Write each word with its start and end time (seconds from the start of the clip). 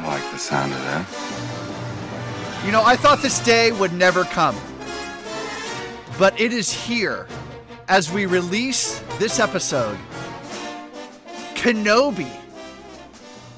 I 0.00 0.06
like 0.06 0.32
the 0.32 0.38
sound 0.38 0.72
of 0.72 0.78
that. 0.78 1.06
You 2.64 2.72
know, 2.72 2.82
I 2.82 2.96
thought 2.96 3.20
this 3.20 3.38
day 3.44 3.70
would 3.72 3.92
never 3.92 4.24
come. 4.24 4.56
But 6.18 6.40
it 6.40 6.52
is 6.52 6.72
here 6.72 7.26
as 7.86 8.10
we 8.10 8.24
release 8.24 8.98
this 9.18 9.38
episode. 9.38 9.98
Kenobi 11.54 12.30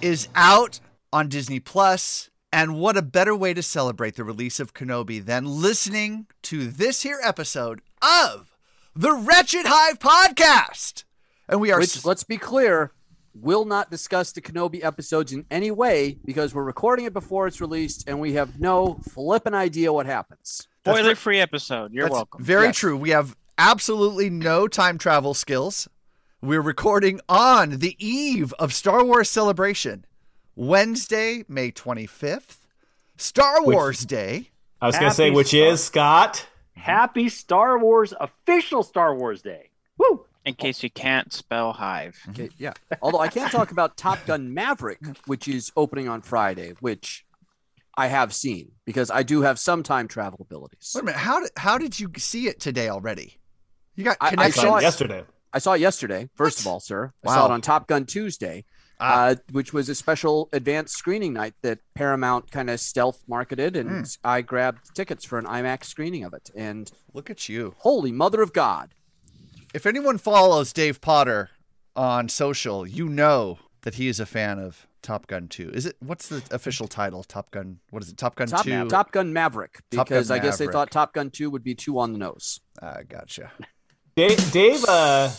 is 0.00 0.28
out 0.34 0.80
on 1.12 1.28
Disney 1.28 1.60
Plus, 1.60 2.30
and 2.52 2.77
what 2.77 2.97
a 2.97 3.02
better 3.02 3.36
way 3.36 3.55
to 3.55 3.62
celebrate 3.62 4.16
the 4.16 4.24
release 4.24 4.59
of 4.59 4.74
Kenobi 4.74 5.24
than 5.24 5.45
listening 5.45 6.27
to 6.42 6.66
this 6.66 7.02
here 7.02 7.20
episode 7.22 7.83
of 8.02 8.56
the 8.97 9.12
Wretched 9.12 9.66
Hive 9.66 10.00
podcast. 10.00 11.05
And 11.48 11.61
we 11.61 11.70
are 11.70 11.78
Which, 11.78 12.05
let's 12.05 12.24
be 12.24 12.38
clear, 12.38 12.91
will 13.34 13.64
not 13.64 13.91
discuss 13.91 14.32
the 14.32 14.41
Kenobi 14.41 14.84
episodes 14.84 15.32
in 15.32 15.46
any 15.50 15.70
way 15.70 16.18
because 16.24 16.54
we're 16.54 16.62
recording 16.64 17.04
it 17.06 17.12
before 17.12 17.46
it's 17.46 17.60
released 17.60 18.05
and 18.06 18.20
we 18.20 18.34
have 18.34 18.60
no 18.60 19.00
flippin' 19.10 19.55
idea 19.55 19.92
what 19.92 20.06
happens. 20.06 20.68
That's 20.84 20.98
Spoiler 20.98 21.14
free 21.14 21.41
episode. 21.41 21.92
You're 21.92 22.05
That's 22.05 22.14
welcome. 22.14 22.44
Very 22.44 22.66
Yes. 22.66 22.77
true. 22.77 22.97
We 22.97 23.10
have 23.10 23.36
absolutely 23.56 24.28
no 24.30 24.69
time 24.69 24.98
travel 24.98 25.33
skills. 25.34 25.88
We're 26.42 26.60
recording 26.60 27.20
on 27.28 27.78
the 27.78 27.97
eve 28.05 28.53
of 28.58 28.75
Star 28.75 29.05
Wars 29.05 29.30
Celebration, 29.30 30.05
Wednesday, 30.56 31.44
May 31.48 31.70
25th, 31.70 32.58
Star 33.16 33.62
Which- 33.62 33.75
Wars 33.77 34.00
Day. 34.05 34.50
I 34.80 34.86
was 34.86 34.97
going 34.98 35.10
to 35.10 35.14
say, 35.16 35.30
which 35.30 35.48
Star- 35.48 35.60
is 35.69 35.84
Scott. 35.84 36.47
Happy 36.75 37.28
Star 37.28 37.78
Wars 37.78 38.12
official 38.19 38.83
Star 38.83 39.14
Wars 39.14 39.41
Day. 39.42 39.70
Woo! 39.98 40.27
In 40.44 40.54
case 40.54 40.82
you 40.82 40.90
can't 40.90 41.32
spell 41.32 41.72
hive. 41.72 42.18
Okay, 42.30 42.48
yeah. 42.58 42.72
Although 43.00 43.20
I 43.20 43.28
can't 43.28 43.52
talk 43.52 43.70
about 43.70 43.96
Top 43.96 44.18
Gun 44.26 44.52
Maverick, 44.52 44.98
which 45.26 45.46
is 45.46 45.70
opening 45.76 46.08
on 46.08 46.20
Friday, 46.20 46.74
which 46.80 47.24
I 47.96 48.08
have 48.08 48.32
seen 48.34 48.72
because 48.84 49.10
I 49.10 49.22
do 49.22 49.42
have 49.42 49.58
some 49.58 49.82
time 49.84 50.08
travel 50.08 50.38
abilities. 50.40 50.90
Wait 50.94 51.02
a 51.02 51.04
minute. 51.04 51.18
How 51.20 51.40
did, 51.40 51.50
how 51.56 51.78
did 51.78 52.00
you 52.00 52.10
see 52.16 52.48
it 52.48 52.58
today 52.58 52.88
already? 52.88 53.38
You 53.94 54.04
got 54.04 54.16
I- 54.20 54.34
I 54.36 54.44
I 54.46 54.50
saw 54.50 54.62
saw 54.62 54.76
it 54.76 54.78
it- 54.80 54.82
yesterday. 54.82 55.24
I 55.52 55.58
saw 55.58 55.74
it 55.74 55.80
yesterday, 55.80 56.30
first 56.34 56.58
What? 56.58 56.62
of 56.62 56.66
all, 56.72 56.80
sir. 56.80 57.12
I 57.24 57.28
saw 57.34 57.44
it 57.46 57.50
on 57.52 57.60
Top 57.60 57.86
Gun 57.86 58.06
Tuesday, 58.06 58.64
Ah. 58.98 59.26
uh, 59.26 59.34
which 59.50 59.72
was 59.74 59.90
a 59.90 59.94
special 59.94 60.48
advanced 60.52 60.96
screening 60.96 61.34
night 61.34 61.54
that 61.60 61.80
Paramount 61.94 62.50
kind 62.50 62.70
of 62.70 62.80
stealth 62.80 63.22
marketed, 63.28 63.76
and 63.76 63.90
Hmm. 63.90 64.02
I 64.24 64.40
grabbed 64.40 64.94
tickets 64.96 65.24
for 65.26 65.38
an 65.38 65.44
IMAX 65.44 65.84
screening 65.84 66.24
of 66.24 66.32
it. 66.32 66.50
And 66.56 66.90
Look 67.12 67.28
at 67.28 67.48
you. 67.50 67.74
holy 67.80 68.10
mother 68.12 68.40
of 68.40 68.54
God, 68.54 68.94
If 69.75 69.87
anyone 69.87 70.19
follows 70.19 70.73
Dave 70.73 71.01
Potter 71.01 71.51
on 71.97 72.28
social, 72.28 72.87
you 72.87 73.09
know 73.09 73.59
that 73.83 73.95
he 73.95 74.09
is 74.09 74.20
a 74.20 74.27
fan 74.27 74.59
of 74.59 74.87
Top 75.01 75.27
Gun 75.27 75.48
2. 75.48 75.70
Is 75.70 75.87
it 75.87 75.97
what's 76.01 76.28
the 76.28 76.42
official 76.51 76.87
title? 76.87 77.25
Top 77.25 77.51
Gun. 77.51 77.78
What 77.91 78.03
is 78.03 78.11
it? 78.11 78.19
Top 78.19 78.37
Gun 78.37 78.48
Top, 78.48 78.65
2. 78.65 78.89
Top 78.89 79.12
Gun 79.12 79.33
Maverick, 79.33 79.81
Top 79.91 80.09
Gun 80.09 80.19
because 80.19 80.31
I 80.31 80.39
guess 80.39 80.59
they 80.59 80.67
thought 80.67 80.91
Top 80.91 81.15
Gun 81.15 81.31
2 81.31 81.50
would 81.50 81.65
be 81.65 81.75
too 81.75 81.98
on 81.98 82.12
the 82.12 82.19
nose. 82.19 82.61
Ah, 82.81 82.98
gotcha. 83.09 83.50
Dave, 84.15 84.53
Dave 84.53 84.84
uh, 84.87 85.31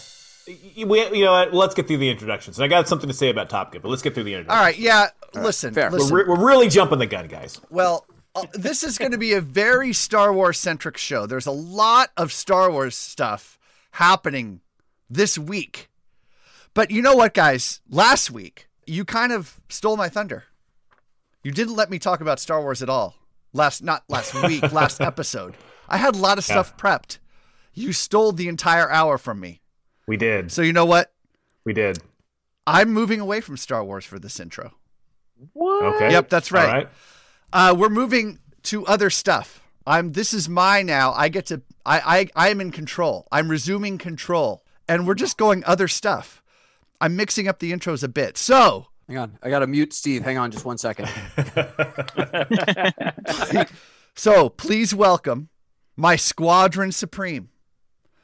we, 0.48 1.08
you 1.16 1.23
know 1.23 1.32
what? 1.32 1.54
Let's 1.54 1.76
get 1.76 1.88
through 1.88 1.98
the 1.98 2.10
introductions. 2.10 2.60
I 2.60 2.67
got 2.67 2.88
something 2.88 3.08
to 3.08 3.14
say 3.14 3.30
about 3.30 3.49
Top 3.49 3.72
Gun, 3.72 3.82
but 3.83 3.89
let's 3.89 4.02
get 4.02 4.16
through 4.16 4.23
the 4.23 4.33
All 4.33 4.39
introductions. 4.42 4.66
right, 4.66 4.80
yeah. 4.80 5.42
listen, 5.42 5.73
fair. 5.76 5.92
listen. 5.92 6.11
We're, 6.11 6.23
re- 6.23 6.30
we're 6.30 6.45
really 6.48 6.70
jumping 6.70 6.98
the 6.98 7.05
gun, 7.05 7.27
guys. 7.27 7.61
Well, 7.70 8.08
uh, 8.36 8.45
this 8.54 8.83
is 8.83 8.98
going 8.98 9.11
to 9.11 9.17
be 9.20 9.33
a 9.33 9.42
very 9.42 9.93
Star 9.93 10.33
Wars 10.33 10.60
centric 10.60 10.98
show. 10.98 11.27
There's 11.27 11.45
a 11.45 11.52
lot 11.52 12.10
of 12.17 12.33
Star 12.33 12.72
Wars 12.72 12.98
stuff 12.98 13.60
happening 13.93 14.61
this 15.09 15.37
week. 15.37 15.89
But 16.73 16.92
you 16.92 17.02
know 17.02 17.15
what, 17.15 17.33
guys? 17.33 17.81
Last 17.89 18.31
week, 18.31 18.67
you 18.86 19.05
kind 19.05 19.31
of 19.31 19.59
stole 19.70 19.98
my 19.98 20.09
thunder. 20.09 20.45
You 21.43 21.52
didn't 21.52 21.76
let 21.76 21.89
me 21.89 21.99
talk 21.99 22.21
about 22.21 22.39
Star 22.39 22.61
Wars 22.61 22.81
at 22.81 22.89
all. 22.89 23.15
Last, 23.54 23.83
not 23.83 24.04
last 24.09 24.33
week, 24.48 24.71
last 24.71 25.02
episode. 25.02 25.55
I 25.87 25.98
had 25.98 26.15
a 26.15 26.20
lot 26.20 26.37
of 26.37 26.43
stuff 26.43 26.76
prepped. 26.77 27.20
You 27.73 27.93
stole 27.93 28.31
the 28.31 28.48
entire 28.48 28.89
hour 28.89 29.17
from 29.17 29.39
me. 29.39 29.61
We 30.08 30.17
did. 30.17 30.52
So 30.52 30.61
you 30.61 30.73
know 30.73 30.86
what? 30.86 31.14
We 31.64 31.73
did. 31.73 31.99
I'm 32.65 32.92
moving 32.92 33.20
away 33.20 33.42
from 33.42 33.58
Star 33.58 33.83
Wars 33.83 34.05
for 34.05 34.17
this 34.20 34.39
intro. 34.39 34.73
What? 35.54 35.95
Okay. 35.95 36.11
Yep, 36.11 36.30
that's 36.30 36.52
right. 36.52 36.67
All 36.67 36.73
right. 36.73 36.89
Uh, 37.52 37.75
we're 37.77 37.89
moving 37.89 38.39
to 38.64 38.86
other 38.87 39.10
stuff. 39.10 39.62
I'm. 39.86 40.14
This 40.14 40.33
is 40.33 40.48
my 40.48 40.82
now. 40.82 41.14
I 41.14 41.30
get 41.30 41.48
to. 41.48 41.61
I. 41.86 42.30
I. 42.36 42.48
I 42.48 42.49
am 42.49 42.61
in 42.61 42.71
control. 42.71 43.27
I'm 43.32 43.49
resuming 43.49 43.98
control, 43.98 44.64
and 44.88 45.08
we're 45.08 45.16
just 45.16 45.38
going 45.38 45.64
other 45.66 45.88
stuff. 45.88 46.42
I'm 47.02 47.16
mixing 47.16 47.48
up 47.48 47.60
the 47.60 47.71
intros 47.73 48.04
a 48.04 48.08
bit. 48.08 48.38
So, 48.38 48.88
Hang 49.08 49.17
on, 49.17 49.38
I 49.43 49.49
got 49.49 49.60
to 49.60 49.67
mute 49.67 49.93
Steve. 49.93 50.23
Hang 50.23 50.38
on 50.38 50.52
just 50.52 50.64
one 50.64 50.77
second. 50.77 51.10
so 54.16 54.49
please 54.49 54.95
welcome 54.95 55.49
my 55.98 56.16
Squadron 56.16 56.92
Supreme, 56.92 57.49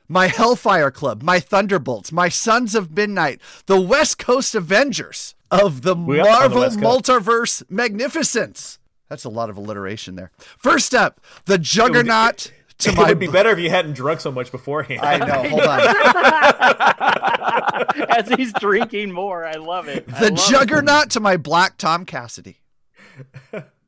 my 0.08 0.28
Hellfire 0.28 0.92
Club, 0.92 1.22
my 1.22 1.40
Thunderbolts, 1.40 2.12
my 2.12 2.30
Sons 2.30 2.76
of 2.76 2.96
Midnight, 2.96 3.42
the 3.66 3.80
West 3.80 4.18
Coast 4.18 4.56
Avengers 4.56 5.36
of 5.52 5.82
the 5.82 5.96
We 5.96 6.20
are 6.22 6.48
the 6.48 6.56
Marvel 6.56 6.82
Multiverse 6.82 7.70
Magnificence. 7.70 8.80
That's 9.10 9.26
a 9.26 9.30
lot 9.30 9.50
of 9.50 9.58
alliteration 9.58 10.16
there. 10.16 10.32
First 10.58 10.94
up, 10.94 11.20
the 11.46 11.58
Juggernaut 11.58 12.52
to 12.80 12.90
it 12.92 12.96
my 12.96 13.10
would 13.10 13.20
be 13.20 13.28
better 13.28 13.50
if 13.50 13.60
you 13.60 13.70
hadn't 13.70 13.94
drunk 13.94 14.22
so 14.22 14.32
much 14.32 14.52
beforehand. 14.52 15.02
I 15.02 15.18
know. 15.18 15.50
Hold 15.50 15.62
on. 15.62 15.80
As 18.18 18.30
he's 18.30 18.54
drinking 18.54 19.12
more, 19.12 19.46
I 19.46 19.56
love 19.56 19.88
it. 19.90 20.08
The 20.08 20.32
love 20.32 20.48
Juggernaut 20.50 21.10
to 21.12 21.20
my 21.20 21.36
Black 21.38 21.78
Tom 21.78 22.06
Cassidy. 22.06 22.62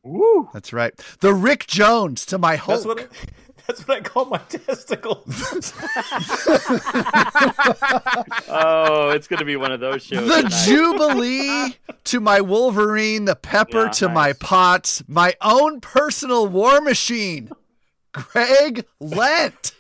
Woo! 0.04 0.50
That's 0.54 0.74
right. 0.74 0.94
The 1.22 1.34
Rick 1.34 1.68
Jones 1.68 2.26
to 2.28 2.38
my 2.38 2.58
Hulk. 2.58 2.84
That's 2.84 2.86
what. 2.86 3.08
That's 3.68 3.88
what 3.88 3.98
I 3.98 4.02
call 4.02 4.26
my 4.26 4.38
testicles. 4.40 5.74
Oh, 8.54 9.12
it's 9.12 9.28
gonna 9.28 9.46
be 9.46 9.56
one 9.56 9.72
of 9.72 9.80
those 9.80 10.04
shows. 10.04 10.28
the 10.28 10.38
tonight. 10.38 10.66
Jubilee 10.66 11.76
to 12.06 12.20
my 12.20 12.42
Wolverine, 12.42 13.26
the 13.26 13.36
Pepper 13.36 13.86
Yeah, 13.86 13.90
to 13.92 14.10
my 14.10 14.28
nice. 14.28 14.38
Potts, 14.40 15.04
my 15.08 15.36
own 15.42 15.80
personal 15.80 16.48
war 16.48 16.82
machine, 16.82 17.50
Greg 18.12 18.86
Lent. 19.00 19.74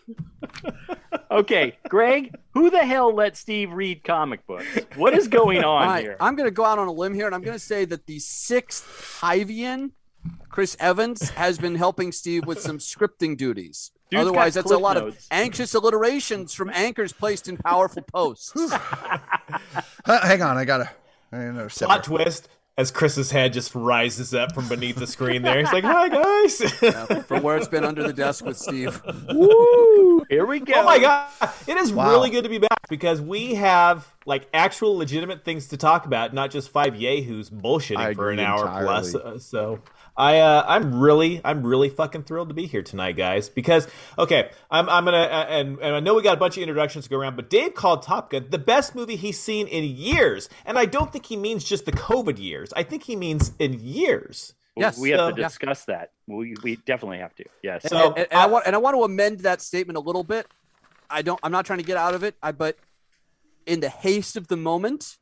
Okay, 1.29 1.77
Greg, 1.89 2.33
who 2.53 2.69
the 2.69 2.79
hell 2.85 3.13
let 3.13 3.35
Steve 3.37 3.71
read 3.71 4.03
comic 4.03 4.45
books? 4.47 4.65
What 4.95 5.13
is 5.13 5.27
going 5.27 5.59
on 5.59 5.65
All 5.83 5.87
right, 5.87 6.03
here? 6.03 6.17
I'm 6.19 6.35
going 6.35 6.47
to 6.47 6.51
go 6.51 6.65
out 6.65 6.79
on 6.79 6.87
a 6.87 6.91
limb 6.91 7.13
here, 7.13 7.25
and 7.25 7.35
I'm 7.35 7.41
going 7.41 7.55
to 7.57 7.63
say 7.63 7.85
that 7.85 8.05
the 8.07 8.19
sixth 8.19 9.19
Hivian, 9.21 9.91
Chris 10.49 10.75
Evans, 10.79 11.29
has 11.31 11.57
been 11.57 11.75
helping 11.75 12.11
Steve 12.11 12.45
with 12.45 12.59
some 12.61 12.77
scripting 12.77 13.37
duties. 13.37 13.91
Dude's 14.09 14.21
Otherwise, 14.21 14.53
that's 14.55 14.71
a 14.71 14.77
lot 14.77 14.97
notes. 14.97 15.15
of 15.25 15.27
anxious 15.31 15.73
alliterations 15.73 16.53
from 16.53 16.69
anchors 16.73 17.13
placed 17.13 17.47
in 17.47 17.55
powerful 17.57 18.01
posts. 18.03 18.53
Uh, 20.05 20.27
hang 20.27 20.41
on, 20.41 20.57
I 20.57 20.65
gotta. 20.65 20.89
I 21.31 21.37
need 21.39 21.45
another 21.45 21.69
sip 21.69 21.87
Plot 21.87 22.05
here. 22.05 22.17
twist 22.17 22.49
as 22.77 22.91
Chris's 22.91 23.31
head 23.31 23.53
just 23.53 23.73
rises 23.75 24.33
up 24.33 24.53
from 24.53 24.67
beneath 24.67 24.95
the 24.97 25.07
screen 25.07 25.41
there. 25.43 25.59
He's 25.59 25.71
like, 25.71 25.83
hi, 25.83 26.09
guys. 26.09 26.61
Yeah, 26.81 27.21
from 27.23 27.43
where 27.43 27.57
it's 27.57 27.67
been 27.67 27.83
under 27.85 28.03
the 28.05 28.13
desk 28.13 28.43
with 28.45 28.57
Steve. 28.57 29.01
Woo! 29.33 30.25
Here 30.29 30.45
we 30.45 30.59
go. 30.59 30.73
Oh 30.75 30.83
my 30.83 30.99
god, 30.99 31.29
it 31.67 31.77
is 31.77 31.93
Wow. 31.93 32.09
really 32.09 32.29
good 32.29 32.43
to 32.43 32.49
be 32.49 32.57
back 32.57 32.87
because 32.89 33.21
we 33.21 33.55
have 33.55 34.07
like 34.25 34.47
actual 34.53 34.97
legitimate 34.97 35.45
things 35.45 35.67
to 35.67 35.77
talk 35.77 36.05
about, 36.05 36.33
not 36.33 36.51
just 36.51 36.69
five 36.69 36.95
yahoos 36.95 37.49
bullshitting 37.49 37.97
I 37.97 38.13
for 38.13 38.29
an 38.31 38.39
hour 38.39 38.61
entirely. 38.65 38.85
plus. 38.85 39.15
Uh, 39.15 39.39
so 39.39 39.79
I 40.17 40.39
uh, 40.39 40.65
I'm 40.67 40.99
really 40.99 41.41
I'm 41.43 41.65
really 41.65 41.89
fucking 41.89 42.23
thrilled 42.23 42.49
to 42.49 42.53
be 42.53 42.65
here 42.65 42.81
tonight, 42.81 43.13
guys. 43.17 43.49
Because 43.49 43.87
okay, 44.17 44.51
I'm 44.69 44.89
I'm 44.89 45.05
gonna 45.05 45.17
uh, 45.17 45.45
and 45.49 45.79
and 45.79 45.95
I 45.95 45.99
know 45.99 46.15
we 46.15 46.21
got 46.21 46.33
a 46.35 46.39
bunch 46.39 46.57
of 46.57 46.63
introductions 46.63 47.05
to 47.05 47.09
go 47.09 47.17
around, 47.17 47.35
but 47.35 47.49
Dave 47.49 47.73
called 47.75 48.03
Top 48.03 48.29
Gun 48.29 48.47
the 48.49 48.57
best 48.57 48.93
movie 48.95 49.15
he's 49.15 49.39
seen 49.39 49.67
in 49.67 49.83
years, 49.83 50.49
and 50.65 50.77
I 50.77 50.85
don't 50.85 51.11
think 51.11 51.25
he 51.25 51.37
means 51.37 51.63
just 51.63 51.85
the 51.85 51.91
COVID 51.93 52.39
years. 52.39 52.73
I 52.75 52.83
think 52.83 53.03
he 53.03 53.15
means 53.15 53.53
in 53.59 53.73
years. 53.79 54.53
Yes, 54.75 54.97
we 54.97 55.09
have 55.11 55.19
so- 55.19 55.31
to 55.31 55.41
discuss 55.41 55.85
that. 55.85 56.11
We, 56.27 56.55
we 56.63 56.77
definitely 56.77 57.17
have 57.17 57.35
to. 57.35 57.45
Yes. 57.61 57.83
So- 57.87 58.09
and, 58.09 58.17
and- 58.19 58.27
and 58.31 58.39
I 58.39 58.45
want 58.47 58.65
and 58.67 58.75
I 58.75 58.79
want 58.79 58.95
to 58.95 59.03
amend 59.03 59.39
that 59.41 59.61
statement 59.61 59.97
a 59.97 60.01
little 60.01 60.23
bit. 60.23 60.47
I 61.09 61.21
don't. 61.21 61.39
I'm 61.43 61.51
not 61.51 61.65
trying 61.65 61.79
to 61.79 61.85
get 61.85 61.97
out 61.97 62.13
of 62.13 62.23
it. 62.23 62.35
I 62.41 62.51
but 62.51 62.77
in 63.65 63.79
the 63.79 63.89
haste 63.89 64.35
of 64.37 64.47
the 64.47 64.57
moment, 64.57 65.17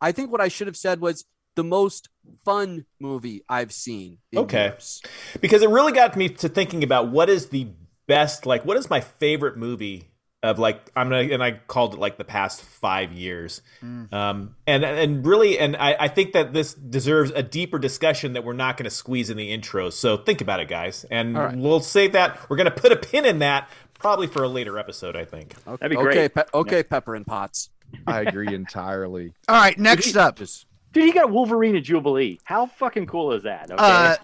I 0.00 0.12
think 0.12 0.30
what 0.30 0.40
I 0.40 0.48
should 0.48 0.66
have 0.66 0.76
said 0.76 1.00
was 1.00 1.24
the 1.56 1.64
most 1.64 2.08
fun 2.44 2.86
movie 3.00 3.42
I've 3.48 3.72
seen. 3.72 4.18
In 4.32 4.38
Okay. 4.40 4.66
years. 4.66 5.02
because 5.40 5.62
it 5.62 5.68
really 5.70 5.92
got 5.92 6.16
me 6.16 6.28
to 6.28 6.48
thinking 6.48 6.84
about 6.84 7.08
what 7.08 7.28
is 7.28 7.48
the 7.48 7.68
best 8.06 8.46
like 8.46 8.64
what 8.64 8.76
is 8.76 8.88
my 8.88 9.00
favorite 9.00 9.56
movie 9.56 10.04
of 10.42 10.58
like 10.60 10.90
I'm 10.94 11.08
gonna 11.08 11.22
and 11.32 11.42
I 11.42 11.52
called 11.66 11.94
it 11.94 11.98
like 11.98 12.18
the 12.18 12.24
past 12.24 12.62
five 12.62 13.10
years, 13.12 13.62
um, 13.82 14.54
and 14.66 14.84
and 14.84 15.26
really 15.26 15.58
and 15.58 15.74
I, 15.76 15.96
I 15.98 16.08
think 16.08 16.34
that 16.34 16.52
this 16.52 16.74
deserves 16.74 17.32
a 17.34 17.42
deeper 17.42 17.78
discussion 17.80 18.34
that 18.34 18.44
we're 18.44 18.52
not 18.52 18.76
going 18.76 18.84
to 18.84 18.90
squeeze 18.94 19.28
in 19.30 19.36
the 19.36 19.50
intro. 19.50 19.90
So 19.90 20.16
think 20.18 20.40
about 20.40 20.60
it, 20.60 20.68
guys, 20.68 21.04
and 21.10 21.36
All 21.36 21.44
right. 21.46 21.56
we'll 21.56 21.80
save 21.80 22.12
that. 22.12 22.48
We're 22.48 22.56
going 22.58 22.70
to 22.72 22.80
put 22.80 22.92
a 22.92 22.96
pin 22.96 23.24
in 23.24 23.38
that 23.40 23.68
probably 23.98 24.26
for 24.28 24.44
a 24.44 24.48
later 24.48 24.78
episode. 24.78 25.16
I 25.16 25.24
think. 25.24 25.54
That'd 25.64 25.90
be 25.90 25.96
Okay, 25.96 26.28
great. 26.28 26.34
pe- 26.34 26.44
okay, 26.54 26.82
Pepper 26.84 27.14
and 27.16 27.26
Potts. 27.26 27.70
I 28.06 28.20
agree 28.20 28.54
entirely. 28.54 29.32
All 29.48 29.56
right, 29.56 29.76
next 29.78 30.16
up. 30.16 30.36
Just 30.36 30.65
Dude, 30.96 31.04
he 31.04 31.12
got 31.12 31.30
Wolverine 31.30 31.76
and 31.76 31.84
Jubilee. 31.84 32.40
How 32.44 32.64
fucking 32.64 33.04
cool 33.04 33.32
is 33.34 33.42
that? 33.42 33.70
Okay. 33.70 33.76
Uh, 33.78 34.16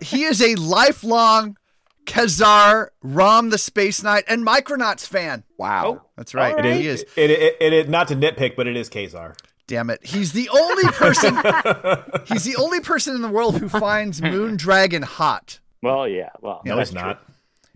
he 0.00 0.24
is 0.24 0.42
a 0.42 0.56
lifelong 0.56 1.56
Kazar, 2.04 2.88
Rom 3.00 3.50
the 3.50 3.58
Space 3.58 4.02
Knight, 4.02 4.24
and 4.26 4.44
Micronauts 4.44 5.06
fan. 5.06 5.44
wow. 5.56 6.02
That's 6.16 6.34
right. 6.34 6.50
All 6.52 6.58
right. 6.62 6.80
He 6.80 6.88
is. 6.88 7.02
It, 7.14 7.30
it, 7.30 7.56
it, 7.60 7.72
it 7.72 7.88
not 7.88 8.08
to 8.08 8.16
nitpick, 8.16 8.56
but 8.56 8.66
it 8.66 8.76
is 8.76 8.90
Kazar. 8.90 9.36
Damn 9.68 9.88
it. 9.88 10.04
He's 10.04 10.32
the 10.32 10.48
only 10.48 10.82
person 10.86 11.34
he's 12.26 12.42
the 12.42 12.56
only 12.58 12.80
person 12.80 13.14
in 13.14 13.22
the 13.22 13.28
world 13.28 13.58
who 13.60 13.68
finds 13.68 14.20
Moon 14.20 14.56
Dragon 14.56 15.02
hot. 15.02 15.60
well, 15.80 16.08
yeah. 16.08 16.30
Well, 16.40 16.60
No, 16.64 16.74
that's 16.76 16.90
he's 16.90 16.94
not. 16.96 17.22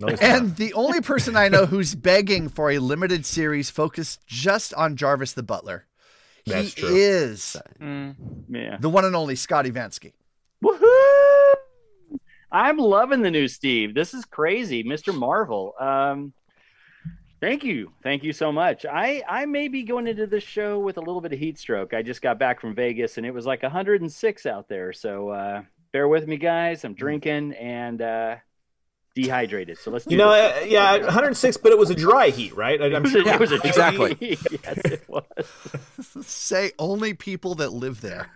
No, 0.00 0.08
he's 0.08 0.18
And 0.20 0.48
not. 0.48 0.56
the 0.56 0.72
only 0.74 1.00
person 1.02 1.36
I 1.36 1.46
know 1.46 1.66
who's 1.66 1.94
begging 1.94 2.48
for 2.48 2.72
a 2.72 2.80
limited 2.80 3.24
series 3.24 3.70
focused 3.70 4.26
just 4.26 4.74
on 4.74 4.96
Jarvis 4.96 5.34
the 5.34 5.44
Butler. 5.44 5.86
That's 6.46 6.74
he 6.74 6.80
true. 6.82 6.94
is 6.94 7.56
Mm. 7.80 8.14
Yeah. 8.48 8.76
the 8.80 8.88
one 8.90 9.04
and 9.04 9.14
only 9.16 9.36
Scotty 9.36 9.70
Vansky. 9.70 10.12
Woohoo! 10.64 11.54
I'm 12.52 12.78
loving 12.78 13.22
the 13.22 13.30
new 13.30 13.46
Steve. 13.48 13.94
This 13.94 14.12
is 14.14 14.24
crazy, 14.24 14.82
Mr. 14.82 15.16
Marvel. 15.16 15.74
Um, 15.78 16.32
thank 17.40 17.62
you, 17.64 17.92
thank 18.02 18.24
you 18.24 18.32
so 18.32 18.50
much. 18.50 18.84
I 18.84 19.22
I 19.28 19.46
may 19.46 19.68
be 19.68 19.82
going 19.84 20.06
into 20.08 20.26
this 20.26 20.42
show 20.44 20.78
with 20.80 20.96
a 20.96 21.00
little 21.00 21.20
bit 21.20 21.32
of 21.32 21.38
heat 21.38 21.58
stroke. 21.58 21.94
I 21.94 22.02
just 22.02 22.22
got 22.22 22.38
back 22.38 22.60
from 22.60 22.74
Vegas 22.74 23.16
and 23.18 23.26
it 23.26 23.32
was 23.32 23.46
like 23.46 23.62
106 23.62 24.46
out 24.46 24.68
there. 24.68 24.92
So 24.92 25.28
uh, 25.30 25.62
bear 25.92 26.08
with 26.08 26.26
me, 26.26 26.36
guys. 26.36 26.84
I'm 26.84 26.94
drinking 26.94 27.52
and 27.54 28.02
uh, 28.02 28.36
dehydrated. 29.14 29.78
So 29.78 29.90
let's. 29.90 30.04
Do 30.04 30.12
You 30.12 30.18
know, 30.18 30.32
this. 30.32 30.62
uh, 30.62 30.66
yeah, 30.66 30.92
106, 30.98 31.56
but 31.58 31.72
it 31.72 31.78
was 31.78 31.90
a 31.90 31.94
dry 31.94 32.30
heat, 32.30 32.54
right? 32.56 32.80
I, 32.80 32.86
I'm 32.94 33.04
sure. 33.08 33.26
it 33.26 33.40
was 33.40 33.52
a 33.52 33.56
exactly. 33.66 34.16
yes, 34.20 34.78
it 34.84 35.04
was. 35.08 35.24
Say 36.26 36.72
only 36.78 37.14
people 37.14 37.54
that 37.56 37.72
live 37.72 38.00
there. 38.00 38.30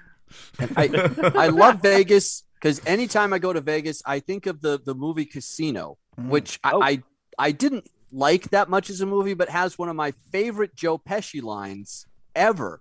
I 0.76 0.88
I 1.34 1.48
love 1.48 1.80
Vegas 1.82 2.42
because 2.54 2.80
anytime 2.86 3.32
I 3.32 3.38
go 3.38 3.52
to 3.52 3.60
Vegas, 3.60 4.02
I 4.04 4.20
think 4.20 4.46
of 4.46 4.60
the 4.62 4.80
the 4.84 4.94
movie 4.94 5.26
Casino, 5.26 5.98
which 6.16 6.58
I, 6.64 6.70
Oh. 6.72 6.82
I 6.82 7.02
I 7.38 7.52
didn't 7.52 7.88
like 8.10 8.50
that 8.50 8.68
much 8.68 8.90
as 8.90 9.00
a 9.00 9.06
movie, 9.06 9.34
but 9.34 9.48
has 9.48 9.78
one 9.78 9.88
of 9.88 9.96
my 9.96 10.12
favorite 10.32 10.74
Joe 10.74 10.98
Pesci 10.98 11.42
lines 11.42 12.06
ever, 12.34 12.80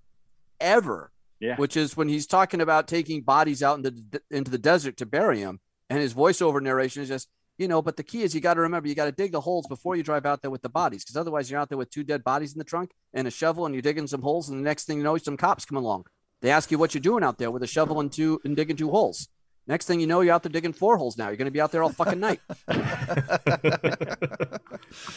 ever. 0.59 1.11
Yeah. 1.39 1.57
Which 1.57 1.75
is 1.75 1.97
when 1.97 2.07
he's 2.07 2.25
talking 2.25 2.61
about 2.61 2.87
taking 2.87 3.21
bodies 3.21 3.61
out 3.61 3.77
into 3.77 3.91
the, 3.91 4.21
into 4.31 4.49
the 4.49 4.57
desert 4.57 4.95
to 4.97 5.05
bury 5.05 5.39
him, 5.39 5.59
and 5.89 5.99
his 5.99 6.13
voiceover 6.13 6.61
narration 6.61 7.01
is 7.03 7.09
just, 7.09 7.27
you 7.57 7.67
know, 7.67 7.81
but 7.81 7.97
the 7.97 8.03
key 8.03 8.23
is 8.23 8.33
you 8.33 8.41
got 8.41 8.55
to 8.55 8.61
remember 8.61 8.87
you 8.87 8.95
got 8.95 9.05
to 9.05 9.11
dig 9.11 9.31
the 9.31 9.41
holes 9.41 9.67
before 9.67 9.95
you 9.95 10.03
drive 10.03 10.25
out 10.25 10.41
there 10.41 10.51
with 10.51 10.61
the 10.61 10.69
bodies, 10.69 11.03
because 11.03 11.17
otherwise 11.17 11.49
you're 11.49 11.59
out 11.59 11.69
there 11.69 11.77
with 11.77 11.89
two 11.89 12.03
dead 12.03 12.23
bodies 12.23 12.53
in 12.53 12.57
the 12.57 12.63
trunk 12.63 12.91
and 13.13 13.27
a 13.27 13.31
shovel, 13.31 13.65
and 13.65 13.75
you're 13.75 13.81
digging 13.81 14.07
some 14.07 14.21
holes, 14.21 14.49
and 14.49 14.59
the 14.59 14.63
next 14.63 14.85
thing 14.85 14.97
you 14.97 15.03
know, 15.03 15.17
some 15.17 15.37
cops 15.37 15.65
come 15.65 15.77
along. 15.77 16.05
They 16.41 16.51
ask 16.51 16.71
you 16.71 16.77
what 16.77 16.93
you're 16.93 17.01
doing 17.01 17.23
out 17.23 17.37
there 17.37 17.51
with 17.51 17.63
a 17.63 17.67
shovel 17.67 17.99
and 17.99 18.11
two 18.11 18.41
and 18.43 18.55
digging 18.55 18.75
two 18.75 18.89
holes. 18.89 19.29
Next 19.65 19.85
thing 19.85 20.01
you 20.01 20.07
know, 20.07 20.19
you're 20.19 20.33
out 20.33 20.43
there 20.43 20.51
digging 20.51 20.73
four 20.73 20.97
holes 20.97 21.17
now. 21.17 21.27
You're 21.27 21.37
going 21.37 21.45
to 21.45 21.51
be 21.51 21.61
out 21.61 21.71
there 21.71 21.83
all 21.83 21.89
fucking 21.89 22.19
night. 22.19 22.41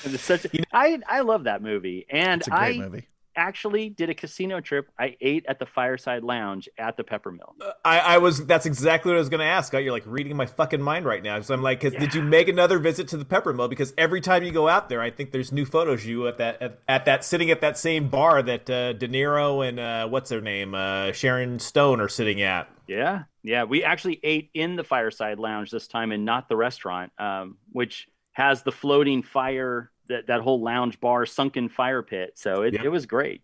It's 0.04 0.22
such 0.22 0.46
a, 0.46 0.48
I 0.72 1.00
I 1.06 1.20
love 1.20 1.44
that 1.44 1.62
movie, 1.62 2.06
and 2.08 2.40
It's 2.40 2.48
a 2.48 2.50
great 2.50 2.80
I 2.80 2.84
movie. 2.84 3.08
Actually 3.36 3.90
did 3.90 4.10
a 4.10 4.14
casino 4.14 4.60
trip. 4.60 4.88
I 4.98 5.16
ate 5.20 5.44
at 5.48 5.58
the 5.58 5.66
Fireside 5.66 6.24
Lounge 6.24 6.68
at 6.78 6.96
the 6.96 7.04
Peppermill. 7.04 7.54
I, 7.84 7.98
I 7.98 8.18
was. 8.18 8.44
That's 8.46 8.66
exactly 8.66 9.10
what 9.10 9.16
I 9.16 9.20
was 9.20 9.28
going 9.28 9.40
to 9.40 9.46
ask. 9.46 9.72
You're 9.72 9.92
like 9.92 10.06
reading 10.06 10.36
my 10.36 10.46
fucking 10.46 10.80
mind 10.80 11.04
right 11.04 11.22
now. 11.22 11.40
So 11.40 11.54
I'm 11.54 11.62
like, 11.62 11.80
'cause 11.80 11.92
did 11.92 12.14
you 12.14 12.22
make 12.22 12.48
another 12.48 12.78
visit 12.78 13.08
to 13.08 13.16
the 13.16 13.24
Pepper 13.24 13.52
Mill? 13.52 13.68
Because 13.68 13.92
every 13.98 14.20
time 14.20 14.42
you 14.42 14.50
go 14.50 14.68
out 14.68 14.88
there, 14.88 15.00
I 15.00 15.10
think 15.10 15.32
there's 15.32 15.52
new 15.52 15.64
photos 15.64 16.00
of 16.02 16.06
you 16.06 16.26
at 16.26 16.38
that 16.38 16.62
at, 16.62 16.78
at 16.88 17.04
that 17.04 17.24
sitting 17.24 17.50
at 17.50 17.60
that 17.60 17.78
same 17.78 18.08
bar 18.08 18.42
that 18.42 18.68
uh, 18.70 18.92
De 18.94 19.08
Niro 19.08 19.66
and 19.66 19.78
uh, 19.78 20.08
what's 20.08 20.30
her 20.30 20.40
name, 20.40 20.74
uh, 20.74 21.12
Sharon 21.12 21.58
Stone 21.58 22.00
are 22.00 22.08
sitting 22.08 22.42
at. 22.42 22.68
Yeah, 22.88 23.24
yeah. 23.42 23.64
We 23.64 23.82
actually 23.84 24.20
ate 24.22 24.50
in 24.54 24.76
the 24.76 24.84
Fireside 24.84 25.38
Lounge 25.38 25.70
this 25.70 25.88
time, 25.88 26.12
and 26.12 26.24
not 26.24 26.48
the 26.48 26.56
restaurant, 26.56 27.12
um, 27.18 27.56
which 27.72 28.08
has 28.32 28.62
the 28.62 28.72
floating 28.72 29.22
fire 29.22 29.90
that 30.08 30.26
that 30.29 30.41
whole 30.41 30.62
lounge 30.62 31.00
bar 31.00 31.26
sunken 31.26 31.69
fire 31.69 32.03
pit. 32.03 32.32
So 32.37 32.62
it, 32.62 32.75
Yeah. 32.75 32.85
it 32.85 32.88
was 32.88 33.06
great. 33.06 33.43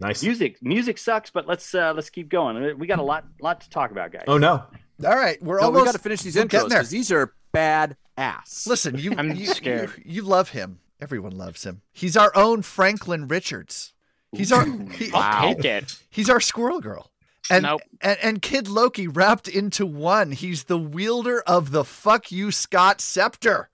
Nice. 0.00 0.22
Music 0.22 0.62
music 0.62 0.96
sucks, 0.98 1.30
but 1.30 1.46
let's 1.48 1.74
uh, 1.74 1.92
let's 1.94 2.10
keep 2.10 2.28
going. 2.28 2.78
We 2.78 2.86
got 2.86 2.98
a 3.00 3.02
lot 3.02 3.24
lot 3.40 3.60
to 3.62 3.70
talk 3.70 3.90
about, 3.90 4.12
guys. 4.12 4.24
Oh 4.28 4.38
no. 4.38 4.62
All 5.04 5.14
right, 5.16 5.40
we're 5.42 5.60
No, 5.60 5.66
almost 5.66 5.82
we 5.82 5.86
got 5.86 5.92
to 5.92 5.98
finish 5.98 6.22
these 6.22 6.34
we're 6.36 6.42
intros 6.42 6.50
there. 6.50 6.68
because 6.70 6.90
these 6.90 7.12
are 7.12 7.32
bad 7.52 7.96
ass. 8.16 8.66
Listen, 8.66 8.98
you, 8.98 9.14
I'm 9.16 9.32
you, 9.36 9.46
scared. 9.46 9.92
You, 9.98 10.02
you 10.16 10.22
love 10.22 10.48
him. 10.50 10.80
Everyone 11.00 11.36
loves 11.36 11.62
him. 11.64 11.82
He's 11.92 12.16
our 12.16 12.32
own 12.36 12.62
Franklin 12.62 13.28
Richards. 13.28 13.92
He's 14.32 14.50
our 14.50 14.64
he- 14.66 15.10
I'll 15.14 15.54
take 15.54 15.64
it. 15.64 16.02
he's 16.10 16.28
our 16.28 16.40
squirrel 16.40 16.80
girl. 16.80 17.10
And, 17.50 17.62
Nope. 17.62 17.80
and 18.00 18.18
and 18.22 18.42
Kid 18.42 18.68
Loki 18.68 19.06
wrapped 19.08 19.46
into 19.48 19.86
one. 19.86 20.32
He's 20.32 20.64
the 20.64 20.76
wielder 20.78 21.40
of 21.46 21.70
the 21.70 21.84
fuck 21.84 22.30
you 22.32 22.50
Scott 22.50 23.00
scepter. 23.00 23.70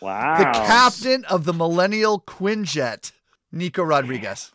Wow, 0.00 0.38
The 0.38 0.44
captain 0.66 1.24
of 1.26 1.44
the 1.44 1.52
Millennial 1.52 2.20
Quinjet. 2.20 3.12
Nico 3.52 3.82
Rodriguez. 3.82 4.52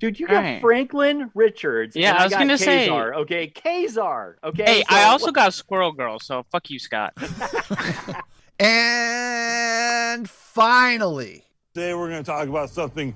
dude, 0.00 0.20
you 0.20 0.26
got 0.26 0.34
Right. 0.42 0.60
Franklin 0.60 1.30
Richards. 1.34 1.96
Yeah, 1.96 2.10
and 2.10 2.18
I 2.18 2.24
was 2.24 2.32
got 2.32 2.38
gonna 2.40 2.58
say- 2.58 2.88
Kazar, 2.88 3.14
Okay, 3.16 3.48
Kazar. 3.48 4.34
Okay. 4.44 4.64
Hey, 4.64 4.80
so 4.80 4.94
I 4.94 5.04
also 5.04 5.26
what- 5.26 5.34
got 5.34 5.54
Squirrel 5.54 5.92
Girl, 5.92 6.18
so 6.20 6.44
fuck 6.52 6.68
you, 6.70 6.78
Scott. 6.78 7.14
And 8.60 10.30
finally, 10.30 11.42
Today 11.74 11.92
we're 11.92 12.08
going 12.08 12.22
to 12.22 12.30
talk 12.30 12.46
about 12.46 12.70
something 12.70 13.12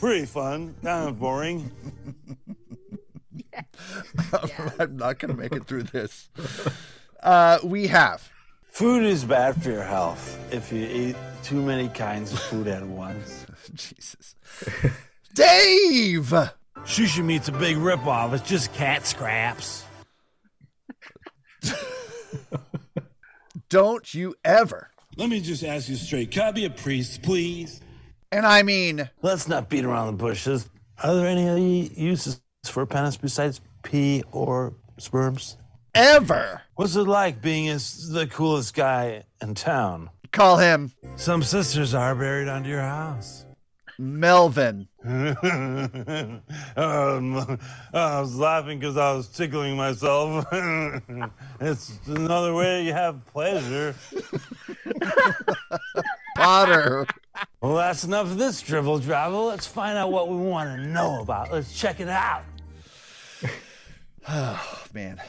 pretty 0.00 0.24
fun, 0.24 0.74
kind 0.82 1.10
of 1.10 1.20
boring. 1.20 1.70
I'm 4.78 4.96
not 4.96 5.18
going 5.18 5.30
to 5.34 5.40
make 5.40 5.52
it 5.52 5.66
through 5.66 5.82
this. 5.84 6.30
Uh, 7.22 7.58
we 7.62 7.88
have 7.88 8.30
Food 8.72 9.04
is 9.04 9.22
bad 9.22 9.62
for 9.62 9.70
your 9.70 9.82
health 9.82 10.38
if 10.50 10.72
you 10.72 10.86
eat 10.86 11.16
too 11.42 11.60
many 11.60 11.88
kinds 11.90 12.32
of 12.32 12.38
food 12.38 12.66
at 12.68 12.82
once. 12.86 13.44
Jesus. 13.74 14.34
Dave. 15.34 16.32
Sushi 16.78 17.22
meat's 17.22 17.48
a 17.48 17.52
big 17.52 17.76
ripoff. 17.76 18.32
It's 18.32 18.48
just 18.48 18.72
cat 18.72 19.06
scraps. 19.06 19.84
Don't 23.68 24.14
you 24.14 24.34
ever. 24.42 24.88
Let 25.16 25.28
me 25.28 25.42
just 25.42 25.62
ask 25.62 25.90
you 25.90 25.96
straight. 25.96 26.30
Can 26.30 26.44
I 26.44 26.52
be 26.52 26.64
a 26.64 26.70
priest, 26.70 27.20
please? 27.20 27.82
And 28.32 28.46
I 28.46 28.62
mean, 28.62 29.08
Let's 29.20 29.48
not 29.48 29.68
beat 29.68 29.84
around 29.84 30.06
the 30.06 30.12
bushes. 30.14 30.66
Are 31.02 31.14
there 31.14 31.26
any 31.26 31.46
other 31.46 31.58
uses 31.58 32.40
for 32.64 32.86
penis 32.86 33.18
besides 33.18 33.60
pee 33.82 34.24
or 34.32 34.72
sperms? 34.96 35.58
Ever 35.94 36.62
What's 36.74 36.96
it 36.96 37.02
like 37.02 37.42
being 37.42 37.66
is 37.66 38.10
the 38.10 38.26
coolest 38.26 38.74
guy 38.74 39.24
in 39.40 39.54
town? 39.54 40.10
call 40.30 40.58
him 40.58 40.92
Some 41.16 41.42
sisters 41.42 41.94
are 41.94 42.14
buried 42.14 42.48
under 42.48 42.68
your 42.68 42.80
house. 42.80 43.44
Melvin. 43.98 44.88
um, 45.04 45.28
I 46.76 48.20
was 48.20 48.34
laughing 48.36 48.78
because 48.78 48.96
I 48.96 49.12
was 49.12 49.28
tickling 49.28 49.76
myself. 49.76 50.46
it's 51.60 51.98
another 52.06 52.54
way 52.54 52.84
you 52.84 52.92
have 52.92 53.24
pleasure. 53.26 53.94
Potter. 56.36 57.06
Well, 57.60 57.76
that's 57.76 58.04
enough 58.04 58.26
of 58.26 58.38
this 58.38 58.60
drivel 58.62 58.98
travel. 58.98 59.46
Let's 59.46 59.66
find 59.66 59.96
out 59.96 60.10
what 60.10 60.28
we 60.28 60.36
want 60.36 60.80
to 60.80 60.86
know 60.86 61.20
about. 61.20 61.52
Let's 61.52 61.78
check 61.78 62.00
it 62.00 62.08
out. 62.08 62.44
Oh, 64.28 64.84
man. 64.94 65.20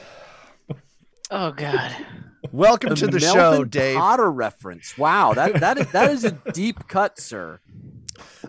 Oh 1.30 1.52
God. 1.52 1.94
Welcome 2.52 2.94
to 2.96 3.06
the 3.06 3.18
show, 3.18 3.64
Dave. 3.64 3.96
Potter 3.96 4.30
reference. 4.30 4.96
Wow, 4.98 5.32
that 5.34 5.60
that 5.60 5.78
is 5.78 5.90
that 5.92 6.10
is 6.10 6.24
a 6.24 6.30
deep 6.52 6.86
cut, 6.88 7.18
sir. 7.18 7.60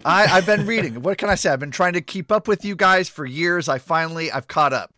I, 0.03 0.25
I've 0.25 0.46
been 0.46 0.65
reading. 0.65 1.01
What 1.01 1.17
can 1.17 1.29
I 1.29 1.36
say? 1.36 1.50
I've 1.50 1.60
been 1.60 1.72
trying 1.72 1.94
to 1.94 2.01
keep 2.01 2.32
up 2.32 2.48
with 2.48 2.65
you 2.65 2.75
guys 2.75 3.10
for 3.10 3.25
years. 3.25 3.70
I 3.70 3.79
finally, 3.79 4.32
I've 4.32 4.48
caught 4.48 4.74
up. 4.74 4.94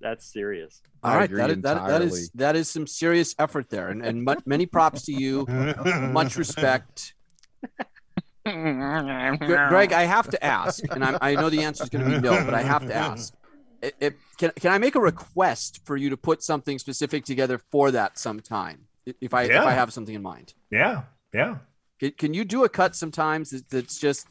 That's 0.00 0.24
serious. 0.24 0.82
All 1.04 1.12
I 1.12 1.16
right, 1.16 1.24
agree 1.24 1.36
that 1.38 1.50
is, 1.50 1.56
that, 1.56 1.62
that 1.62 1.82
entirely. 1.84 2.06
is 2.06 2.30
that 2.30 2.56
is 2.56 2.70
some 2.70 2.86
serious 2.86 3.34
effort 3.38 3.68
there, 3.70 3.88
and 3.88 4.04
and 4.04 4.24
mu- 4.24 4.34
many 4.46 4.66
props 4.66 5.02
to 5.02 5.12
you. 5.12 5.44
Much 5.46 6.36
respect, 6.36 7.14
Greg. 8.44 9.92
I 9.92 10.04
have 10.04 10.30
to 10.30 10.44
ask, 10.44 10.82
and 10.90 11.04
I'm, 11.04 11.18
I 11.20 11.34
know 11.34 11.50
the 11.50 11.62
answer 11.62 11.84
is 11.84 11.90
going 11.90 12.04
to 12.04 12.10
be 12.10 12.20
no, 12.20 12.44
but 12.44 12.54
I 12.54 12.62
have 12.62 12.86
to 12.86 12.94
ask. 12.94 13.34
It, 13.82 13.94
it- 14.00 14.18
can 14.38 14.52
can 14.58 14.72
I 14.72 14.78
make 14.78 14.94
a 14.94 15.00
request 15.00 15.80
for 15.84 15.96
you 15.96 16.08
to 16.10 16.16
put 16.16 16.42
something 16.42 16.78
specific 16.78 17.24
together 17.24 17.58
for 17.58 17.90
that 17.90 18.16
sometime? 18.18 18.86
If 19.20 19.34
I 19.34 19.42
Yeah. 19.44 19.60
if 19.62 19.66
I 19.66 19.72
have 19.72 19.92
something 19.92 20.14
in 20.14 20.22
mind, 20.22 20.54
Yeah, 20.70 21.02
yeah. 21.34 21.56
can, 22.00 22.12
can 22.12 22.34
you 22.34 22.44
do 22.44 22.62
a 22.64 22.68
cut 22.68 22.94
sometimes 22.96 23.50
that, 23.50 23.68
that's 23.68 23.98
just 23.98 24.26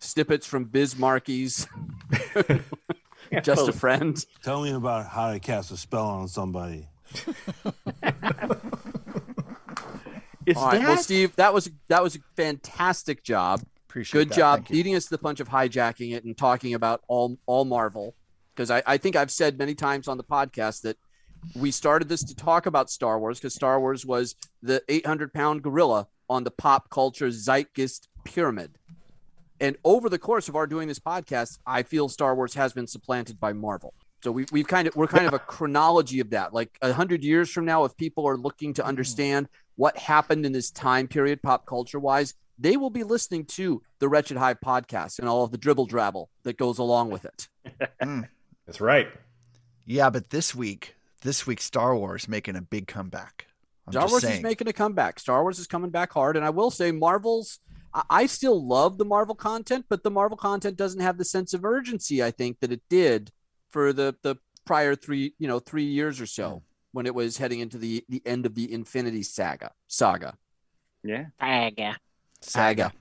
snippets 0.00 0.46
from 0.46 0.64
Biz 0.64 0.94
Markie's 0.94 1.66
Just 3.42 3.68
a 3.68 3.72
Friend? 3.72 4.24
Tell 4.44 4.62
me 4.62 4.72
about 4.72 5.06
how 5.06 5.32
to 5.32 5.40
cast 5.40 5.70
a 5.72 5.76
spell 5.76 6.06
on 6.06 6.28
somebody. 6.28 6.88
Is 10.46 10.56
All 10.56 10.66
right, 10.68 10.80
well, 10.82 10.96
Steve, 10.96 11.34
that 11.36 11.52
was 11.54 11.70
that 11.88 12.02
was 12.02 12.16
a 12.16 12.20
fantastic 12.36 13.22
job. 13.24 13.62
Appreciate 13.88 14.20
Good 14.20 14.28
that. 14.30 14.36
job 14.36 14.58
Thank 14.60 14.70
you. 14.70 14.76
beating 14.76 14.94
us 14.96 15.04
to 15.04 15.10
the 15.10 15.18
punch 15.18 15.40
of 15.40 15.48
hijacking 15.48 16.14
it 16.14 16.24
and 16.24 16.36
talking 16.36 16.74
about 16.74 17.02
all 17.08 17.38
all 17.46 17.64
Marvel. 17.64 18.14
Because 18.54 18.70
I, 18.70 18.82
I 18.86 18.96
think 18.98 19.16
I've 19.16 19.30
said 19.30 19.58
many 19.58 19.74
times 19.74 20.08
on 20.08 20.16
the 20.16 20.24
podcast 20.24 20.82
that 20.82 20.96
we 21.54 21.70
started 21.70 22.08
this 22.08 22.22
to 22.24 22.34
talk 22.34 22.66
about 22.66 22.90
Star 22.90 23.18
Wars 23.18 23.38
because 23.38 23.54
Star 23.54 23.80
Wars 23.80 24.06
was 24.06 24.36
the 24.62 24.82
800 24.88 25.32
pound 25.32 25.62
gorilla 25.62 26.08
on 26.28 26.44
the 26.44 26.50
pop 26.50 26.90
culture 26.90 27.30
zeitgeist 27.30 28.08
pyramid. 28.24 28.78
And 29.60 29.76
over 29.84 30.08
the 30.08 30.18
course 30.18 30.48
of 30.48 30.56
our 30.56 30.66
doing 30.66 30.88
this 30.88 30.98
podcast, 30.98 31.58
I 31.66 31.82
feel 31.82 32.08
Star 32.08 32.34
Wars 32.34 32.54
has 32.54 32.72
been 32.72 32.86
supplanted 32.86 33.38
by 33.38 33.52
Marvel. 33.52 33.94
So 34.22 34.30
we, 34.30 34.46
we've 34.52 34.66
kind 34.66 34.86
of 34.86 34.94
we're 34.94 35.08
kind 35.08 35.26
of 35.26 35.34
a 35.34 35.38
chronology 35.38 36.20
of 36.20 36.30
that. 36.30 36.54
Like 36.54 36.78
a 36.80 36.92
hundred 36.92 37.24
years 37.24 37.50
from 37.50 37.64
now, 37.64 37.84
if 37.84 37.96
people 37.96 38.26
are 38.26 38.36
looking 38.36 38.74
to 38.74 38.84
understand 38.84 39.48
what 39.76 39.96
happened 39.96 40.46
in 40.46 40.52
this 40.52 40.70
time 40.70 41.08
period, 41.08 41.42
pop 41.42 41.66
culture 41.66 41.98
wise, 41.98 42.34
they 42.58 42.76
will 42.76 42.90
be 42.90 43.02
listening 43.02 43.44
to 43.46 43.82
the 43.98 44.08
Wretched 44.08 44.36
Hive 44.36 44.58
podcast 44.64 45.18
and 45.18 45.28
all 45.28 45.44
of 45.44 45.50
the 45.50 45.58
dribble 45.58 45.88
drabble 45.88 46.26
that 46.44 46.56
goes 46.56 46.78
along 46.78 47.10
with 47.10 47.24
it. 47.24 47.48
Hmm. 48.02 48.22
That's 48.66 48.80
right. 48.80 49.08
Yeah, 49.84 50.10
but 50.10 50.30
this 50.30 50.54
week, 50.54 50.94
this 51.22 51.46
week, 51.46 51.60
Star 51.60 51.96
Wars 51.96 52.28
making 52.28 52.56
a 52.56 52.62
big 52.62 52.86
comeback. 52.86 53.46
I'm 53.86 53.92
Star 53.92 54.08
Wars 54.08 54.22
saying. 54.22 54.36
is 54.38 54.42
making 54.42 54.68
a 54.68 54.72
comeback. 54.72 55.18
Star 55.18 55.42
Wars 55.42 55.58
is 55.58 55.66
coming 55.66 55.90
back 55.90 56.12
hard, 56.12 56.36
and 56.36 56.44
I 56.44 56.50
will 56.50 56.70
say, 56.70 56.92
Marvel's. 56.92 57.58
I- 57.92 58.04
I 58.08 58.26
still 58.26 58.64
love 58.66 58.96
the 58.96 59.04
Marvel 59.04 59.34
content, 59.34 59.86
but 59.88 60.02
the 60.02 60.10
Marvel 60.10 60.36
content 60.36 60.76
doesn't 60.76 61.00
have 61.00 61.18
the 61.18 61.24
sense 61.24 61.52
of 61.52 61.64
urgency 61.64 62.22
I 62.22 62.30
think 62.30 62.60
that 62.60 62.72
it 62.72 62.82
did 62.88 63.30
for 63.70 63.92
the 63.92 64.14
the 64.22 64.36
prior 64.64 64.94
three 64.94 65.34
you 65.38 65.48
know 65.48 65.58
three 65.58 65.84
years 65.84 66.20
or 66.20 66.26
so 66.26 66.50
hmm. 66.50 66.58
when 66.92 67.06
it 67.06 67.14
was 67.14 67.38
heading 67.38 67.60
into 67.60 67.78
the 67.78 68.04
the 68.08 68.22
end 68.24 68.46
of 68.46 68.54
the 68.54 68.72
Infinity 68.72 69.22
Saga 69.24 69.72
saga 69.88 70.36
Yeah. 71.02 71.26
Saga. 71.40 71.96
saga. 72.40 72.92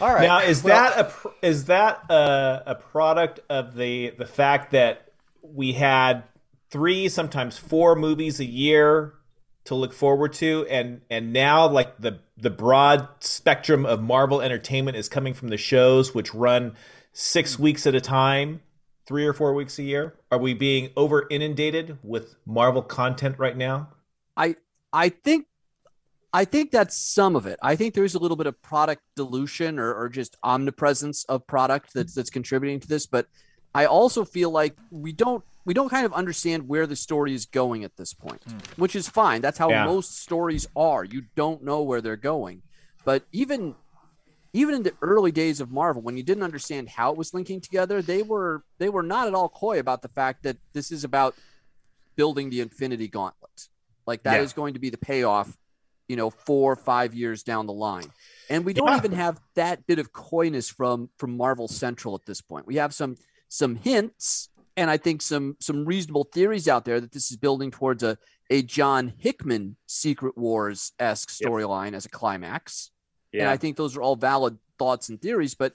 All 0.00 0.12
right. 0.12 0.26
Now, 0.26 0.40
is 0.40 0.62
Well- 0.62 0.74
that 0.74 0.98
a 0.98 1.46
is 1.46 1.66
that 1.66 2.04
a, 2.10 2.62
a 2.66 2.74
product 2.74 3.40
of 3.48 3.74
the 3.74 4.10
the 4.18 4.26
fact 4.26 4.70
that 4.72 5.12
we 5.42 5.72
had 5.72 6.24
three, 6.70 7.08
sometimes 7.08 7.58
four 7.58 7.96
movies 7.96 8.40
a 8.40 8.44
year 8.44 9.14
to 9.64 9.74
look 9.74 9.92
forward 9.92 10.32
to, 10.34 10.66
and 10.70 11.02
and 11.10 11.32
now 11.32 11.68
like 11.68 11.98
the 11.98 12.20
the 12.36 12.50
broad 12.50 13.08
spectrum 13.20 13.84
of 13.84 14.00
Marvel 14.00 14.40
entertainment 14.40 14.96
is 14.96 15.08
coming 15.08 15.34
from 15.34 15.48
the 15.48 15.58
shows, 15.58 16.14
which 16.14 16.34
run 16.34 16.74
six 17.12 17.58
weeks 17.58 17.86
at 17.86 17.94
a 17.94 18.00
time, 18.00 18.62
three 19.06 19.26
or 19.26 19.34
four 19.34 19.52
weeks 19.52 19.78
a 19.78 19.82
year. 19.82 20.14
Are 20.30 20.38
we 20.38 20.54
being 20.54 20.90
over 20.96 21.26
inundated 21.28 21.98
with 22.02 22.36
Marvel 22.46 22.82
content 22.82 23.38
right 23.38 23.56
now? 23.56 23.90
I 24.36 24.56
I 24.92 25.10
think 25.10 25.46
I 26.32 26.44
think 26.44 26.70
that's 26.70 26.96
some 26.96 27.34
of 27.34 27.46
it. 27.46 27.58
I 27.60 27.74
think 27.76 27.94
there's 27.94 28.14
a 28.14 28.18
little 28.18 28.36
bit 28.36 28.46
of 28.46 28.60
product 28.62 29.02
dilution 29.16 29.78
or, 29.78 29.92
or 29.92 30.08
just 30.08 30.36
omnipresence 30.42 31.24
of 31.24 31.46
product 31.46 31.92
that's 31.92 32.12
mm-hmm. 32.12 32.20
that's 32.20 32.30
contributing 32.30 32.80
to 32.80 32.88
this. 32.88 33.06
But 33.06 33.26
I 33.74 33.86
also 33.86 34.24
feel 34.24 34.50
like 34.50 34.76
we 34.90 35.12
don't 35.12 35.44
we 35.64 35.74
don't 35.74 35.88
kind 35.88 36.06
of 36.06 36.12
understand 36.12 36.68
where 36.68 36.86
the 36.86 36.96
story 36.96 37.34
is 37.34 37.46
going 37.46 37.84
at 37.84 37.96
this 37.96 38.14
point, 38.14 38.42
mm. 38.48 38.66
which 38.78 38.96
is 38.96 39.08
fine. 39.08 39.40
That's 39.40 39.58
how 39.58 39.70
Yeah. 39.70 39.84
most 39.84 40.18
stories 40.18 40.66
are. 40.74 41.04
You 41.04 41.24
don't 41.34 41.62
know 41.62 41.82
where 41.82 42.00
they're 42.00 42.16
going. 42.16 42.62
But 43.04 43.24
even 43.32 43.74
even 44.52 44.74
in 44.74 44.82
the 44.82 44.94
early 45.00 45.30
days 45.30 45.60
of 45.60 45.70
Marvel, 45.70 46.02
when 46.02 46.16
you 46.16 46.24
didn't 46.24 46.42
understand 46.42 46.88
how 46.88 47.12
it 47.12 47.16
was 47.16 47.32
linking 47.32 47.60
together, 47.60 48.02
they 48.02 48.22
were 48.22 48.64
they 48.78 48.88
were 48.88 49.02
not 49.02 49.26
at 49.28 49.34
all 49.34 49.48
coy 49.48 49.78
about 49.78 50.02
the 50.02 50.08
fact 50.08 50.42
that 50.44 50.56
this 50.72 50.90
is 50.90 51.04
about 51.04 51.34
building 52.16 52.50
the 52.50 52.60
Infinity 52.60 53.08
Gauntlet. 53.08 53.68
Like 54.06 54.22
that 54.24 54.40
is 54.40 54.52
Yeah. 54.52 54.56
going 54.56 54.74
to 54.74 54.80
be 54.80 54.90
the 54.90 54.98
payoff, 54.98 55.56
you 56.10 56.16
know, 56.16 56.28
four 56.28 56.72
or 56.72 56.76
five 56.76 57.14
years 57.14 57.44
down 57.44 57.66
the 57.66 57.72
line. 57.72 58.10
And 58.50 58.64
we 58.64 58.72
don't 58.72 58.88
Yeah. 58.88 58.96
even 58.96 59.12
have 59.12 59.40
that 59.54 59.86
bit 59.86 60.00
of 60.00 60.12
coyness 60.12 60.68
from 60.68 61.08
from 61.16 61.36
Marvel 61.36 61.68
Central 61.68 62.16
at 62.16 62.26
this 62.26 62.40
point. 62.40 62.66
We 62.66 62.76
have 62.76 62.92
some 62.92 63.14
some 63.48 63.76
hints 63.76 64.48
and 64.76 64.90
I 64.90 64.96
think 64.96 65.22
some 65.22 65.56
some 65.60 65.84
reasonable 65.84 66.24
theories 66.24 66.66
out 66.66 66.84
there 66.84 67.00
that 67.00 67.12
this 67.12 67.30
is 67.30 67.36
building 67.36 67.70
towards 67.70 68.02
a 68.02 68.18
a 68.50 68.62
John 68.62 69.12
Hickman 69.18 69.76
Secret 69.86 70.36
Wars 70.36 70.92
esque 70.98 71.30
Yep. 71.40 71.48
storyline 71.48 71.92
as 71.94 72.04
a 72.06 72.08
climax. 72.08 72.90
And 73.32 73.48
I 73.48 73.56
think 73.56 73.76
those 73.76 73.96
are 73.96 74.02
all 74.02 74.16
valid 74.16 74.58
thoughts 74.80 75.08
and 75.08 75.22
theories, 75.22 75.54
but 75.54 75.72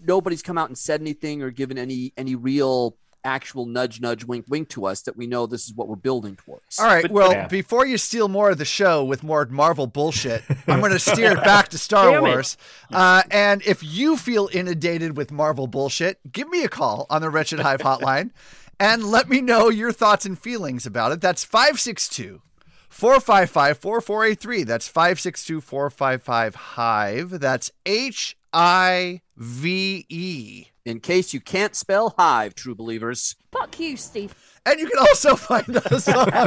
nobody's 0.00 0.42
come 0.42 0.56
out 0.58 0.68
and 0.68 0.78
said 0.78 1.00
anything 1.00 1.42
or 1.42 1.50
given 1.50 1.76
any 1.76 2.12
any 2.16 2.36
real 2.36 2.96
actual 3.24 3.66
nudge 3.66 4.00
nudge 4.00 4.24
wink 4.24 4.46
wink 4.48 4.68
to 4.70 4.86
us 4.86 5.02
that 5.02 5.16
we 5.16 5.26
know 5.26 5.46
this 5.46 5.66
is 5.66 5.74
what 5.74 5.88
we're 5.88 5.96
building 5.96 6.36
towards. 6.36 6.78
All 6.78 6.86
right. 6.86 7.02
But- 7.02 7.10
well, 7.10 7.32
Yeah. 7.32 7.46
before 7.48 7.86
you 7.86 7.98
steal 7.98 8.28
more 8.28 8.50
of 8.50 8.58
the 8.58 8.64
show 8.64 9.04
with 9.04 9.22
more 9.22 9.44
Marvel 9.46 9.86
bullshit, 9.86 10.42
I'm 10.66 10.80
going 10.80 10.92
to 10.92 10.98
steer 10.98 11.32
it 11.32 11.44
back 11.44 11.68
to 11.68 11.78
Star 11.78 12.10
Damn. 12.12 12.22
Wars. 12.22 12.56
Uh, 12.92 13.22
and 13.30 13.62
if 13.66 13.82
you 13.82 14.16
feel 14.16 14.48
inundated 14.52 15.16
with 15.16 15.30
Marvel 15.30 15.66
bullshit, 15.66 16.18
give 16.32 16.48
me 16.48 16.64
a 16.64 16.68
call 16.68 17.06
on 17.10 17.20
the 17.22 17.30
Wretched 17.30 17.60
Hive 17.60 17.80
hotline 17.80 18.30
and 18.80 19.04
let 19.04 19.28
me 19.28 19.40
know 19.40 19.68
your 19.68 19.92
thoughts 19.92 20.24
and 20.26 20.38
feelings 20.38 20.86
about 20.86 21.12
it. 21.12 21.20
That's 21.20 21.44
562 21.44 22.40
455 22.88 23.78
4483. 23.78 24.64
That's 24.64 24.88
562 24.88 25.60
455 25.60 26.54
Hive. 26.54 27.30
That's 27.40 27.70
H 27.86 28.36
I 28.52 29.20
V 29.36 30.06
E. 30.08 30.66
In 30.84 31.00
case 31.00 31.34
you 31.34 31.40
can't 31.40 31.76
spell 31.76 32.14
hive, 32.18 32.54
true 32.54 32.74
believers. 32.74 33.36
Fuck 33.52 33.78
you, 33.80 33.96
Steve. 33.98 34.34
And 34.64 34.78
you 34.80 34.88
can 34.88 34.98
also 34.98 35.36
find 35.48 35.76
us 35.76 36.08
on, 36.08 36.16
on 36.32 36.46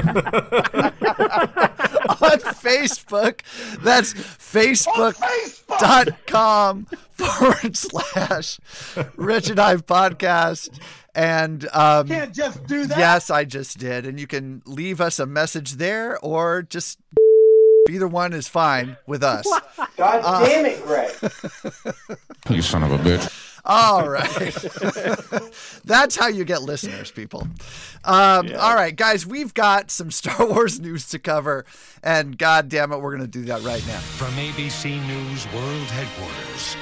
Facebook. 2.53 3.41
That's 3.81 4.13
facebook.com 5.53 6.85
forward 7.11 7.77
slash 7.77 8.59
Wretched 9.15 9.59
Hive 9.59 9.85
Podcast. 9.85 10.79
And 11.15 11.67
um, 11.73 12.07
Can't 12.07 12.33
just 12.33 12.65
do 12.65 12.85
that. 12.87 12.97
yes, 12.97 13.29
I 13.29 13.45
just 13.45 13.77
did. 13.77 14.05
And 14.07 14.19
you 14.19 14.25
can 14.27 14.63
leave 14.65 14.99
us 14.99 15.19
a 15.19 15.25
message 15.27 15.73
there 15.73 16.17
or 16.19 16.63
just 16.63 16.97
either 17.89 18.07
one 18.07 18.33
is 18.33 18.47
fine 18.47 18.97
with 19.05 19.23
us. 19.23 19.45
God 19.97 20.45
damn 20.45 20.65
it, 20.65 20.83
Greg. 20.83 21.11
You 22.49 22.61
son 22.63 22.81
of 22.83 22.91
a 22.91 22.97
bitch. 22.97 23.42
All 23.65 24.09
right. 24.09 24.53
That's 25.85 26.17
how 26.17 26.27
you 26.27 26.43
get 26.43 26.63
listeners, 26.63 27.11
people. 27.11 27.47
Um, 28.03 28.49
All 28.59 28.75
right, 28.75 28.93
guys, 28.93 29.25
we've 29.25 29.53
got 29.53 29.89
some 29.89 30.11
Star 30.23 30.45
Wars 30.45 30.79
news 30.79 31.07
to 31.09 31.19
cover. 31.19 31.65
And 32.03 32.37
God 32.37 32.67
damn 32.67 32.91
it, 32.91 32.97
we're 32.99 33.15
going 33.15 33.21
to 33.21 33.27
do 33.27 33.45
that 33.45 33.61
right 33.63 33.85
now. 33.87 33.99
From 33.99 34.31
ABC 34.33 35.05
News 35.07 35.47
World 35.53 35.87
Headquarters, 35.87 36.75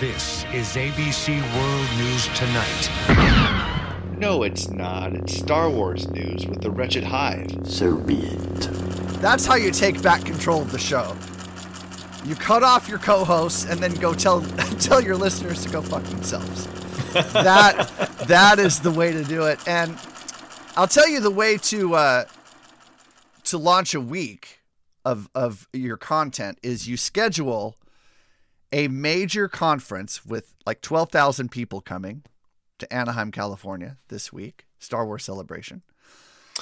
this 0.00 0.44
is 0.52 0.74
ABC 0.74 1.40
World 1.56 1.88
News 1.98 2.26
Tonight. 2.36 4.18
No, 4.18 4.42
it's 4.42 4.68
not. 4.70 5.12
It's 5.14 5.36
Star 5.36 5.70
Wars 5.70 6.08
news 6.08 6.46
with 6.46 6.60
the 6.62 6.70
Wretched 6.70 7.04
Hive. 7.04 7.52
So 7.64 7.96
be 7.96 8.14
it. 8.16 8.60
That's 9.20 9.46
how 9.46 9.54
you 9.54 9.70
take 9.70 10.02
back 10.02 10.24
control 10.24 10.62
of 10.62 10.72
the 10.72 10.78
show. 10.78 11.16
You 12.24 12.34
cut 12.34 12.62
off 12.62 12.88
your 12.88 12.98
co-hosts 12.98 13.66
and 13.66 13.80
then 13.80 13.92
go 13.94 14.14
tell 14.14 14.40
tell 14.80 15.00
your 15.00 15.16
listeners 15.16 15.62
to 15.64 15.68
go 15.68 15.82
fuck 15.82 16.04
themselves. 16.04 16.66
that 17.32 17.88
that 18.28 18.58
is 18.58 18.80
the 18.80 18.90
way 18.90 19.12
to 19.12 19.24
do 19.24 19.44
it. 19.44 19.58
And 19.68 19.98
I'll 20.76 20.88
tell 20.88 21.08
you 21.08 21.20
the 21.20 21.30
way 21.30 21.58
to 21.58 21.94
uh, 21.94 22.24
to 23.44 23.58
launch 23.58 23.94
a 23.94 24.00
week 24.00 24.60
of 25.04 25.28
of 25.34 25.68
your 25.72 25.96
content 25.96 26.58
is 26.62 26.88
you 26.88 26.96
schedule 26.96 27.76
a 28.72 28.88
major 28.88 29.46
conference 29.46 30.26
with 30.26 30.52
like 30.66 30.80
12,000 30.80 31.48
people 31.48 31.80
coming 31.80 32.24
to 32.80 32.92
Anaheim, 32.92 33.30
California 33.30 33.98
this 34.08 34.32
week, 34.32 34.66
Star 34.80 35.06
Wars 35.06 35.24
celebration. 35.24 35.82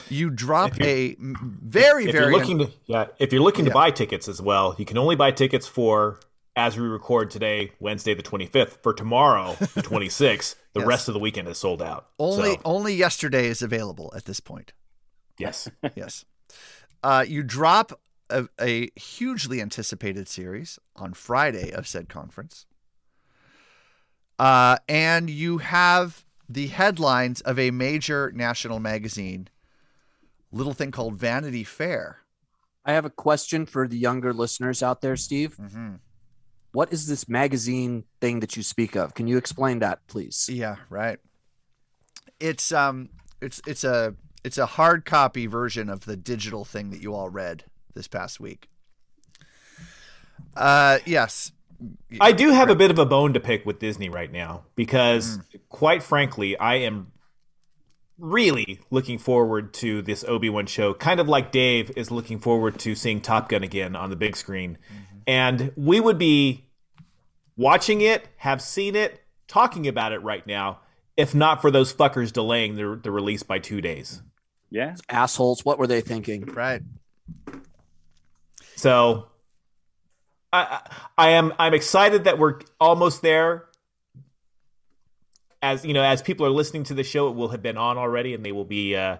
You 0.09 0.31
drop 0.31 0.81
a 0.81 1.17
very 1.19 2.05
if 2.07 2.13
very 2.13 2.25
you're 2.33 2.33
looking 2.41 2.59
to 2.59 2.71
yeah, 2.87 3.07
if 3.19 3.33
you're 3.33 3.43
looking 3.43 3.65
to 3.67 3.71
buy 3.71 3.91
tickets 3.91 4.29
as 4.29 4.41
well, 4.43 4.75
you 4.79 4.85
can 4.85 4.99
only 4.99 5.17
buy 5.17 5.31
tickets 5.31 5.67
for 5.67 6.21
as 6.55 6.77
we 6.79 6.87
record 6.87 7.31
today, 7.31 7.73
Wednesday 7.81 8.13
the 8.15 8.23
25th. 8.23 8.83
For 8.83 8.93
tomorrow, 8.93 9.55
the 9.59 9.83
26th, 9.83 10.55
the 10.75 10.81
Yes. 10.81 10.87
rest 10.87 11.09
of 11.09 11.15
the 11.15 11.21
weekend 11.21 11.49
is 11.49 11.57
sold 11.59 11.81
out. 11.81 12.09
Only 12.19 12.51
So, 12.57 12.61
only 12.65 12.95
yesterday 12.95 13.47
is 13.47 13.63
available 13.63 14.13
at 14.17 14.25
this 14.27 14.41
point. 14.41 14.73
yes. 15.39 15.69
yes. 15.95 16.25
Uh, 17.03 17.25
you 17.27 17.43
drop 17.43 17.99
a, 18.31 18.47
a 18.61 18.91
hugely 18.97 19.61
anticipated 19.63 20.29
series 20.29 20.79
on 20.95 21.15
Friday 21.15 21.71
of 21.73 21.87
said 21.89 22.09
conference. 22.09 22.67
Uh, 24.39 24.77
and 24.89 25.31
you 25.31 25.59
have 25.59 26.25
the 26.49 26.67
headlines 26.69 27.41
of 27.43 27.59
a 27.59 27.71
major 27.71 28.31
national 28.35 28.79
magazine, 28.81 29.49
little 30.53 30.73
thing 30.75 30.91
called 30.91 31.15
Vanity 31.19 31.65
Fair. 31.65 32.19
I 32.85 32.93
have 32.93 33.05
a 33.05 33.11
question 33.11 33.65
for 33.67 33.87
the 33.89 33.97
younger 33.97 34.33
listeners 34.33 34.83
out 34.83 35.01
there, 35.01 35.17
Steve. 35.17 35.57
Mm-hmm. 35.57 35.95
What 36.73 36.93
is 36.93 37.07
this 37.07 37.29
magazine 37.29 38.05
thing 38.21 38.41
that 38.41 38.57
you 38.57 38.63
speak 38.63 38.97
of? 38.97 39.15
Can 39.15 39.27
you 39.27 39.37
explain 39.37 39.79
that, 39.81 40.07
please? 40.09 40.49
Yeah, 40.51 40.77
right. 40.89 41.19
It's 42.41 42.73
um, 42.73 43.11
it's 43.41 43.61
it's 43.67 43.85
a 43.85 44.15
it's 44.43 44.59
a 44.59 44.67
hard 44.67 45.05
copy 45.05 45.47
version 45.47 45.89
of 45.89 46.07
the 46.07 46.17
digital 46.17 46.65
thing 46.65 46.91
that 46.91 47.01
you 47.03 47.15
all 47.15 47.29
read 47.29 47.65
this 47.95 48.09
past 48.09 48.41
week. 48.41 48.69
Uh, 50.57 50.99
yes. 51.05 51.53
I 52.21 52.33
do 52.33 52.51
have 52.51 52.69
a 52.71 52.75
bit 52.75 52.91
of 52.91 52.99
a 52.99 53.07
bone 53.07 53.33
to 53.35 53.41
pick 53.41 53.65
with 53.67 53.79
Disney 53.79 54.09
right 54.09 54.31
now 54.31 54.65
because, 54.77 55.39
Mm. 55.39 55.61
quite 55.69 56.03
frankly, 56.03 56.57
I 56.57 56.77
am 56.77 57.12
really 58.23 58.79
looking 58.91 59.19
forward 59.19 59.75
to 59.75 60.01
this 60.01 60.25
Obi 60.29 60.49
Wan 60.49 60.67
show, 60.67 60.95
kind 60.95 61.19
of 61.19 61.29
like 61.29 61.51
Dave 61.51 61.91
is 61.97 62.11
looking 62.11 62.39
forward 62.39 62.79
to 62.79 62.95
seeing 62.95 63.21
Top 63.21 63.49
Gun 63.49 63.63
again 63.63 63.97
on 63.97 64.11
the 64.11 64.17
big 64.17 64.37
screen. 64.37 64.79
Mm-hmm. 64.87 65.05
And 65.27 65.73
we 65.77 66.01
would 66.01 66.19
be 66.19 66.65
watching 67.57 68.01
it, 68.01 68.29
have 68.37 68.63
seen 68.63 68.95
it, 68.95 69.21
talking 69.49 69.89
about 69.89 70.13
it 70.13 70.23
right 70.23 70.47
now, 70.47 70.81
if 71.17 71.35
not 71.35 71.61
for 71.61 71.71
those 71.71 71.93
fuckers 71.93 72.33
delaying 72.33 72.77
the, 72.77 72.99
the 73.03 73.11
release 73.11 73.43
by 73.43 73.59
two 73.59 73.81
days. 73.81 74.23
Yeah. 74.71 74.95
Assholes. 75.09 75.65
What 75.65 75.79
were 75.79 75.87
they 75.87 76.01
thinking? 76.01 76.45
Right. 76.45 76.81
So 78.77 79.27
I, 80.53 80.63
I 80.63 80.81
I 81.19 81.29
am 81.31 81.53
I'm 81.59 81.75
excited 81.75 82.25
that 82.25 82.39
we're 82.39 82.61
almost 82.81 83.21
there. 83.21 83.67
As 85.63 85.85
you 85.85 85.95
know, 85.95 86.03
as 86.03 86.21
people 86.23 86.45
are 86.45 86.51
listening 86.51 86.85
to 86.85 86.95
the 86.95 87.05
show, 87.05 87.29
it 87.29 87.37
will 87.37 87.49
have 87.49 87.63
been 87.63 87.79
on 87.79 87.97
already, 87.97 88.35
and 88.35 88.45
they 88.45 88.53
will 88.53 88.65
be 88.65 88.97
uh, 88.97 89.19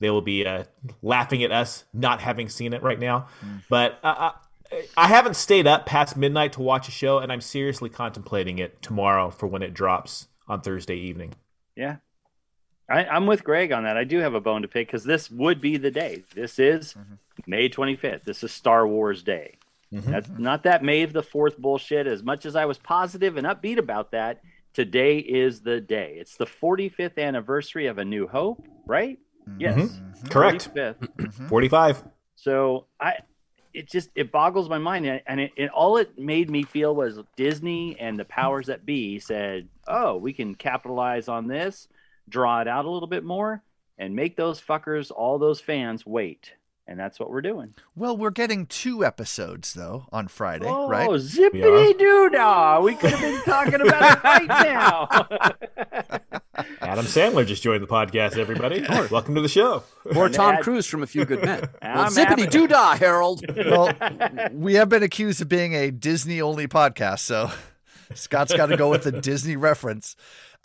they 0.00 0.10
will 0.10 0.22
be 0.22 0.44
uh, 0.44 0.64
laughing 1.02 1.44
at 1.44 1.52
us 1.52 1.84
not 1.94 2.20
having 2.20 2.48
seen 2.48 2.72
it 2.72 2.82
right 2.82 2.98
now. 2.98 3.28
But 3.70 4.00
uh, 4.02 4.32
I, 4.72 4.82
I 4.96 5.08
haven't 5.08 5.34
stayed 5.34 5.66
up 5.66 5.86
past 5.86 6.16
midnight 6.16 6.54
to 6.54 6.62
watch 6.62 6.88
a 6.88 6.90
show, 6.90 7.18
and 7.18 7.30
I'm 7.30 7.40
seriously 7.40 7.88
contemplating 7.88 8.58
it 8.58 8.82
tomorrow 8.82 9.30
for 9.30 9.46
when 9.46 9.62
it 9.62 9.72
drops 9.72 10.28
on 10.48 10.60
Thursday 10.60 10.96
evening. 10.96 11.34
Yeah. 11.76 11.96
I, 12.88 13.04
I'm 13.06 13.26
with 13.26 13.44
Greg 13.44 13.72
on 13.72 13.84
that. 13.84 13.96
I 13.96 14.04
do 14.04 14.18
have 14.18 14.34
a 14.34 14.40
bone 14.40 14.62
to 14.62 14.68
pick 14.68 14.88
because 14.88 15.04
this 15.04 15.30
would 15.30 15.60
be 15.60 15.76
the 15.78 15.90
day. 15.90 16.24
This 16.34 16.58
is 16.58 16.94
May 17.46 17.68
25th. 17.68 18.24
This 18.24 18.44
is 18.44 18.52
Star 18.52 18.86
Wars 18.86 19.22
Day. 19.22 19.56
That's 19.90 20.28
not 20.28 20.64
that 20.64 20.82
May 20.82 21.04
the 21.04 21.22
4th 21.22 21.56
bullshit. 21.56 22.06
As 22.06 22.22
much 22.22 22.46
as 22.46 22.56
I 22.56 22.64
was 22.64 22.78
positive 22.78 23.36
and 23.36 23.46
upbeat 23.46 23.78
about 23.78 24.10
that, 24.10 24.42
today 24.74 25.18
is 25.18 25.60
the 25.62 25.80
day. 25.80 26.16
It's 26.18 26.36
the 26.36 26.44
45th 26.46 27.18
anniversary 27.18 27.86
of 27.86 27.96
A 27.98 28.04
New 28.04 28.26
Hope, 28.28 28.66
right? 28.86 29.18
Mm-hmm. 29.48 29.60
Yes. 29.60 29.76
Mhm. 30.24 30.30
Correct. 30.30 30.74
45th. 30.74 30.96
Mm-hmm. 30.98 31.48
45. 31.48 32.04
So 32.36 32.86
I, 33.00 33.14
it 33.72 33.90
just 33.90 34.10
it 34.14 34.30
boggles 34.30 34.68
my 34.68 34.78
mind, 34.78 35.06
and 35.06 35.20
and 35.26 35.40
it, 35.40 35.52
it 35.56 35.70
all 35.70 35.96
it 35.96 36.18
made 36.18 36.50
me 36.50 36.62
feel 36.62 36.94
was 36.94 37.18
Disney 37.36 37.96
and 37.98 38.18
the 38.18 38.24
powers 38.24 38.66
that 38.66 38.84
be 38.84 39.18
said, 39.18 39.68
"Oh, 39.88 40.16
we 40.16 40.32
can 40.32 40.54
capitalize 40.54 41.28
on 41.28 41.46
this, 41.48 41.88
draw 42.28 42.60
it 42.60 42.68
out 42.68 42.84
a 42.84 42.90
little 42.90 43.08
bit 43.08 43.24
more, 43.24 43.62
and 43.98 44.14
make 44.14 44.36
those 44.36 44.60
fuckers, 44.60 45.10
all 45.10 45.38
those 45.38 45.60
fans, 45.60 46.04
wait." 46.06 46.52
And 46.86 47.00
that's 47.00 47.18
what 47.18 47.30
we're 47.30 47.40
doing. 47.40 47.72
Well, 47.96 48.14
we're 48.14 48.30
getting 48.30 48.66
two 48.66 49.04
episodes 49.06 49.72
though 49.72 50.06
on 50.12 50.28
Friday, 50.28 50.66
Oh, 50.68 50.86
right? 50.88 51.08
zippity 51.08 51.98
doo 51.98 52.28
dah! 52.30 52.78
We 52.80 52.94
could 52.94 53.10
have 53.10 53.20
been 53.20 53.40
talking 53.42 53.80
about 53.80 54.18
it 54.18 54.22
right 54.24 54.46
now. 54.48 55.08
Adam 56.82 57.06
Sandler 57.06 57.46
just 57.46 57.62
joined 57.62 57.82
the 57.82 57.86
podcast. 57.86 58.36
Everybody, 58.36 58.84
welcome 59.10 59.34
to 59.34 59.40
the 59.40 59.48
show. 59.48 59.82
Or 60.14 60.28
Tom 60.28 60.58
Cruise 60.58 60.86
from 60.86 61.02
A 61.02 61.06
Few 61.06 61.24
Good 61.24 61.42
Men. 61.42 61.68
Well, 61.82 62.06
zippity 62.10 62.26
happy- 62.40 62.46
doo 62.48 62.66
dah, 62.68 62.96
Harold. 62.96 63.42
well, 63.56 63.90
we 64.52 64.74
have 64.74 64.88
been 64.90 65.02
accused 65.02 65.40
of 65.40 65.48
being 65.48 65.74
a 65.74 65.90
Disney 65.90 66.40
only 66.42 66.66
podcast, 66.68 67.20
so 67.20 67.50
Scott's 68.14 68.52
got 68.54 68.66
to 68.66 68.76
go 68.76 68.90
with 68.90 69.04
the 69.04 69.12
Disney 69.12 69.56
reference. 69.56 70.16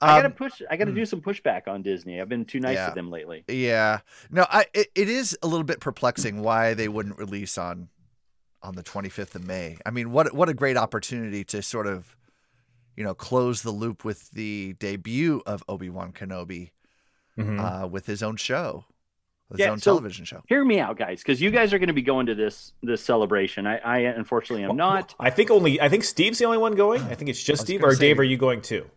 I 0.01 0.15
gotta 0.17 0.27
Um, 0.27 0.31
push. 0.33 0.61
I 0.69 0.77
gotta 0.77 0.91
do 0.93 1.05
some 1.05 1.21
pushback 1.21 1.67
on 1.67 1.81
Disney. 1.81 2.21
I've 2.21 2.29
been 2.29 2.45
too 2.45 2.59
nice 2.59 2.75
Yeah. 2.75 2.89
to 2.89 2.95
them 2.95 3.09
lately. 3.11 3.43
Yeah. 3.47 3.99
No, 4.31 4.45
I 4.49 4.65
it, 4.73 4.87
it 4.95 5.09
is 5.09 5.37
a 5.43 5.47
little 5.47 5.63
bit 5.65 5.79
perplexing 5.79 6.41
why 6.41 6.73
they 6.73 6.87
wouldn't 6.87 7.17
release 7.17 7.57
on 7.57 7.89
on 8.61 8.75
the 8.75 8.83
25th 8.83 9.35
of 9.35 9.45
May. 9.45 9.77
I 9.85 9.91
mean, 9.91 10.11
what 10.11 10.33
what 10.33 10.49
a 10.49 10.53
great 10.53 10.77
opportunity 10.77 11.43
to 11.45 11.61
sort 11.61 11.87
of 11.87 12.15
you 12.95 13.05
know, 13.05 13.13
close 13.13 13.61
the 13.61 13.71
loop 13.71 14.03
with 14.03 14.29
the 14.31 14.73
debut 14.77 15.41
of 15.45 15.63
Obi-Wan 15.69 16.11
Kenobi 16.11 16.71
Mhm. 17.37 17.83
uh, 17.83 17.87
with 17.87 18.05
his 18.07 18.21
own 18.21 18.35
show. 18.35 18.83
His 19.51 19.59
Yeah, 19.61 19.69
own 19.71 19.79
so 19.79 19.91
television 19.91 20.25
show. 20.25 20.43
Hear 20.49 20.65
me 20.65 20.81
out, 20.81 20.97
guys, 20.97 21.19
because 21.23 21.39
you 21.41 21.49
guys 21.49 21.73
are 21.73 21.79
going 21.79 21.87
to 21.87 21.93
be 21.93 22.01
going 22.01 22.25
to 22.25 22.35
this 22.35 22.73
this 22.83 23.01
celebration. 23.01 23.65
I, 23.65 23.77
I 23.77 23.97
unfortunately 23.99 24.65
am 24.65 24.75
not. 24.75 25.15
I 25.17 25.29
think 25.29 25.49
only 25.49 25.79
I 25.79 25.87
think 25.87 26.03
Steve's 26.03 26.39
the 26.39 26.45
only 26.45 26.57
one 26.57 26.75
going. 26.75 27.01
I 27.03 27.15
think 27.15 27.29
it's 27.29 27.41
just 27.41 27.61
Steve. 27.63 27.79
gonna 27.81 27.93
Or 27.93 27.95
Dave, 27.95 28.19
are 28.19 28.23
you 28.23 28.35
going 28.37 28.61
too? 28.61 28.89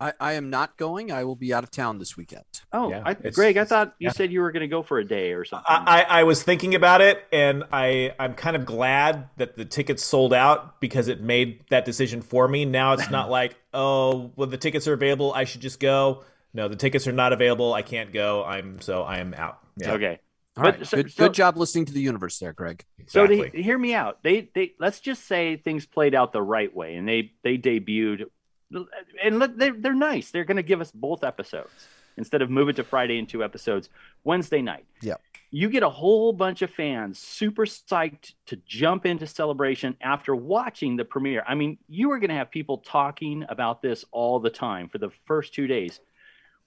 I, 0.00 0.12
I 0.20 0.32
am 0.34 0.50
not 0.50 0.76
going. 0.76 1.10
I 1.10 1.24
will 1.24 1.36
be 1.36 1.54
out 1.54 1.64
of 1.64 1.70
town 1.70 1.98
this 1.98 2.16
weekend. 2.16 2.44
Oh, 2.72 2.90
Yeah, 2.90 3.02
I, 3.04 3.14
Greg, 3.14 3.56
I 3.56 3.64
thought 3.64 3.94
you 3.98 4.06
yeah. 4.06 4.12
said 4.12 4.30
you 4.30 4.40
were 4.40 4.52
going 4.52 4.60
to 4.62 4.68
go 4.68 4.82
for 4.82 4.98
a 4.98 5.04
day 5.04 5.32
or 5.32 5.44
something. 5.44 5.64
I, 5.68 6.02
I 6.02 6.20
I 6.20 6.22
was 6.24 6.42
thinking 6.42 6.74
about 6.74 7.00
it, 7.00 7.24
and 7.32 7.64
I 7.72 8.12
I'm 8.18 8.34
kind 8.34 8.56
of 8.56 8.66
glad 8.66 9.30
that 9.38 9.56
the 9.56 9.64
tickets 9.64 10.04
sold 10.04 10.34
out 10.34 10.80
because 10.80 11.08
it 11.08 11.20
made 11.22 11.64
that 11.70 11.84
decision 11.84 12.20
for 12.22 12.46
me. 12.46 12.64
Now 12.64 12.92
it's 12.92 13.10
not 13.10 13.30
like 13.40 13.56
oh, 13.72 14.32
well 14.36 14.48
the 14.48 14.58
tickets 14.58 14.86
are 14.88 14.92
available, 14.92 15.32
I 15.34 15.44
should 15.44 15.60
just 15.62 15.80
go. 15.80 16.24
No, 16.54 16.68
the 16.68 16.76
tickets 16.76 17.06
are 17.06 17.12
not 17.12 17.32
available. 17.32 17.74
I 17.74 17.82
can't 17.82 18.12
go. 18.12 18.42
I'm 18.44 18.80
so 18.80 19.02
I 19.02 19.18
am 19.18 19.34
out. 19.34 19.58
Yeah. 19.76 19.92
Okay. 19.92 20.18
All 20.56 20.64
But 20.64 20.78
right. 20.78 20.86
so- 20.86 20.96
good, 20.98 21.12
so- 21.12 21.24
good 21.24 21.34
job 21.34 21.56
listening 21.58 21.84
to 21.86 21.92
the 21.92 22.00
universe 22.00 22.38
there, 22.38 22.52
Greg. 22.54 22.82
So 23.08 23.24
Exactly. 23.24 23.50
to, 23.50 23.62
hear 23.62 23.76
me 23.78 23.94
out. 23.94 24.22
They 24.22 24.50
they 24.54 24.72
let's 24.80 25.00
just 25.00 25.26
say 25.26 25.56
things 25.56 25.84
played 25.86 26.14
out 26.14 26.32
the 26.32 26.42
right 26.42 26.74
way, 26.74 26.96
and 26.96 27.06
they 27.08 27.32
they 27.44 27.58
debuted, 27.58 28.24
and 28.70 29.38
let, 29.38 29.58
they're 29.58 29.74
they're 29.76 29.94
nice. 29.94 30.30
They're 30.30 30.44
going 30.44 30.56
to 30.56 30.62
give 30.62 30.80
us 30.80 30.90
both 30.90 31.24
episodes 31.24 31.88
instead 32.16 32.42
of 32.42 32.50
move 32.50 32.68
it 32.68 32.76
to 32.76 32.84
Friday 32.84 33.18
in 33.18 33.26
two 33.26 33.44
episodes 33.44 33.88
Wednesday 34.24 34.62
night. 34.62 34.86
Yeah. 35.02 35.14
You 35.50 35.70
get 35.70 35.82
a 35.82 35.88
whole 35.88 36.32
bunch 36.32 36.62
of 36.62 36.70
fans 36.70 37.18
super 37.18 37.66
psyched 37.66 38.34
to 38.46 38.56
jump 38.66 39.06
into 39.06 39.26
celebration 39.26 39.96
after 40.00 40.34
watching 40.34 40.96
the 40.96 41.04
premiere. 41.04 41.44
I 41.46 41.54
mean, 41.54 41.78
you 41.88 42.10
are 42.10 42.18
going 42.18 42.30
to 42.30 42.36
have 42.36 42.50
people 42.50 42.78
talking 42.78 43.44
about 43.48 43.80
this 43.80 44.04
all 44.10 44.40
the 44.40 44.50
time 44.50 44.88
for 44.88 44.98
the 44.98 45.10
first 45.24 45.54
two 45.54 45.66
days. 45.66 46.00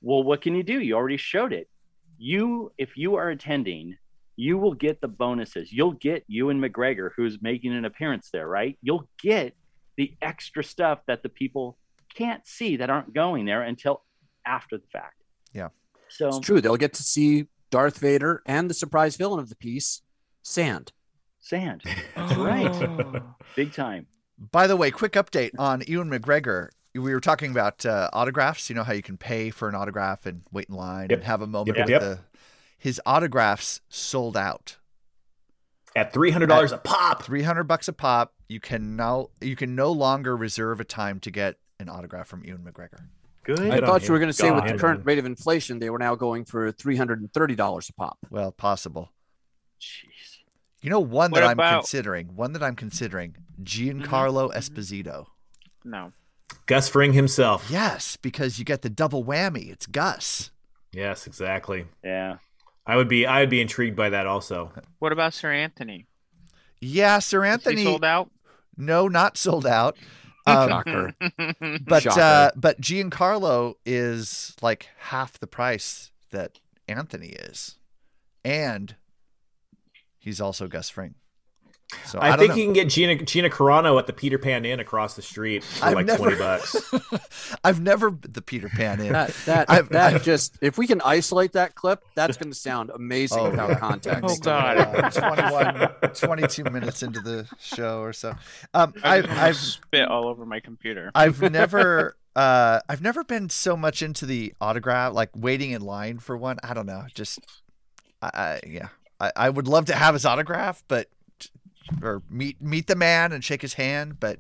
Well, 0.01 0.23
what 0.23 0.41
can 0.41 0.55
you 0.55 0.63
do? 0.63 0.79
You 0.79 0.95
already 0.95 1.17
showed 1.17 1.51
it. 1.51 1.67
You, 2.17 2.71
if 2.77 2.95
you 2.95 3.15
are 3.15 3.29
attending, 3.29 3.97
you 4.38 4.57
will 4.57 4.73
get 4.73 5.01
the 5.01 5.09
bonuses. 5.09 5.73
You'll 5.73 5.91
get 5.91 6.23
Ewan 6.27 6.62
McGregor, 6.62 7.09
who's 7.17 7.41
making 7.41 7.73
an 7.73 7.83
appearance 7.83 8.29
there, 8.31 8.47
right? 8.47 8.77
You'll 8.81 9.09
get 9.21 9.55
the 9.97 10.13
extra 10.21 10.63
stuff 10.63 10.99
that 11.07 11.21
the 11.21 11.29
people 11.29 11.77
can't 12.15 12.45
see 12.45 12.77
that 12.77 12.89
aren't 12.89 13.13
going 13.13 13.45
there 13.45 13.61
until 13.61 14.03
after 14.45 14.77
the 14.77 14.87
fact. 14.91 15.21
Yeah. 15.53 15.69
So 16.09 16.27
It's 16.29 16.39
true. 16.39 16.61
They'll 16.61 16.77
get 16.77 16.93
to 16.93 17.03
see 17.03 17.47
Darth 17.71 17.99
Vader 17.99 18.41
and 18.45 18.69
the 18.69 18.73
surprise 18.73 19.15
villain 19.15 19.39
of 19.39 19.49
the 19.49 19.55
piece, 19.55 20.01
Sand. 20.41 20.91
sand. 21.39 21.83
That's 22.15 22.35
right. 22.35 23.21
Big 23.55 23.73
time. 23.73 24.07
By 24.51 24.67
the 24.67 24.75
way, 24.77 24.89
quick 24.91 25.13
update 25.13 25.51
on 25.59 25.83
Ewan 25.87 26.09
McGregor. 26.09 26.69
We 26.95 27.13
were 27.13 27.19
talking 27.19 27.51
about 27.51 27.85
uh, 27.85 28.09
autographs. 28.13 28.69
You 28.69 28.75
know 28.75 28.83
how 28.83 28.93
you 28.93 29.01
can 29.03 29.17
pay 29.17 29.49
for 29.51 29.69
an 29.69 29.75
autograph 29.75 30.25
and 30.25 30.41
wait 30.51 30.67
in 30.69 30.75
line 30.75 31.07
Yep. 31.09 31.19
and 31.19 31.23
have 31.27 31.41
a 31.41 31.47
moment 31.47 31.77
Yep, 31.77 31.85
with 31.85 31.91
yep. 31.91 32.01
the. 32.01 32.19
His 32.77 32.99
autographs 33.05 33.81
sold 33.89 34.35
out. 34.37 34.77
At 35.95 36.13
three 36.13 36.31
hundred 36.31 36.47
dollars 36.47 36.71
a 36.71 36.77
pop. 36.77 37.23
Three 37.23 37.43
hundred 37.43 37.63
bucks 37.65 37.87
a 37.87 37.93
pop. 37.93 38.33
You 38.47 38.59
can 38.59 38.95
now 38.95 39.29
you 39.41 39.55
can 39.55 39.75
no 39.75 39.91
longer 39.91 40.35
reserve 40.37 40.79
a 40.79 40.83
time 40.85 41.19
to 41.21 41.31
get 41.31 41.57
an 41.79 41.89
autograph 41.89 42.27
from 42.27 42.43
Ewan 42.43 42.61
McGregor. 42.61 43.01
Good. 43.43 43.71
I 43.71 43.79
thought 43.79 44.05
you 44.07 44.11
were 44.11 44.19
going 44.19 44.29
to 44.29 44.33
say 44.33 44.51
with 44.51 44.65
the 44.67 44.77
current 44.77 45.05
rate 45.05 45.17
of 45.17 45.25
inflation, 45.25 45.79
they 45.79 45.89
were 45.89 45.97
now 45.97 46.13
going 46.15 46.45
for 46.45 46.71
three 46.71 46.97
hundred 46.97 47.21
and 47.21 47.33
thirty 47.33 47.55
dollars 47.55 47.89
a 47.89 47.93
pop. 47.93 48.17
Well, 48.29 48.51
possible. 48.51 49.11
Jeez. 49.81 50.37
You 50.81 50.89
know 50.89 50.99
one 50.99 51.31
What 51.31 51.41
that 51.41 51.59
I'm 51.59 51.79
considering. 51.79 52.35
One 52.35 52.53
that 52.53 52.61
I'm 52.63 52.75
considering. 52.75 53.35
Mm-hmm. 53.59 53.63
Giancarlo 53.63 54.53
Esposito. 54.53 55.25
No. 55.83 56.11
Gus 56.65 56.89
Fring 56.89 57.13
himself. 57.13 57.67
Yes, 57.69 58.17
because 58.17 58.59
you 58.59 58.65
get 58.65 58.81
the 58.81 58.89
double 58.89 59.23
whammy. 59.23 59.71
It's 59.71 59.85
Gus. 59.85 60.51
Yes, 60.91 61.25
exactly. 61.27 61.85
Yeah. 62.03 62.37
I 62.85 62.97
would 62.97 63.07
be 63.07 63.25
I 63.25 63.39
would 63.39 63.49
be 63.49 63.61
intrigued 63.61 63.95
by 63.95 64.09
that 64.09 64.27
also. 64.27 64.71
What 64.99 65.11
about 65.11 65.33
Sir 65.33 65.51
Anthony? 65.51 66.07
Yeah, 66.81 67.19
Sir 67.19 67.43
Is 67.43 67.49
he 67.49 67.53
Anthony. 67.53 67.83
sold 67.83 68.03
out? 68.05 68.29
No, 68.77 69.07
not 69.07 69.37
sold 69.37 69.65
out. 69.65 69.97
Um, 70.57 70.69
Shocker. 70.69 71.13
but 71.88 72.03
Shocker. 72.03 72.19
uh, 72.21 72.51
but 72.55 72.81
Giancarlo 72.81 73.75
is 73.85 74.55
like 74.62 74.89
half 74.97 75.39
the 75.39 75.47
price 75.47 76.12
that 76.31 76.59
Anthony 76.88 77.29
is, 77.29 77.77
and 78.43 78.95
he's 80.17 80.41
also 80.41 80.67
Gus 80.67 80.89
Fring. 80.89 81.15
So 82.06 82.19
I, 82.21 82.30
don't 82.30 82.38
think 82.39 82.49
know. 82.52 82.56
you 82.58 82.63
can 82.65 82.73
get 82.73 82.88
Gina 82.89 83.15
Gina 83.15 83.49
Carano 83.49 83.97
at 83.97 84.06
the 84.06 84.13
Peter 84.13 84.38
Pan 84.38 84.63
Inn 84.63 84.80
across 84.80 85.15
the 85.15 85.23
street 85.23 85.63
for 85.63 85.86
I've 85.86 85.95
like 85.95 86.06
never- 86.06 86.17
twenty 86.19 86.36
bucks. 86.38 86.75
I've 87.63 87.82
never 87.82 88.12
the 88.12 88.41
Peter 88.43 88.69
Pan 88.69 88.99
Inn. 89.02 89.12
That 89.13 89.34
that 89.45 89.69
I've- 89.71 89.88
that 89.89 90.15
I've- 90.15 90.23
just 90.23 90.58
if 90.62 90.78
we 90.78 90.86
can 90.86 91.02
isolate 91.02 91.54
that 91.54 91.73
clip, 91.73 92.04
that's 92.15 92.38
going 92.38 92.52
to 92.52 92.58
sound 92.58 92.91
amazing 92.91 93.39
Oh, 93.39 93.49
without 93.49 93.69
yeah. 93.69 93.80
context. 93.80 94.45
Uh, 94.47 95.10
21, 95.10 95.89
22 96.13 96.63
minutes 96.65 97.02
into 97.04 97.19
the 97.21 97.47
show 97.60 98.02
or 98.02 98.13
so. 98.13 98.36
Um, 98.73 98.93
I 99.04 99.17
I've, 99.17 99.30
I've 99.32 99.58
spit 99.58 100.08
all 100.08 100.28
over 100.28 100.45
my 100.45 100.60
computer. 100.60 101.12
I've 101.15 101.41
never 101.52 102.15
uh 102.36 102.80
I've 102.88 103.02
never 103.02 103.23
been 103.23 103.49
so 103.49 103.75
much 103.75 104.04
into 104.04 104.28
the 104.28 104.54
autograph 104.62 105.13
like 105.13 105.30
waiting 105.36 105.71
in 105.71 105.82
line 105.82 106.19
for 106.19 106.38
one. 106.38 106.58
I 106.63 106.75
don't 106.75 106.86
know. 106.86 107.06
Just 107.15 107.39
I, 108.21 108.30
I 108.34 108.60
yeah. 108.67 108.89
I, 109.19 109.32
I 109.36 109.49
would 109.49 109.67
love 109.67 109.86
to 109.86 109.95
have 109.95 110.13
his 110.13 110.25
autograph, 110.25 110.82
but 110.88 111.08
or 112.02 112.21
meet 112.30 112.62
meet 112.62 112.88
the 112.88 112.95
man 112.95 113.32
and 113.32 113.43
shake 113.43 113.62
his 113.62 113.73
hand, 113.75 114.19
but 114.19 114.39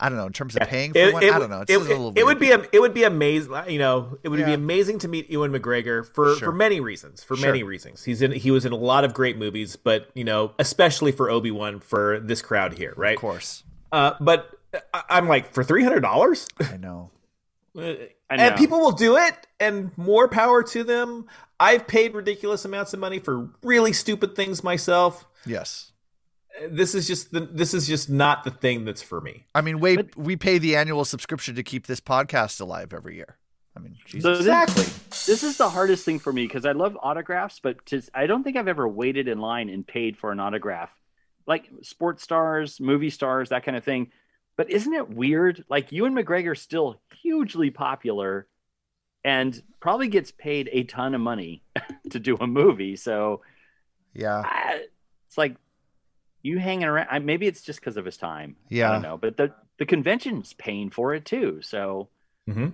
I 0.00 0.08
don't 0.08 0.16
know, 0.18 0.26
in 0.26 0.32
terms 0.32 0.54
of 0.54 0.68
paying 0.68 0.92
for 0.92 0.98
It, 1.00 1.12
one, 1.12 1.22
it 1.24 1.30
I 1.32 1.38
would- 1.38 1.40
don't 1.40 1.50
know. 1.50 1.60
It's 1.62 1.70
It, 1.72 1.74
a 1.74 1.78
little 1.80 2.08
it 2.10 2.14
weird. 2.16 2.26
would 2.26 2.38
be 2.38 2.52
a, 2.52 2.64
it 2.72 2.80
would 2.80 2.94
be 2.94 3.02
amazing. 3.04 3.52
You 3.68 3.78
know, 3.80 4.16
it 4.22 4.28
would 4.28 4.44
be 4.44 4.52
amazing 4.52 5.00
to 5.00 5.08
meet 5.08 5.28
Ewan 5.28 5.52
McGregor 5.52 6.06
for, 6.06 6.36
Sure. 6.36 6.46
for 6.50 6.52
many 6.52 6.78
reasons. 6.78 7.24
For 7.24 7.34
Sure. 7.36 7.48
many 7.48 7.62
reasons, 7.64 8.04
he's 8.04 8.22
in 8.22 8.30
he 8.32 8.50
was 8.52 8.64
in 8.64 8.72
a 8.72 8.76
lot 8.76 9.04
of 9.04 9.12
great 9.12 9.36
movies, 9.36 9.74
but 9.76 10.08
you 10.14 10.22
know, 10.24 10.52
especially 10.58 11.10
for 11.12 11.28
Obi 11.30 11.50
Wan 11.50 11.80
for 11.80 12.20
this 12.20 12.42
crowd 12.42 12.74
here, 12.74 12.94
right? 12.96 13.16
Of 13.16 13.20
course. 13.20 13.64
Uh, 13.90 14.12
but 14.20 14.50
I- 14.94 15.02
I'm 15.10 15.26
like 15.28 15.52
for 15.52 15.64
three 15.64 15.82
hundred 15.82 16.00
dollars. 16.00 16.46
I 16.60 16.76
know. 16.76 17.10
And 18.30 18.40
know. 18.52 18.56
people 18.58 18.78
will 18.80 18.92
do 18.92 19.16
it, 19.16 19.34
and 19.58 19.90
more 19.96 20.28
power 20.28 20.62
to 20.62 20.84
them. 20.84 21.26
I've 21.58 21.86
paid 21.86 22.12
ridiculous 22.14 22.64
amounts 22.66 22.92
of 22.92 23.00
money 23.00 23.18
for 23.18 23.48
really 23.62 23.92
stupid 23.94 24.36
things 24.36 24.62
myself. 24.62 25.26
Yes. 25.46 25.92
This 26.68 26.94
is 26.94 27.06
just 27.06 27.32
the, 27.32 27.40
this 27.40 27.74
is 27.74 27.86
just 27.86 28.10
not 28.10 28.44
the 28.44 28.50
thing 28.50 28.84
that's 28.84 29.02
for 29.02 29.20
me. 29.20 29.44
I 29.54 29.60
mean, 29.60 29.80
we 29.80 29.98
we 30.16 30.36
pay 30.36 30.58
the 30.58 30.76
annual 30.76 31.04
subscription 31.04 31.54
to 31.56 31.62
keep 31.62 31.86
this 31.86 32.00
podcast 32.00 32.60
alive 32.60 32.92
every 32.92 33.16
year. 33.16 33.36
I 33.76 33.80
mean, 33.80 33.96
So 34.06 34.34
Jesus. 34.34 34.74
this, 34.74 35.26
this 35.26 35.42
is 35.44 35.56
the 35.56 35.70
hardest 35.70 36.04
thing 36.04 36.18
for 36.18 36.32
me 36.32 36.46
because 36.46 36.64
I 36.64 36.72
love 36.72 36.98
autographs, 37.00 37.60
but 37.60 37.84
to, 37.86 38.02
I 38.12 38.26
don't 38.26 38.42
think 38.42 38.56
I've 38.56 38.66
ever 38.66 38.88
waited 38.88 39.28
in 39.28 39.38
line 39.38 39.68
and 39.68 39.86
paid 39.86 40.16
for 40.16 40.32
an 40.32 40.40
autograph, 40.40 40.90
like 41.46 41.68
sports 41.82 42.24
stars, 42.24 42.80
movie 42.80 43.10
stars, 43.10 43.50
that 43.50 43.64
kind 43.64 43.76
of 43.76 43.84
thing. 43.84 44.10
But 44.56 44.70
isn't 44.70 44.92
it 44.92 45.08
weird? 45.10 45.64
Like 45.68 45.92
Ewan 45.92 46.14
McGregor 46.14 46.58
still 46.58 47.00
hugely 47.22 47.70
popular, 47.70 48.48
and 49.24 49.60
probably 49.78 50.08
gets 50.08 50.32
paid 50.32 50.68
a 50.72 50.82
ton 50.82 51.14
of 51.14 51.20
money 51.20 51.62
to 52.10 52.18
do 52.18 52.36
a 52.40 52.46
movie. 52.48 52.96
So 52.96 53.42
yeah, 54.12 54.42
I, 54.44 54.86
it's 55.28 55.38
like 55.38 55.54
you 56.48 56.58
hanging 56.58 56.84
around. 56.88 57.08
I, 57.10 57.18
maybe 57.18 57.46
it's 57.46 57.62
just 57.62 57.80
because 57.80 57.96
of 57.96 58.04
his 58.04 58.16
time. 58.16 58.56
Yeah, 58.68 58.88
I 58.90 58.92
don't 58.94 59.02
know. 59.02 59.16
But 59.16 59.36
the 59.36 59.52
the 59.78 59.86
convention's 59.86 60.52
paying 60.54 60.90
for 60.90 61.14
it 61.14 61.24
too. 61.24 61.60
So 61.62 62.08
Mm-hmm. 62.48 62.68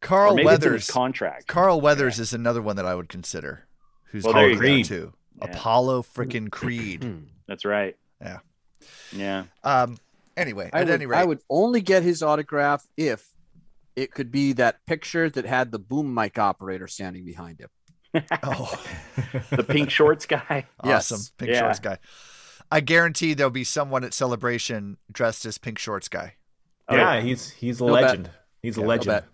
Carl 0.00 0.32
or 0.32 0.36
maybe 0.36 0.48
it's 0.48 0.64
in 0.66 0.72
his 0.72 0.80
Weathers 0.88 0.90
contract. 0.90 1.46
Carl 1.46 1.80
Weathers 1.80 2.18
is 2.18 2.32
another 2.34 2.60
one 2.62 2.76
that 2.76 2.86
I 2.86 2.94
would 2.94 3.08
consider. 3.08 3.66
Who's 4.10 4.24
Well, 4.24 4.34
there 4.34 4.54
doing 4.54 4.78
you 4.78 4.84
go. 4.84 4.88
too? 4.88 5.12
Yeah. 5.38 5.44
Apollo 5.50 6.02
freaking 6.02 6.50
Creed. 6.50 7.22
That's 7.46 7.64
right. 7.64 7.96
Yeah. 8.20 8.38
Yeah. 9.12 9.44
Um. 9.62 9.98
Anyway, 10.36 10.68
I 10.72 10.80
at 10.80 10.86
would, 10.86 10.94
any 10.94 11.06
rate, 11.06 11.18
I 11.18 11.24
would 11.24 11.40
only 11.48 11.80
get 11.80 12.02
his 12.02 12.22
autograph 12.22 12.86
if 12.96 13.26
it 13.94 14.10
could 14.12 14.30
be 14.32 14.52
that 14.54 14.84
picture 14.86 15.30
that 15.30 15.44
had 15.46 15.70
the 15.70 15.78
boom 15.78 16.12
mic 16.12 16.38
operator 16.38 16.88
standing 16.88 17.24
behind 17.24 17.60
him. 17.60 17.68
oh, 18.42 18.82
the 19.50 19.62
pink 19.64 19.90
shorts 19.90 20.26
guy. 20.26 20.66
awesome, 20.80 21.16
Yes. 21.18 21.32
pink 21.38 21.50
Yeah. 21.52 21.60
shorts 21.60 21.78
guy. 21.80 21.98
I 22.70 22.80
guarantee 22.80 23.34
there'll 23.34 23.50
be 23.50 23.64
someone 23.64 24.04
at 24.04 24.14
celebration 24.14 24.96
dressed 25.12 25.44
as 25.46 25.58
pink 25.58 25.78
shorts 25.78 26.08
guy. 26.08 26.34
Oh, 26.88 26.96
yeah, 26.96 27.14
yeah. 27.14 27.20
he's 27.22 27.50
he's 27.52 27.80
a 27.80 27.84
No 27.86 27.94
bet. 27.94 28.02
legend. 28.02 28.30
He's 28.62 28.76
a 28.76 28.80
Yeah, 28.80 28.84
no 28.84 28.88
legend. 28.88 29.06
bet. 29.06 29.24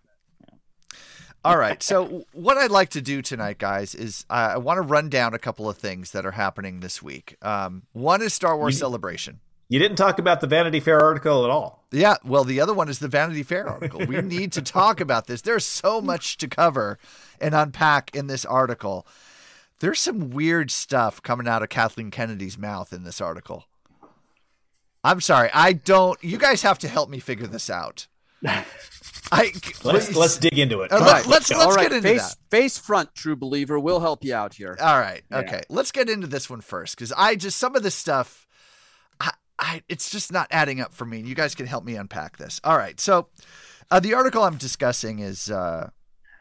All 1.45 1.57
right. 1.57 1.83
So, 1.83 2.25
what 2.33 2.59
I'd 2.59 2.71
like 2.71 2.91
to 2.91 3.01
do 3.01 3.23
tonight, 3.23 3.59
guys, 3.59 3.95
is 3.95 4.27
uh, 4.29 4.51
I 4.55 4.59
want 4.59 4.77
to 4.79 4.83
run 4.83 5.09
down 5.09 5.33
a 5.35 5.39
couple 5.39 5.69
of 5.69 5.79
things 5.79 6.11
that 6.13 6.27
are 6.27 6.33
happening 6.33 6.81
this 6.81 7.03
week. 7.03 7.37
Um, 7.43 7.85
one 7.93 8.21
is 8.23 8.35
Star 8.35 8.57
Wars 8.57 8.75
You- 8.75 8.81
Celebration. 8.81 9.41
You 9.73 9.79
didn't 9.79 9.97
talk 9.99 10.19
about 10.19 10.41
the 10.41 10.49
Vanity 10.49 10.81
Fair 10.81 11.01
article 11.01 11.45
at 11.45 11.51
all. 11.51 11.85
Yeah, 11.93 12.17
well, 12.25 12.43
the 12.43 12.61
other 12.61 12.75
one 12.75 12.89
is 12.89 12.99
the 12.99 13.07
Vanity 13.07 13.45
Fair 13.45 13.69
article. 13.69 14.05
We 14.05 14.21
need 14.21 14.51
to 14.55 14.63
talk 14.63 15.01
about 15.01 15.29
this. 15.29 15.43
There's 15.43 15.65
so 15.65 16.01
much 16.01 16.37
to 16.39 16.49
cover 16.49 16.99
and 17.41 17.55
unpack 17.55 18.13
in 18.13 18.27
this 18.27 18.45
article. 18.45 19.07
There's 19.81 19.99
some 19.99 20.31
weird 20.31 20.71
stuff 20.71 21.23
coming 21.23 21.49
out 21.49 21.63
of 21.63 21.69
Kathleen 21.69 22.11
Kennedy's 22.11 22.59
mouth 22.59 22.93
in 22.93 23.03
this 23.05 23.21
article. 23.21 23.65
I'm 25.03 25.21
sorry, 25.21 25.49
I 25.55 25.73
don't. 25.73 26.23
You 26.23 26.37
guys 26.39 26.63
have 26.63 26.79
to 26.81 26.89
help 26.89 27.09
me 27.09 27.19
figure 27.19 27.47
this 27.47 27.71
out. 27.71 28.07
I 29.33 29.53
Let's 29.85 30.15
let's 30.17 30.37
dig 30.39 30.59
into 30.59 30.81
it. 30.83 30.91
All 30.93 30.99
Come 30.99 31.07
right, 31.07 31.25
on, 31.25 31.31
let's 31.31 31.51
let's 31.51 31.63
All 31.63 31.75
right, 31.75 31.83
get 31.89 31.93
into 31.93 32.09
face 32.09 32.35
that. 32.35 32.37
face 32.51 32.79
front, 32.79 33.15
true 33.15 33.37
believer. 33.37 33.79
We'll 33.79 34.01
help 34.01 34.25
you 34.25 34.35
out 34.35 34.55
here. 34.55 34.77
All 34.81 34.99
right. 34.99 35.23
Yeah. 35.31 35.39
Okay. 35.39 35.63
Let's 35.69 35.93
get 35.93 36.09
into 36.09 36.27
this 36.27 36.51
one 36.51 36.61
first 36.61 36.97
because 36.97 37.13
I 37.17 37.37
just 37.37 37.59
some 37.59 37.77
of 37.77 37.83
this 37.83 37.95
stuff, 37.95 38.47
I, 39.21 39.31
I 39.59 39.83
it's 39.89 40.11
just 40.11 40.33
not 40.33 40.49
adding 40.51 40.81
up 40.81 40.93
for 40.93 41.05
me. 41.05 41.21
You 41.21 41.35
guys 41.35 41.55
can 41.55 41.67
help 41.67 41.85
me 41.85 41.95
unpack 41.97 42.39
this. 42.39 42.61
All 42.65 42.77
right. 42.77 42.99
So, 42.99 43.29
uh, 43.91 44.01
the 44.01 44.15
article 44.15 44.43
I'm 44.43 44.57
discussing 44.57 45.21
is 45.21 45.51
uh, 45.51 45.91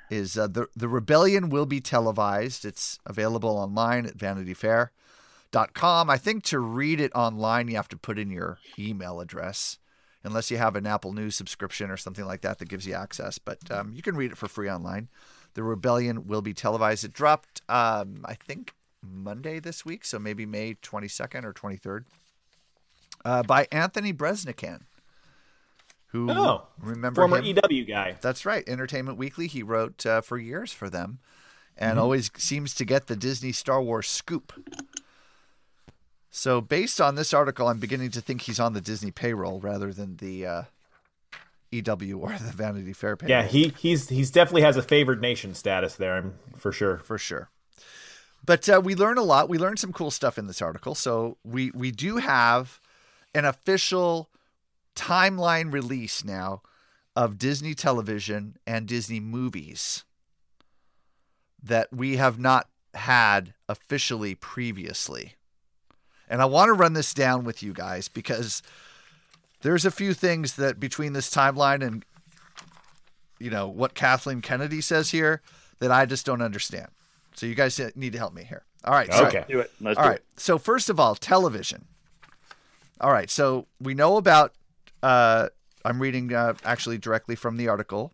is 0.09 0.37
uh, 0.37 0.47
the 0.47 0.67
the 0.75 0.87
rebellion 0.87 1.49
will 1.49 1.65
be 1.65 1.81
televised. 1.81 2.65
It's 2.65 2.99
available 3.05 3.57
online 3.57 4.05
at 4.05 4.17
VanityFair.com. 4.17 6.09
I 6.09 6.17
think 6.17 6.43
to 6.45 6.59
read 6.59 6.99
it 6.99 7.11
online, 7.13 7.67
you 7.67 7.75
have 7.75 7.89
to 7.89 7.97
put 7.97 8.19
in 8.19 8.29
your 8.29 8.59
email 8.77 9.19
address. 9.19 9.77
Unless 10.21 10.51
you 10.51 10.57
have 10.57 10.75
an 10.75 10.85
Apple 10.85 11.13
News 11.13 11.37
subscription 11.37 11.89
or 11.89 11.95
something 11.95 12.25
like 12.25 12.41
that 12.41 12.59
that 12.59 12.67
gives 12.67 12.85
you 12.85 12.93
access, 12.93 13.37
but 13.37 13.59
um, 13.71 13.93
you 13.93 14.01
can 14.01 14.17
read 14.17 14.31
it 14.31 14.37
for 14.37 14.49
free 14.49 14.69
online. 14.69 15.07
The 15.53 15.63
Rebellion 15.63 16.27
will 16.27 16.41
be 16.41 16.53
televised. 16.53 17.05
It 17.05 17.13
dropped, 17.13 17.61
um, 17.69 18.25
I 18.25 18.33
think, 18.33 18.73
Monday 19.01 19.59
this 19.59 19.85
week, 19.85 20.03
so 20.03 20.19
maybe 20.19 20.45
May 20.45 20.75
22nd 20.75 21.45
or 21.45 21.53
23rd, 21.53 22.03
uh, 23.23 23.43
by 23.43 23.67
Anthony 23.71 24.13
Breznican, 24.13 24.81
who 26.09 26.29
Oh, 26.31 26.67
remember 26.81 27.21
former 27.21 27.37
him? 27.41 27.57
EW 27.69 27.85
guy. 27.85 28.17
That's 28.21 28.45
right, 28.45 28.67
Entertainment 28.67 29.17
Weekly. 29.17 29.47
He 29.47 29.63
wrote 29.63 30.05
uh, 30.05 30.21
for 30.21 30.37
years 30.37 30.71
for 30.73 30.89
them, 30.89 31.19
and 31.77 31.91
Mm-hmm. 31.91 31.99
always 31.99 32.31
seems 32.37 32.73
to 32.75 32.85
get 32.85 33.07
the 33.07 33.15
Disney 33.15 33.51
Star 33.51 33.81
Wars 33.81 34.07
scoop. 34.07 34.53
So, 36.31 36.61
based 36.61 37.01
on 37.01 37.15
this 37.15 37.33
article, 37.33 37.67
I'm 37.67 37.79
beginning 37.79 38.11
to 38.11 38.21
think 38.21 38.41
he's 38.41 38.59
on 38.59 38.73
the 38.73 38.81
Disney 38.81 39.09
payroll 39.11 39.59
rather 39.59 39.91
than 39.91 40.17
the 40.17 40.45
uh, 40.45 40.61
EW 41.71 42.19
or 42.19 42.29
the 42.33 42.51
Vanity 42.55 42.93
Fair 42.93 43.15
payroll. 43.15 43.29
Yeah, 43.31 43.47
he 43.47 43.73
he's 43.79 44.09
he's 44.09 44.29
definitely 44.31 44.61
has 44.61 44.77
a 44.77 44.83
favored 44.83 45.21
nation 45.21 45.55
status 45.55 45.95
there, 45.95 46.17
I'm 46.17 46.35
for 46.57 46.71
sure. 46.71 46.97
for 46.99 47.17
sure. 47.17 47.49
But 48.45 48.69
uh, 48.69 48.79
we 48.83 48.95
learn 48.95 49.17
a 49.17 49.23
lot. 49.23 49.49
We 49.49 49.57
learned 49.57 49.79
some 49.79 49.91
cool 49.91 50.11
stuff 50.11 50.37
in 50.37 50.47
this 50.47 50.61
article. 50.61 50.93
So 50.95 51.37
we 51.43 51.71
we 51.71 51.91
do 51.91 52.17
have 52.17 52.79
an 53.33 53.45
official 53.45 54.29
timeline 54.95 55.71
release 55.71 56.23
now 56.23 56.61
of 57.15 57.37
Disney 57.37 57.73
television 57.73 58.57
and 58.65 58.87
Disney 58.87 59.19
movies 59.19 60.03
that 61.61 61.91
we 61.91 62.17
have 62.17 62.39
not 62.39 62.67
had 62.93 63.53
officially 63.67 64.35
previously. 64.35 65.35
And 66.29 66.41
I 66.41 66.45
want 66.45 66.69
to 66.69 66.73
run 66.73 66.93
this 66.93 67.13
down 67.13 67.43
with 67.43 67.61
you 67.63 67.73
guys 67.73 68.07
because 68.07 68.61
there's 69.61 69.85
a 69.85 69.91
few 69.91 70.13
things 70.13 70.55
that 70.55 70.79
between 70.79 71.13
this 71.13 71.29
timeline 71.29 71.85
and 71.85 72.05
you 73.39 73.49
know 73.49 73.67
what 73.67 73.93
Kathleen 73.93 74.41
Kennedy 74.41 74.81
says 74.81 75.11
here 75.11 75.41
that 75.79 75.91
I 75.91 76.05
just 76.05 76.25
don't 76.25 76.41
understand. 76.41 76.87
So 77.33 77.45
you 77.45 77.55
guys 77.55 77.79
need 77.95 78.13
to 78.13 78.17
help 78.17 78.33
me 78.33 78.43
here. 78.43 78.63
All 78.83 78.93
right. 78.93 79.11
So, 79.13 79.25
Okay. 79.27 79.45
Do 79.47 79.59
it. 79.59 79.71
Let's 79.81 79.97
all 79.97 80.03
do 80.03 80.09
right. 80.09 80.17
it. 80.19 80.25
So 80.37 80.57
first 80.57 80.89
of 80.89 80.99
all, 80.99 81.15
television. 81.15 81.85
All 83.01 83.11
right. 83.11 83.29
So 83.29 83.67
we 83.81 83.93
know 83.93 84.17
about. 84.17 84.53
Uh, 85.03 85.49
I'm 85.85 86.01
reading 86.01 86.33
uh, 86.33 86.53
actually 86.63 86.97
directly 86.97 87.35
from 87.35 87.57
the 87.57 87.67
article. 87.67 88.13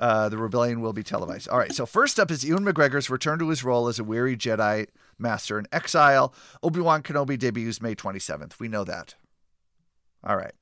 Uh, 0.00 0.28
the 0.28 0.36
rebellion 0.36 0.80
will 0.80 0.92
be 0.92 1.02
televised. 1.02 1.48
All 1.48 1.58
right. 1.58 1.72
So 1.72 1.86
first 1.86 2.18
up 2.20 2.30
is 2.30 2.44
Ewan 2.44 2.64
McGregor's 2.64 3.08
return 3.08 3.38
to 3.38 3.48
his 3.48 3.62
role 3.64 3.88
as 3.88 3.98
a 3.98 4.04
weary 4.04 4.36
Jedi 4.36 4.88
Master 5.18 5.58
in 5.58 5.66
exile. 5.72 6.34
Obi 6.62 6.80
Wan 6.80 7.02
Kenobi 7.02 7.38
debuts 7.38 7.80
May 7.80 7.94
27th. 7.94 8.58
We 8.58 8.68
know 8.68 8.84
that. 8.84 9.14
All 10.24 10.36
right. 10.36 10.52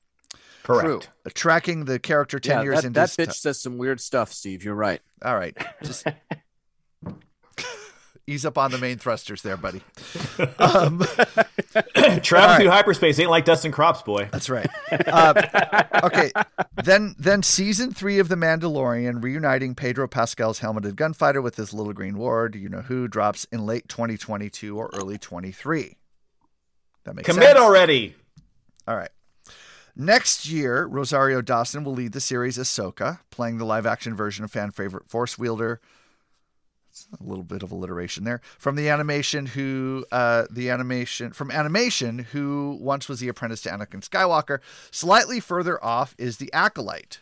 Correct. 0.63 0.85
True. 0.85 1.01
Uh, 1.25 1.29
Tracking 1.33 1.85
the 1.85 1.99
character 1.99 2.39
10 2.39 2.57
Yeah, 2.59 2.63
years 2.63 2.75
that, 2.81 2.85
into 2.85 2.99
that 2.99 3.09
bitch 3.09 3.25
ti- 3.25 3.31
says 3.33 3.59
some 3.59 3.77
weird 3.77 3.99
stuff, 3.99 4.31
Steve. 4.31 4.63
You're 4.63 4.75
right. 4.75 5.01
All 5.25 5.35
right. 5.35 5.57
Just 5.83 6.05
ease 8.27 8.45
up 8.45 8.57
on 8.57 8.71
the 8.71 8.77
main 8.77 8.97
thrusters 8.97 9.41
there, 9.41 9.57
buddy. 9.57 9.81
Um, 10.59 10.99
Travel 12.21 12.49
All 12.49 12.57
through 12.57 12.67
right. 12.67 12.67
hyperspace 12.67 13.19
ain't 13.19 13.29
like 13.29 13.45
Dustin 13.45 13.71
Crops, 13.71 14.01
boy. 14.01 14.29
That's 14.31 14.49
right. 14.49 14.67
Uh, 14.91 15.83
okay, 16.03 16.31
then 16.83 17.15
then 17.17 17.43
season 17.43 17.91
three 17.91 18.19
of 18.19 18.29
The 18.29 18.35
Mandalorian, 18.35 19.23
reuniting 19.23 19.75
Pedro 19.75 20.07
Pascal's 20.07 20.59
helmeted 20.59 20.95
gunfighter 20.95 21.41
with 21.41 21.55
his 21.55 21.73
little 21.73 21.93
green 21.93 22.17
ward, 22.17 22.55
you 22.55 22.69
know 22.69 22.81
who, 22.81 23.07
drops 23.07 23.45
in 23.51 23.65
late 23.65 23.87
2022 23.89 24.77
or 24.77 24.89
early 24.93 25.17
23. 25.17 25.97
That 27.03 27.15
makes 27.15 27.25
sense. 27.27 27.35
Commit 27.37 27.49
sense. 27.55 27.59
already. 27.59 28.15
All 28.87 28.95
right. 28.95 29.11
Next 29.95 30.47
year, 30.47 30.85
Rosario 30.85 31.41
Dawson 31.41 31.83
will 31.83 31.93
lead 31.93 32.13
the 32.13 32.21
series 32.21 32.57
Ahsoka, 32.57 33.19
playing 33.29 33.59
the 33.59 33.65
live 33.65 33.85
action 33.85 34.15
version 34.15 34.43
of 34.43 34.51
fan 34.51 34.71
favorite 34.71 35.07
Force 35.07 35.37
Wielder. 35.37 35.79
It's 36.93 37.07
a 37.19 37.23
little 37.23 37.43
bit 37.43 37.63
of 37.63 37.71
alliteration 37.71 38.23
there. 38.23 38.39
From 38.59 38.75
the 38.75 38.87
animation 38.87 39.47
who 39.47 40.05
uh 40.11 40.45
the 40.51 40.69
animation 40.69 41.33
from 41.33 41.49
animation 41.49 42.19
who 42.19 42.77
once 42.79 43.09
was 43.09 43.19
the 43.19 43.29
apprentice 43.29 43.61
to 43.63 43.69
Anakin 43.69 44.07
Skywalker. 44.07 44.59
Slightly 44.91 45.39
further 45.39 45.83
off 45.83 46.13
is 46.19 46.37
the 46.37 46.53
Acolyte. 46.53 47.19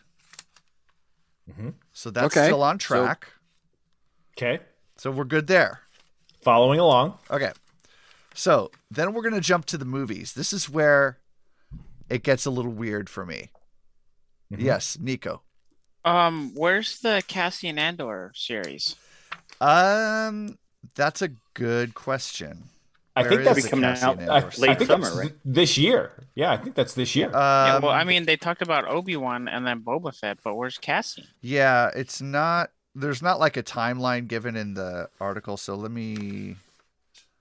So 1.94 2.10
that's 2.10 2.36
Okay. 2.36 2.46
still 2.46 2.62
on 2.62 2.78
So- 2.78 2.86
track. 3.04 3.28
Okay. 4.36 4.60
So 4.98 5.10
we're 5.10 5.24
good 5.24 5.46
there. 5.46 5.80
Following 6.42 6.78
along. 6.78 7.18
Okay. 7.30 7.52
So 8.34 8.70
then 8.90 9.12
we're 9.14 9.22
going 9.22 9.34
to 9.34 9.40
jump 9.40 9.64
to 9.66 9.78
the 9.78 9.84
movies. 9.86 10.34
This 10.34 10.52
is 10.52 10.68
where 10.68 11.18
it 12.10 12.22
gets 12.22 12.44
a 12.46 12.50
little 12.50 12.70
weird 12.72 13.08
for 13.10 13.24
me. 13.24 13.50
Yes, 14.50 14.98
Nico. 14.98 15.42
Um, 16.04 16.52
where's 16.54 17.00
the 17.00 17.22
Cassian 17.26 17.78
Andor 17.78 18.32
series? 18.34 18.96
Um, 19.62 20.58
that's 20.94 21.22
a 21.22 21.30
good 21.54 21.94
question. 21.94 22.64
I 23.14 23.22
Where 23.22 23.30
think 23.30 23.44
that's 23.44 23.66
coming 23.66 23.84
out, 23.84 24.18
Andor 24.18 24.50
late 24.56 24.80
summer, 24.80 25.14
right? 25.14 25.32
This 25.44 25.76
year. 25.76 26.26
Yeah, 26.34 26.50
I 26.52 26.56
think 26.56 26.74
that's 26.74 26.94
this 26.94 27.14
year. 27.14 27.28
yeah, 27.60 27.76
Um, 27.76 27.82
well, 27.82 27.92
I 27.92 28.04
mean, 28.04 28.24
they 28.26 28.36
talked 28.36 28.62
about 28.62 28.88
Obi 28.88 29.16
Wan 29.16 29.48
and 29.48 29.66
then 29.66 29.82
Boba 29.82 30.14
Fett, 30.16 30.38
but 30.42 30.54
where's 30.54 30.78
Cassie? 30.78 31.34
yeah, 31.40 31.90
it's 31.94 32.20
not. 32.20 32.70
There's 32.94 33.22
not 33.22 33.40
like 33.40 33.56
a 33.56 33.62
timeline 33.62 34.28
given 34.28 34.54
in 34.56 34.74
the 34.74 35.08
article. 35.20 35.56
So 35.56 35.74
let 35.74 35.90
me. 35.90 36.56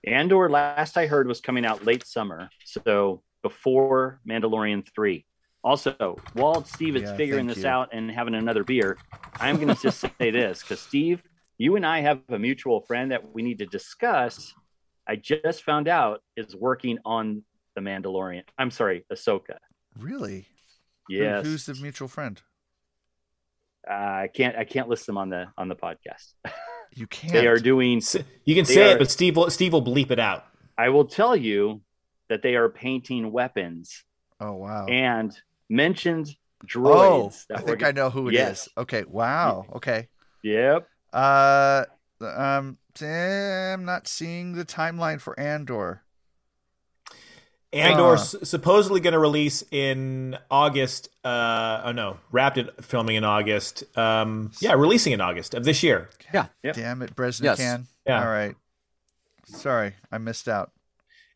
Andor, 0.05 0.49
last 0.49 0.97
I 0.97 1.05
heard, 1.05 1.27
was 1.27 1.41
coming 1.41 1.65
out 1.65 1.85
late 1.85 2.05
summer, 2.05 2.49
so 2.63 3.21
before 3.43 4.19
Mandalorian 4.27 4.87
three. 4.95 5.25
Also, 5.63 6.23
while 6.33 6.63
Steve 6.65 6.95
is 6.95 7.03
Yeah, 7.03 7.15
figuring 7.15 7.45
this 7.45 7.63
you. 7.63 7.69
out 7.69 7.89
and 7.93 8.09
having 8.09 8.33
another 8.33 8.63
beer, 8.63 8.97
I'm 9.39 9.57
going 9.57 9.67
to 9.73 9.79
just 9.79 9.99
say 10.19 10.31
this 10.31 10.63
because 10.63 10.81
Steve, 10.81 11.21
you 11.61 11.75
and 11.75 11.85
I 11.85 12.01
have 12.01 12.21
a 12.29 12.39
mutual 12.39 12.81
friend 12.81 13.11
that 13.11 13.21
we 13.35 13.41
need 13.43 13.59
to 13.59 13.65
discuss. 13.67 14.53
I 15.07 15.15
just 15.15 15.63
found 15.63 15.87
out 15.87 16.21
is 16.35 16.55
working 16.55 16.97
on 17.05 17.43
the 17.75 17.81
Mandalorian. 17.81 18.43
I'm 18.57 18.71
sorry, 18.71 19.05
Ahsoka. 19.13 19.57
Really? 19.97 20.47
Who- 21.07 21.15
Yes, 21.15 21.45
who's 21.45 21.65
the 21.65 21.73
mutual 21.75 22.07
friend? 22.07 22.41
uh, 23.89 23.93
I 23.93 24.29
can't. 24.33 24.55
I 24.55 24.63
can't 24.63 24.87
list 24.87 25.05
them 25.07 25.17
on 25.17 25.29
the 25.29 25.47
on 25.57 25.67
the 25.67 25.75
podcast. 25.75 26.33
You 26.93 27.07
can't. 27.07 27.31
They 27.31 27.47
are 27.47 27.57
doing. 27.57 28.01
You 28.43 28.53
can 28.53 28.65
say 28.65 28.89
are- 28.91 28.95
it, 28.95 28.99
but 28.99 29.09
Steve 29.09 29.37
will, 29.37 29.49
Steve 29.49 29.71
will 29.71 29.81
bleep 29.81 30.11
it 30.11 30.19
out. 30.19 30.43
I 30.77 30.89
will 30.89 31.05
tell 31.05 31.37
you 31.37 31.81
that 32.27 32.41
they 32.41 32.55
are 32.55 32.67
painting 32.67 33.31
weapons 33.31 34.03
Oh 34.41 34.55
wow. 34.55 34.87
and 34.87 35.31
mentioned 35.69 36.35
droids. 36.67 37.45
oh. 37.49 37.53
I 37.55 37.57
that 37.59 37.65
think 37.65 37.79
were- 37.79 37.87
I 37.87 37.91
know 37.93 38.09
who 38.09 38.27
it 38.27 38.33
is. 38.33 38.39
Yes. 38.39 38.69
Okay. 38.75 39.05
Wow. 39.07 39.67
Okay. 39.77 40.09
Yep. 40.43 40.85
Uh, 41.13 41.85
um, 42.21 42.77
I'm 43.01 43.85
not 43.85 44.07
seeing 44.07 44.53
the 44.53 44.65
timeline 44.65 45.19
for 45.21 45.39
Andor. 45.39 46.03
Andor 47.73 48.11
Uh. 48.11 48.13
s- 48.13 48.35
supposedly 48.43 48.99
going 48.99 49.13
to 49.13 49.19
release 49.19 49.63
in 49.71 50.37
August. 50.49 51.09
Uh, 51.23 51.81
oh 51.85 51.91
no, 51.93 52.17
wrapped 52.31 52.57
it 52.57 52.83
filming 52.83 53.15
in 53.15 53.23
August. 53.23 53.83
Um, 53.97 54.51
yeah, 54.59 54.73
releasing 54.73 55.13
in 55.13 55.21
August 55.21 55.53
of 55.53 55.63
this 55.63 55.81
year. 55.81 56.09
Yeah. 56.33 56.47
Yep. 56.63 56.75
Damn 56.75 57.01
it, 57.01 57.15
Breznican. 57.15 57.43
Yes. 57.57 57.79
Yeah. 58.05 58.21
All 58.23 58.29
right. 58.29 58.55
Sorry, 59.45 59.93
I 60.11 60.17
missed 60.17 60.47
out. 60.49 60.71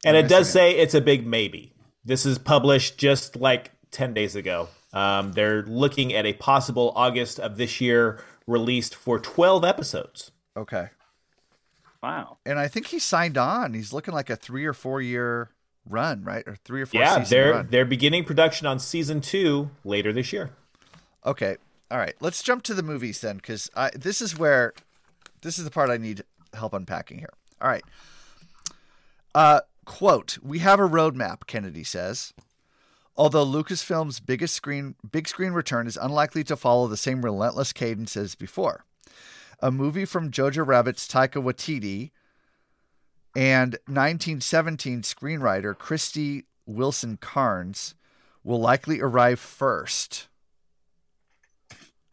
And 0.04 0.16
I'm 0.18 0.26
it 0.26 0.28
does 0.28 0.48
missing 0.48 0.54
say 0.54 0.72
it's 0.78 0.94
a 0.94 1.02
big 1.02 1.26
maybe. 1.26 1.74
This 2.04 2.26
is 2.26 2.38
published 2.38 2.98
just 2.98 3.36
like 3.38 3.72
10 3.92 4.14
days 4.14 4.36
ago. 4.36 4.68
Um, 4.94 5.32
they're 5.34 5.64
looking 5.64 6.14
at 6.14 6.26
a 6.26 6.34
possible 6.34 6.94
August 6.96 7.40
of 7.40 7.58
this 7.58 7.82
year 7.82 8.20
released 8.48 8.96
for 8.96 9.20
12 9.20 9.64
episodes. 9.64 10.32
Okay. 10.56 10.90
Wow. 12.02 12.38
And 12.46 12.60
I 12.60 12.68
think 12.68 12.88
he 12.88 13.00
signed 13.00 13.38
on. 13.38 13.74
He's 13.74 13.92
looking 13.92 14.14
like 14.14 14.30
a 14.30 14.36
three 14.36 14.66
or 14.66 14.74
four 14.74 15.02
year 15.02 15.50
run, 15.90 16.24
right? 16.24 16.44
Or 16.48 16.56
three 16.56 16.82
or 16.82 16.86
four 16.86 17.02
yeah, 17.02 17.20
they're 17.20 17.52
run. 17.52 17.68
they're 17.70 17.86
beginning 17.86 18.26
production 18.26 18.68
on 18.68 18.80
season 18.80 19.22
two 19.22 19.72
later 19.84 20.14
this 20.14 20.32
year. 20.32 20.52
Okay. 21.26 21.58
All 21.90 21.98
right. 21.98 22.14
Let's 22.20 22.44
jump 22.44 22.64
to 22.64 22.74
the 22.74 22.84
movies 22.84 23.22
then, 23.22 23.38
because 23.38 23.70
this 23.96 24.22
is 24.22 24.38
where 24.38 24.74
this 25.42 25.58
is 25.58 25.66
the 25.66 25.72
part 25.72 25.90
I 25.90 25.98
need 25.98 26.24
help 26.54 26.74
unpacking 26.74 27.20
here. 27.20 27.34
All 27.62 27.70
right. 27.70 27.84
Uh, 29.34 29.62
quote: 29.86 30.38
We 30.44 30.60
have 30.60 30.80
a 30.80 30.88
roadmap. 30.88 31.48
Kennedy 31.48 31.84
says. 31.84 32.34
Although 33.18 33.46
Lucasfilm's 33.46 34.20
biggest 34.20 34.54
screen 34.56 34.96
big 35.10 35.28
screen 35.28 35.54
return 35.54 35.88
is 35.88 35.98
unlikely 35.98 36.44
to 36.46 36.56
follow 36.56 36.88
the 36.88 36.98
same 36.98 37.22
relentless 37.24 37.72
cadence 37.72 38.18
as 38.18 38.36
before. 38.36 38.84
A 39.62 39.72
movie 39.72 40.06
from 40.06 40.32
Jojo 40.32 40.68
Rabbit's 40.68 41.08
Taika 41.08 41.42
Waititi 41.42 42.12
and 43.36 43.74
1917 43.88 45.02
screenwriter 45.02 45.78
Christy 45.78 46.46
Wilson 46.66 47.18
Carnes 47.18 47.96
will 48.44 48.60
likely 48.60 49.00
arrive 49.00 49.40
first. 49.40 50.28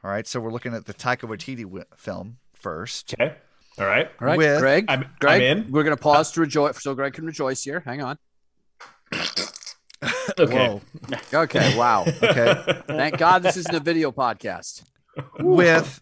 All 0.05 0.11
right, 0.11 0.27
so 0.27 0.41
we're 0.41 0.51
looking 0.53 0.75
at 0.75 0.87
the 0.87 0.95
Taika 0.95 1.29
Waititi 1.29 1.63
wi- 1.63 1.85
film 1.97 2.39
first. 2.55 3.15
Okay. 3.15 3.37
All 3.79 3.87
right. 3.87 4.09
All 4.21 4.27
right, 4.27 4.39
With- 4.39 4.61
Greg. 4.61 4.85
I'm, 4.89 5.07
Greg, 5.21 5.43
I'm 5.43 5.43
in. 5.43 5.71
we're 5.73 5.85
going 5.85 5.97
to 5.97 6.03
pause 6.03 6.33
to 6.33 6.41
rejoice, 6.41 6.83
so 6.83 6.95
Greg 6.95 7.13
can 7.15 7.25
rejoice 7.25 7.63
here. 7.63 7.81
Hang 7.81 8.03
on. 8.03 8.19
Okay. 10.39 10.69
Whoa. 10.69 11.41
Okay. 11.43 11.77
Wow. 11.77 12.05
Okay. 12.23 12.83
Thank 12.87 13.19
God 13.19 13.43
this 13.43 13.57
isn't 13.57 13.75
a 13.75 13.81
video 13.81 14.13
podcast. 14.13 14.85
with 15.39 16.01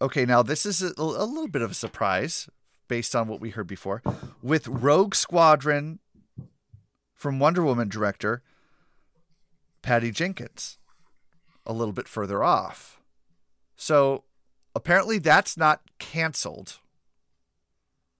okay 0.00 0.24
now 0.26 0.42
this 0.42 0.66
is 0.66 0.82
a, 0.82 0.92
a 0.98 1.02
little 1.02 1.48
bit 1.48 1.62
of 1.62 1.70
a 1.70 1.74
surprise 1.74 2.48
based 2.88 3.16
on 3.16 3.26
what 3.26 3.40
we 3.40 3.50
heard 3.50 3.66
before 3.66 4.02
with 4.42 4.68
rogue 4.68 5.14
squadron 5.14 5.98
from 7.14 7.38
wonder 7.40 7.62
woman 7.64 7.88
director 7.88 8.42
patty 9.82 10.10
jenkins 10.10 10.76
a 11.66 11.72
little 11.72 11.92
bit 11.94 12.06
further 12.06 12.44
off 12.44 13.00
so 13.76 14.24
apparently 14.74 15.18
that's 15.18 15.56
not 15.56 15.80
canceled 15.98 16.78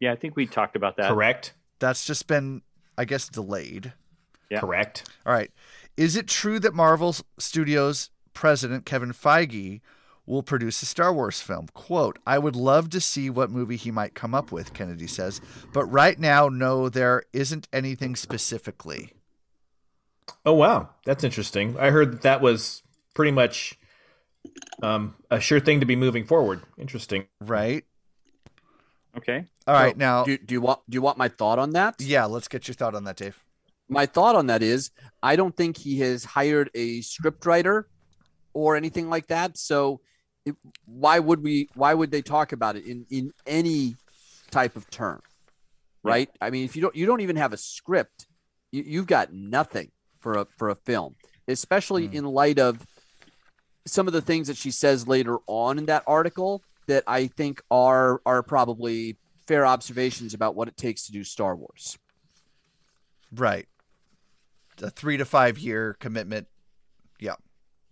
Yeah, 0.01 0.13
I 0.13 0.17
think 0.17 0.37
we 0.37 0.47
talked 0.47 0.75
about 0.75 0.97
that. 0.97 1.11
Correct. 1.11 1.53
that's 1.81 2.05
just 2.07 2.27
been 2.27 2.63
i 2.97 3.05
guess 3.05 3.29
delayed 3.29 3.93
Yeah. 4.51 4.61
Correct. 4.61 5.09
all 5.27 5.33
right 5.33 5.51
is 5.97 6.17
it 6.17 6.27
true 6.27 6.59
that 6.61 6.75
marvel 6.75 7.15
studios 7.39 8.11
president 8.33 8.87
kevin 8.87 9.13
feige 9.13 9.81
will 10.27 10.43
produce 10.43 10.83
a 10.83 10.87
Star 10.87 11.11
Wars 11.11 11.41
film. 11.41 11.69
Quote, 11.73 12.19
I 12.27 12.39
would 12.39 12.55
love 12.55 12.91
to 12.91 13.01
see 13.01 13.31
what 13.31 13.51
movie 13.51 13.77
he 13.77 13.91
might 13.91 14.15
come 14.15 14.35
up 14.35 14.53
with, 14.53 14.75
Kennedy 14.75 15.07
says, 15.07 15.41
but 15.73 15.87
right 15.87 16.19
now, 16.19 16.51
no, 16.51 16.91
there 16.91 17.23
isn't 17.33 17.67
anything 17.73 18.15
specifically. 18.15 19.15
Oh 20.45 20.53
wow, 20.53 20.91
that's 21.07 21.25
interesting. 21.25 21.77
I 21.79 21.91
heard 21.91 22.13
that 22.13 22.23
that 22.23 22.41
was 22.43 22.83
pretty 23.15 23.31
much 23.33 23.79
um, 24.83 25.15
a 25.31 25.41
sure 25.41 25.61
thing 25.61 25.81
to 25.81 25.87
be 25.87 25.97
moving 25.97 26.25
forward. 26.27 26.61
Interesting. 26.77 27.27
Right? 27.41 27.85
Okay. 29.17 29.47
All 29.67 29.75
right, 29.75 29.95
So, 29.95 29.99
now, 29.99 30.25
do, 30.25 30.37
do 30.37 30.55
you 30.55 30.61
want 30.61 30.81
do 30.89 30.95
you 30.97 31.03
want 31.03 31.17
my 31.19 31.29
thought 31.29 31.59
on 31.59 31.71
that? 31.71 31.97
yeah, 32.01 32.27
let's 32.27 32.49
get 32.49 32.69
your 32.69 32.75
thought 32.75 32.95
on 32.95 33.05
that, 33.05 33.17
Dave. 33.17 33.43
My 33.89 34.07
thought 34.07 34.37
on 34.37 34.47
that 34.47 34.63
is 34.63 34.91
I 35.23 35.37
don't 35.37 35.57
think 35.57 35.77
he 35.77 35.99
has 36.01 36.25
hired 36.25 36.71
a 36.75 37.01
scriptwriter 37.01 37.85
or 38.53 38.77
anything 38.77 39.09
like 39.09 39.29
that. 39.29 39.57
So 39.57 40.01
it, 40.45 40.57
why 40.85 41.19
would 41.19 41.43
we 41.43 41.69
why 41.75 41.95
would 41.95 42.11
they 42.11 42.23
talk 42.23 42.53
about 42.53 42.77
it 42.77 42.87
in 42.87 43.07
in 43.11 43.33
any 43.47 43.97
type 44.51 44.77
of 44.77 44.89
term? 44.91 45.21
Right? 46.03 46.31
I 46.41 46.51
mean, 46.51 46.65
if 46.65 46.77
you 46.77 46.83
don't 46.83 46.97
you 46.97 47.07
don't 47.07 47.21
even 47.21 47.37
have 47.37 47.53
a 47.53 47.57
script, 47.57 48.27
you, 48.71 48.83
you've 48.87 49.07
got 49.07 49.33
nothing 49.33 49.91
for 50.21 50.35
a 50.35 50.47
for 50.57 50.69
a 50.69 50.75
film, 50.75 51.17
especially 51.47 52.09
mm. 52.09 52.15
in 52.15 52.25
light 52.25 52.59
of 52.59 52.87
some 53.87 54.07
of 54.07 54.13
the 54.13 54.21
things 54.21 54.49
that 54.49 54.57
she 54.57 54.71
says 54.71 55.09
later 55.09 55.39
on 55.47 55.79
in 55.79 55.87
that 55.87 56.05
article 56.07 56.63
that 56.87 57.05
I 57.07 57.27
think 57.27 57.63
are 57.71 58.21
are 58.27 58.43
probably 58.43 59.19
fair 59.47 59.67
observations 59.67 60.35
about 60.35 60.55
what 60.55 60.69
it 60.69 60.77
takes 60.77 61.07
to 61.07 61.13
do 61.13 61.25
Star 61.25 61.57
Wars. 61.57 61.99
Right. 63.35 63.67
A 64.83 64.91
three 64.91 65.17
to 65.17 65.25
five 65.25 65.59
year 65.59 65.97
commitment. 66.01 66.47
Yeah. 67.19 67.35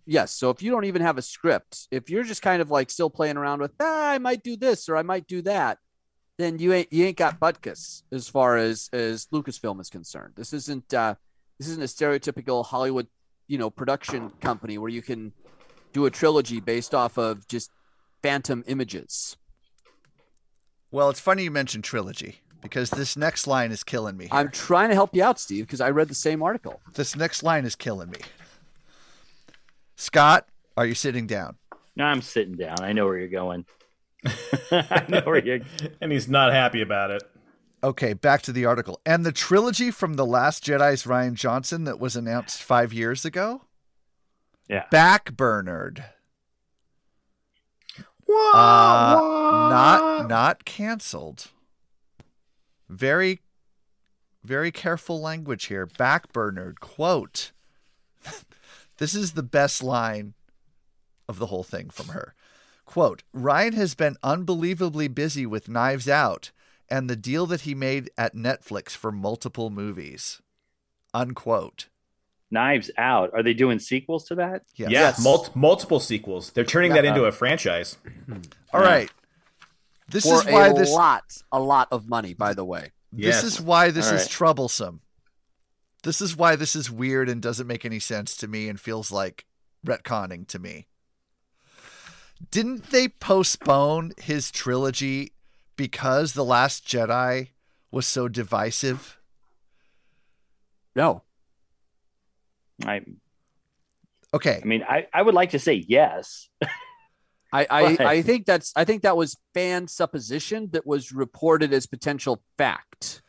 Yes. 0.05 0.31
So 0.31 0.49
if 0.49 0.61
you 0.61 0.71
don't 0.71 0.85
even 0.85 1.01
have 1.01 1.17
a 1.17 1.21
script, 1.21 1.87
if 1.91 2.09
you're 2.09 2.23
just 2.23 2.41
kind 2.41 2.61
of 2.61 2.71
like 2.71 2.89
still 2.89 3.09
playing 3.09 3.37
around 3.37 3.61
with, 3.61 3.71
ah, 3.79 4.11
I 4.11 4.17
might 4.17 4.43
do 4.43 4.55
this 4.55 4.87
or 4.87 4.95
I 4.95 5.03
might 5.03 5.27
do 5.27 5.41
that, 5.43 5.79
then 6.37 6.59
you 6.59 6.73
ain't 6.73 6.91
you 6.93 7.05
ain't 7.05 7.17
got 7.17 7.39
butkus 7.39 8.03
as 8.11 8.29
far 8.29 8.57
as 8.57 8.89
as 8.93 9.25
Lucasfilm 9.27 9.81
is 9.81 9.89
concerned. 9.89 10.33
This 10.35 10.53
isn't 10.53 10.93
uh, 10.93 11.15
this 11.59 11.67
isn't 11.67 11.83
a 11.83 11.87
stereotypical 11.87 12.65
Hollywood, 12.65 13.07
you 13.47 13.57
know, 13.57 13.69
production 13.69 14.31
company 14.39 14.77
where 14.77 14.89
you 14.89 15.01
can 15.01 15.33
do 15.93 16.05
a 16.05 16.11
trilogy 16.11 16.59
based 16.59 16.93
off 16.93 17.17
of 17.17 17.47
just 17.47 17.71
phantom 18.21 18.63
images. 18.67 19.35
Well, 20.91 21.09
it's 21.09 21.19
funny 21.19 21.43
you 21.43 21.51
mentioned 21.51 21.83
trilogy 21.83 22.41
because 22.61 22.89
this 22.89 23.15
next 23.17 23.47
line 23.47 23.71
is 23.71 23.83
killing 23.83 24.17
me. 24.17 24.25
here. 24.25 24.33
I'm 24.33 24.51
trying 24.51 24.89
to 24.89 24.95
help 24.95 25.15
you 25.15 25.23
out, 25.23 25.39
Steve, 25.39 25.65
because 25.65 25.81
I 25.81 25.89
read 25.89 26.07
the 26.07 26.15
same 26.15 26.41
article. 26.41 26.81
This 26.93 27.15
next 27.15 27.43
line 27.43 27.65
is 27.65 27.75
killing 27.75 28.09
me. 28.09 28.19
Scott, 29.95 30.47
are 30.75 30.85
you 30.85 30.93
sitting 30.93 31.27
down? 31.27 31.57
No, 31.95 32.05
I'm 32.05 32.21
sitting 32.21 32.55
down. 32.55 32.81
I 32.81 32.93
know 32.93 33.05
where 33.05 33.17
you're 33.17 33.27
going. 33.27 33.65
I 34.71 35.05
know 35.07 35.21
where 35.21 35.43
you're. 35.43 35.59
and 36.01 36.11
he's 36.11 36.27
not 36.27 36.51
happy 36.51 36.81
about 36.81 37.11
it. 37.11 37.23
Okay, 37.83 38.13
back 38.13 38.41
to 38.43 38.51
the 38.51 38.65
article. 38.65 38.99
And 39.05 39.25
the 39.25 39.31
trilogy 39.31 39.91
from 39.91 40.15
The 40.15 40.25
Last 40.25 40.63
Jedi's 40.63 41.03
Rian 41.03 41.33
Johnson 41.35 41.83
that 41.83 41.99
was 41.99 42.15
announced 42.15 42.61
five 42.61 42.91
years 42.91 43.23
ago? 43.23 43.61
Yeah. 44.67 44.85
Backburnered. 44.91 46.03
Uh, 48.29 49.15
not 49.71 50.27
not 50.27 50.65
canceled. 50.65 51.47
Very 52.89 53.41
very 54.47 54.71
careful 54.71 55.19
language 55.19 55.65
here. 55.65 55.85
Backburnered. 55.85 56.79
Quote. 56.79 57.51
this 58.97 59.13
is 59.13 59.33
the 59.33 59.43
best 59.43 59.83
line 59.83 60.33
of 61.27 61.37
the 61.37 61.47
whole 61.47 61.63
thing 61.63 61.89
from 61.89 62.07
her. 62.09 62.33
Quote, 62.85 63.23
Rian 63.35 63.73
has 63.73 63.93
been 63.93 64.15
unbelievably 64.23 65.09
busy 65.09 65.45
with 65.45 65.67
Knives 65.67 66.07
Out 66.07 66.51
and 66.89 67.09
the 67.09 67.17
deal 67.17 67.45
that 67.47 67.61
he 67.61 67.75
made 67.75 68.09
at 68.17 68.33
Netflix 68.33 68.91
for 68.91 69.11
multiple 69.11 69.69
movies. 69.69 70.41
Unquote. 71.13 71.89
Knives 72.49 72.89
Out. 72.97 73.31
Are 73.33 73.43
they 73.43 73.53
doing 73.53 73.79
sequels 73.79 74.23
to 74.29 74.35
that? 74.35 74.63
Yes. 74.75 74.89
Yeah, 74.91 75.13
mul- 75.21 75.49
multiple 75.53 75.99
sequels. 75.99 76.51
They're 76.51 76.63
turning 76.63 76.93
that 76.93 77.03
into 77.03 77.25
a 77.25 77.33
franchise. 77.33 77.97
All 78.73 78.79
right. 78.79 79.11
This 80.09 80.23
For 80.25 80.35
is 80.35 80.45
why 80.45 80.67
a 80.67 80.73
this 80.73 80.91
lot, 80.91 81.23
a 81.51 81.59
lot 81.59 81.89
of 81.91 82.07
money, 82.07 82.33
by 82.33 82.53
the 82.53 82.63
way. 82.63 82.91
This 83.11 83.43
is 83.43 83.59
why 83.59 83.91
this 83.91 84.07
All 84.09 84.15
is 84.15 84.21
right. 84.21 84.29
troublesome. 84.29 85.01
This 86.03 86.21
is 86.21 86.35
why 86.35 86.55
this 86.55 86.75
is 86.75 86.91
weird 86.91 87.27
and 87.29 87.41
doesn't 87.41 87.67
make 87.67 87.83
any 87.83 87.99
sense 87.99 88.37
to 88.37 88.47
me 88.47 88.69
and 88.69 88.79
feels 88.79 89.11
like 89.11 89.45
retconning 89.85 90.47
to 90.47 90.59
me. 90.59 90.87
Didn't 92.51 92.91
they 92.91 93.07
postpone 93.07 94.13
his 94.17 94.51
trilogy 94.51 95.33
because 95.75 96.33
The 96.33 96.45
Last 96.45 96.87
Jedi 96.87 97.49
was 97.91 98.05
so 98.05 98.27
divisive? 98.27 99.19
No. 100.95 101.23
I. 102.85 103.01
Okay. 104.33 104.59
I 104.61 104.65
mean, 104.65 104.83
I, 104.87 105.07
I 105.13 105.21
would 105.21 105.33
like 105.33 105.51
to 105.51 105.59
say 105.59 105.73
yes. 105.73 106.49
I 107.51 107.67
I, 107.69 107.97
I 107.99 108.21
think 108.21 108.45
that's 108.45 108.73
I 108.75 108.85
think 108.85 109.03
that 109.03 109.17
was 109.17 109.37
fan 109.53 109.87
supposition 109.87 110.69
that 110.71 110.85
was 110.85 111.11
reported 111.11 111.73
as 111.73 111.87
potential 111.87 112.41
fact. 112.57 113.21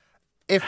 If 0.48 0.64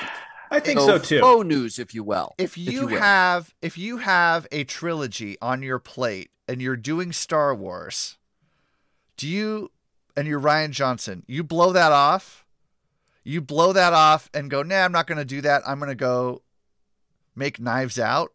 I 0.50 0.60
think 0.60 0.80
so, 0.80 0.98
too. 0.98 1.20
Faux 1.20 1.46
news, 1.46 1.78
if 1.78 1.94
you 1.94 2.02
will. 2.02 2.34
If 2.36 2.58
you, 2.58 2.86
will. 2.86 2.98
have 2.98 3.54
if 3.62 3.78
you 3.78 3.98
have 3.98 4.46
a 4.50 4.64
trilogy 4.64 5.36
on 5.40 5.62
your 5.62 5.78
plate 5.78 6.30
and 6.48 6.60
you're 6.60 6.76
doing 6.76 7.12
Star 7.12 7.54
Wars, 7.54 8.18
do 9.16 9.28
you 9.28 9.70
and 10.16 10.26
you're 10.26 10.40
Rian 10.40 10.70
Johnson, 10.70 11.24
you 11.28 11.44
blow 11.44 11.72
that 11.72 11.92
off? 11.92 12.44
You 13.22 13.40
blow 13.40 13.72
that 13.72 13.92
off 13.92 14.28
and 14.34 14.50
go, 14.50 14.62
nah, 14.62 14.84
I'm 14.84 14.92
not 14.92 15.06
gonna 15.06 15.24
do 15.24 15.40
that. 15.42 15.62
I'm 15.66 15.78
gonna 15.78 15.94
go 15.94 16.42
make 17.36 17.60
knives 17.60 17.98
out. 17.98 18.32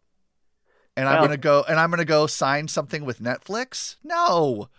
And 0.97 1.09
I'm 1.09 1.21
gonna 1.21 1.35
go 1.35 1.65
and 1.67 1.77
I'm 1.77 1.89
gonna 1.89 2.05
go 2.05 2.27
sign 2.27 2.69
something 2.69 3.03
with 3.03 3.19
Netflix? 3.19 3.97
No. 4.01 4.69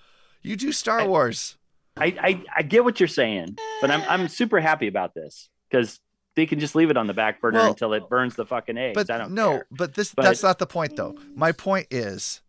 You 0.46 0.56
do 0.56 0.72
Star 0.72 1.06
Wars. 1.06 1.56
I, 1.96 2.06
I 2.20 2.42
I 2.58 2.62
get 2.62 2.84
what 2.84 3.00
you're 3.00 3.08
saying, 3.08 3.56
but 3.80 3.90
I'm 3.90 4.02
I'm 4.08 4.28
super 4.28 4.60
happy 4.60 4.86
about 4.86 5.14
this 5.14 5.48
because 5.70 6.00
they 6.34 6.44
can 6.46 6.60
just 6.60 6.74
leave 6.74 6.90
it 6.90 6.96
on 6.98 7.06
the 7.06 7.14
back 7.14 7.40
burner 7.40 7.58
Well, 7.60 7.68
until 7.70 7.94
it 7.94 8.08
burns 8.10 8.36
the 8.36 8.44
fucking 8.44 8.76
eggs. 8.76 8.94
But 8.94 9.10
I 9.10 9.16
don't 9.18 9.32
no, 9.32 9.50
care. 9.52 9.66
but 9.70 9.94
this 9.94 10.14
But- 10.14 10.22
that's 10.22 10.42
not 10.42 10.58
the 10.58 10.66
point 10.66 10.96
though. 10.96 11.16
My 11.34 11.52
point 11.52 11.86
is 11.90 12.42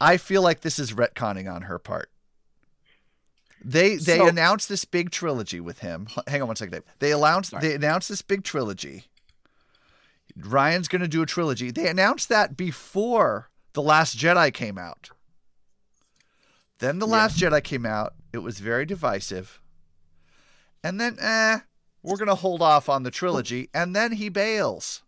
I 0.00 0.16
feel 0.16 0.40
like 0.42 0.62
this 0.62 0.78
is 0.78 0.92
retconning 0.94 1.52
on 1.52 1.62
her 1.62 1.78
part. 1.78 2.10
They 3.62 3.96
they 3.96 4.18
So- 4.18 4.28
announced 4.28 4.68
this 4.68 4.84
big 4.84 5.10
trilogy 5.10 5.60
with 5.60 5.80
him. 5.80 6.08
Hang 6.26 6.40
on 6.42 6.48
one 6.48 6.56
second, 6.56 6.72
Dave. 6.72 6.82
They 6.98 7.12
announced 7.12 7.52
they 7.60 7.74
announced 7.74 8.08
this 8.08 8.22
big 8.22 8.42
trilogy. 8.44 9.04
Rian's 10.36 10.88
going 10.88 11.02
to 11.02 11.08
do 11.08 11.20
a 11.20 11.26
trilogy. 11.26 11.70
They 11.70 11.88
announced 11.88 12.28
that 12.28 12.56
before 12.56 13.48
The 13.72 13.82
Last 13.82 14.16
Jedi 14.16 14.52
came 14.54 14.78
out. 14.78 15.10
Then 16.78 16.98
The 16.98 17.06
Last 17.06 17.38
Jedi 17.38 17.62
came 17.62 17.84
out. 17.86 18.14
It 18.32 18.38
was 18.38 18.60
very 18.60 18.86
divisive. 18.86 19.60
And 20.84 21.00
then 21.00 21.16
eh, 21.20 21.58
we're 22.02 22.16
going 22.16 22.28
to 22.28 22.34
hold 22.36 22.62
off 22.62 22.88
on 22.88 23.02
the 23.02 23.10
trilogy 23.10 23.68
and 23.74 23.94
then 23.96 24.12
he 24.12 24.28
bails. 24.28 25.02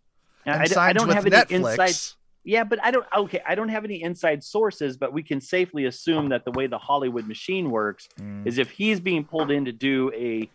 Yeah, 0.45 0.53
and 0.53 0.61
I, 0.63 0.65
d- 0.65 0.71
I 0.71 0.73
signs 0.73 0.97
don't 0.97 1.09
have 1.13 1.25
any 1.25 1.35
Netflix. 1.35 1.51
inside. 1.51 2.17
Yeah, 2.43 2.63
but 2.63 2.83
I 2.83 2.89
don't. 2.89 3.05
Okay, 3.15 3.39
I 3.47 3.53
don't 3.53 3.69
have 3.69 3.85
any 3.85 4.01
inside 4.01 4.43
sources, 4.43 4.97
but 4.97 5.13
we 5.13 5.21
can 5.21 5.39
safely 5.39 5.85
assume 5.85 6.29
that 6.29 6.43
the 6.43 6.51
way 6.51 6.65
the 6.65 6.79
Hollywood 6.79 7.27
machine 7.27 7.69
works 7.69 8.09
Mm. 8.19 8.47
is 8.47 8.57
if 8.57 8.71
he's 8.71 8.99
being 8.99 9.23
pulled 9.23 9.51
in 9.51 9.65
to 9.65 9.71
do 9.71 10.11
a 10.15 10.49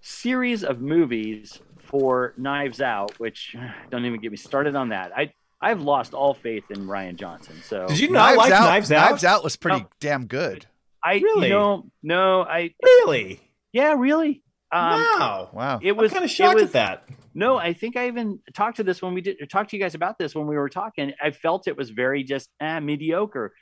series 0.00 0.62
of 0.64 0.80
movies 0.80 1.58
for 1.78 2.32
Knives 2.36 2.80
Out, 2.80 3.18
which 3.18 3.56
don't 3.90 4.04
even 4.06 4.20
get 4.20 4.30
me 4.30 4.36
started 4.36 4.76
on 4.76 4.90
that. 4.90 5.10
I 5.16 5.32
I've 5.60 5.80
lost 5.82 6.14
all 6.14 6.34
faith 6.34 6.64
in 6.70 6.86
Rian 6.86 7.16
Johnson. 7.16 7.56
So 7.64 7.86
Did 7.88 7.98
you 8.00 8.10
not 8.10 8.36
like 8.36 8.50
Knives 8.50 8.90
Out? 8.92 9.10
Knives 9.10 9.24
Out 9.24 9.44
was 9.44 9.56
pretty 9.56 9.80
No. 9.80 9.88
damn 10.00 10.26
good. 10.26 10.66
I 11.04 11.14
Really? 11.14 11.48
you 11.48 11.54
know 11.54 11.86
no 12.02 12.42
I 12.42 12.74
Really? 12.82 13.40
yeah 13.72 13.94
really 13.96 14.42
um, 14.72 15.00
wow. 15.00 15.50
Wow. 15.52 15.80
it 15.82 15.92
was 15.96 16.12
I'm 16.12 16.16
kind 16.16 16.24
of 16.24 16.30
it 16.30 16.34
shocked 16.34 16.54
was- 16.54 16.64
at 16.64 16.72
that. 16.72 17.04
No, 17.32 17.56
I 17.58 17.74
think 17.74 17.96
I 17.96 18.08
even 18.08 18.40
talked 18.54 18.78
to 18.78 18.82
this 18.82 19.00
when 19.00 19.14
we 19.14 19.20
did 19.20 19.40
or 19.40 19.46
talked 19.46 19.70
to 19.70 19.76
you 19.76 19.82
guys 19.82 19.94
about 19.94 20.18
this 20.18 20.34
when 20.34 20.48
we 20.48 20.56
were 20.56 20.68
talking. 20.68 21.12
I 21.22 21.30
felt 21.30 21.68
it 21.68 21.76
was 21.76 21.90
very 21.90 22.24
just 22.24 22.50
eh, 22.58 22.80
mediocre. 22.80 23.52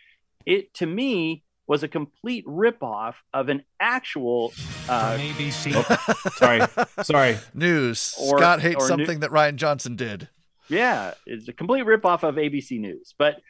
It 0.47 0.73
to 0.75 0.87
me 0.87 1.45
was 1.67 1.83
a 1.83 1.89
complete 1.89 2.47
ripoff 2.47 3.15
of 3.35 3.51
an 3.51 3.63
actual 3.79 4.55
uh, 4.89 5.19
ABC. 5.19 6.33
Sorry. 6.39 6.63
Sorry. 7.05 7.37
News. 7.53 8.15
Or- 8.19 8.39
Scott 8.39 8.61
hates 8.63 8.77
or 8.77 8.97
new- 8.97 9.05
something 9.05 9.21
that 9.21 9.31
Rian 9.33 9.57
Johnson 9.57 9.97
did. 9.97 10.29
Yeah, 10.69 11.15
it's 11.27 11.49
a 11.49 11.53
complete 11.53 11.85
ripoff 11.85 12.23
of 12.23 12.37
ABC 12.37 12.79
News, 12.81 13.15
but 13.19 13.41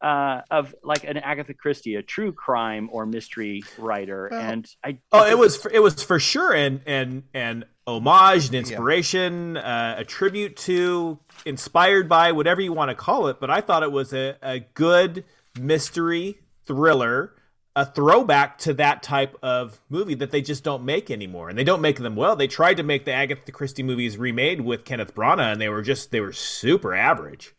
uh, 0.00 0.42
of 0.50 0.74
like 0.82 1.04
an 1.04 1.16
Agatha 1.16 1.54
Christie, 1.54 1.94
a 1.94 2.02
true 2.02 2.32
crime 2.32 2.88
or 2.92 3.06
mystery 3.06 3.62
writer. 3.78 4.28
Well- 4.30 4.40
and 4.40 4.68
I 4.84 4.98
Oh, 5.12 5.24
it 5.26 5.38
was 5.38 5.56
for, 5.56 5.70
it 5.70 5.82
was 5.82 6.02
for 6.02 6.18
sure 6.18 6.52
an 6.52 6.82
an 6.86 7.24
an 7.32 7.64
homage, 7.86 8.48
an 8.48 8.56
inspiration, 8.56 9.56
uh, 9.56 9.94
a 9.98 10.04
tribute 10.04 10.56
to, 10.56 11.18
inspired 11.44 12.08
by, 12.08 12.32
whatever 12.32 12.60
you 12.60 12.72
want 12.72 12.90
to 12.90 12.94
call 12.94 13.28
it. 13.28 13.38
But 13.40 13.48
I 13.48 13.60
thought 13.60 13.82
it 13.84 13.92
was 13.92 14.12
a, 14.12 14.36
a 14.42 14.60
good 14.60 15.24
mystery 15.58 16.38
thriller, 16.66 17.35
a 17.76 17.84
throwback 17.84 18.56
to 18.56 18.72
that 18.72 19.02
type 19.02 19.36
of 19.42 19.78
movie 19.90 20.14
that 20.14 20.30
they 20.30 20.40
just 20.40 20.64
don't 20.64 20.82
make 20.82 21.10
anymore, 21.10 21.50
and 21.50 21.58
they 21.58 21.62
don't 21.62 21.82
make 21.82 21.98
them 21.98 22.16
well. 22.16 22.34
They 22.34 22.46
tried 22.46 22.78
to 22.78 22.82
make 22.82 23.04
the 23.04 23.12
Agatha 23.12 23.52
Christie 23.52 23.82
movies 23.82 24.16
remade 24.16 24.62
with 24.62 24.86
Kenneth 24.86 25.14
Branagh, 25.14 25.52
and 25.52 25.60
they 25.60 25.68
were 25.68 25.82
just 25.82 26.10
they 26.10 26.22
were 26.22 26.32
super 26.32 26.94
average. 26.94 27.54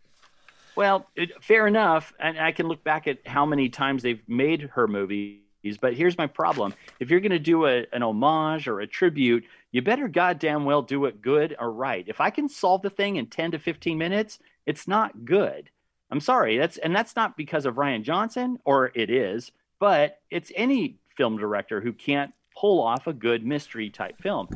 Well, 0.76 1.06
it, 1.16 1.44
fair 1.44 1.68
enough. 1.68 2.14
And 2.20 2.40
I 2.40 2.52
can 2.52 2.68
look 2.68 2.84
back 2.84 3.08
at 3.08 3.28
how 3.28 3.46
many 3.46 3.70
times 3.70 4.02
they've 4.02 4.22
made 4.28 4.64
her 4.74 4.88
movies. 4.88 5.40
But 5.80 5.94
here's 5.94 6.18
my 6.18 6.26
problem: 6.28 6.74
if 7.00 7.12
you're 7.12 7.20
going 7.20 7.32
to 7.32 7.40
do 7.40 7.68
a, 7.68 7.86
an 7.94 8.02
homage 8.02 8.68
or 8.68 8.80
a 8.80 8.88
tribute, 8.88 9.46
you 9.72 9.84
better 9.84 10.08
goddamn 10.08 10.66
well 10.66 10.82
do 10.82 11.06
it 11.06 11.22
good 11.22 11.56
or 11.60 11.72
right. 11.72 12.06
If 12.08 12.20
I 12.20 12.32
can 12.32 12.50
solve 12.50 12.82
the 12.82 12.90
thing 12.90 13.18
in 13.18 13.28
10 13.28 13.52
to 13.52 13.60
15 13.60 14.00
minutes, 14.00 14.40
it's 14.66 14.88
not 14.88 15.26
good. 15.26 15.70
I'm 16.10 16.22
sorry. 16.22 16.58
That's 16.58 16.78
and 16.78 16.96
that's 16.96 17.16
not 17.16 17.38
because 17.38 17.68
of 17.68 17.76
Rian 17.76 18.02
Johnson, 18.02 18.58
or 18.66 18.92
it 18.96 19.12
is, 19.12 19.52
but 19.80 20.20
it's 20.30 20.52
any 20.56 20.98
film 21.16 21.38
director 21.38 21.82
who 21.82 21.94
can't 21.94 22.32
pull 22.56 22.82
off 22.82 23.08
a 23.08 23.14
good 23.14 23.46
mystery 23.46 23.90
type 23.90 24.20
film. 24.22 24.48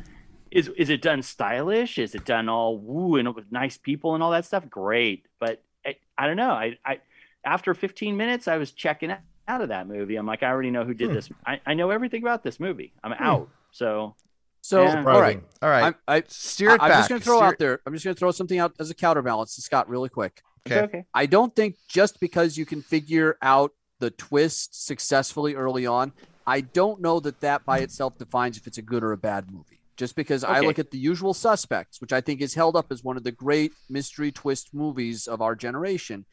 Is 0.50 0.68
is 0.76 0.90
it 0.90 1.00
done 1.02 1.22
stylish? 1.22 1.98
Is 1.98 2.14
it 2.14 2.24
done 2.24 2.48
all 2.48 2.76
woo 2.78 3.16
and 3.16 3.34
with 3.34 3.50
nice 3.50 3.76
people 3.78 4.14
and 4.14 4.22
all 4.22 4.32
that 4.32 4.44
stuff? 4.44 4.68
Great, 4.68 5.26
but 5.40 5.62
I, 5.86 5.96
I 6.18 6.26
don't 6.26 6.36
know. 6.36 6.50
I, 6.52 6.76
I 6.84 7.00
after 7.44 7.72
15 7.74 8.16
minutes, 8.16 8.46
I 8.48 8.56
was 8.58 8.70
checking 8.72 9.10
out 9.48 9.60
of 9.60 9.70
that 9.70 9.88
movie. 9.88 10.16
I'm 10.16 10.26
like, 10.26 10.42
I 10.42 10.48
already 10.48 10.70
know 10.70 10.84
who 10.84 10.94
did 10.94 11.08
Hmm. 11.08 11.14
this. 11.14 11.28
I, 11.46 11.60
I 11.66 11.74
know 11.74 11.90
everything 11.90 12.22
about 12.22 12.42
this 12.44 12.60
movie. 12.60 12.92
I'm 13.02 13.12
out. 13.14 13.48
So 13.72 14.14
So 14.60 14.84
Yeah. 14.84 14.98
all 15.06 15.20
right, 15.20 15.42
All 15.62 15.68
right. 15.70 15.94
I, 16.06 16.16
I 16.18 16.22
Steer 16.28 16.74
it 16.74 16.82
I'm 16.82 16.90
just 16.90 17.08
going 17.08 17.20
to 17.20 17.24
throw 17.24 17.38
Steer- 17.38 17.46
out 17.48 17.58
there. 17.58 17.80
I'm 17.86 17.92
just 17.94 18.04
going 18.04 18.14
to 18.14 18.18
throw 18.18 18.30
something 18.30 18.58
out 18.58 18.74
as 18.78 18.90
a 18.90 18.94
counterbalance 18.94 19.56
to 19.56 19.62
Scott, 19.62 19.88
really 19.88 20.08
quick. 20.10 20.42
Okay. 20.68 20.80
okay. 20.82 21.04
I 21.14 21.26
don't 21.26 21.56
think 21.56 21.76
just 21.88 22.20
because 22.20 22.56
you 22.56 22.64
can 22.66 22.82
figure 22.82 23.36
out 23.42 23.72
the 24.02 24.10
twist 24.10 24.84
successfully 24.84 25.54
early 25.54 25.86
on, 25.86 26.12
I 26.44 26.60
don't 26.60 27.00
know 27.00 27.20
that 27.20 27.40
that 27.40 27.64
by 27.64 27.78
hmm. 27.78 27.84
itself 27.84 28.18
defines 28.18 28.56
if 28.56 28.66
it's 28.66 28.76
a 28.76 28.82
good 28.82 29.04
or 29.04 29.12
a 29.12 29.16
bad 29.16 29.50
movie. 29.50 29.78
Just 29.96 30.16
because 30.16 30.42
I 30.42 30.60
look 30.60 30.80
at 30.80 30.90
the 30.90 30.98
usual 30.98 31.34
suspects, 31.34 32.00
which 32.00 32.12
I 32.12 32.20
think 32.20 32.40
is 32.40 32.54
held 32.54 32.74
up 32.74 32.90
as 32.90 33.04
one 33.04 33.16
of 33.16 33.22
the 33.22 33.30
great 33.30 33.72
mystery 33.88 34.32
twist 34.32 34.74
movies 34.74 35.28
of 35.28 35.40
our 35.40 35.54
generation. 35.54 36.24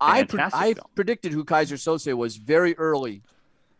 I 0.00 0.24
pre- 0.24 0.40
I 0.40 0.74
predicted 0.96 1.30
who 1.30 1.44
Keyser 1.44 1.76
Söze 1.76 2.12
was 2.14 2.38
very 2.38 2.76
early 2.76 3.22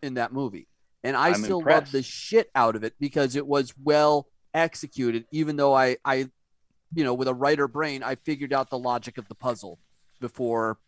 in 0.02 0.14
that 0.14 0.32
movie. 0.32 0.68
And 1.02 1.16
I 1.16 1.30
I'm 1.30 1.42
still 1.42 1.58
impressed. 1.58 1.86
love 1.86 1.92
the 1.92 2.02
shit 2.02 2.50
out 2.54 2.76
of 2.76 2.84
it 2.84 2.94
because 3.00 3.34
it 3.34 3.46
was 3.46 3.74
well 3.82 4.28
executed, 4.54 5.24
even 5.32 5.56
though 5.56 5.74
I, 5.74 5.96
I, 6.04 6.28
you 6.94 7.02
know, 7.02 7.14
with 7.14 7.26
a 7.26 7.34
writer 7.34 7.66
brain, 7.66 8.04
I 8.04 8.14
figured 8.14 8.52
out 8.52 8.70
the 8.70 8.78
logic 8.78 9.18
of 9.18 9.26
the 9.26 9.34
puzzle 9.34 9.80
before, 10.20 10.78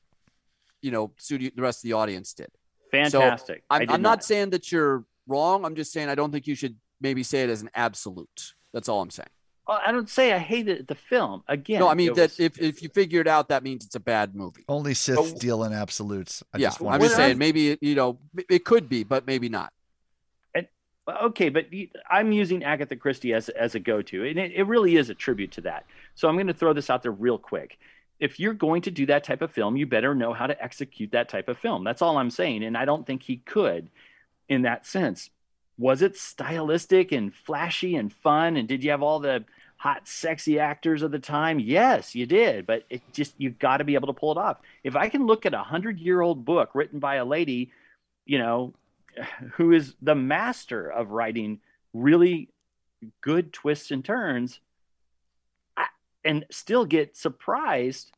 you 0.82 0.90
know, 0.90 1.12
studio, 1.16 1.50
the 1.54 1.62
rest 1.62 1.84
of 1.84 1.88
the 1.88 1.94
audience 1.94 2.32
did. 2.34 2.48
Fantastic. 2.90 3.58
So 3.58 3.62
I 3.70 3.76
I'm, 3.76 3.80
did 3.80 3.90
I'm 3.90 4.02
not 4.02 4.10
not. 4.10 4.24
saying 4.24 4.50
that 4.50 4.72
you're 4.72 5.04
wrong. 5.26 5.64
I'm 5.64 5.74
just 5.74 5.92
saying 5.92 6.08
I 6.08 6.14
don't 6.14 6.32
think 6.32 6.46
you 6.46 6.54
should 6.54 6.76
maybe 7.00 7.22
say 7.22 7.42
it 7.42 7.50
as 7.50 7.62
an 7.62 7.70
absolute. 7.74 8.54
That's 8.72 8.88
all 8.88 9.00
I'm 9.00 9.10
saying. 9.10 9.28
Well, 9.66 9.80
I 9.86 9.92
don't 9.92 10.08
say 10.08 10.32
I 10.32 10.38
hated 10.38 10.86
the 10.86 10.94
film. 10.94 11.42
Again, 11.46 11.80
no, 11.80 11.88
I 11.88 11.94
mean 11.94 12.14
that 12.14 12.30
was- 12.30 12.40
if, 12.40 12.58
if 12.58 12.82
you 12.82 12.88
figure 12.88 13.20
it 13.20 13.26
out, 13.26 13.48
that 13.50 13.62
means 13.62 13.84
it's 13.84 13.94
a 13.94 14.00
bad 14.00 14.34
movie. 14.34 14.64
Only 14.66 14.94
Sith 14.94 15.38
deal 15.38 15.62
in 15.64 15.74
absolutes. 15.74 16.42
I 16.54 16.58
yeah, 16.58 16.68
just 16.68 16.80
I'm 16.80 16.86
want 16.86 17.02
just 17.02 17.16
to 17.16 17.16
saying 17.18 17.36
maybe 17.38 17.76
you 17.82 17.94
know 17.94 18.18
it 18.48 18.64
could 18.64 18.88
be, 18.88 19.04
but 19.04 19.26
maybe 19.26 19.50
not. 19.50 19.72
And, 20.54 20.66
okay, 21.24 21.50
but 21.50 21.66
I'm 22.10 22.32
using 22.32 22.64
Agatha 22.64 22.96
Christie 22.96 23.34
as 23.34 23.50
as 23.50 23.74
a 23.74 23.78
go-to, 23.80 24.24
and 24.24 24.38
it, 24.38 24.52
it 24.52 24.62
really 24.62 24.96
is 24.96 25.10
a 25.10 25.14
tribute 25.14 25.52
to 25.52 25.60
that. 25.62 25.84
So 26.14 26.28
I'm 26.28 26.36
going 26.36 26.46
to 26.46 26.54
throw 26.54 26.72
this 26.72 26.88
out 26.88 27.02
there 27.02 27.12
real 27.12 27.36
quick. 27.36 27.78
If 28.20 28.40
you're 28.40 28.54
going 28.54 28.82
to 28.82 28.90
do 28.90 29.06
that 29.06 29.24
type 29.24 29.42
of 29.42 29.52
film, 29.52 29.76
you 29.76 29.86
better 29.86 30.14
know 30.14 30.32
how 30.32 30.46
to 30.46 30.62
execute 30.62 31.12
that 31.12 31.28
type 31.28 31.48
of 31.48 31.58
film. 31.58 31.84
That's 31.84 32.02
all 32.02 32.18
I'm 32.18 32.30
saying, 32.30 32.64
and 32.64 32.76
I 32.76 32.84
don't 32.84 33.06
think 33.06 33.22
he 33.22 33.36
could, 33.36 33.90
in 34.48 34.62
that 34.62 34.86
sense. 34.86 35.30
Was 35.78 36.02
it 36.02 36.16
stylistic 36.16 37.12
and 37.12 37.32
flashy 37.32 37.94
and 37.94 38.12
fun? 38.12 38.56
And 38.56 38.66
did 38.66 38.82
you 38.82 38.90
have 38.90 39.02
all 39.02 39.20
the 39.20 39.44
hot, 39.76 40.08
sexy 40.08 40.58
actors 40.58 41.02
of 41.02 41.12
the 41.12 41.20
time? 41.20 41.60
Yes, 41.60 42.14
you 42.16 42.26
did, 42.26 42.66
but 42.66 42.84
it 42.90 43.00
just 43.12 43.34
you've 43.38 43.60
got 43.60 43.76
to 43.76 43.84
be 43.84 43.94
able 43.94 44.08
to 44.08 44.12
pull 44.12 44.32
it 44.32 44.38
off. 44.38 44.58
If 44.82 44.96
I 44.96 45.08
can 45.08 45.26
look 45.26 45.46
at 45.46 45.54
a 45.54 45.62
hundred-year-old 45.62 46.44
book 46.44 46.70
written 46.74 46.98
by 46.98 47.16
a 47.16 47.24
lady, 47.24 47.70
you 48.26 48.38
know, 48.38 48.74
who 49.52 49.72
is 49.72 49.94
the 50.02 50.16
master 50.16 50.88
of 50.88 51.10
writing 51.10 51.60
really 51.94 52.48
good 53.20 53.52
twists 53.52 53.92
and 53.92 54.04
turns 54.04 54.58
and 56.24 56.44
still 56.50 56.84
get 56.84 57.16
surprised 57.16 58.10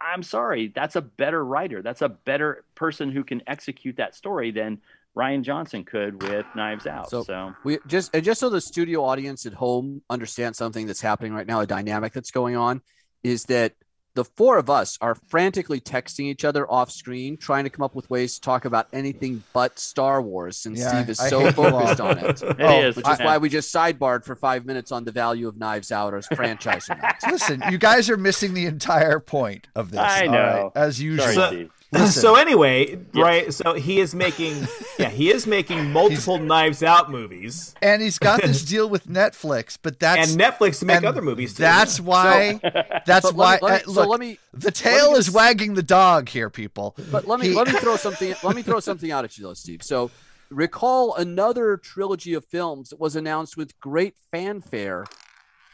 i'm 0.00 0.22
sorry 0.22 0.68
that's 0.74 0.96
a 0.96 1.00
better 1.00 1.44
writer. 1.44 1.82
That's 1.82 2.02
a 2.02 2.08
better 2.08 2.64
person 2.74 3.10
who 3.10 3.24
can 3.24 3.42
execute 3.46 3.96
that 3.96 4.14
story 4.14 4.50
than 4.50 4.80
rian 5.16 5.42
johnson 5.42 5.84
could 5.84 6.22
with 6.22 6.44
knives 6.54 6.86
out 6.86 7.08
so, 7.10 7.22
So. 7.22 7.54
we 7.64 7.78
just 7.86 8.14
and 8.14 8.22
just 8.24 8.40
so 8.40 8.50
the 8.50 8.60
studio 8.60 9.02
audience 9.04 9.46
at 9.46 9.54
home 9.54 10.02
understands 10.10 10.58
something 10.58 10.86
that's 10.86 11.00
happening 11.00 11.32
right 11.32 11.46
now, 11.46 11.60
a 11.60 11.66
dynamic 11.66 12.12
that's 12.12 12.30
going 12.30 12.56
on, 12.56 12.82
is 13.22 13.44
that 13.44 13.72
the 14.16 14.24
four 14.24 14.58
of 14.58 14.68
us 14.68 14.98
are 15.00 15.14
frantically 15.28 15.80
texting 15.80 16.24
each 16.24 16.44
other 16.44 16.68
off 16.70 16.90
screen, 16.90 17.36
trying 17.36 17.62
to 17.64 17.70
come 17.70 17.84
up 17.84 17.94
with 17.94 18.10
ways 18.10 18.34
to 18.34 18.40
talk 18.40 18.64
about 18.64 18.88
anything 18.92 19.44
but 19.52 19.78
Star 19.78 20.20
Wars, 20.20 20.56
since 20.56 20.80
Yeah, 20.80 20.88
Steve 20.90 21.10
is 21.10 21.20
I 21.20 21.28
so 21.28 21.40
hate 21.40 21.54
focused 21.54 22.00
on 22.00 22.18
it. 22.18 22.42
It 22.42 22.56
Oh, 22.60 22.82
is. 22.82 22.96
which 22.96 23.08
is 23.08 23.18
why 23.20 23.38
we 23.38 23.48
just 23.48 23.72
sidebarred 23.72 24.24
for 24.24 24.34
five 24.34 24.64
minutes 24.66 24.90
on 24.90 25.04
the 25.04 25.12
value 25.12 25.46
of 25.46 25.56
Knives 25.56 25.92
Out 25.92 26.14
as 26.14 26.26
franchise. 26.28 26.88
or 26.90 26.96
not. 26.96 27.16
Listen, 27.30 27.62
you 27.70 27.78
guys 27.78 28.10
are 28.10 28.16
missing 28.16 28.54
the 28.54 28.66
entire 28.66 29.20
point 29.20 29.68
of 29.76 29.90
this. 29.92 30.00
I 30.00 30.26
know. 30.26 30.72
right? 30.74 30.82
as 30.82 31.00
usual. 31.00 31.26
So, 31.32 31.46
Steve. 31.48 31.70
Listen. 31.92 32.20
so 32.20 32.34
anyway, 32.34 32.98
right? 33.14 33.54
So 33.54 33.74
he 33.74 34.00
is 34.00 34.14
making, 34.14 34.66
yeah, 34.98 35.08
he 35.08 35.30
is 35.30 35.46
making 35.46 35.92
multiple 35.92 36.38
Knives 36.38 36.82
Out 36.82 37.10
movies, 37.10 37.74
and 37.80 38.02
he's 38.02 38.18
got 38.18 38.42
this 38.42 38.62
deal 38.68 38.88
with 38.88 39.06
Netflix, 39.06 39.78
but 39.80 40.00
that's 40.00 40.32
and 40.32 40.40
Netflix 40.40 40.80
to 40.80 40.86
make 40.86 40.96
and 40.98 41.06
other 41.06 41.22
movies. 41.22 41.54
Too. 41.54 41.62
That's 41.62 42.00
why. 42.00 42.60
that's 43.06 43.32
why. 43.32 43.58
let 43.62 43.62
me- 43.62 43.68
let 43.68 43.72
me- 43.72 43.76
uh, 43.76 43.94
so 43.94 44.00
look, 44.00 44.08
let 44.08 44.20
me- 44.20 44.38
the 44.52 44.70
tail 44.72 45.12
me 45.12 45.18
is 45.18 45.26
just- 45.26 45.36
wagging 45.36 45.74
the 45.74 45.82
dog 45.82 46.28
here, 46.28 46.50
people. 46.50 46.96
But 47.10 47.26
let 47.28 47.38
me 47.40 47.48
He- 47.48 47.54
let 47.54 47.68
me 47.68 47.78
throw 47.78 47.96
something 47.96 48.34
let 48.42 48.56
me 48.56 48.62
throw 48.62 48.80
something 48.80 49.10
out 49.12 49.24
at 49.24 49.38
you 49.38 49.44
though, 49.44 49.54
Steve. 49.54 49.82
So 49.82 50.10
recall 50.50 51.14
another 51.14 51.76
trilogy 51.76 52.34
of 52.34 52.44
films 52.44 52.90
that 52.90 53.00
was 53.00 53.14
announced 53.16 53.56
with 53.56 53.78
great 53.80 54.14
fanfare 54.32 55.04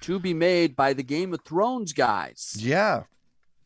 to 0.03 0.19
be 0.19 0.35
made 0.35 0.75
by 0.77 0.93
the 0.93 1.03
Game 1.03 1.33
of 1.33 1.41
Thrones 1.45 1.93
guys. 1.93 2.55
Yeah. 2.59 3.05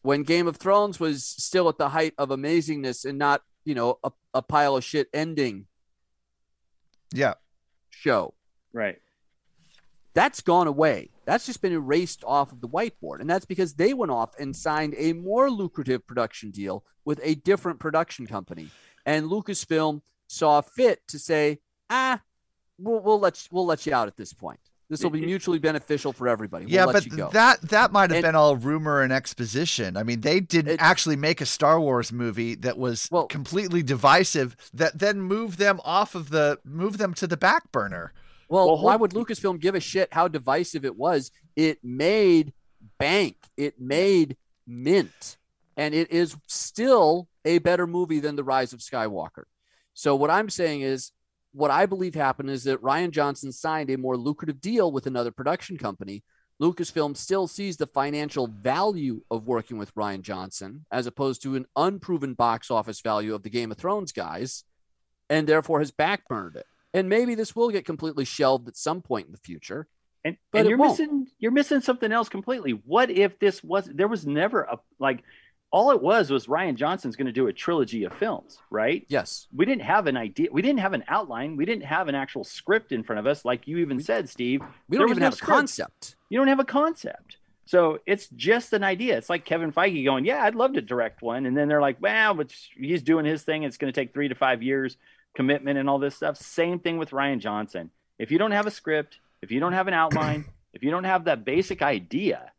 When 0.06 0.22
Game 0.22 0.46
of 0.46 0.56
Thrones 0.56 1.00
was 1.00 1.24
still 1.24 1.68
at 1.68 1.78
the 1.78 1.88
height 1.88 2.14
of 2.16 2.28
amazingness 2.28 3.04
and 3.04 3.18
not, 3.18 3.42
you 3.64 3.74
know, 3.74 3.98
a, 4.04 4.12
a 4.34 4.40
pile 4.40 4.76
of 4.76 4.84
shit 4.84 5.08
ending 5.12 5.66
Yeah. 7.12 7.34
show. 7.90 8.34
right 8.72 9.00
That's 10.14 10.42
gone 10.42 10.68
away. 10.68 11.10
That's 11.24 11.44
just 11.44 11.60
been 11.60 11.72
erased 11.72 12.22
off 12.24 12.52
of 12.52 12.60
the 12.60 12.68
whiteboard. 12.68 13.18
And 13.18 13.28
that's 13.28 13.46
because 13.46 13.74
they 13.74 13.94
went 13.94 14.12
off 14.12 14.30
and 14.38 14.54
signed 14.54 14.94
a 14.96 15.12
more 15.12 15.50
lucrative 15.50 16.06
production 16.06 16.52
deal 16.52 16.84
with 17.04 17.18
a 17.24 17.34
different 17.34 17.80
production 17.80 18.28
company. 18.28 18.68
And 19.04 19.26
Lucasfilm 19.28 20.02
saw 20.28 20.60
fit 20.60 21.00
to 21.08 21.18
say, 21.18 21.58
ah, 21.90 22.20
we'll, 22.78 23.00
we'll 23.00 23.18
let 23.18 23.42
you, 23.42 23.48
we'll 23.50 23.66
let 23.66 23.84
you 23.86 23.92
out 23.92 24.06
at 24.06 24.16
this 24.16 24.32
point. 24.32 24.60
This 24.88 25.02
will 25.02 25.10
be 25.10 25.24
mutually 25.26 25.58
beneficial 25.58 26.12
for 26.12 26.28
everybody. 26.28 26.66
We'll 26.66 26.74
yeah, 26.74 26.86
but 26.86 27.32
that 27.32 27.60
that 27.62 27.90
might 27.90 28.10
have 28.10 28.18
And- 28.18 28.22
been 28.22 28.34
all 28.36 28.56
rumor 28.56 29.02
and 29.02 29.12
exposition. 29.12 29.96
I 29.96 30.04
mean, 30.04 30.20
they 30.20 30.38
didn't 30.38 30.74
It- 30.74 30.80
actually 30.80 31.16
make 31.16 31.40
a 31.40 31.46
Star 31.46 31.80
Wars 31.80 32.12
movie 32.12 32.54
that 32.56 32.78
was 32.78 33.08
Well- 33.10 33.26
completely 33.26 33.82
divisive. 33.82 34.56
That 34.72 34.98
then 34.98 35.20
moved 35.20 35.58
them 35.58 35.80
off 35.84 36.14
of 36.14 36.30
the 36.30 36.60
move 36.64 36.98
them 36.98 37.14
to 37.14 37.26
the 37.26 37.36
back 37.36 37.72
burner. 37.72 38.12
Well, 38.48 38.66
Well, 38.66 38.82
why 38.82 38.94
would 38.94 39.10
Lucasfilm 39.10 39.58
give 39.58 39.74
a 39.74 39.80
shit 39.80 40.12
how 40.12 40.28
divisive 40.28 40.84
it 40.84 40.96
was? 40.96 41.32
It 41.56 41.82
made 41.82 42.52
bank. 42.98 43.36
It 43.56 43.80
made 43.80 44.36
mint. 44.68 45.36
And 45.76 45.94
it 45.94 46.10
is 46.12 46.36
still 46.46 47.28
a 47.44 47.58
better 47.58 47.86
movie 47.88 48.20
than 48.20 48.36
The 48.36 48.44
Rise 48.44 48.72
of 48.72 48.78
Skywalker. 48.80 49.44
So 49.94 50.14
what 50.14 50.30
I'm 50.30 50.48
saying 50.48 50.82
is 50.82 51.10
what 51.56 51.70
I 51.70 51.86
believe 51.86 52.14
happened 52.14 52.50
is 52.50 52.64
that 52.64 52.82
Rian 52.82 53.10
Johnson 53.10 53.50
signed 53.50 53.88
a 53.88 53.96
more 53.96 54.16
lucrative 54.16 54.60
deal 54.60 54.92
with 54.92 55.06
another 55.06 55.30
production 55.30 55.78
company. 55.78 56.22
Lucasfilm 56.60 57.16
still 57.16 57.46
sees 57.46 57.78
the 57.78 57.86
financial 57.86 58.46
value 58.46 59.22
of 59.30 59.46
working 59.46 59.78
with 59.78 59.94
Rian 59.94 60.20
Johnson 60.20 60.84
as 60.92 61.06
opposed 61.06 61.42
to 61.42 61.56
an 61.56 61.64
unproven 61.74 62.34
box 62.34 62.70
office 62.70 63.00
value 63.00 63.34
of 63.34 63.42
the 63.42 63.50
Game 63.50 63.70
of 63.70 63.78
Thrones 63.78 64.12
guys 64.12 64.64
and 65.30 65.46
therefore 65.46 65.78
has 65.78 65.90
backburned 65.90 66.56
it. 66.56 66.66
And 66.92 67.08
maybe 67.08 67.34
this 67.34 67.56
will 67.56 67.70
get 67.70 67.86
completely 67.86 68.26
shelved 68.26 68.68
at 68.68 68.76
some 68.76 69.00
point 69.00 69.26
in 69.26 69.32
the 69.32 69.38
future. 69.38 69.86
and, 70.24 70.36
But 70.52 70.60
and 70.60 70.68
you're 70.68 70.78
won't. 70.78 70.92
missing 70.92 71.26
you're 71.38 71.52
missing 71.52 71.80
something 71.80 72.12
else 72.12 72.28
completely 72.28 72.72
what 72.72 73.10
if 73.10 73.38
this 73.38 73.62
was 73.62 73.86
there 73.92 74.08
was 74.08 74.26
never 74.26 74.62
a 74.62 74.78
like 74.98 75.22
all 75.72 75.90
it 75.90 76.00
was 76.00 76.30
was 76.30 76.46
rian 76.46 76.74
johnson's 76.74 77.16
going 77.16 77.26
to 77.26 77.32
do 77.32 77.48
a 77.48 77.52
trilogy 77.52 78.04
of 78.04 78.12
films 78.14 78.58
right? 78.70 79.04
Yes. 79.08 79.46
we 79.54 79.64
didn't 79.66 79.82
have 79.82 80.06
an 80.06 80.16
idea 80.16 80.48
we 80.52 80.62
didn't 80.62 80.80
have 80.80 80.92
an 80.92 81.04
outline 81.08 81.56
we 81.56 81.64
didn't 81.64 81.84
have 81.84 82.08
an 82.08 82.14
actual 82.14 82.44
script 82.44 82.92
in 82.92 83.02
front 83.02 83.18
of 83.18 83.26
us 83.26 83.44
like 83.44 83.66
you 83.66 83.78
even 83.78 84.00
said 84.00 84.28
steve. 84.28 84.62
We 84.88 84.96
don't 84.98 85.08
even 85.10 85.20
no 85.20 85.26
have 85.26 85.32
a 85.34 85.36
script. 85.36 85.56
concept. 85.56 86.16
you 86.28 86.38
don't 86.38 86.48
have 86.48 86.60
a 86.60 86.64
concept. 86.64 87.38
So 87.68 87.98
it's 88.06 88.28
just 88.28 88.72
an 88.72 88.84
idea. 88.84 89.18
It's 89.18 89.28
like 89.28 89.44
kevin 89.44 89.72
feige 89.72 90.04
going 90.04 90.24
yeah 90.24 90.44
i'd 90.44 90.54
love 90.54 90.74
to 90.74 90.82
direct 90.82 91.20
one. 91.22 91.46
And 91.46 91.56
then 91.56 91.68
they're 91.68 91.80
like 91.80 91.96
well 92.00 92.34
but 92.34 92.54
he's 92.76 93.02
doing 93.02 93.24
his 93.24 93.42
thing. 93.42 93.64
It's 93.64 93.76
going 93.76 93.92
to 93.92 94.00
take 94.00 94.14
three 94.14 94.28
to 94.28 94.34
five 94.34 94.62
years 94.62 94.96
commitment 95.34 95.78
and 95.78 95.90
all 95.90 95.98
this 95.98 96.14
stuff. 96.16 96.36
Same 96.36 96.78
thing 96.78 96.96
with 96.98 97.12
ryan 97.12 97.40
johnson. 97.40 97.90
If 98.18 98.30
you 98.30 98.38
don't 98.38 98.52
have 98.52 98.66
a 98.66 98.70
script 98.70 99.18
if 99.42 99.50
you 99.50 99.60
don't 99.60 99.72
have 99.72 99.88
an 99.88 99.94
outline 99.94 100.44
if 100.72 100.82
you 100.84 100.90
don't 100.90 101.04
have 101.04 101.24
that 101.24 101.44
basic 101.44 101.82
idea 101.82 102.52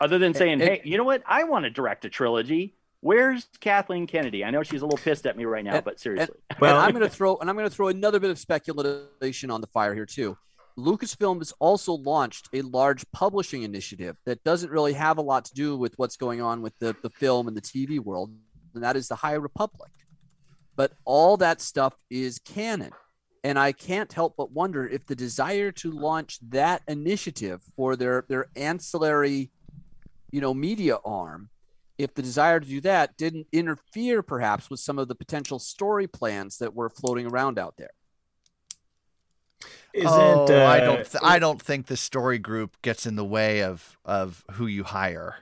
other 0.00 0.18
than 0.18 0.34
saying 0.34 0.54
and- 0.54 0.62
hey 0.62 0.80
you 0.84 0.96
know 0.98 1.04
what 1.04 1.22
i 1.26 1.44
want 1.44 1.64
to 1.64 1.70
direct 1.70 2.04
a 2.04 2.08
trilogy 2.08 2.74
where's 3.00 3.46
kathleen 3.60 4.06
kennedy 4.06 4.44
i 4.44 4.50
know 4.50 4.62
she's 4.62 4.82
a 4.82 4.84
little 4.86 4.98
pissed 5.02 5.26
at 5.26 5.36
me 5.36 5.44
right 5.44 5.64
now 5.64 5.76
And- 5.76 5.84
but 5.84 5.98
seriously 6.00 6.36
Well- 6.60 6.76
I'm 6.78 6.92
going 6.92 7.02
to 7.08 7.08
throw 7.10 7.36
and 7.38 7.48
I'm 7.50 7.56
going 7.56 7.68
to 7.68 7.74
throw 7.74 7.88
another 7.88 8.20
bit 8.20 8.30
of 8.30 8.38
speculation 8.38 9.50
on 9.50 9.60
the 9.60 9.66
fire 9.68 9.94
here 9.94 10.06
too. 10.06 10.36
Lucasfilm 10.78 11.38
has 11.38 11.52
also 11.58 11.94
launched 11.94 12.50
a 12.52 12.60
large 12.60 13.10
publishing 13.10 13.62
initiative 13.62 14.14
that 14.26 14.44
doesn't 14.44 14.70
really 14.70 14.92
have 14.92 15.16
a 15.16 15.22
lot 15.22 15.46
to 15.46 15.54
do 15.54 15.74
with 15.74 15.94
what's 15.96 16.18
going 16.18 16.42
on 16.42 16.60
with 16.60 16.74
the, 16.80 16.94
the 17.02 17.08
film 17.08 17.48
and 17.48 17.56
the 17.56 17.62
TV 17.62 17.98
world, 17.98 18.30
and 18.74 18.84
that 18.84 18.94
is 18.94 19.08
the 19.08 19.14
High 19.14 19.32
Republic. 19.34 19.90
But 20.76 20.92
all 21.06 21.38
that 21.38 21.62
stuff 21.62 21.94
is 22.10 22.38
canon. 22.40 22.90
And 23.42 23.58
I 23.58 23.72
can't 23.72 24.12
help 24.12 24.34
but 24.36 24.52
wonder 24.52 24.86
if 24.86 25.06
the 25.06 25.16
desire 25.16 25.72
to 25.72 25.90
launch 25.90 26.38
that 26.50 26.82
initiative 26.88 27.62
for 27.74 27.96
their, 27.96 28.26
their 28.28 28.48
ancillary, 28.54 29.50
you 30.36 30.42
know, 30.42 30.52
media 30.52 30.98
arm 31.02 31.48
if 31.96 32.12
the 32.14 32.20
desire 32.20 32.60
to 32.60 32.66
do 32.66 32.78
that 32.82 33.16
didn't 33.16 33.46
interfere 33.52 34.22
perhaps 34.22 34.68
with 34.68 34.80
some 34.80 34.98
of 34.98 35.08
the 35.08 35.14
potential 35.14 35.58
story 35.58 36.06
plans 36.06 36.58
that 36.58 36.74
were 36.74 36.90
floating 36.90 37.26
around 37.26 37.58
out 37.58 37.76
there. 37.78 37.94
Isn't 39.94 40.50
oh, 40.50 40.62
I 40.62 40.80
uh, 40.80 40.84
don't. 40.84 41.04
Th- 41.10 41.22
I 41.22 41.38
don't 41.38 41.62
think 41.62 41.86
the 41.86 41.96
story 41.96 42.38
group 42.38 42.76
gets 42.82 43.06
in 43.06 43.16
the 43.16 43.24
way 43.24 43.62
of 43.62 43.96
of 44.04 44.44
who 44.52 44.66
you 44.66 44.84
hire. 44.84 45.36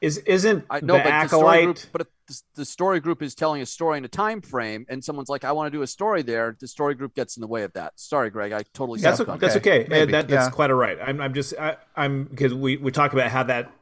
is 0.00 0.18
isn't 0.18 0.64
I 0.70 0.80
know, 0.80 0.98
the 0.98 1.02
but 1.02 1.16
the 1.18 1.28
story 1.28 1.62
acolyte? 1.62 1.64
group, 1.64 1.78
but 1.92 2.06
the, 2.28 2.42
the 2.54 2.64
story 2.64 3.00
group 3.00 3.22
is 3.22 3.34
telling 3.34 3.60
a 3.62 3.66
story 3.66 3.98
in 3.98 4.04
a 4.04 4.08
time 4.08 4.42
frame, 4.42 4.86
and 4.88 5.04
someone's 5.04 5.28
like, 5.28 5.44
"I 5.44 5.52
want 5.52 5.72
to 5.72 5.76
do 5.76 5.82
a 5.82 5.88
story 5.88 6.22
there," 6.22 6.56
the 6.60 6.68
story 6.68 6.94
group 6.94 7.14
gets 7.16 7.36
in 7.36 7.40
the 7.40 7.48
way 7.48 7.64
of 7.64 7.72
that. 7.74 7.94
Sorry, 7.96 8.30
Greg, 8.30 8.52
I 8.52 8.62
totally. 8.74 9.00
That's 9.00 9.20
stepped 9.20 9.40
that's 9.40 9.56
you. 9.56 9.60
okay. 9.60 9.86
Maybe, 9.88 10.14
Uh, 10.14 10.22
that, 10.22 10.28
that's 10.28 10.46
yeah. 10.46 10.50
quite 10.50 10.70
all 10.70 10.76
right. 10.76 10.98
I'm 11.04 11.20
I'm 11.20 11.34
just 11.34 11.54
I, 11.58 11.76
I'm 11.96 12.24
because 12.24 12.54
we 12.54 12.76
we 12.76 12.92
talk 12.92 13.12
about 13.12 13.30
how 13.30 13.42
that 13.44 13.72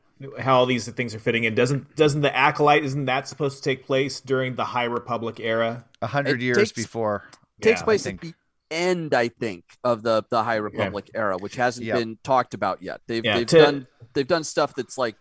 how 0.41 0.57
all 0.59 0.67
these 0.67 0.89
things 0.89 1.15
are 1.15 1.19
fitting 1.19 1.45
in. 1.45 1.55
Doesn't 1.55 1.95
doesn't 1.97 2.23
the 2.23 2.35
acolyte 2.37 2.85
isn't 2.85 3.05
that 3.07 3.29
supposed 3.29 3.59
to 3.59 3.63
take 3.63 3.85
place 3.87 4.21
during 4.21 4.57
the 4.57 4.65
High 4.65 4.85
Republic 4.85 5.39
era? 5.41 5.85
A 6.03 6.07
hundred 6.07 6.43
years 6.43 6.57
takes- 6.59 6.73
before. 6.73 7.25
takes 7.61 7.81
Yeah, 7.81 7.85
place 7.85 8.07
at 8.07 8.21
the 8.21 8.35
end, 8.71 9.15
I 9.15 9.29
think, 9.29 9.65
of 9.85 10.03
the 10.03 10.25
the 10.31 10.43
High 10.45 10.57
Republic 10.57 11.11
era, 11.15 11.37
which 11.39 11.57
hasn't 11.57 11.87
Yep. 11.87 11.99
been 11.99 12.19
talked 12.25 12.55
about 12.55 12.83
yet. 12.83 13.01
They've 13.07 13.25
Yeah, 13.25 13.37
they've 13.39 13.47
to- 13.47 13.59
done 13.59 13.87
they've 14.15 14.27
done 14.29 14.45
stuff 14.45 14.75
that's 14.75 14.99
like 14.99 15.17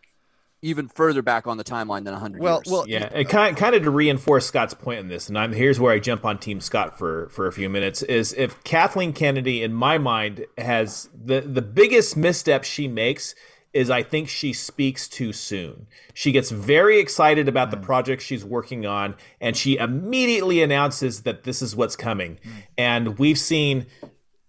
even 0.63 0.87
further 0.87 1.21
back 1.21 1.45
on 1.45 1.57
the 1.57 1.63
timeline 1.63 2.03
than 2.03 2.15
hundred 2.15 2.41
Well, 2.41 2.57
years. 2.65 2.71
well, 2.71 2.85
Yeah, 2.87 3.07
and 3.13 3.29
kind 3.29 3.55
kind 3.55 3.75
of 3.75 3.83
to 3.83 3.91
reinforce 3.91 4.47
Scott's 4.47 4.73
point 4.73 4.99
in 4.99 5.07
this, 5.07 5.29
and 5.29 5.37
I'm 5.37 5.53
here's 5.53 5.79
where 5.79 5.93
I 5.93 5.99
jump 5.99 6.25
on 6.25 6.39
Team 6.39 6.59
Scott 6.61 6.97
for 6.97 7.29
for 7.29 7.45
a 7.45 7.51
few 7.51 7.69
minutes. 7.69 8.01
Is 8.01 8.33
if 8.33 8.63
Kathleen 8.63 9.13
Kennedy, 9.13 9.61
in 9.61 9.71
my 9.73 9.99
mind, 9.99 10.45
has 10.57 11.09
the 11.13 11.41
the 11.41 11.61
biggest 11.61 12.17
misstep 12.17 12.63
she 12.63 12.87
makes 12.87 13.35
is 13.77 13.91
I 13.91 14.01
think 14.01 14.27
she 14.27 14.53
speaks 14.53 15.07
too 15.07 15.31
soon. 15.31 15.85
She 16.15 16.31
gets 16.31 16.49
very 16.49 16.99
excited 16.99 17.47
about 17.47 17.69
the 17.69 17.77
mm. 17.77 17.83
project 17.83 18.23
she's 18.23 18.43
working 18.43 18.87
on, 18.87 19.15
and 19.39 19.55
she 19.55 19.77
immediately 19.77 20.63
announces 20.63 21.21
that 21.21 21.43
this 21.43 21.61
is 21.61 21.75
what's 21.75 21.95
coming. 21.95 22.39
Mm. 22.43 22.51
And 22.75 23.19
we've 23.19 23.37
seen 23.37 23.85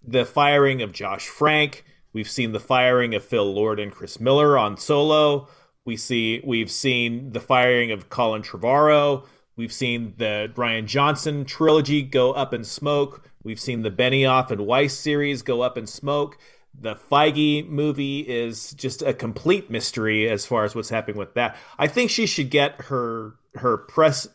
the 0.03 0.25
firing 0.25 0.81
of 0.81 0.93
Josh 0.93 1.27
Trank. 1.27 1.85
We've 2.15 2.31
seen 2.31 2.53
the 2.53 2.61
firing 2.61 3.15
of 3.15 3.23
Phil 3.23 3.53
Lord 3.53 3.79
and 3.79 3.93
Chris 3.93 4.19
Miller 4.19 4.57
on 4.57 4.79
Solo. 4.79 5.47
We 5.85 5.99
see 5.99 6.41
we've 6.43 6.71
seen 6.71 7.33
the 7.33 7.41
firing 7.41 7.91
of 7.91 8.09
Colin 8.09 8.43
Trevorrow. 8.43 9.27
We've 9.57 9.73
seen 9.73 10.15
the 10.17 10.51
Brian 10.55 10.87
Johnson 10.87 11.45
trilogy 11.45 12.03
go 12.03 12.33
up 12.33 12.55
in 12.55 12.65
smoke. 12.65 13.29
We've 13.43 13.61
seen 13.61 13.83
the 13.83 13.91
Benioff 13.91 14.51
and 14.51 14.63
Weiss 14.63 14.95
series 14.95 15.43
go 15.43 15.61
up 15.61 15.77
in 15.77 15.87
smoke. 15.87 16.39
The 16.81 16.95
Feige 16.95 17.69
movie 17.69 18.21
is 18.21 18.73
just 18.75 19.03
a 19.03 19.13
complete 19.13 19.69
mystery 19.71 20.29
as 20.29 20.47
far 20.47 20.65
as 20.65 20.75
what's 20.75 20.91
happening 20.91 21.17
with 21.17 21.35
that. 21.35 21.57
I 21.79 21.89
think 21.89 22.11
she 22.11 22.27
should 22.27 22.51
get 22.51 22.81
her 22.83 23.35
her 23.57 23.77
press 23.79 24.29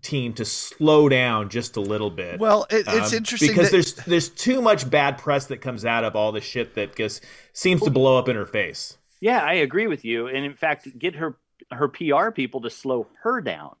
team 0.00 0.32
to 0.32 0.44
slow 0.46 1.08
down 1.10 1.50
just 1.50 1.76
a 1.76 1.80
little 1.80 2.08
bit. 2.10 2.40
Well, 2.40 2.66
it- 2.70 2.86
it's 2.88 3.12
Um, 3.12 3.16
interesting 3.18 3.48
because 3.48 3.66
that- 3.70 3.72
there's 3.72 3.94
there's 4.06 4.28
too 4.30 4.62
much 4.62 4.88
bad 4.88 5.18
press 5.18 5.46
that 5.46 5.58
comes 5.58 5.84
out 5.84 6.04
of 6.04 6.16
all 6.16 6.32
the 6.32 6.40
shit 6.40 6.74
that 6.74 6.96
just 6.96 7.22
seems 7.52 7.82
to 7.82 7.90
blow 7.90 8.16
up 8.18 8.28
in 8.28 8.36
her 8.36 8.46
face. 8.46 8.96
Yeah, 9.20 9.40
I 9.44 9.54
agree 9.54 9.86
with 9.86 10.02
you. 10.04 10.26
And 10.26 10.44
in 10.46 10.54
fact, 10.54 10.98
get 10.98 11.16
her 11.16 11.36
her 11.70 11.88
PR 11.88 12.30
people 12.30 12.62
to 12.62 12.70
slow 12.70 13.08
her 13.22 13.42
down. 13.42 13.76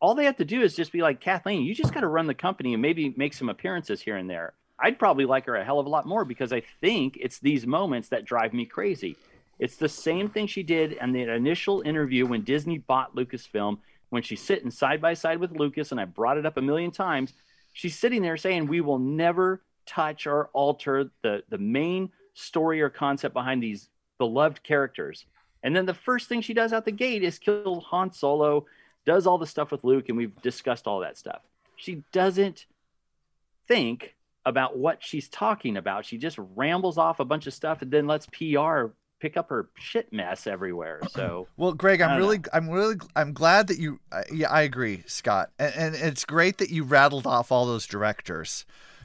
All 0.00 0.16
they 0.16 0.24
have 0.24 0.36
to 0.38 0.44
do 0.44 0.62
is 0.62 0.74
just 0.74 0.90
be 0.90 1.00
like, 1.02 1.20
Kathleen, 1.20 1.62
you 1.62 1.74
just 1.76 1.94
got 1.94 2.00
to 2.00 2.08
run 2.08 2.26
the 2.26 2.34
company 2.34 2.72
and 2.72 2.82
maybe 2.82 3.14
make 3.16 3.32
some 3.32 3.48
appearances 3.48 4.02
here 4.02 4.16
and 4.16 4.28
there. 4.28 4.54
I'd 4.82 4.98
probably 4.98 5.24
like 5.24 5.46
her 5.46 5.54
a 5.54 5.64
hell 5.64 5.78
of 5.78 5.86
a 5.86 5.88
lot 5.88 6.06
more 6.06 6.24
because 6.24 6.52
I 6.52 6.62
think 6.80 7.16
it's 7.20 7.38
these 7.38 7.66
moments 7.66 8.08
that 8.08 8.24
drive 8.24 8.52
me 8.52 8.66
crazy. 8.66 9.16
It's 9.58 9.76
the 9.76 9.88
same 9.88 10.28
thing 10.28 10.48
she 10.48 10.64
did 10.64 10.92
in 10.92 11.12
the 11.12 11.22
initial 11.22 11.82
interview 11.82 12.26
when 12.26 12.42
Disney 12.42 12.78
bought 12.78 13.14
Lucasfilm, 13.14 13.78
when 14.10 14.22
she's 14.22 14.42
sitting 14.42 14.72
side 14.72 15.00
by 15.00 15.14
side 15.14 15.38
with 15.38 15.52
Lucas, 15.52 15.92
and 15.92 16.00
I 16.00 16.04
brought 16.04 16.36
it 16.36 16.44
up 16.44 16.56
a 16.56 16.62
million 16.62 16.90
times. 16.90 17.32
She's 17.72 17.96
sitting 17.96 18.22
there 18.22 18.36
saying, 18.36 18.66
We 18.66 18.80
will 18.80 18.98
never 18.98 19.62
touch 19.86 20.26
or 20.26 20.50
alter 20.52 21.10
the, 21.22 21.44
the 21.48 21.58
main 21.58 22.10
story 22.34 22.82
or 22.82 22.90
concept 22.90 23.34
behind 23.34 23.62
these 23.62 23.88
beloved 24.18 24.62
characters. 24.64 25.26
And 25.62 25.76
then 25.76 25.86
the 25.86 25.94
first 25.94 26.28
thing 26.28 26.40
she 26.40 26.54
does 26.54 26.72
out 26.72 26.84
the 26.84 26.90
gate 26.90 27.22
is 27.22 27.38
kill 27.38 27.80
Han 27.90 28.12
Solo, 28.12 28.66
does 29.06 29.26
all 29.26 29.38
the 29.38 29.46
stuff 29.46 29.70
with 29.70 29.84
Luke, 29.84 30.08
and 30.08 30.18
we've 30.18 30.40
discussed 30.42 30.86
all 30.88 31.00
that 31.00 31.16
stuff. 31.16 31.42
She 31.76 32.02
doesn't 32.12 32.66
think 33.68 34.14
about 34.44 34.76
what 34.76 35.02
she's 35.02 35.28
talking 35.28 35.76
about. 35.76 36.04
She 36.04 36.18
just 36.18 36.38
rambles 36.56 36.98
off 36.98 37.20
a 37.20 37.24
bunch 37.24 37.46
of 37.46 37.54
stuff 37.54 37.82
and 37.82 37.90
then 37.90 38.06
lets 38.06 38.26
PR 38.26 38.86
pick 39.20 39.36
up 39.36 39.50
her 39.50 39.68
shit 39.78 40.12
mess 40.12 40.46
everywhere. 40.46 41.00
So 41.10 41.46
Well, 41.56 41.72
Greg, 41.72 42.00
I'm 42.00 42.18
really, 42.18 42.40
I'm 42.52 42.68
really, 42.68 42.96
I'm 43.14 43.32
glad 43.32 43.68
that 43.68 43.78
you. 43.78 44.00
Uh, 44.10 44.22
yeah, 44.32 44.50
I 44.50 44.62
agree, 44.62 45.04
Scott, 45.06 45.50
and, 45.58 45.74
and 45.74 45.94
it's 45.94 46.24
great 46.24 46.58
that 46.58 46.70
you 46.70 46.82
rattled 46.84 47.26
off 47.26 47.52
all 47.52 47.66
those 47.66 47.86
directors, 47.86 48.64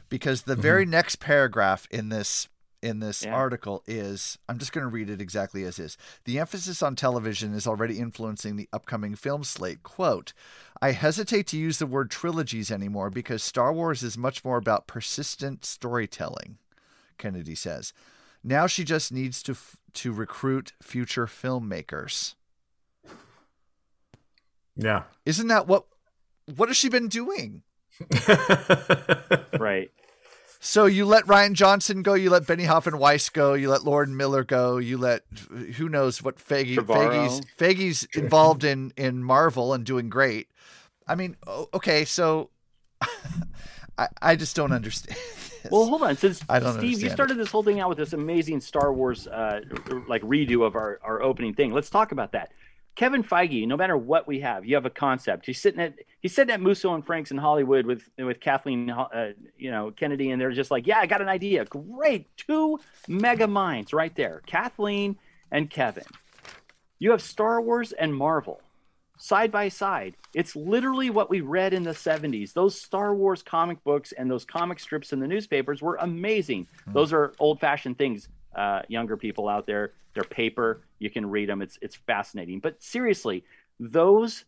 because 0.10 0.44
the 0.44 0.56
very 0.56 0.86
next 0.86 1.18
paragraph 1.20 1.88
in 1.92 2.10
this 2.10 2.48
in 2.82 3.00
this 3.00 3.24
Yeah. 3.24 3.34
article 3.34 3.84
is 3.88 4.38
I'm 4.48 4.60
just 4.60 4.72
going 4.72 4.84
to 4.84 4.90
read 4.90 5.10
it 5.10 5.20
exactly 5.20 5.64
as 5.64 5.80
is. 5.80 5.98
The 6.26 6.40
emphasis 6.40 6.82
on 6.84 6.96
television 6.96 7.54
is 7.54 7.68
already 7.68 8.00
influencing 8.00 8.56
the 8.56 8.70
upcoming 8.72 9.16
film 9.16 9.44
slate. 9.44 9.84
Quote, 9.84 10.34
I 10.82 10.92
hesitate 10.92 11.48
to 11.48 11.58
use 11.58 11.80
the 11.80 11.86
word 11.86 12.12
trilogies 12.12 12.72
anymore 12.72 13.10
because 13.10 13.44
Star 13.44 13.74
Wars 13.74 14.04
is 14.04 14.18
much 14.18 14.46
more 14.46 14.58
about 14.58 14.88
persistent 14.88 15.66
storytelling, 15.66 16.58
Kennedy 17.18 17.56
says. 17.56 17.94
Now 18.44 18.68
she 18.68 18.84
just 18.84 19.12
needs 19.12 19.42
to 19.44 19.54
f- 19.54 19.78
to 19.94 20.14
recruit 20.14 20.74
future 20.82 21.26
filmmakers. 21.26 22.36
Yeah. 24.76 25.04
Isn't 25.26 25.48
that 25.48 25.68
what 25.68 25.86
what 26.56 26.70
has 26.70 26.78
she 26.78 26.90
been 26.90 27.08
doing? 27.08 27.64
right. 29.60 29.90
So 30.60 30.86
you 30.86 31.06
let 31.06 31.26
Rian 31.26 31.54
Johnson 31.54 32.02
go, 32.02 32.14
you 32.14 32.30
let 32.30 32.44
Benioff 32.44 32.88
and 32.88 33.00
Weiss 33.00 33.30
go, 33.30 33.54
you 33.54 33.70
let 33.70 33.84
Lord 33.84 34.10
Miller 34.10 34.44
go, 34.44 34.78
you 34.78 34.98
let 34.98 35.24
who 35.76 35.90
knows 35.90 36.22
what 36.22 36.38
Feige 36.38 36.76
Trevorrow. 36.78 37.28
Feige's 37.28 37.42
Feige's 37.58 38.08
involved 38.16 38.64
in 38.64 38.92
in 38.96 39.24
Marvel 39.24 39.74
and 39.74 39.86
doing 39.86 40.10
great. 40.10 40.48
I 41.08 41.16
mean, 41.16 41.38
okay, 41.74 42.06
so 42.06 42.50
I 43.98 44.08
I 44.22 44.36
just 44.36 44.56
don't 44.56 44.72
understand. 44.72 45.18
Well, 45.72 45.86
hold 45.86 46.04
on. 46.04 46.16
Since 46.18 46.38
Steve, 46.38 46.52
you 46.54 46.66
understand 46.66 47.12
started 47.12 47.38
this 47.38 47.52
whole 47.52 47.64
thing 47.64 47.80
out 47.80 47.90
with 47.90 47.98
this 47.98 48.14
amazing 48.14 48.62
Star 48.62 48.94
Wars 48.94 49.28
uh, 49.28 49.62
like 50.08 50.22
redo 50.22 50.66
of 50.66 50.76
our, 50.76 51.00
our 51.04 51.22
opening 51.22 51.54
thing. 51.54 51.74
Let's 51.74 51.90
talk 51.90 52.12
about 52.12 52.32
that. 52.34 52.52
Kevin 52.96 53.24
Feige, 53.24 53.68
no 53.68 53.78
matter 53.78 53.96
what 53.96 54.28
we 54.28 54.40
have, 54.40 54.66
you 54.66 54.74
have 54.74 54.86
a 54.86 54.90
concept. 54.90 55.46
He's 55.46 55.62
sitting 55.62 55.80
at 55.80 55.94
he's 56.20 56.34
sitting 56.34 56.52
at 56.54 56.60
Musso 56.60 56.96
and 56.96 57.06
Frank's 57.06 57.30
in 57.30 57.38
Hollywood 57.38 57.86
with 57.86 58.10
with 58.18 58.40
Kathleen, 58.40 58.90
uh, 58.90 59.34
you 59.58 59.70
know, 59.70 59.92
Kennedy, 59.92 60.32
and 60.32 60.42
they're 60.42 60.52
just 60.52 60.72
like, 60.72 60.88
"Yeah, 60.88 60.98
I 61.00 61.06
got 61.06 61.22
an 61.22 61.30
idea. 61.30 61.64
Great, 61.66 62.36
two 62.38 62.80
mega 63.08 63.48
minds 63.48 63.94
right 63.94 64.16
there, 64.16 64.42
Kathleen 64.48 65.18
and 65.52 65.70
Kevin. 65.70 66.06
You 66.98 67.12
have 67.12 67.22
Star 67.22 67.62
Wars 67.62 67.92
and 67.92 68.16
Marvel 68.16 68.62
side 69.18 69.52
by 69.52 69.68
side. 69.70 70.16
It's 70.34 70.56
literally 70.56 71.10
what 71.10 71.30
we 71.30 71.42
read 71.42 71.74
in 71.74 71.84
the 71.84 71.92
70s. 71.92 72.54
Those 72.54 72.80
Star 72.80 73.14
Wars 73.14 73.44
comic 73.44 73.84
books 73.84 74.12
and 74.12 74.30
those 74.30 74.46
comic 74.46 74.80
strips 74.80 75.12
in 75.12 75.20
the 75.20 75.28
newspapers 75.28 75.82
were 75.82 75.96
amazing. 75.96 76.68
Those 76.88 77.12
are 77.12 77.34
old 77.40 77.60
fashioned 77.60 77.98
things, 77.98 78.30
uh, 78.56 78.84
younger 78.88 79.18
people 79.18 79.50
out 79.50 79.66
there. 79.66 79.94
They're 80.14 80.24
paper. 80.24 80.82
You 81.00 81.10
can 81.10 81.30
read 81.30 81.50
them. 81.50 81.62
It's, 81.62 81.78
it's 81.82 81.96
fascinating. 81.96 82.60
But 82.60 82.82
seriously, 82.82 83.44
those 83.80 84.46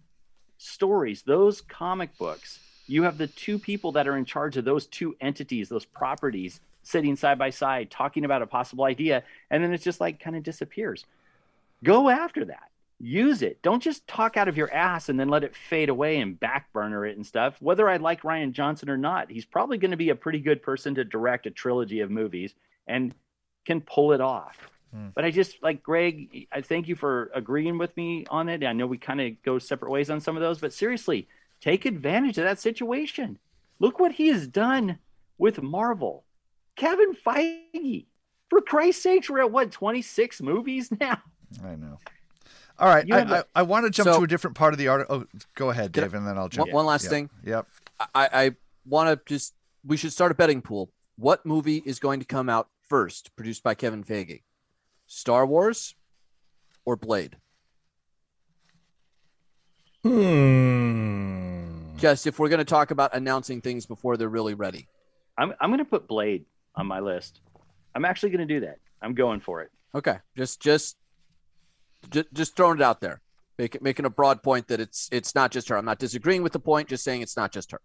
stories, 0.58 1.24
those 1.24 1.62
comic 1.62 2.18
books, 2.18 2.60
you 2.88 3.04
have 3.04 3.18
the 3.18 3.28
two 3.28 3.60
people 3.60 3.92
that 3.94 4.08
are 4.08 4.18
in 4.18 4.26
charge 4.26 4.58
of 4.58 4.66
those 4.66 4.88
two 4.88 5.16
entities, 5.22 5.70
those 5.70 5.86
properties 5.86 6.60
sitting 6.82 7.16
side 7.16 7.38
by 7.38 7.52
side 7.52 7.92
talking 7.92 8.26
about 8.26 8.42
a 8.42 8.48
possible 8.48 8.86
idea. 8.86 9.24
And 9.52 9.64
then 9.64 9.74
it's 9.74 9.84
just 9.84 10.02
like 10.02 10.20
kind 10.20 10.36
of 10.36 10.44
disappears. 10.44 11.06
Go 11.84 12.10
after 12.10 12.46
that 12.46 12.70
use 13.00 13.42
it. 13.42 13.62
Don't 13.62 13.82
just 13.82 14.08
talk 14.08 14.38
out 14.38 14.48
of 14.48 14.58
your 14.58 14.72
ass 14.74 15.10
and 15.10 15.20
then 15.20 15.30
let 15.30 15.44
it 15.44 15.56
fade 15.56 15.90
away 15.90 16.20
and 16.20 16.40
backburner 16.40 17.10
it 17.10 17.16
and 17.16 17.26
stuff. 17.26 17.56
Whether 17.62 17.90
I 17.90 17.98
like 17.98 18.24
Rian 18.24 18.52
Johnson 18.52 18.90
or 18.90 18.98
not, 18.98 19.32
he's 19.32 19.46
probably 19.46 19.78
going 19.78 19.92
to 19.92 19.98
be 19.98 20.10
a 20.10 20.16
pretty 20.16 20.40
good 20.40 20.62
person 20.62 20.96
to 20.96 21.04
direct 21.04 21.46
a 21.46 21.52
trilogy 21.52 22.02
of 22.02 22.12
movies 22.12 22.54
and 22.88 23.14
can 23.66 23.82
pull 23.82 24.12
it 24.12 24.22
off. 24.22 24.58
Hmm. 24.94 25.08
But 25.16 25.24
I 25.24 25.32
just 25.32 25.62
like 25.64 25.82
Greg, 25.82 26.48
I 26.52 26.62
thank 26.62 26.88
you 26.88 26.96
for 26.96 27.32
agreeing 27.34 27.78
with 27.78 27.96
me 27.96 28.26
on 28.30 28.50
it. 28.50 28.64
I 28.64 28.74
know 28.74 28.88
we 28.88 28.98
kind 28.98 29.22
of 29.22 29.42
go 29.44 29.60
separate 29.60 29.92
ways 29.92 30.10
on 30.10 30.20
some 30.20 30.36
of 30.36 30.42
those, 30.42 30.60
but 30.60 30.74
seriously, 30.74 31.28
take 31.62 31.86
advantage 31.86 32.38
of 32.38 32.44
that 32.44 32.60
situation. 32.60 33.38
Look 33.80 34.00
what 34.00 34.14
he 34.14 34.28
has 34.28 34.48
done 34.48 35.00
with 35.38 35.62
Marvel. 35.62 36.26
Kevin 36.76 37.14
Feige. 37.14 38.06
For 38.50 38.62
Christ's 38.62 39.04
sakes, 39.04 39.30
we're 39.30 39.42
at 39.42 39.52
what, 39.52 39.72
26 39.72 40.42
movies 40.42 40.90
now? 41.00 41.22
I 41.64 41.76
know. 41.76 42.00
All 42.80 42.88
right, 42.88 43.06
You 43.06 43.16
I, 43.16 43.20
have 43.20 43.32
I, 43.32 43.38
a- 43.40 43.44
I 43.56 43.62
want 43.64 43.86
to 43.86 43.90
jump 43.92 44.08
So- 44.10 44.18
to 44.20 44.24
a 44.24 44.28
different 44.28 44.56
part 44.56 44.74
of 44.74 44.78
the 44.78 44.88
article. 44.88 45.24
Oh, 45.34 45.40
go 45.56 45.70
ahead, 45.70 45.92
Can 45.94 46.04
I- 46.04 46.08
and 46.18 46.26
then 46.28 46.38
I'll 46.38 46.44
One, 46.44 46.50
jump. 46.50 46.72
one 46.72 46.86
last 46.86 47.04
Yep, 47.04 47.10
thing. 47.12 47.30
Yep. 47.44 47.68
I, 48.00 48.30
I 48.34 48.56
want 48.86 49.10
to 49.10 49.22
just 49.32 49.54
we 49.86 49.98
should 49.98 50.14
start 50.14 50.32
a 50.32 50.36
betting 50.36 50.62
pool. 50.62 50.90
What 51.18 51.46
movie 51.46 51.84
is 51.86 52.00
going 52.00 52.20
to 52.22 52.26
come 52.26 52.48
out 52.50 52.70
first, 52.88 53.36
produced 53.36 53.62
by 53.64 53.76
Kevin 53.76 54.04
Feige? 54.04 54.44
Star 55.08 55.46
Wars 55.46 55.96
or 56.86 56.96
Blade? 56.96 57.36
Hmm. 60.04 61.98
Just 61.98 62.26
if 62.28 62.40
we're 62.40 62.48
going 62.50 62.60
to 62.60 62.66
talk 62.66 62.92
about 62.92 63.14
announcing 63.14 63.60
things 63.62 63.86
before 63.86 64.16
they're 64.16 64.30
really 64.30 64.54
ready. 64.54 64.88
I'm, 65.38 65.54
I'm 65.60 65.70
going 65.70 65.80
to 65.80 65.86
put 65.86 66.08
Blade 66.08 66.46
on 66.76 66.88
my 66.88 67.00
list. 67.02 67.42
I'm 67.96 68.06
actually 68.06 68.30
going 68.30 68.48
to 68.48 68.54
do 68.54 68.62
that. 68.66 68.78
I'm 69.02 69.14
going 69.14 69.40
for 69.42 69.62
it. 69.62 69.72
Okay, 69.96 70.18
just 70.38 70.62
just 70.62 70.96
just, 72.10 72.34
just 72.34 72.56
throwing 72.56 72.78
it 72.78 72.84
out 72.84 73.02
there, 73.02 73.22
Make, 73.58 73.82
making 73.82 74.06
a 74.06 74.10
broad 74.10 74.42
point 74.42 74.68
that 74.70 74.80
it's 74.80 75.10
it's 75.12 75.36
not 75.36 75.52
just 75.52 75.70
her. 75.70 75.78
I'm 75.78 75.86
not 75.86 76.00
disagreeing 76.00 76.44
with 76.44 76.54
the 76.54 76.60
point, 76.60 76.88
just 76.88 77.04
saying 77.04 77.22
it's 77.22 77.36
not 77.36 77.52
just 77.52 77.72
her. 77.72 77.82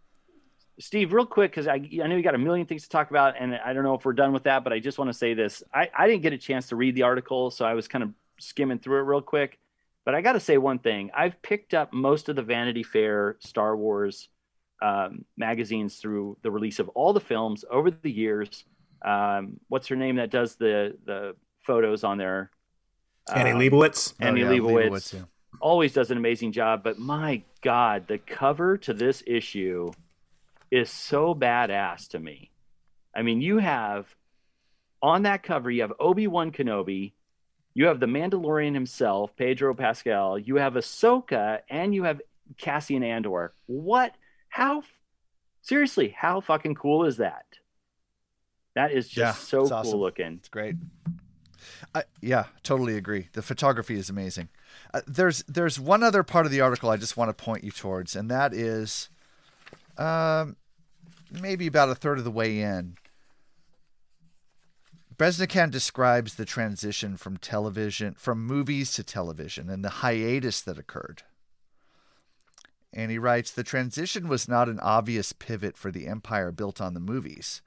Steve, 0.81 1.13
real 1.13 1.27
quick, 1.27 1.53
because 1.53 1.69
I, 1.69 1.75
I 1.75 2.07
know 2.07 2.17
you 2.17 2.23
got 2.23 2.35
a 2.35 2.39
million 2.39 2.67
things 2.67 2.83
to 2.83 2.89
talk 2.89 3.11
about, 3.11 3.35
and 3.39 3.55
I 3.55 3.73
don't 3.73 3.85
know 3.85 3.95
if 3.95 4.05
we're 4.05 4.13
done 4.13 4.33
with 4.33 4.45
that, 4.45 4.65
but 4.65 4.73
I 4.73 4.81
just 4.81 4.99
want 4.99 5.09
to 5.09 5.15
say 5.15 5.35
this. 5.35 5.63
I, 5.73 5.89
I 5.97 6.09
didn't 6.09 6.23
get 6.23 6.33
a 6.33 6.39
chance 6.39 6.69
to 6.69 6.77
read 6.77 6.97
the 6.97 7.03
article, 7.03 7.51
so 7.51 7.65
I 7.65 7.75
was 7.75 7.87
kind 7.87 8.03
of 8.03 8.11
skimming 8.41 8.81
through 8.81 8.99
it 8.99 9.03
real 9.03 9.21
quick. 9.21 9.59
But 10.05 10.15
I 10.15 10.21
got 10.21 10.33
to 10.33 10.41
say 10.41 10.59
one 10.59 10.81
thing. 10.81 11.11
I've 11.17 11.41
picked 11.43 11.75
up 11.75 11.93
most 11.93 12.29
of 12.29 12.37
the 12.37 12.43
Vanity 12.43 12.83
Fair 12.83 13.37
Star 13.41 13.77
Wars 13.77 14.29
um, 14.83 15.25
magazines 15.37 15.97
through 15.97 16.37
the 16.43 16.51
release 16.51 16.79
of 16.79 16.89
all 16.91 17.13
the 17.13 17.21
films 17.21 17.65
over 17.71 17.91
the 17.91 18.11
years. 18.11 18.65
Um, 19.05 19.61
what's 19.69 19.89
her 19.89 19.97
name 19.97 20.17
that 20.17 20.31
does 20.31 20.57
the 20.57 20.97
the 21.05 21.37
photos 21.63 22.05
on 22.05 22.19
there? 22.19 22.51
Annie 23.33 23.53
Um, 23.53 23.59
Leibovitz. 23.59 24.15
Annie 24.21 24.43
Oh, 24.45 24.51
yeah, 24.51 24.59
Leibovitz, 24.59 24.91
Leibovitz, 24.91 25.15
yeah. 25.15 25.21
always 25.61 25.93
does 25.93 26.11
an 26.11 26.19
amazing 26.19 26.53
job. 26.53 26.83
But 26.83 26.99
my 26.99 27.43
God, 27.63 28.07
the 28.09 28.19
cover 28.19 28.77
to 28.79 28.93
this 28.93 29.23
issue 29.27 29.93
is 30.71 30.91
so 30.91 31.35
badass 31.35 32.09
to 32.09 32.19
me. 32.19 32.51
I 33.15 33.23
mean, 33.23 33.41
you 33.41 33.59
have 33.59 34.15
on 35.03 35.23
that 35.23 35.43
cover, 35.43 35.71
you 35.71 35.83
have 35.83 35.93
Obi 36.01 36.27
Wan 36.27 36.51
Kenobi, 36.51 37.13
you 37.75 37.87
have 37.87 38.01
the 38.01 38.07
Mandalorian 38.07 38.75
himself, 38.75 39.35
Pedro 39.37 39.75
Pascal, 39.75 40.39
you 40.39 40.57
have 40.57 40.75
Ahsoka, 40.75 41.61
and 41.69 41.95
you 41.95 42.05
have 42.05 42.21
Cassian 42.59 43.03
Andor. 43.03 43.53
What? 43.67 44.15
How? 44.49 44.83
Seriously, 45.63 46.09
how 46.17 46.41
fucking 46.41 46.75
cool 46.75 47.05
is 47.05 47.17
that? 47.19 47.47
That 48.75 48.93
is 48.93 49.09
just 49.09 49.17
Yeah, 49.17 49.33
so 49.33 49.61
it's 49.63 49.71
cool 49.71 49.79
awesome. 49.79 49.99
looking. 50.01 50.33
It's 50.35 50.49
great. 50.49 50.75
I, 51.95 52.05
yeah, 52.21 52.47
totally 52.63 52.97
agree. 52.97 53.29
The 53.33 53.43
photography 53.43 53.97
is 53.97 54.11
amazing. 54.11 54.49
Uh, 54.93 55.01
there's 55.07 55.43
there's 55.49 55.79
one 55.79 56.03
other 56.03 56.23
part 56.23 56.47
of 56.47 56.53
the 56.53 56.61
article 56.61 56.91
I 56.91 56.97
just 56.97 57.17
want 57.17 57.37
to 57.37 57.45
point 57.45 57.65
you 57.65 57.71
towards, 57.71 58.17
and 58.17 58.31
that 58.31 58.53
is, 58.53 59.09
um, 59.99 60.57
maybe 61.31 61.67
about 61.67 61.91
a 61.91 61.95
third 61.95 62.19
of 62.19 62.25
the 62.25 62.31
way 62.31 62.61
in. 62.61 62.97
Breznican 65.17 65.71
describes 65.71 66.35
the 66.35 66.45
transition 66.45 67.17
from 67.17 67.37
television, 67.37 68.15
from 68.15 68.45
movies 68.45 68.93
to 68.95 69.05
television, 69.05 69.71
and 69.71 69.85
the 69.85 69.91
hiatus 70.01 70.61
that 70.63 70.79
occurred. 70.79 71.23
And 72.93 73.11
he 73.11 73.19
writes 73.19 73.51
the 73.51 73.63
transition 73.63 74.29
was 74.29 74.49
not 74.49 74.69
an 74.69 74.81
obvious 74.81 75.33
pivot 75.33 75.77
for 75.77 75.91
the 75.91 76.07
empire 76.07 76.51
built 76.51 76.81
on 76.81 76.95
the 76.95 77.01
movies. 77.01 77.63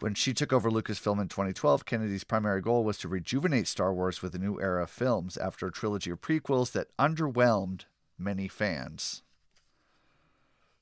When 0.00 0.14
she 0.14 0.32
took 0.32 0.50
over 0.50 0.70
Lucasfilm 0.70 1.20
in 1.20 1.28
2012, 1.28 1.84
Kennedy's 1.84 2.24
primary 2.24 2.62
goal 2.62 2.84
was 2.84 2.96
to 2.98 3.08
rejuvenate 3.08 3.68
Star 3.68 3.92
Wars 3.92 4.22
with 4.22 4.34
a 4.34 4.38
new 4.38 4.58
era 4.58 4.84
of 4.84 4.90
films 4.90 5.36
after 5.36 5.66
a 5.66 5.72
trilogy 5.72 6.10
of 6.10 6.22
prequels 6.22 6.72
that 6.72 6.96
underwhelmed 6.98 7.84
many 8.18 8.48
fans. 8.48 9.22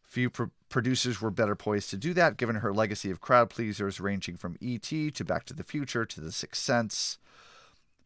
Few 0.04 0.30
pro- 0.30 0.52
producers 0.68 1.20
were 1.20 1.32
better 1.32 1.56
poised 1.56 1.90
to 1.90 1.96
do 1.96 2.14
that, 2.14 2.36
given 2.36 2.56
her 2.56 2.72
legacy 2.72 3.10
of 3.10 3.20
crowd 3.20 3.50
pleasers 3.50 4.00
ranging 4.00 4.36
from 4.36 4.56
E.T. 4.60 5.10
to 5.10 5.24
Back 5.24 5.44
to 5.46 5.54
the 5.54 5.64
Future 5.64 6.06
to 6.06 6.20
The 6.20 6.32
Sixth 6.32 6.62
Sense. 6.62 7.18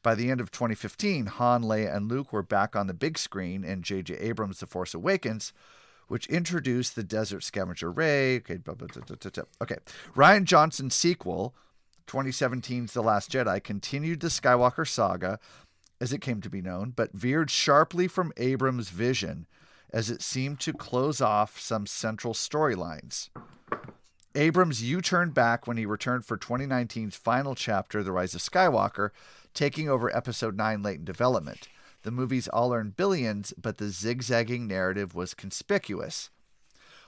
By 0.02 0.14
the 0.14 0.30
end 0.30 0.40
of 0.40 0.50
2015, 0.50 1.26
Han, 1.26 1.62
Leia, 1.62 1.94
and 1.94 2.08
Luke 2.08 2.32
were 2.32 2.42
back 2.42 2.74
on 2.74 2.86
the 2.86 2.94
big 2.94 3.18
screen 3.18 3.64
in 3.64 3.82
J.J. 3.82 4.14
Abrams' 4.14 4.60
The 4.60 4.66
Force 4.66 4.94
Awakens, 4.94 5.52
which 6.12 6.26
introduced 6.26 6.94
the 6.94 7.02
Desert 7.02 7.42
Scavenger 7.42 7.90
Rey. 7.90 8.36
Okay, 8.36 8.58
blah, 8.58 8.74
blah, 8.74 8.86
blah, 8.86 9.44
okay. 9.62 9.76
Rian 10.14 10.44
Johnson's 10.44 10.94
sequel, 10.94 11.54
2017's 12.06 12.92
The 12.92 13.02
Last 13.02 13.32
Jedi, 13.32 13.64
continued 13.64 14.20
the 14.20 14.28
Skywalker 14.28 14.86
saga, 14.86 15.40
as 16.02 16.12
it 16.12 16.20
came 16.20 16.42
to 16.42 16.50
be 16.50 16.60
known, 16.60 16.90
but 16.90 17.14
veered 17.14 17.50
sharply 17.50 18.08
from 18.08 18.30
Abrams' 18.36 18.90
vision 18.90 19.46
as 19.90 20.10
it 20.10 20.20
seemed 20.20 20.60
to 20.60 20.74
close 20.74 21.22
off 21.22 21.58
some 21.58 21.86
central 21.86 22.34
storylines. 22.34 23.30
Abrams 24.34 24.82
U 24.82 25.00
turned 25.00 25.32
back 25.32 25.66
when 25.66 25.78
he 25.78 25.86
returned 25.86 26.26
for 26.26 26.36
2019's 26.36 27.16
final 27.16 27.54
chapter, 27.54 28.02
The 28.02 28.12
Rise 28.12 28.34
of 28.34 28.42
Skywalker, 28.42 29.12
taking 29.54 29.88
over 29.88 30.14
Episode 30.14 30.58
9 30.58 30.82
late 30.82 30.98
in 30.98 31.06
development. 31.06 31.68
The 32.02 32.10
movies 32.10 32.48
all 32.48 32.72
earned 32.74 32.96
billions, 32.96 33.52
but 33.56 33.78
the 33.78 33.88
zigzagging 33.88 34.66
narrative 34.66 35.14
was 35.14 35.34
conspicuous. 35.34 36.30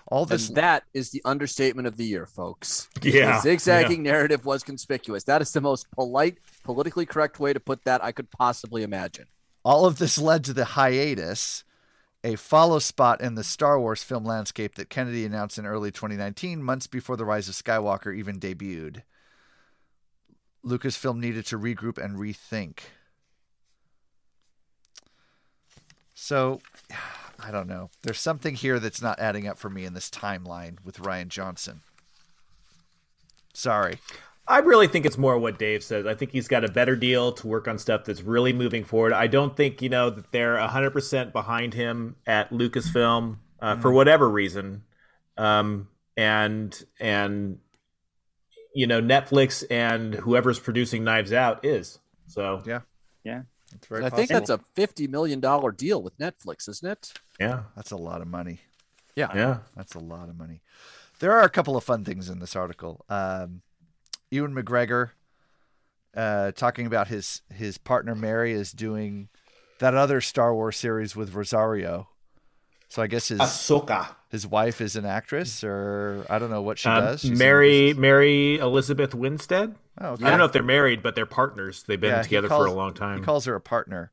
All 0.06 0.26
this 0.26 0.48
And 0.48 0.56
that 0.56 0.84
is 0.92 1.10
the 1.10 1.22
understatement 1.24 1.88
of 1.88 1.96
the 1.96 2.04
year, 2.04 2.26
folks. 2.26 2.88
Yeah, 3.02 3.36
The 3.36 3.42
zigzagging 3.42 4.02
narrative 4.02 4.44
was 4.44 4.62
conspicuous. 4.62 5.24
That 5.24 5.42
is 5.42 5.52
the 5.52 5.60
most 5.60 5.90
polite, 5.90 6.38
politically 6.62 7.06
correct 7.06 7.40
way 7.40 7.52
to 7.52 7.60
put 7.60 7.84
that 7.84 8.04
I 8.04 8.12
could 8.12 8.30
possibly 8.30 8.82
imagine. 8.82 9.26
All 9.64 9.86
of 9.86 9.98
this 9.98 10.18
led 10.18 10.44
to 10.44 10.52
the 10.52 10.64
hiatus, 10.64 11.64
a 12.22 12.36
follow 12.36 12.78
spot 12.78 13.20
in 13.20 13.34
the 13.34 13.44
Star 13.44 13.80
Wars 13.80 14.02
film 14.02 14.24
landscape 14.24 14.74
that 14.74 14.90
Kennedy 14.90 15.24
announced 15.24 15.58
in 15.58 15.66
early 15.66 15.90
2019, 15.90 16.62
months 16.62 16.86
before 16.86 17.16
The 17.16 17.24
Rise 17.24 17.48
of 17.48 17.54
Skywalker 17.54 18.14
even 18.14 18.38
debuted. 18.38 19.02
Lucasfilm 20.64 21.18
needed 21.18 21.46
to 21.46 21.58
regroup 21.58 22.02
and 22.02 22.18
rethink. 22.18 22.78
So, 26.14 26.60
I 27.40 27.50
don't 27.50 27.68
know. 27.68 27.90
There's 28.02 28.20
something 28.20 28.54
here 28.54 28.78
that's 28.78 29.02
not 29.02 29.18
adding 29.18 29.46
up 29.46 29.58
for 29.58 29.68
me 29.68 29.84
in 29.84 29.92
this 29.92 30.08
timeline 30.08 30.76
with 30.84 30.98
Rian 30.98 31.28
Johnson. 31.28 31.80
Sorry. 33.52 33.98
I 34.46 34.58
really 34.58 34.88
think 34.88 35.06
it's 35.06 35.16
more 35.16 35.38
what 35.38 35.58
Dave 35.58 35.82
says. 35.82 36.06
I 36.06 36.14
think 36.14 36.32
he's 36.32 36.48
got 36.48 36.64
a 36.64 36.68
better 36.68 36.96
deal 36.96 37.32
to 37.32 37.46
work 37.46 37.66
on 37.66 37.78
stuff 37.78 38.04
that's 38.04 38.22
really 38.22 38.52
moving 38.52 38.84
forward. 38.84 39.12
I 39.12 39.26
don't 39.26 39.56
think, 39.56 39.80
you 39.80 39.88
know, 39.88 40.10
that 40.10 40.32
they're 40.32 40.56
100% 40.56 41.32
behind 41.32 41.72
him 41.72 42.16
at 42.26 42.50
Lucasfilm 42.50 43.38
uh, 43.60 43.76
for 43.76 43.90
whatever 43.90 44.28
reason. 44.28 44.82
Um, 45.38 45.88
and, 46.16 46.84
and, 47.00 47.58
you 48.74 48.86
know, 48.86 49.00
Netflix 49.00 49.64
and 49.70 50.14
whoever's 50.14 50.58
producing 50.58 51.04
Knives 51.04 51.32
Out 51.32 51.64
is. 51.64 51.98
So, 52.26 52.62
yeah. 52.66 52.80
Yeah. 53.24 53.42
It's 53.74 53.86
very 53.86 54.04
I 54.04 54.10
think 54.10 54.28
that's 54.28 54.50
a 54.50 54.58
fifty 54.74 55.06
million 55.06 55.40
dollar 55.40 55.72
deal 55.72 56.02
with 56.02 56.18
Netflix, 56.18 56.68
isn't 56.68 56.88
it? 56.88 57.12
Yeah. 57.40 57.64
That's 57.76 57.90
a 57.90 57.96
lot 57.96 58.20
of 58.20 58.28
money. 58.28 58.60
Yeah. 59.16 59.30
Yeah. 59.34 59.58
That's 59.76 59.94
a 59.94 60.00
lot 60.00 60.28
of 60.28 60.36
money. 60.36 60.60
There 61.20 61.32
are 61.32 61.42
a 61.42 61.50
couple 61.50 61.76
of 61.76 61.84
fun 61.84 62.04
things 62.04 62.28
in 62.28 62.38
this 62.38 62.56
article. 62.56 63.04
Um, 63.08 63.62
Ewan 64.30 64.54
McGregor 64.54 65.10
uh, 66.16 66.52
talking 66.52 66.86
about 66.86 67.08
his 67.08 67.42
his 67.52 67.78
partner 67.78 68.14
Mary 68.14 68.52
is 68.52 68.72
doing 68.72 69.28
that 69.78 69.94
other 69.94 70.20
Star 70.20 70.54
Wars 70.54 70.76
series 70.76 71.16
with 71.16 71.34
Rosario. 71.34 72.08
So 72.88 73.02
I 73.02 73.06
guess 73.06 73.28
his 73.28 73.40
Ahsoka. 73.40 74.08
His 74.34 74.46
wife 74.46 74.80
is 74.80 74.96
an 74.96 75.06
actress, 75.06 75.62
or 75.64 76.26
I 76.28 76.38
don't 76.38 76.50
know 76.50 76.60
what 76.62 76.78
she 76.78 76.88
Um, 76.88 77.04
does. 77.04 77.20
She's 77.20 77.38
Mary 77.38 77.94
Mary 77.94 78.58
Elizabeth 78.58 79.14
Winstead. 79.14 79.76
Oh, 80.00 80.08
okay. 80.14 80.24
I 80.26 80.30
don't 80.30 80.38
know 80.40 80.44
if 80.44 80.52
they're 80.52 80.62
married, 80.62 81.02
but 81.02 81.14
they're 81.14 81.24
partners. 81.24 81.84
They've 81.86 82.00
been 82.00 82.10
Yeah, 82.10 82.22
together 82.22 82.48
calls- 82.48 82.64
for 82.66 82.66
a 82.66 82.72
long 82.72 82.94
time. 82.94 83.18
He 83.20 83.24
calls 83.24 83.44
her 83.44 83.54
a 83.54 83.60
partner. 83.60 84.10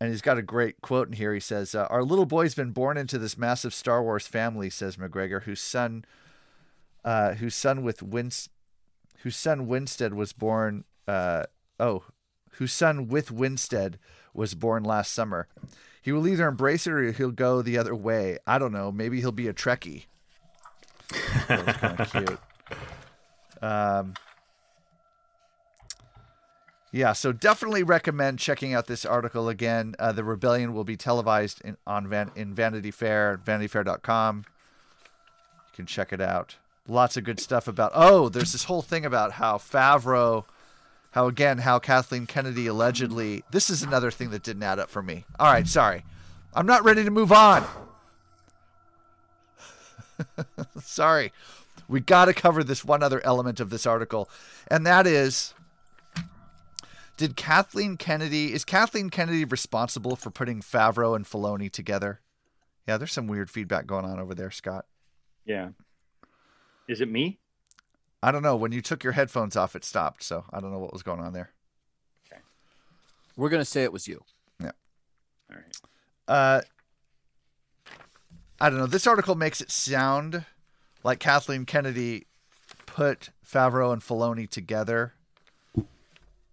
And 0.00 0.10
he's 0.10 0.22
got 0.22 0.38
a 0.38 0.42
great 0.42 0.80
quote 0.82 1.06
in 1.08 1.14
here. 1.14 1.32
He 1.34 1.40
says, 1.40 1.74
uh, 1.74 1.86
Our 1.90 2.02
little 2.02 2.26
boy's 2.26 2.54
been 2.54 2.70
born 2.72 2.96
into 2.96 3.18
this 3.18 3.36
massive 3.38 3.72
Star 3.74 4.02
Wars 4.02 4.26
family, 4.26 4.68
says 4.70 4.96
McGregor, 4.96 5.42
whose 5.44 5.60
son 5.60 6.04
uh, 7.04 7.34
whose 7.34 7.54
son 7.54 7.82
with 7.82 7.98
Winst 8.00 8.48
whose 9.22 9.36
son 9.36 9.66
Winstead 9.66 10.14
was 10.14 10.32
born 10.32 10.84
uh, 11.08 11.44
oh, 11.80 12.04
whose 12.52 12.72
son 12.72 13.08
with 13.08 13.30
Winstead 13.30 13.98
was 14.32 14.54
born 14.54 14.84
last 14.84 15.12
summer. 15.12 15.48
He 16.04 16.12
will 16.12 16.28
either 16.28 16.46
embrace 16.46 16.86
it 16.86 16.92
or 16.92 17.12
he'll 17.12 17.30
go 17.30 17.62
the 17.62 17.78
other 17.78 17.94
way. 17.94 18.36
I 18.46 18.58
don't 18.58 18.72
know. 18.72 18.92
Maybe 18.92 19.20
he'll 19.20 19.32
be 19.32 19.48
a 19.48 19.54
Trekkie. 19.54 20.04
That 21.48 21.66
was 21.66 21.76
kind 21.76 22.00
of 22.00 22.12
cute. 22.12 22.38
Um, 23.62 24.14
yeah, 26.92 27.14
so 27.14 27.32
definitely 27.32 27.82
recommend 27.82 28.38
checking 28.38 28.74
out 28.74 28.86
this 28.86 29.06
article 29.06 29.48
again. 29.48 29.94
Uh, 29.98 30.12
the 30.12 30.24
rebellion 30.24 30.74
will 30.74 30.84
be 30.84 30.98
televised 30.98 31.62
in 31.64 31.78
on 31.86 32.06
Van, 32.06 32.30
in 32.36 32.54
Vanity 32.54 32.90
Fair, 32.90 33.40
vanityfair.com. 33.42 34.44
You 34.46 35.72
can 35.72 35.86
check 35.86 36.12
it 36.12 36.20
out. 36.20 36.56
Lots 36.86 37.16
of 37.16 37.24
good 37.24 37.40
stuff 37.40 37.66
about. 37.66 37.92
Oh, 37.94 38.28
there's 38.28 38.52
this 38.52 38.64
whole 38.64 38.82
thing 38.82 39.06
about 39.06 39.32
how 39.32 39.56
Favreau, 39.56 40.44
how 41.14 41.28
again, 41.28 41.58
how 41.58 41.78
Kathleen 41.78 42.26
Kennedy 42.26 42.66
allegedly. 42.66 43.44
This 43.52 43.70
is 43.70 43.84
another 43.84 44.10
thing 44.10 44.30
that 44.30 44.42
didn't 44.42 44.64
add 44.64 44.80
up 44.80 44.90
for 44.90 45.00
me. 45.00 45.24
All 45.38 45.46
right, 45.46 45.64
sorry. 45.64 46.04
I'm 46.52 46.66
not 46.66 46.82
ready 46.82 47.04
to 47.04 47.10
move 47.12 47.30
on. 47.30 47.64
sorry. 50.82 51.32
We 51.86 52.00
got 52.00 52.24
to 52.24 52.34
cover 52.34 52.64
this 52.64 52.84
one 52.84 53.04
other 53.04 53.24
element 53.24 53.60
of 53.60 53.70
this 53.70 53.86
article, 53.86 54.28
and 54.66 54.84
that 54.86 55.06
is 55.06 55.54
did 57.16 57.36
Kathleen 57.36 57.96
Kennedy 57.96 58.52
is 58.52 58.64
Kathleen 58.64 59.08
Kennedy 59.08 59.44
responsible 59.44 60.16
for 60.16 60.30
putting 60.30 60.62
Favreau 60.62 61.14
and 61.14 61.24
Filoni 61.24 61.70
together? 61.70 62.22
Yeah, 62.88 62.96
there's 62.96 63.12
some 63.12 63.28
weird 63.28 63.50
feedback 63.50 63.86
going 63.86 64.04
on 64.04 64.18
over 64.18 64.34
there, 64.34 64.50
Scott. 64.50 64.86
Yeah. 65.46 65.68
Is 66.88 67.00
it 67.00 67.08
me? 67.08 67.38
I 68.24 68.32
don't 68.32 68.42
know. 68.42 68.56
When 68.56 68.72
you 68.72 68.80
took 68.80 69.04
your 69.04 69.12
headphones 69.12 69.54
off, 69.54 69.76
it 69.76 69.84
stopped. 69.84 70.22
So 70.22 70.44
I 70.50 70.58
don't 70.58 70.72
know 70.72 70.78
what 70.78 70.94
was 70.94 71.02
going 71.02 71.20
on 71.20 71.34
there. 71.34 71.50
Okay. 72.26 72.40
We're 73.36 73.50
gonna 73.50 73.66
say 73.66 73.82
it 73.82 73.92
was 73.92 74.08
you. 74.08 74.24
Yeah. 74.58 74.70
All 75.50 75.56
right. 75.58 75.76
Uh, 76.26 76.60
I 78.58 78.70
don't 78.70 78.78
know. 78.78 78.86
This 78.86 79.06
article 79.06 79.34
makes 79.34 79.60
it 79.60 79.70
sound 79.70 80.46
like 81.02 81.20
Kathleen 81.20 81.66
Kennedy 81.66 82.26
put 82.86 83.28
Favreau 83.46 83.92
and 83.92 84.00
Filoni 84.00 84.48
together. 84.48 85.12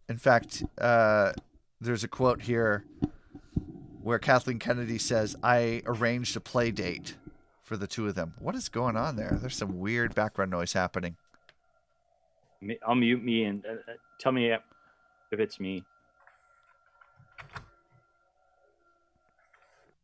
In 0.10 0.18
fact, 0.18 0.64
uh, 0.78 1.32
there's 1.80 2.04
a 2.04 2.10
quote 2.10 2.42
here 2.42 2.84
where 4.02 4.20
Kathleen 4.20 4.60
Kennedy 4.60 4.98
says, 4.98 5.38
"I 5.42 5.84
arranged 5.86 6.36
a 6.36 6.42
play 6.42 6.72
date 6.72 7.16
for 7.64 7.78
the 7.78 7.88
two 7.88 8.10
of 8.10 8.16
them. 8.16 8.34
What 8.40 8.56
is 8.56 8.68
going 8.68 8.98
on 8.98 9.16
there? 9.16 9.38
There's 9.40 9.56
some 9.56 9.80
weird 9.80 10.14
background 10.14 10.52
noise 10.52 10.74
happening. 10.74 11.16
Me- 12.62 12.80
I'll 12.86 12.96
mute 12.96 13.24
me 13.24 13.44
and 13.46 13.66
uh, 13.66 13.72
uh, 13.92 13.96
tell 14.20 14.32
me 14.32 14.52
if 14.52 14.60
it's 15.32 15.60
me. 15.60 15.84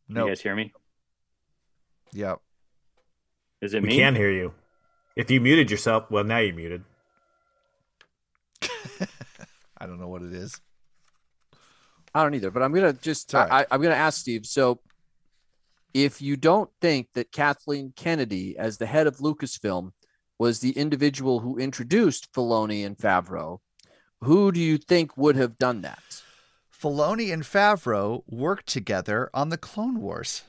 No. 0.10 0.24
You 0.26 0.32
guys 0.32 0.42
hear 0.42 0.56
me? 0.56 0.74
Yep. 2.14 2.40
Is 3.62 3.74
it 3.74 3.82
we 3.82 3.90
me? 3.90 3.96
We 3.96 4.02
can 4.02 4.16
hear 4.16 4.32
you. 4.32 4.54
If 5.16 5.30
you 5.32 5.42
muted 5.42 5.70
yourself, 5.70 6.10
well, 6.10 6.24
now 6.24 6.38
you're 6.38 6.56
muted. 6.56 6.84
I 9.78 9.86
don't 9.86 10.00
know 10.00 10.08
what 10.08 10.22
it 10.22 10.34
is. 10.34 10.60
I 12.14 12.24
don't 12.24 12.34
either, 12.34 12.52
but 12.52 12.64
I'm 12.64 12.74
gonna 12.74 12.94
just 12.94 13.34
all 13.36 13.42
right. 13.42 13.68
I, 13.70 13.76
I'm 13.76 13.82
gonna 13.82 13.96
ask 13.96 14.20
Steve. 14.20 14.46
So, 14.46 14.80
if 15.94 16.22
you 16.22 16.36
don't 16.38 16.70
think 16.82 17.10
that 17.14 17.32
Kathleen 17.32 17.94
Kennedy, 17.96 18.58
as 18.58 18.78
the 18.78 18.86
head 18.86 19.06
of 19.08 19.18
Lucasfilm, 19.18 19.92
was 20.40 20.60
the 20.60 20.72
individual 20.72 21.40
who 21.40 21.58
introduced 21.58 22.32
Filoni 22.34 22.86
and 22.86 22.98
Favreau, 22.98 23.60
who 24.24 24.52
do 24.52 24.60
you 24.60 24.78
think 24.78 25.18
would 25.18 25.36
have 25.36 25.58
done 25.58 25.82
that? 25.82 26.22
Filoni 26.72 27.34
and 27.34 27.44
Favreau 27.44 28.24
worked 28.28 28.68
together 28.68 29.30
on 29.34 29.50
the 29.50 29.58
Clone 29.58 30.00
Wars. 30.00 30.44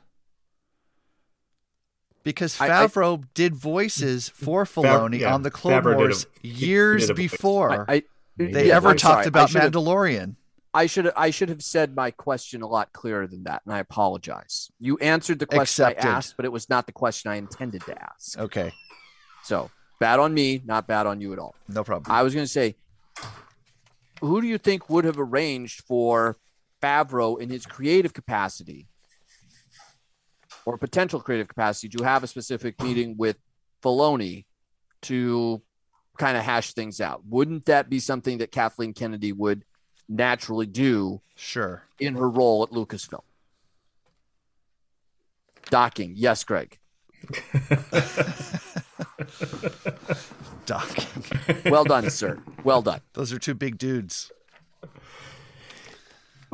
Because 2.23 2.61
I- 2.61 2.67
I- 2.67 2.87
Favreau 2.87 3.25
did 3.35 3.55
voices 3.55 4.29
mm-hmm. 4.29 4.45
for 4.45 4.65
Fav- 4.65 4.85
Filoni 4.85 5.21
yeah, 5.21 5.33
on 5.35 5.43
the 5.43 5.51
Clone 5.51 5.83
Favreau 5.83 5.95
a- 5.95 5.97
Wars 5.97 6.27
he- 6.43 6.51
he 6.51 6.67
years 6.67 7.03
did 7.03 7.11
a 7.11 7.15
voice. 7.15 7.31
before 7.31 7.87
I, 7.89 7.95
I 7.95 8.03
they 8.37 8.69
yeah, 8.69 8.77
ever 8.77 8.95
talked 8.95 9.01
sorry. 9.01 9.25
I 9.25 9.29
about 9.29 9.51
Mandalorian. 9.51 10.37
I 10.75 10.87
should 10.87 11.11
I 11.17 11.31
should 11.31 11.49
have 11.49 11.63
said 11.63 11.97
my 11.97 12.11
question 12.11 12.61
a 12.63 12.67
lot 12.69 12.93
clearer 12.93 13.27
than 13.27 13.45
that, 13.45 13.63
and 13.65 13.75
I 13.75 13.79
apologize. 13.79 14.71
You 14.79 14.99
answered 14.99 15.39
the 15.39 15.47
question 15.47 15.87
Accepted. 15.87 16.07
I 16.07 16.13
asked, 16.13 16.35
but 16.37 16.45
it 16.45 16.53
was 16.53 16.69
not 16.69 16.87
the 16.87 16.93
question 16.93 17.31
I 17.33 17.37
intended 17.37 17.81
to 17.87 18.01
ask. 18.01 18.39
Okay, 18.39 18.73
So 19.43 19.71
bad 19.99 20.19
on 20.21 20.33
me, 20.35 20.63
not 20.65 20.87
bad 20.87 21.07
on 21.07 21.21
you 21.21 21.33
at 21.33 21.39
all. 21.39 21.55
no 21.69 21.83
problem. 21.85 22.11
I 22.15 22.23
was 22.23 22.35
going 22.35 22.47
to 22.47 22.51
say, 22.53 22.77
who 24.21 24.41
do 24.41 24.47
you 24.47 24.59
think 24.59 24.89
would 24.91 25.05
have 25.05 25.19
arranged 25.19 25.83
for 25.85 26.37
Favreau 26.83 27.41
in 27.41 27.51
his 27.51 27.67
creative 27.67 28.13
capacity 28.13 28.87
or 30.65 30.77
potential 30.79 31.21
creative 31.21 31.49
capacity 31.49 31.89
to 31.97 32.05
have 32.05 32.23
a 32.23 32.27
specific 32.27 32.81
meeting 32.83 33.17
with 33.17 33.37
Filoni 33.83 34.45
to 35.03 35.63
kind 36.19 36.37
of 36.37 36.43
hash 36.45 36.73
things 36.75 37.01
out? 37.01 37.23
Wouldn't 37.29 37.67
that 37.67 37.89
be 37.89 38.01
something 38.01 38.39
that 38.39 38.51
Kathleen 38.53 38.93
Kennedy 38.93 39.33
would 39.33 39.65
naturally 40.09 40.67
do 40.67 41.21
Sure. 41.37 41.85
in 42.01 42.15
her 42.17 42.29
role 42.29 42.63
at 42.65 42.71
Lucasfilm? 42.71 43.23
Docking. 45.71 46.15
Yes, 46.17 46.45
Greg. 46.45 46.79
Docking. 50.67 51.25
Well 51.71 51.85
done, 51.85 52.11
sir. 52.11 52.39
Well 52.65 52.83
done. 52.83 53.01
Those 53.15 53.33
are 53.33 53.39
two 53.39 53.55
big 53.55 53.79
dudes. 53.79 54.31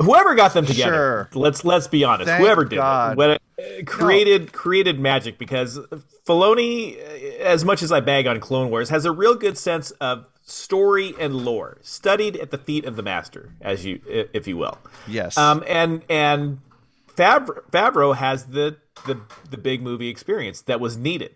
Whoever 0.01 0.35
got 0.35 0.53
them 0.53 0.65
together, 0.65 1.29
Sure. 1.33 1.41
let's 1.41 1.63
let's 1.63 1.87
be 1.87 2.03
honest. 2.03 2.27
Thank 2.27 2.41
Whoever 2.41 2.65
did 2.65 2.75
God. 2.77 3.13
it, 3.13 3.17
what, 3.17 3.29
uh, 3.31 3.83
created 3.85 4.51
created 4.51 4.99
magic 4.99 5.37
because 5.37 5.79
Filoni, 6.27 6.97
uh, 6.97 7.43
as 7.43 7.63
much 7.63 7.81
as 7.81 7.93
I 7.93 8.01
bag 8.01 8.27
on 8.27 8.41
Clone 8.41 8.69
Wars, 8.69 8.89
has 8.89 9.05
a 9.05 9.11
real 9.11 9.35
good 9.35 9.57
sense 9.57 9.91
of 9.91 10.25
story 10.43 11.13
and 11.17 11.33
lore, 11.33 11.77
studied 11.81 12.35
at 12.35 12.51
the 12.51 12.57
feet 12.57 12.83
of 12.83 12.97
the 12.97 13.03
master, 13.03 13.53
as 13.61 13.85
you 13.85 14.01
if 14.09 14.47
you 14.47 14.57
will. 14.57 14.77
Yes. 15.07 15.37
Um, 15.37 15.63
and 15.65 16.03
and 16.09 16.59
Favre, 17.07 17.63
Favreau 17.71 18.15
has 18.17 18.47
the, 18.47 18.75
the 19.07 19.21
the 19.49 19.57
big 19.57 19.81
movie 19.81 20.09
experience 20.09 20.59
that 20.63 20.81
was 20.81 20.97
needed 20.97 21.35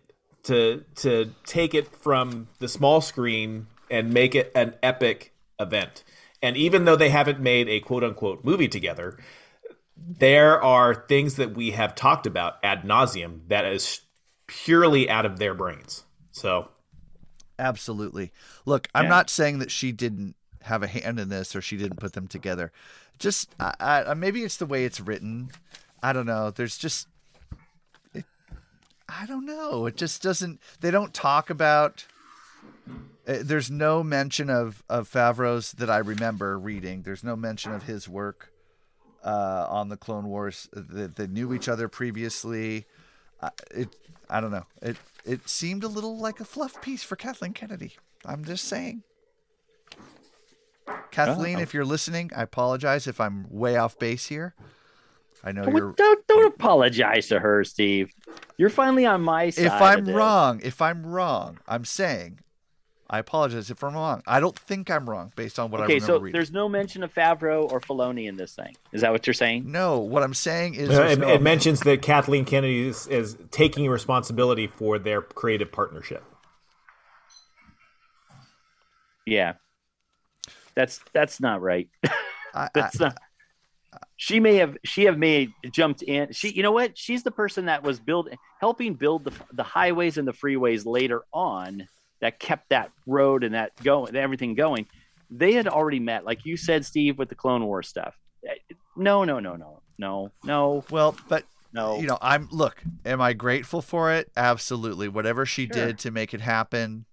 to 0.49 0.83
to 0.95 1.31
take 1.45 1.73
it 1.73 1.87
from 1.95 2.47
the 2.59 2.67
small 2.67 3.01
screen 3.01 3.67
and 3.89 4.13
make 4.13 4.35
it 4.35 4.51
an 4.55 4.75
epic 4.83 5.33
event. 5.59 6.03
And 6.41 6.55
even 6.57 6.85
though 6.85 6.95
they 6.95 7.09
haven't 7.09 7.39
made 7.39 7.67
a 7.69 7.79
quote 7.79 8.03
unquote 8.03 8.43
movie 8.43 8.67
together, 8.67 9.17
there 9.97 10.61
are 10.61 10.93
things 11.07 11.35
that 11.35 11.55
we 11.55 11.71
have 11.71 11.95
talked 11.95 12.25
about 12.25 12.57
ad 12.63 12.83
nauseum 12.83 13.41
that 13.47 13.65
is 13.65 14.01
purely 14.47 15.09
out 15.09 15.25
of 15.25 15.39
their 15.39 15.53
brains. 15.53 16.03
So 16.31 16.69
Absolutely. 17.57 18.31
Look, 18.65 18.87
I'm 18.95 19.05
Yeah. 19.05 19.09
not 19.09 19.29
saying 19.29 19.59
that 19.59 19.69
she 19.71 19.91
didn't 19.91 20.35
have 20.63 20.81
a 20.81 20.87
hand 20.87 21.19
in 21.19 21.29
this 21.29 21.55
or 21.55 21.61
she 21.61 21.75
didn't 21.77 21.99
put 21.99 22.13
them 22.13 22.27
together. 22.27 22.71
Just 23.17 23.53
I, 23.59 24.05
I, 24.07 24.13
maybe 24.13 24.43
it's 24.43 24.57
the 24.57 24.65
way 24.65 24.85
it's 24.85 25.01
written. 25.01 25.51
I 26.01 26.13
don't 26.13 26.25
know. 26.25 26.51
There's 26.51 26.77
just 26.77 27.07
it, 27.07 27.09
I 29.09 29.25
don't 29.25 29.45
know. 29.45 29.85
It 29.87 29.95
just 29.97 30.21
doesn't. 30.21 30.59
They 30.81 30.91
don't 30.91 31.13
talk 31.13 31.49
about. 31.49 32.05
uh, 33.27 33.37
There's 33.41 33.71
no 33.71 34.03
mention 34.03 34.49
of 34.49 34.83
of 34.89 35.09
Favreau's 35.09 35.71
that 35.73 35.89
I 35.89 35.97
remember 35.97 36.57
reading. 36.59 37.01
There's 37.03 37.23
no 37.23 37.35
mention 37.35 37.71
of 37.73 37.83
his 37.83 38.07
work 38.07 38.51
uh, 39.23 39.65
on 39.69 39.89
the 39.89 39.97
Clone 39.97 40.27
Wars. 40.27 40.69
They, 40.73 41.07
they 41.07 41.27
knew 41.27 41.53
each 41.53 41.67
other 41.67 41.87
previously. 41.87 42.85
I 43.41 43.49
it 43.71 43.89
I 44.29 44.39
don't 44.41 44.51
know. 44.51 44.65
It 44.81 44.97
it 45.25 45.49
seemed 45.49 45.83
a 45.83 45.87
little 45.87 46.17
like 46.17 46.39
a 46.39 46.45
fluff 46.45 46.79
piece 46.81 47.03
for 47.03 47.15
Kathleen 47.15 47.53
Kennedy. 47.53 47.93
I'm 48.25 48.45
just 48.45 48.65
saying. 48.65 49.03
Kathleen, 51.11 51.57
Oh. 51.57 51.61
if 51.61 51.73
you're 51.73 51.85
listening, 51.85 52.31
I 52.35 52.41
apologize 52.43 53.07
if 53.07 53.19
I'm 53.21 53.45
way 53.49 53.77
off 53.77 53.97
base 53.99 54.27
here. 54.27 54.55
I 55.43 55.51
know 55.51 55.63
Don't- 55.65 55.75
you're. 55.75 55.91
Don't, 55.93 56.27
don't 56.27 56.53
apologize 56.53 57.27
to 57.27 57.39
her, 57.39 57.63
Steve. 57.63 58.11
You're 58.59 58.69
finally 58.69 59.05
on 59.05 59.21
my 59.21 59.51
side. 59.51 59.65
If 59.67 59.71
I'm 59.71 60.05
wrong, 60.05 60.59
if 60.61 60.81
I'm 60.81 61.07
wrong, 61.07 61.59
I'm 61.65 61.85
saying, 61.85 62.39
I 63.09 63.17
apologize 63.19 63.71
if 63.71 63.81
I'm 63.81 63.93
wrong. 63.93 64.21
I 64.27 64.41
don't 64.41 64.59
think 64.59 64.91
I'm 64.91 65.09
wrong 65.09 65.31
based 65.37 65.59
on 65.59 65.71
what 65.71 65.79
I 65.79 65.85
okay, 65.85 65.93
remember 65.93 66.05
so 66.05 66.19
reading. 66.19 66.37
there's 66.37 66.51
no 66.51 66.67
mention 66.67 67.01
of 67.01 67.13
Favreau 67.13 67.71
or 67.71 67.79
Filoni 67.79 68.27
in 68.27 68.35
this 68.35 68.53
thing. 68.53 68.75
Is 68.91 68.99
that 68.99 69.13
what 69.13 69.25
you're 69.25 69.33
saying? 69.33 69.71
No, 69.71 69.99
what 69.99 70.23
I'm 70.23 70.33
saying 70.33 70.73
is 70.75 70.89
it, 70.89 71.19
no- 71.19 71.29
it 71.29 71.41
mentions 71.41 71.79
that 71.79 72.01
Kathleen 72.01 72.43
Kennedy 72.43 72.89
is, 72.89 73.07
is 73.07 73.37
taking 73.49 73.87
responsibility 73.87 74.67
for 74.67 74.99
their 74.99 75.21
creative 75.21 75.71
partnership. 75.71 76.25
Yeah, 79.25 79.53
that's 80.75 80.99
that's 81.13 81.39
not 81.39 81.61
right. 81.61 81.87
I, 82.53 82.67
that's 82.73 82.99
not. 82.99 83.17
She 84.21 84.41
may 84.41 84.55
have 84.55 84.75
she 84.83 85.05
have 85.05 85.17
made 85.17 85.53
jumped 85.71 86.01
in. 86.01 86.33
She 86.33 86.49
you 86.51 86.61
know 86.61 86.73
what? 86.73 86.97
She's 86.97 87.23
the 87.23 87.31
person 87.31 87.67
that 87.67 87.83
was 87.83 88.01
building 88.01 88.37
helping 88.59 88.95
build 88.95 89.23
the 89.23 89.31
the 89.53 89.63
highways 89.63 90.17
and 90.17 90.27
the 90.27 90.33
freeways 90.33 90.85
later 90.85 91.23
on 91.31 91.87
that 92.19 92.37
kept 92.37 92.67
that 92.71 92.91
road 93.07 93.45
and 93.45 93.55
that 93.55 93.71
going 93.81 94.17
everything 94.17 94.55
going. 94.55 94.87
They 95.31 95.53
had 95.53 95.69
already 95.69 96.01
met, 96.01 96.25
like 96.25 96.45
you 96.45 96.57
said, 96.57 96.85
Steve, 96.85 97.17
with 97.17 97.29
the 97.29 97.35
Clone 97.35 97.63
War 97.65 97.81
stuff. 97.81 98.13
No, 98.97 99.23
no, 99.23 99.39
no, 99.39 99.55
no, 99.55 99.81
no, 99.97 100.31
no. 100.43 100.83
Well, 100.91 101.15
but 101.29 101.45
no, 101.71 101.97
you 102.01 102.07
know, 102.07 102.17
I'm 102.21 102.49
look. 102.51 102.83
Am 103.05 103.21
I 103.21 103.31
grateful 103.31 103.81
for 103.81 104.11
it? 104.11 104.29
Absolutely. 104.35 105.07
Whatever 105.07 105.45
she 105.45 105.65
Sure. 105.65 105.85
did 105.85 105.99
to 105.99 106.11
make 106.11 106.33
it 106.33 106.41
happen. 106.41 107.05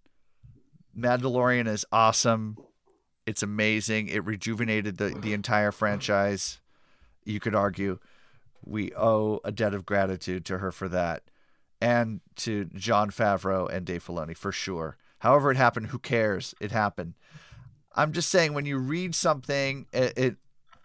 Mandalorian 0.98 1.68
is 1.68 1.86
awesome. 1.92 2.56
It's 3.26 3.44
amazing. 3.44 4.08
It 4.08 4.24
rejuvenated 4.24 4.96
the 4.96 5.10
the 5.10 5.34
entire 5.34 5.70
franchise. 5.70 6.58
You 7.26 7.40
could 7.40 7.54
argue 7.54 7.98
we 8.64 8.92
owe 8.94 9.40
a 9.44 9.52
debt 9.52 9.74
of 9.74 9.84
gratitude 9.86 10.44
to 10.46 10.58
her 10.58 10.72
for 10.72 10.88
that, 10.88 11.22
and 11.80 12.20
to 12.36 12.64
Jon 12.74 13.10
Favreau 13.10 13.70
and 13.70 13.84
Dave 13.84 14.04
Filoni 14.04 14.36
for 14.36 14.52
sure. 14.52 14.96
However 15.20 15.50
it 15.50 15.56
happened, 15.56 15.88
who 15.88 15.98
cares? 15.98 16.54
It 16.60 16.72
happened. 16.72 17.14
I'm 17.94 18.12
just 18.12 18.28
saying 18.30 18.52
when 18.54 18.66
you 18.66 18.78
read 18.78 19.14
something, 19.14 19.86
it, 19.92 20.12
it 20.16 20.36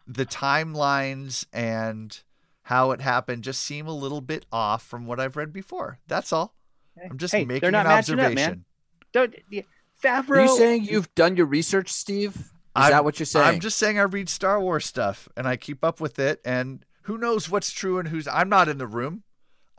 the 0.07 0.25
timelines 0.25 1.45
and 1.53 2.21
how 2.63 2.91
it 2.91 3.01
happened 3.01 3.43
just 3.43 3.61
seem 3.61 3.87
a 3.87 3.93
little 3.93 4.21
bit 4.21 4.45
off 4.51 4.83
from 4.83 5.05
what 5.05 5.19
I've 5.19 5.35
read 5.35 5.51
before. 5.53 5.99
That's 6.07 6.31
all. 6.33 6.55
I'm 7.09 7.17
just 7.17 7.33
Hey, 7.33 7.45
making 7.45 7.61
they're 7.61 7.71
not 7.71 7.85
an 7.85 7.91
matching 7.91 8.19
up, 8.19 8.25
observation. 8.25 8.51
man. 8.51 8.65
Don't 9.13 9.35
yeah, 9.49 9.61
Favreau. 10.01 10.37
Are 10.37 10.41
you 10.43 10.57
saying 10.57 10.83
you've 10.85 11.13
done 11.15 11.35
your 11.35 11.45
research, 11.45 11.91
Steve? 11.91 12.50
Is 12.77 12.83
I'm- 12.83 12.91
that 12.91 13.03
what 13.03 13.19
you're 13.19 13.25
saying? 13.25 13.45
I'm 13.47 13.59
just 13.59 13.77
saying 13.77 13.99
I 13.99 14.03
read 14.03 14.29
Star 14.29 14.59
Wars 14.59 14.85
stuff 14.85 15.27
and 15.35 15.47
I 15.47 15.57
keep 15.57 15.83
up 15.83 15.99
with 15.99 16.19
it 16.19 16.39
and 16.45 16.85
who 17.03 17.17
knows 17.17 17.49
what's 17.49 17.71
true 17.71 17.97
and 17.99 18.07
who's 18.07 18.27
I'm 18.27 18.47
not 18.49 18.69
in 18.69 18.77
the 18.77 18.87
room. 18.87 19.23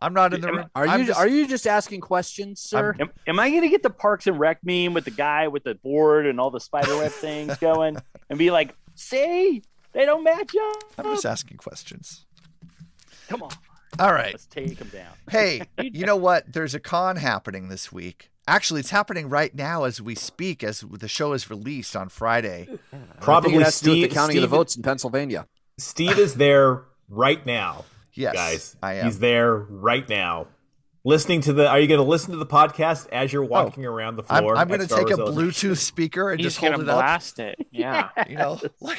I'm 0.01 0.13
not 0.15 0.35
in 0.35 0.41
the 0.41 0.53
room. 0.53 0.67
Are 0.75 0.87
I'm 0.87 1.01
you 1.01 1.07
just- 1.07 1.19
are 1.21 1.29
you 1.29 1.47
just 1.47 1.67
asking 1.67 2.01
questions, 2.01 2.61
sir? 2.61 2.95
Am, 2.99 3.11
am 3.29 3.39
I 3.39 3.51
going 3.51 3.63
to 3.63 3.69
get 3.69 3.83
the 3.85 3.91
Parks 3.91 4.27
and 4.27 4.39
Rec 4.39 4.59
meme 4.65 4.95
with 4.95 5.05
the 5.05 5.13
guy 5.13 5.47
with 5.49 5.63
the 5.65 5.77
board 5.77 6.27
and 6.27 6.41
all 6.41 6.51
the 6.51 6.59
spiderweb 6.61 7.13
things 7.13 7.57
going 7.59 7.97
and 8.29 8.39
be 8.39 8.51
like, 8.51 8.75
see, 8.97 9.63
they 9.93 10.05
don't 10.05 10.25
match 10.25 10.55
up? 10.61 10.83
I'm 10.99 11.05
just 11.15 11.25
asking 11.25 11.59
questions. 11.59 12.27
Come 13.29 13.45
on. 13.45 13.53
All 14.01 14.13
right. 14.13 14.33
Let's 14.33 14.47
take 14.47 14.77
them 14.79 14.89
down. 14.89 15.13
Hey, 15.31 15.63
you 15.81 16.05
know 16.05 16.17
what? 16.17 16.53
There's 16.53 16.75
a 16.75 16.81
con 16.81 17.17
happening 17.17 17.69
this 17.69 17.93
week. 17.93 18.32
Actually, 18.49 18.81
it's 18.81 18.91
happening 18.91 19.29
right 19.29 19.55
now 19.55 19.85
as 19.85 20.03
we 20.03 20.15
speak, 20.15 20.65
as 20.65 20.81
the 20.81 21.07
show 21.09 21.33
is 21.33 21.49
released 21.49 21.95
on 21.95 22.09
Friday. 22.09 22.69
Probably 23.21 23.51
I 23.57 23.65
think 23.65 23.75
to 23.75 23.85
do 23.85 23.91
with 23.91 23.99
Steve- 23.99 24.09
the 24.11 24.15
counting 24.15 24.37
of 24.39 24.43
the 24.43 24.49
votes 24.49 24.77
in 24.77 24.83
Pennsylvania. 24.83 25.47
Steve 25.79 26.19
is 26.19 26.35
there 26.35 26.83
right 27.09 27.45
now. 27.47 27.85
Yes, 28.15 28.35
guys. 28.35 28.77
I 28.83 28.95
am. 28.97 29.07
He's 29.07 29.21
there 29.21 29.55
right 29.57 30.07
now. 30.07 30.49
Listening 31.03 31.41
to 31.41 31.55
the, 31.55 31.67
are 31.67 31.81
you 31.81 31.89
going 31.89 31.97
to 31.97 32.05
listen 32.05 32.33
to 32.33 32.37
the 32.37 32.45
podcast 32.45 33.09
as 33.09 33.33
you're 33.33 33.43
oh, 33.43 33.47
walking 33.47 33.87
around 33.87 34.17
the 34.17 34.23
Oh, 34.25 34.27
I'm, 34.29 34.43
floor? 34.43 34.57
I'm 34.59 34.69
going 34.69 34.81
to 34.81 34.87
take 34.87 34.99
a 35.11 35.17
Wars 35.17 35.17
Celebration? 35.17 35.71
Bluetooth 35.71 35.79
speaker 35.79 36.31
and 36.31 36.39
He's 36.39 36.49
just 36.49 36.59
hold 36.59 36.73
gonna 36.73 36.83
it 36.83 36.89
up. 36.91 36.97
blast 36.99 37.39
it. 37.39 37.67
Yeah. 37.71 38.11
You 38.29 38.37
know, 38.37 38.61
like 38.83 38.99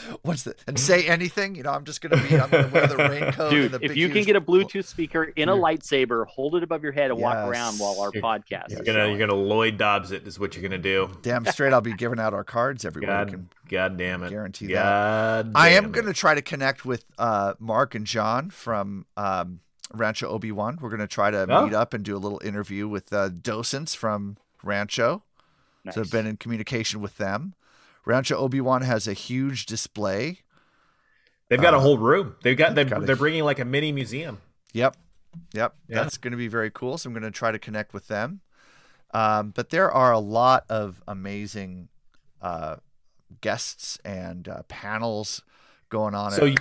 what's 0.22 0.42
the 0.44 0.54
and 0.66 0.78
say 0.78 1.06
anything? 1.06 1.54
You 1.54 1.62
know, 1.62 1.70
I'm 1.70 1.84
just 1.84 2.00
going 2.00 2.16
to 2.20 2.28
be. 2.28 2.38
I'm 2.38 2.50
going 2.50 2.66
to 2.68 2.72
wear 2.72 2.86
the 2.86 2.96
raincoat. 3.08 3.50
Dude, 3.50 3.64
and 3.66 3.74
the 3.74 3.84
if 3.84 3.90
big, 3.90 3.96
you 3.96 4.08
can 4.08 4.24
get 4.24 4.36
a 4.36 4.40
Bluetooth 4.40 4.84
speaker 4.86 5.24
in 5.24 5.48
a 5.48 5.54
lightsaber, 5.54 6.26
hold 6.26 6.54
it 6.56 6.62
above 6.62 6.82
your 6.82 6.92
head 6.92 7.10
and 7.10 7.20
walk 7.20 7.36
around 7.36 7.78
while 7.78 8.00
our 8.00 8.10
podcast 8.12 8.70
You're 8.70 8.80
is 8.80 8.86
gonna, 8.86 8.98
going. 9.00 9.18
you're 9.18 9.26
gonna 9.28 9.40
Lloyd 9.40 9.76
Dobbs 9.78 10.12
it. 10.12 10.26
Is 10.26 10.38
what 10.38 10.54
you're 10.54 10.62
gonna 10.62 10.78
do. 10.78 11.10
damn 11.22 11.44
straight, 11.46 11.72
I'll 11.72 11.80
be 11.80 11.94
giving 11.94 12.18
out 12.20 12.34
our 12.34 12.44
cards 12.44 12.84
everywhere. 12.84 13.14
I 13.16 13.24
God, 13.24 13.30
can 13.32 13.48
God 13.68 13.96
damn 13.96 14.22
it. 14.22 14.30
guarantee 14.30 14.66
that. 14.68 14.74
God 14.74 15.52
I 15.54 15.70
am 15.70 15.84
damn 15.84 15.92
going 15.92 16.06
to 16.06 16.12
try 16.12 16.34
to 16.34 16.42
connect 16.42 16.84
with 16.84 17.04
uh, 17.18 17.54
Mark 17.58 17.94
and 17.94 18.06
John 18.06 18.50
from 18.50 19.06
um, 19.16 19.60
Rancho 19.94 20.28
Obi 20.28 20.52
Wan. 20.52 20.78
We're 20.80 20.88
going 20.90 21.00
to 21.00 21.06
try 21.06 21.30
to 21.30 21.46
Oh. 21.48 21.64
meet 21.66 21.74
up 21.74 21.94
and 21.94 22.04
do 22.04 22.16
a 22.16 22.18
little 22.18 22.40
interview 22.44 22.88
with 22.88 23.12
uh, 23.12 23.28
docents 23.28 23.94
from 23.94 24.36
Rancho. 24.62 25.22
So 25.92 26.02
I've 26.02 26.10
been 26.10 26.26
in 26.26 26.36
communication 26.36 27.00
with 27.00 27.16
them. 27.16 27.54
Rancho 28.10 28.36
Obi 28.36 28.60
Wan 28.60 28.82
has 28.82 29.06
a 29.06 29.12
huge 29.12 29.66
display. 29.66 30.40
They've 31.48 31.60
got 31.60 31.74
a 31.74 31.76
uh, 31.76 31.80
whole 31.80 31.96
room. 31.96 32.34
They've 32.42 32.56
got. 32.56 32.74
They're, 32.74 32.84
they've 32.84 32.90
got 32.90 33.06
they're 33.06 33.14
bringing 33.14 33.44
like 33.44 33.60
a 33.60 33.64
mini 33.64 33.92
museum. 33.92 34.38
Yep. 34.72 34.96
Yep. 35.54 35.74
Yeah. 35.88 35.94
That's 36.02 36.16
going 36.16 36.32
to 36.32 36.36
be 36.36 36.48
very 36.48 36.70
cool. 36.72 36.98
So 36.98 37.08
I'm 37.08 37.14
going 37.14 37.22
to 37.22 37.30
try 37.30 37.52
to 37.52 37.58
connect 37.58 37.94
with 37.94 38.08
them. 38.08 38.40
Um, 39.14 39.50
but 39.50 39.70
there 39.70 39.90
are 39.90 40.12
a 40.12 40.18
lot 40.18 40.64
of 40.68 41.02
amazing 41.06 41.88
uh, 42.42 42.76
guests 43.40 43.98
and 44.04 44.48
uh, 44.48 44.62
panels 44.68 45.42
going 45.88 46.14
on. 46.16 46.32
So 46.32 46.46
at 46.46 46.50
you, 46.50 46.56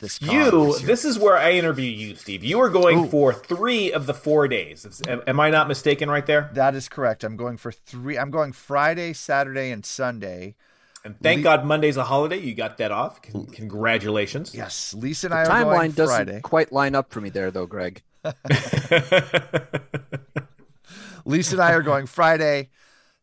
this 0.00 0.20
you 0.20 0.50
this 0.50 0.82
this 0.82 1.04
is 1.04 1.18
where 1.20 1.36
I 1.36 1.52
interview 1.52 1.90
you, 1.90 2.16
Steve. 2.16 2.42
You 2.42 2.60
are 2.60 2.68
going 2.68 3.04
Ooh. 3.04 3.08
for 3.08 3.32
three 3.32 3.92
of 3.92 4.06
the 4.06 4.14
four 4.14 4.48
days. 4.48 5.02
Am, 5.06 5.22
am 5.26 5.38
I 5.38 5.50
not 5.50 5.68
mistaken 5.68 6.10
right 6.10 6.26
there? 6.26 6.50
That 6.54 6.74
is 6.74 6.88
correct. 6.88 7.22
I'm 7.22 7.36
going 7.36 7.58
for 7.58 7.70
three. 7.70 8.18
I'm 8.18 8.30
going 8.30 8.52
Friday, 8.52 9.12
Saturday, 9.12 9.70
and 9.70 9.86
Sunday. 9.86 10.56
And 11.04 11.18
thank 11.20 11.38
Le- 11.38 11.42
God 11.44 11.64
Monday's 11.64 11.96
a 11.96 12.04
holiday. 12.04 12.38
You 12.38 12.54
got 12.54 12.76
that 12.78 12.90
off. 12.92 13.22
Con- 13.22 13.46
Congratulations. 13.46 14.54
Yes, 14.54 14.92
Lisa 14.94 15.28
and 15.28 15.32
The 15.32 15.38
I 15.38 15.40
are 15.62 15.64
going 15.64 15.92
timeline 15.92 15.94
doesn't 15.94 16.16
Friday. 16.26 16.40
quite 16.40 16.72
line 16.72 16.94
up 16.94 17.10
for 17.10 17.20
me 17.20 17.30
there, 17.30 17.50
though, 17.50 17.66
Greg. 17.66 18.02
Lisa 21.24 21.54
and 21.54 21.62
I 21.62 21.72
are 21.72 21.82
going 21.82 22.06
Friday. 22.06 22.70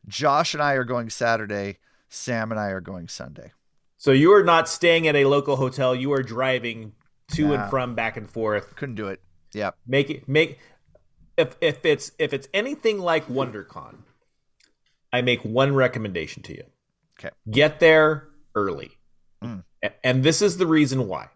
Josh 0.07 0.53
and 0.53 0.63
I 0.63 0.73
are 0.73 0.83
going 0.83 1.09
Saturday. 1.09 1.77
Sam 2.09 2.51
and 2.51 2.59
I 2.59 2.67
are 2.69 2.81
going 2.81 3.07
Sunday. 3.07 3.51
So 3.97 4.11
you 4.11 4.31
are 4.33 4.43
not 4.43 4.69
staying 4.69 5.07
at 5.07 5.15
a 5.15 5.25
local 5.25 5.55
hotel. 5.55 5.93
You 5.95 6.13
are 6.13 6.23
driving 6.23 6.93
to 7.33 7.47
Nah. 7.49 7.53
and 7.63 7.69
from, 7.69 7.95
back 7.95 8.15
and 8.15 8.29
forth. 8.29 8.75
Couldn't 8.75 8.95
do 8.95 9.07
it. 9.07 9.21
Yep. 9.53 9.75
Make 9.85 10.09
it 10.09 10.27
make 10.29 10.59
if 11.37 11.55
if 11.61 11.83
it's 11.85 12.11
if 12.19 12.33
it's 12.33 12.47
anything 12.53 12.99
like 12.99 13.27
WonderCon, 13.27 13.97
I 15.11 15.21
make 15.21 15.41
one 15.43 15.73
recommendation 15.75 16.43
to 16.43 16.53
you. 16.53 16.63
Okay. 17.19 17.29
Get 17.49 17.79
there 17.79 18.27
early. 18.55 18.91
Mm. 19.43 19.63
And 20.03 20.23
this 20.23 20.41
is 20.41 20.57
the 20.57 20.67
reason 20.67 21.07
why. 21.07 21.29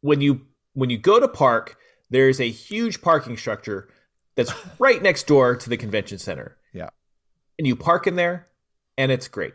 When 0.00 0.20
you 0.20 0.42
when 0.74 0.90
you 0.90 0.98
go 0.98 1.20
to 1.20 1.28
park, 1.28 1.76
there's 2.10 2.40
a 2.40 2.48
huge 2.50 3.02
parking 3.02 3.36
structure 3.36 3.88
that's 4.36 4.52
right 4.78 5.02
next 5.02 5.26
door 5.26 5.56
to 5.56 5.68
the 5.68 5.76
convention 5.76 6.18
center. 6.18 6.56
Yeah. 6.72 6.90
And 7.58 7.66
you 7.66 7.76
park 7.76 8.06
in 8.06 8.16
there 8.16 8.48
and 8.96 9.12
it's 9.12 9.28
great. 9.28 9.54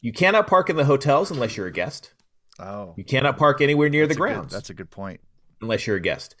You 0.00 0.12
cannot 0.12 0.46
park 0.46 0.68
in 0.70 0.76
the 0.76 0.84
hotels 0.84 1.30
unless 1.30 1.56
you're 1.56 1.66
a 1.68 1.72
guest. 1.72 2.12
Oh, 2.58 2.94
You 2.96 3.04
cannot 3.04 3.38
park 3.38 3.60
anywhere 3.60 3.88
near 3.88 4.06
that's 4.06 4.16
the 4.18 4.22
a 4.24 4.26
good- 4.26 4.34
grounds 4.34 4.52
that's 4.52 4.70
a 4.70 4.74
good 4.74 4.90
point. 4.90 5.20
unless 5.60 5.86
you're 5.86 5.96
a 5.96 6.00
guest. 6.00 6.34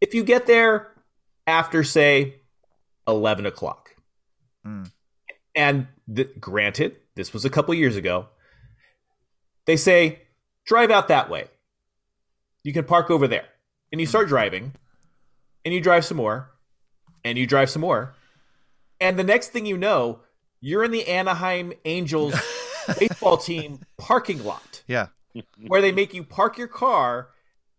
If 0.00 0.14
you 0.14 0.22
get 0.22 0.46
there 0.46 0.92
after, 1.46 1.82
say, 1.82 2.40
11 3.08 3.46
o'clock, 3.46 3.90
Mm. 4.66 4.90
And 5.54 5.86
th- 6.14 6.38
granted, 6.40 6.96
this 7.14 7.32
was 7.32 7.44
a 7.44 7.50
couple 7.50 7.74
years 7.74 7.96
ago, 7.96 8.26
they 9.66 9.76
say, 9.76 10.22
drive 10.66 10.90
out 10.90 11.08
that 11.08 11.30
way. 11.30 11.48
You 12.62 12.72
can 12.72 12.84
park 12.84 13.10
over 13.10 13.26
there. 13.28 13.44
And 13.92 14.00
you 14.00 14.06
start 14.06 14.28
driving, 14.28 14.72
and 15.64 15.72
you 15.72 15.80
drive 15.80 16.04
some 16.04 16.16
more, 16.16 16.50
and 17.24 17.38
you 17.38 17.46
drive 17.46 17.70
some 17.70 17.80
more. 17.82 18.14
And 19.00 19.18
the 19.18 19.22
next 19.24 19.48
thing 19.50 19.66
you 19.66 19.76
know, 19.78 20.20
you're 20.60 20.82
in 20.84 20.90
the 20.90 21.06
Anaheim 21.06 21.72
Angels 21.84 22.34
baseball 22.98 23.36
team 23.36 23.80
parking 23.98 24.44
lot 24.44 24.82
Yeah. 24.88 25.08
where 25.66 25.80
they 25.80 25.92
make 25.92 26.12
you 26.14 26.24
park 26.24 26.58
your 26.58 26.68
car 26.68 27.28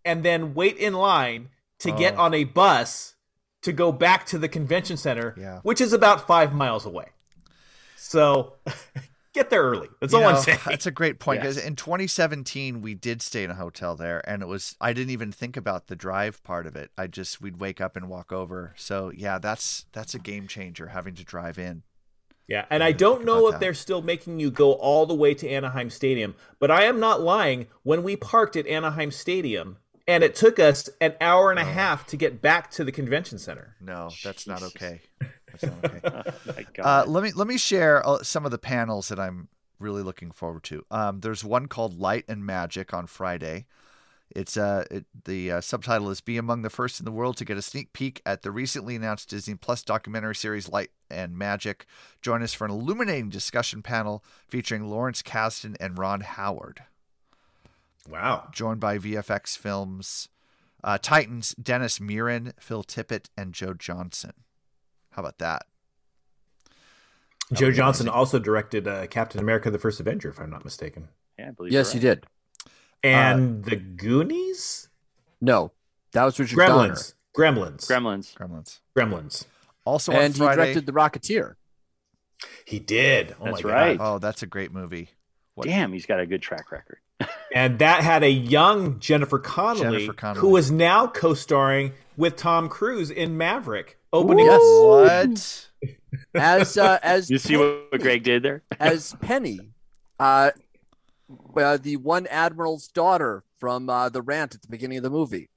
and 0.05 0.23
then 0.23 0.53
wait 0.53 0.77
in 0.77 0.93
line 0.93 1.49
to 1.79 1.91
get 1.91 2.15
Oh. 2.17 2.21
on 2.23 2.33
a 2.33 2.43
bus 2.45 3.15
to 3.63 3.73
go 3.73 3.91
back 3.91 4.25
to 4.27 4.37
the 4.37 4.47
convention 4.47 4.95
center, 4.97 5.35
Yeah. 5.37 5.59
which 5.63 5.81
is 5.81 5.91
about 5.93 6.25
five 6.27 6.53
miles 6.53 6.85
away. 6.85 7.07
So 7.95 8.55
get 9.33 9.49
there 9.49 9.63
early. 9.63 9.89
That's 9.99 10.13
You 10.13 10.19
all 10.19 10.27
I'm 10.29 10.37
saying. 10.37 10.59
That's 10.65 10.85
a 10.85 10.91
great 10.91 11.19
point 11.19 11.41
because 11.41 11.57
Yes. 11.57 11.65
in 11.65 11.75
2017 11.75 12.81
we 12.81 12.93
did 12.93 13.21
stay 13.21 13.43
in 13.43 13.51
a 13.51 13.55
hotel 13.55 13.95
there, 13.95 14.21
and 14.29 14.41
it 14.41 14.47
was 14.47 14.75
I 14.79 14.93
didn't 14.93 15.11
even 15.11 15.31
think 15.31 15.57
about 15.57 15.87
the 15.87 15.95
drive 15.95 16.43
part 16.43 16.67
of 16.67 16.75
it. 16.75 16.91
I 16.97 17.07
just 17.07 17.41
we'd 17.41 17.59
wake 17.59 17.81
up 17.81 17.95
and 17.95 18.09
walk 18.09 18.31
over. 18.31 18.73
So 18.77 19.11
yeah, 19.15 19.39
that's 19.39 19.85
that's 19.91 20.13
a 20.13 20.19
game 20.19 20.47
changer 20.47 20.87
having 20.87 21.15
to 21.15 21.23
drive 21.23 21.57
in. 21.57 21.83
Yeah, 22.47 22.65
and 22.69 22.83
I 22.83 22.91
don't 22.91 23.25
know 23.25 23.47
if 23.47 23.53
that. 23.53 23.59
they're 23.59 23.73
still 23.73 24.03
making 24.03 24.39
you 24.39 24.51
go 24.51 24.73
all 24.73 25.07
the 25.07 25.15
way 25.15 25.33
to 25.33 25.49
Anaheim 25.49 25.89
Stadium, 25.89 26.35
but 26.59 26.69
I 26.69 26.83
am 26.83 26.99
not 26.99 27.19
lying. 27.21 27.65
When 27.81 28.03
we 28.03 28.15
parked 28.15 28.55
at 28.55 28.67
Anaheim 28.67 29.09
Stadium, 29.09 29.77
and 30.07 30.23
it 30.23 30.35
took 30.35 30.59
us 30.59 30.87
an 31.01 31.15
hour 31.19 31.49
and 31.49 31.59
a 31.59 31.63
half 31.63 32.05
to 32.05 32.17
get 32.17 32.43
back 32.43 32.69
to 32.71 32.83
the 32.83 32.91
convention 32.91 33.39
center. 33.39 33.75
No, 33.81 34.03
that's 34.03 34.15
Jesus. 34.15 34.23
That's 34.23 34.47
not 34.47 34.61
okay. 34.61 35.01
My 36.45 36.65
Uh, 36.83 37.03
let 37.07 37.23
me 37.23 37.31
let 37.31 37.47
me 37.47 37.57
share 37.57 38.05
uh, 38.07 38.23
some 38.23 38.45
of 38.45 38.51
the 38.51 38.57
panels 38.57 39.07
that 39.09 39.19
I'm 39.19 39.47
really 39.79 40.03
looking 40.03 40.31
forward 40.31 40.63
to. 40.65 40.85
Um, 40.91 41.19
there's 41.21 41.43
one 41.43 41.67
called 41.67 41.99
Light 41.99 42.25
and 42.27 42.45
Magic 42.45 42.93
on 42.93 43.07
Friday. 43.07 43.65
It's 44.35 44.57
uh, 44.57 44.85
it, 44.89 45.05
the 45.25 45.51
uh, 45.51 45.61
subtitle 45.61 46.09
is 46.09 46.19
"Be 46.21 46.37
Among 46.37 46.63
the 46.63 46.69
First 46.69 46.99
in 46.99 47.05
the 47.05 47.11
World 47.11 47.37
to 47.37 47.45
get 47.45 47.57
a 47.57 47.61
sneak 47.61 47.93
peek 47.93 48.21
at 48.25 48.41
the 48.41 48.51
recently 48.51 48.95
announced 48.95 49.29
Disney 49.29 49.55
Plus 49.55 49.83
documentary 49.83 50.35
series 50.35 50.67
Light 50.67 50.89
and 51.11 51.37
Magic." 51.37 51.85
Join 52.21 52.41
us 52.41 52.53
for 52.53 52.65
an 52.65 52.71
illuminating 52.71 53.29
discussion 53.29 53.81
panel 53.83 54.23
featuring 54.47 54.85
Lawrence 54.89 55.21
Kasdan 55.21 55.75
and 55.79 55.97
Ron 55.99 56.21
Howard, 56.21 56.83
Wow. 58.09 58.47
joined 58.51 58.79
by 58.79 58.97
VFX 58.97 59.55
Films 59.57 60.29
uh, 60.83 60.97
Titans 61.01 61.55
Dennis 61.61 61.99
Muren, 61.99 62.53
Phil 62.59 62.83
Tippett, 62.83 63.29
and 63.37 63.53
Joe 63.53 63.73
Johnston. 63.73 64.33
How 65.15 65.21
about 65.21 65.37
that? 65.39 65.63
That 67.49 67.59
Joe 67.59 67.65
would 67.67 67.75
Johnson 67.75 68.07
amazing. 68.07 68.19
also 68.19 68.39
directed 68.39 68.87
uh, 68.87 69.07
Captain 69.07 69.39
America: 69.39 69.69
The 69.71 69.77
First 69.77 69.99
Avenger, 69.99 70.29
if 70.29 70.39
I'm 70.39 70.49
not 70.49 70.65
mistaken, 70.65 71.09
yeah, 71.37 71.49
I 71.49 71.51
believe 71.51 71.71
Yes, 71.73 71.93
you're 71.93 72.01
he 72.01 72.07
did. 72.07 72.25
and 73.03 73.63
The 73.63 73.75
Goonies, 73.75 74.89
No, 75.41 75.71
that 76.13 76.23
was 76.25 76.39
Richard 76.39 76.57
Donner. 76.57 76.93
Gremlins, 76.93 77.13
Gremlins, 77.37 77.85
Gremlins. 77.87 78.35
Gremlins. 78.35 78.79
Gremlins. 78.97 79.45
Also 79.85 80.11
on 80.13 80.19
And 80.21 80.33
he 80.33 80.39
directed 80.39 80.85
The 80.87 80.91
Rocketeer. 80.93 81.55
He 82.65 82.79
did. 82.79 83.35
Oh 83.39 83.45
That's 83.45 83.63
my 83.63 83.69
right. 83.71 83.97
god! 83.97 84.15
Oh, 84.15 84.19
that's 84.19 84.41
a 84.41 84.47
great 84.47 84.71
movie. 84.73 85.09
What- 85.53 85.67
Damn, 85.67 85.93
he's 85.93 86.05
got 86.05 86.19
a 86.19 86.25
good 86.25 86.41
track 86.41 86.71
record. 86.71 86.97
And 87.53 87.79
that 87.79 88.03
had 88.03 88.21
a 88.23 88.29
young 88.29 88.99
Jennifer 88.99 89.39
Connelly, 89.39 89.99
Jennifer 89.99 90.13
Connelly. 90.13 90.41
who 90.41 90.57
is 90.57 90.71
now 90.71 91.07
co-starring 91.07 91.93
with 92.17 92.35
Tom 92.35 92.67
Cruise 92.67 93.09
in 93.09 93.37
Maverick. 93.37 93.97
Opening. 94.15 94.45
Yes. 94.45 94.61
What? 95.81 95.91
As 96.33 96.77
uh, 96.77 96.99
as 97.03 97.29
You 97.29 97.37
see 97.37 97.57
what 97.57 97.99
Greg 98.01 98.23
did 98.23 98.43
there? 98.43 98.63
as 98.79 99.15
Penny, 99.21 99.59
uh, 100.19 100.51
uh, 101.55 101.77
the 101.77 101.97
one 101.97 102.25
admiral's 102.27 102.87
daughter 102.87 103.43
from 103.59 103.89
uh, 103.89 104.09
the 104.09 104.21
rant 104.21 104.55
at 104.55 104.61
the 104.61 104.67
beginning 104.69 104.97
of 104.97 105.03
the 105.03 105.09
movie. 105.09 105.49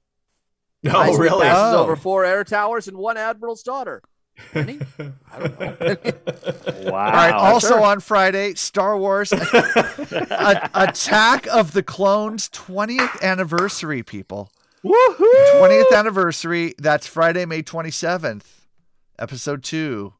No, 0.83 0.91
High 0.91 1.07
speed 1.11 1.19
really? 1.21 1.45
passes 1.47 1.75
Oh. 1.75 1.83
over 1.83 1.95
four 1.95 2.23
air 2.25 2.43
towers 2.43 2.87
and 2.87 2.97
one 2.97 3.17
admiral's 3.17 3.63
daughter. 3.63 4.01
Penny? 4.53 4.79
I 5.31 5.39
don't 5.39 5.59
know. 5.59 5.95
Wow. 6.89 7.05
All 7.05 7.11
right. 7.11 7.33
Also 7.33 7.67
sure. 7.69 7.81
on 7.81 7.99
Friday, 7.99 8.53
Star 8.55 8.97
Wars 8.97 9.31
A- 9.33 10.69
Attack 10.73 11.45
of 11.47 11.73
the 11.73 11.83
Clones 11.83 12.47
20th 12.49 13.21
anniversary, 13.21 14.01
people. 14.01 14.49
Woohoo! 14.83 15.61
20th 15.61 15.93
anniversary. 15.95 16.73
That's 16.77 17.05
Friday, 17.07 17.45
May 17.45 17.63
27th. 17.63 18.43
Episode 19.17 19.63
2. 19.63 20.13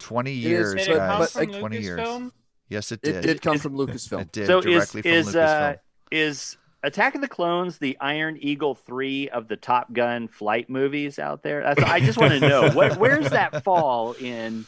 20 0.00 0.32
years, 0.32 0.74
Did 0.74 0.78
Did 0.86 0.88
it 0.90 0.98
come 0.98 1.18
guys. 1.20 1.32
from 1.32 1.46
20 1.52 1.78
years. 1.80 2.00
Lucasfilm? 2.00 2.32
Yes, 2.68 2.92
it 2.92 3.02
did. 3.02 3.16
It 3.16 3.20
did. 3.20 3.26
did 3.26 3.42
come 3.42 3.58
from 3.58 3.74
Lucasfilm. 3.74 4.20
It 4.22 4.32
did 4.32 4.46
So 4.46 4.58
is 4.58 4.64
directly 4.64 5.02
from 5.02 5.10
is 5.10 5.26
Lucasfilm. 5.28 5.72
uh, 5.74 5.76
is 6.10 6.56
Attack 6.82 7.14
of 7.16 7.20
the 7.20 7.28
Clones 7.28 7.78
the 7.78 7.96
Iron 8.00 8.38
Eagle 8.40 8.74
three 8.74 9.28
of 9.28 9.46
the 9.48 9.56
Top 9.56 9.92
Gun 9.92 10.26
flight 10.28 10.70
movies 10.70 11.18
out 11.18 11.42
there? 11.42 11.62
That's, 11.62 11.82
I 11.82 12.00
just 12.00 12.16
want 12.18 12.32
to 12.32 12.40
know 12.40 12.70
what, 12.72 12.96
where's 12.96 13.28
that 13.30 13.62
fall 13.62 14.12
in? 14.14 14.66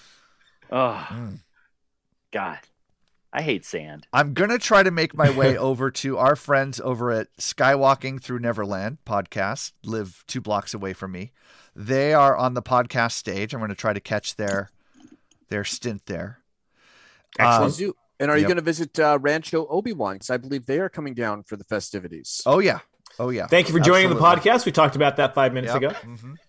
Oh 0.70 1.06
Mm. 1.10 1.38
God, 2.32 2.58
I 3.32 3.42
hate 3.42 3.64
sand. 3.64 4.06
I'm 4.12 4.34
gonna 4.34 4.58
try 4.58 4.82
to 4.82 4.90
make 4.90 5.14
my 5.16 5.30
way 5.30 5.56
over 5.68 5.90
to 5.90 6.18
our 6.18 6.36
friends 6.36 6.80
over 6.80 7.10
at 7.10 7.28
Skywalking 7.38 8.22
Through 8.22 8.40
Neverland 8.40 8.98
podcast. 9.06 9.72
Live 9.84 10.22
two 10.26 10.40
blocks 10.40 10.74
away 10.74 10.92
from 10.92 11.12
me. 11.12 11.32
They 11.74 12.12
are 12.12 12.36
on 12.36 12.54
the 12.54 12.62
podcast 12.62 13.12
stage. 13.12 13.54
I'm 13.54 13.60
gonna 13.60 13.74
try 13.74 13.92
to 13.94 14.00
catch 14.00 14.36
their 14.36 14.70
their 15.48 15.64
stint 15.64 16.06
there. 16.06 16.40
Um, 17.38 17.72
And 18.20 18.30
are 18.30 18.36
you 18.36 18.42
yep. 18.42 18.48
going 18.48 18.56
to 18.56 18.62
visit 18.62 18.98
uh, 19.00 19.18
Rancho 19.20 19.66
Obi 19.68 19.92
Wan? 19.92 20.14
Because 20.16 20.30
I 20.30 20.36
believe 20.36 20.66
they 20.66 20.78
are 20.78 20.88
coming 20.88 21.12
down 21.14 21.42
for 21.42 21.56
the 21.56 21.64
festivities. 21.64 22.40
Oh 22.46 22.58
yeah, 22.58 22.80
oh 23.18 23.30
yeah. 23.30 23.46
Thank 23.46 23.68
you 23.68 23.74
for 23.74 23.80
joining 23.80 24.10
the 24.10 24.16
podcast. 24.20 24.64
We 24.66 24.72
talked 24.72 24.94
about 24.96 25.16
that 25.16 25.34
five 25.34 25.52
minutes 25.54 25.72
Yep. 25.72 25.82
ago. 25.82 25.96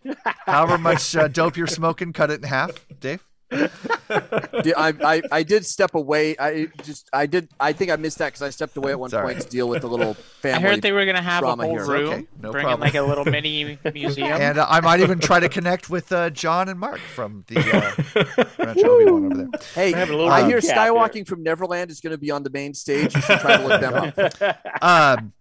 Mhm. 0.06 0.16
However 0.46 0.78
much 0.78 1.16
uh, 1.16 1.28
dope 1.30 1.56
you're 1.58 1.68
smoking, 1.68 2.14
cut 2.14 2.30
it 2.32 2.42
in 2.44 2.48
half, 2.50 2.86
Dave. 3.00 3.24
Did- 4.64 4.74
I, 4.76 4.94
I 5.04 5.22
I 5.32 5.44
did 5.44 5.66
step 5.66 5.96
away. 5.96 6.36
I 6.40 6.68
just 6.84 7.10
I 7.14 7.26
did. 7.26 7.50
I 7.60 7.74
think 7.74 7.90
I 7.92 7.96
missed 7.96 8.18
that 8.20 8.28
because 8.28 8.42
I 8.42 8.50
stepped 8.50 8.78
away 8.78 8.92
at 8.92 9.00
one 9.00 9.08
It's 9.08 9.14
all 9.14 9.24
point 9.24 9.42
to 9.42 9.48
deal 9.48 9.68
with 9.68 9.82
the 9.82 9.88
little 9.88 10.14
family. 10.42 10.52
I 10.52 10.54
family. 10.60 10.70
heard 10.70 10.82
they 10.82 10.92
were 10.92 11.06
gonna 11.06 11.22
have 11.22 11.44
a 11.44 11.56
whole 11.56 11.70
here. 11.72 11.86
room, 11.86 12.10
Okay, 12.14 12.26
no 12.42 12.52
bring 12.52 12.64
in 12.64 12.68
problem. 12.70 12.80
like 12.82 12.96
a 12.96 13.02
little 13.02 13.26
mini 13.26 13.78
museum. 13.94 14.40
And 14.42 14.58
uh, 14.58 14.66
I 14.70 14.82
might 14.82 15.00
even 15.00 15.20
try 15.20 15.40
to 15.40 15.50
connect 15.50 15.90
with 15.90 16.12
uh, 16.12 16.30
John 16.30 16.70
and 16.70 16.80
Mark 16.80 17.00
from 17.00 17.44
the 17.48 17.58
uh, 17.60 18.66
Rancho 18.66 18.88
Obi 18.90 19.12
Wan 19.12 19.26
over 19.26 19.36
there. 19.36 19.50
Hey, 19.74 19.92
having 19.92 20.14
a 20.14 20.18
little 20.18 20.32
I 20.32 20.46
hear 20.48 20.60
recap 20.60 20.74
Skywalking 20.76 21.28
from 21.28 21.44
Neverland 21.44 21.90
is 21.92 22.00
going 22.00 22.12
to 22.12 22.18
be 22.18 22.32
on 22.32 22.44
the 22.44 22.50
main 22.52 22.74
stage. 22.74 23.16
You 23.16 23.22
should 23.22 23.40
try 23.40 23.58
to 23.58 23.68
look 23.68 23.82
them 23.82 24.14
up. 24.18 24.84
um, 24.84 25.34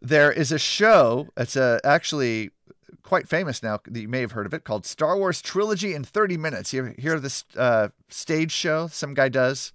there 0.00 0.30
is 0.32 0.52
a 0.52 0.58
show. 0.58 1.28
It's 1.36 1.56
uh, 1.56 1.78
actually 1.84 2.50
quite 3.02 3.28
famous 3.28 3.62
now. 3.62 3.80
that 3.84 4.00
You 4.00 4.08
may 4.08 4.20
have 4.20 4.32
heard 4.32 4.46
of 4.46 4.54
it 4.54 4.64
called 4.64 4.86
Star 4.86 5.16
Wars 5.16 5.42
Trilogy 5.42 5.94
in 5.94 6.04
30 6.04 6.36
Minutes. 6.36 6.72
You 6.72 6.94
hear 6.98 7.18
this 7.18 7.44
uh, 7.56 7.88
stage 8.08 8.52
show 8.52 8.86
some 8.88 9.14
guy 9.14 9.28
does? 9.28 9.72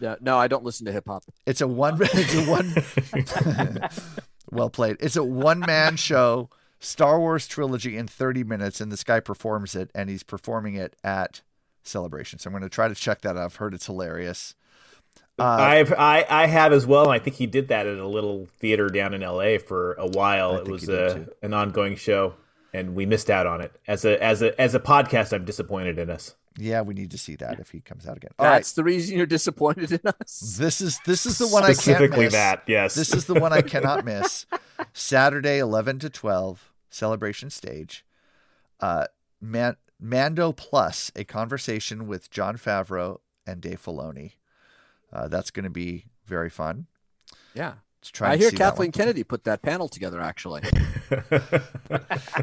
No, 0.00 0.16
no, 0.20 0.38
I 0.38 0.48
don't 0.48 0.64
listen 0.64 0.86
to 0.86 0.92
hip 0.92 1.06
hop. 1.06 1.24
It's 1.46 1.60
a 1.60 1.68
one. 1.68 1.98
It's 2.02 2.34
a 2.34 2.44
one. 2.44 3.88
well 4.50 4.70
played. 4.70 4.96
It's 5.00 5.16
a 5.16 5.24
one 5.24 5.60
man 5.60 5.96
show. 5.96 6.48
Star 6.82 7.20
Wars 7.20 7.46
trilogy 7.46 7.96
in 7.98 8.06
30 8.06 8.42
minutes, 8.44 8.80
and 8.80 8.90
this 8.90 9.04
guy 9.04 9.20
performs 9.20 9.74
it, 9.74 9.90
and 9.94 10.08
he's 10.08 10.22
performing 10.22 10.74
it 10.74 10.96
at 11.04 11.42
Celebration. 11.82 12.38
So 12.38 12.48
I'm 12.48 12.52
going 12.52 12.62
to 12.62 12.70
try 12.70 12.88
to 12.88 12.94
check 12.94 13.20
that 13.22 13.36
out. 13.36 13.44
I've 13.44 13.56
heard 13.56 13.74
it's 13.74 13.86
hilarious. 13.86 14.54
Uh, 15.38 15.44
I've 15.44 15.92
I, 15.92 16.26
I 16.28 16.46
have 16.46 16.72
as 16.72 16.86
well, 16.86 17.04
and 17.04 17.12
I 17.12 17.18
think 17.18 17.36
he 17.36 17.46
did 17.46 17.68
that 17.68 17.86
at 17.86 17.98
a 17.98 18.06
little 18.06 18.46
theater 18.58 18.88
down 18.88 19.14
in 19.14 19.22
L.A. 19.22 19.58
for 19.58 19.94
a 19.94 20.06
while. 20.06 20.52
I 20.52 20.58
It 20.58 20.68
was 20.68 20.88
a, 20.88 21.26
an 21.42 21.54
ongoing 21.54 21.96
show, 21.96 22.34
and 22.72 22.94
we 22.94 23.06
missed 23.06 23.30
out 23.30 23.46
on 23.46 23.60
it. 23.60 23.72
As 23.86 24.04
a 24.04 24.22
as 24.22 24.42
a 24.42 24.58
as 24.60 24.74
a 24.74 24.80
podcast, 24.80 25.32
I'm 25.32 25.44
disappointed 25.44 25.98
in 25.98 26.10
us. 26.10 26.34
yeah, 26.58 26.82
we 26.82 26.94
need 26.94 27.10
to 27.12 27.18
see 27.18 27.36
that 27.36 27.60
if 27.60 27.70
he 27.70 27.80
comes 27.80 28.06
out 28.06 28.16
again. 28.16 28.30
All 28.38 28.46
right, 28.46 28.56
That's 28.56 28.72
the 28.72 28.84
reason 28.84 29.16
you're 29.16 29.26
disappointed 29.26 29.92
in 29.92 30.00
us. 30.20 30.56
this 30.58 30.80
is 30.80 30.98
this 31.06 31.26
is 31.26 31.38
the 31.38 31.48
one 31.48 31.62
I 31.62 31.68
can't 31.68 31.78
Specifically 31.78 32.24
miss. 32.24 32.32
that, 32.34 32.62
yes. 32.66 32.94
This 32.94 33.14
is 33.14 33.26
the 33.26 33.34
one 33.34 33.52
I 33.52 33.62
cannot 33.62 34.04
miss. 34.14 34.46
Saturday, 34.92 35.58
11 35.58 35.98
to 36.00 36.10
12, 36.10 36.72
celebration 36.90 37.50
stage. 37.50 38.04
Uh, 38.80 39.06
Man- 39.40 39.76
Mando 40.00 40.52
Plus, 40.52 41.12
a 41.14 41.24
conversation 41.24 42.06
with 42.06 42.30
Jon 42.30 42.56
Favreau 42.56 43.18
and 43.46 43.60
Dave 43.60 43.82
Filoni. 43.84 44.32
Uh, 45.12 45.28
that's 45.28 45.50
going 45.50 45.64
to 45.64 45.70
be 45.70 46.06
very 46.26 46.48
fun. 46.50 46.86
Yeah. 47.54 47.74
Let's 48.00 48.10
try 48.10 48.28
I 48.28 48.32
and 48.32 48.40
hear 48.40 48.50
see 48.50 48.56
Kathleen 48.56 48.86
one. 48.88 48.92
Kennedy 48.92 49.24
put 49.24 49.44
that 49.44 49.60
panel 49.62 49.88
together. 49.88 50.20
Actually, 50.20 50.62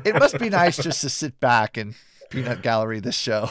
It 0.06 0.14
must 0.20 0.38
be 0.40 0.50
nice 0.50 0.78
just 0.78 1.02
to 1.02 1.10
sit 1.10 1.40
back 1.40 1.78
and 1.78 1.96
peanut 2.30 2.62
gallery 2.62 3.00
this 3.00 3.16
show. 3.18 3.50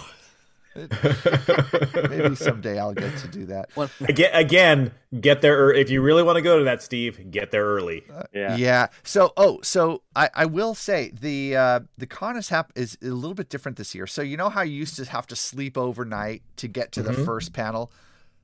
Maybe 0.76 2.34
someday 2.36 2.78
I'll 2.78 2.92
get 2.94 3.16
to 3.18 3.28
do 3.28 3.46
that. 3.46 3.70
Again, 4.00 4.30
again, 4.34 4.92
get 5.20 5.40
there 5.40 5.58
ear- 5.58 5.72
if 5.72 5.90
you 5.90 6.02
really 6.02 6.22
want 6.22 6.36
to 6.36 6.42
go 6.42 6.58
to 6.58 6.64
that, 6.64 6.82
Steve. 6.82 7.30
Get 7.30 7.50
there 7.50 7.64
early. 7.64 8.04
Yeah. 8.32 8.56
Yeah. 8.56 8.86
So, 9.02 9.32
oh, 9.36 9.60
so 9.62 10.02
I, 10.14 10.28
I 10.34 10.44
will 10.46 10.74
say 10.74 11.10
the 11.18 11.56
uh, 11.56 11.80
the 11.98 12.06
con 12.06 12.36
is 12.36 12.50
hap- 12.50 12.72
is 12.76 12.96
a 13.02 13.06
little 13.06 13.34
bit 13.34 13.48
different 13.48 13.78
this 13.78 13.94
year. 13.94 14.06
So 14.06 14.22
you 14.22 14.36
know 14.36 14.48
how 14.50 14.62
you 14.62 14.74
used 14.74 14.96
to 14.96 15.04
have 15.06 15.26
to 15.28 15.36
sleep 15.36 15.76
overnight 15.78 16.42
to 16.56 16.68
get 16.68 16.92
to 16.92 17.02
the 17.02 17.12
Mhm. 17.12 17.24
first 17.24 17.52
panel. 17.52 17.90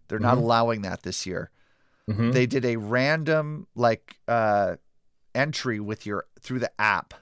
They're 0.09 0.19
not 0.19 0.37
Mhm. 0.37 0.43
allowing 0.43 0.83
that 0.83 1.03
this 1.03 1.27
year. 1.27 1.51
Mhm. 2.11 2.33
They 2.33 2.47
did 2.47 2.65
a 2.65 2.77
random 2.77 3.67
like 3.75 4.17
uh, 4.27 4.77
entry 5.35 5.81
with 5.81 6.05
your 6.07 6.27
through 6.41 6.59
the 6.59 6.81
app, 6.81 7.15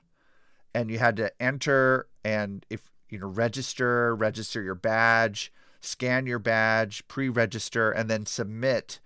and 0.74 0.90
you 0.90 0.98
had 0.98 1.16
to 1.16 1.32
enter 1.40 2.08
and 2.24 2.64
if 2.70 2.90
you 3.08 3.18
know 3.18 3.28
register, 3.28 4.14
register 4.14 4.62
your 4.62 4.74
badge, 4.74 5.52
scan 5.80 6.26
your 6.26 6.38
badge, 6.38 7.06
pre-register, 7.08 7.90
and 7.90 8.08
then 8.08 8.26
submit 8.26 9.00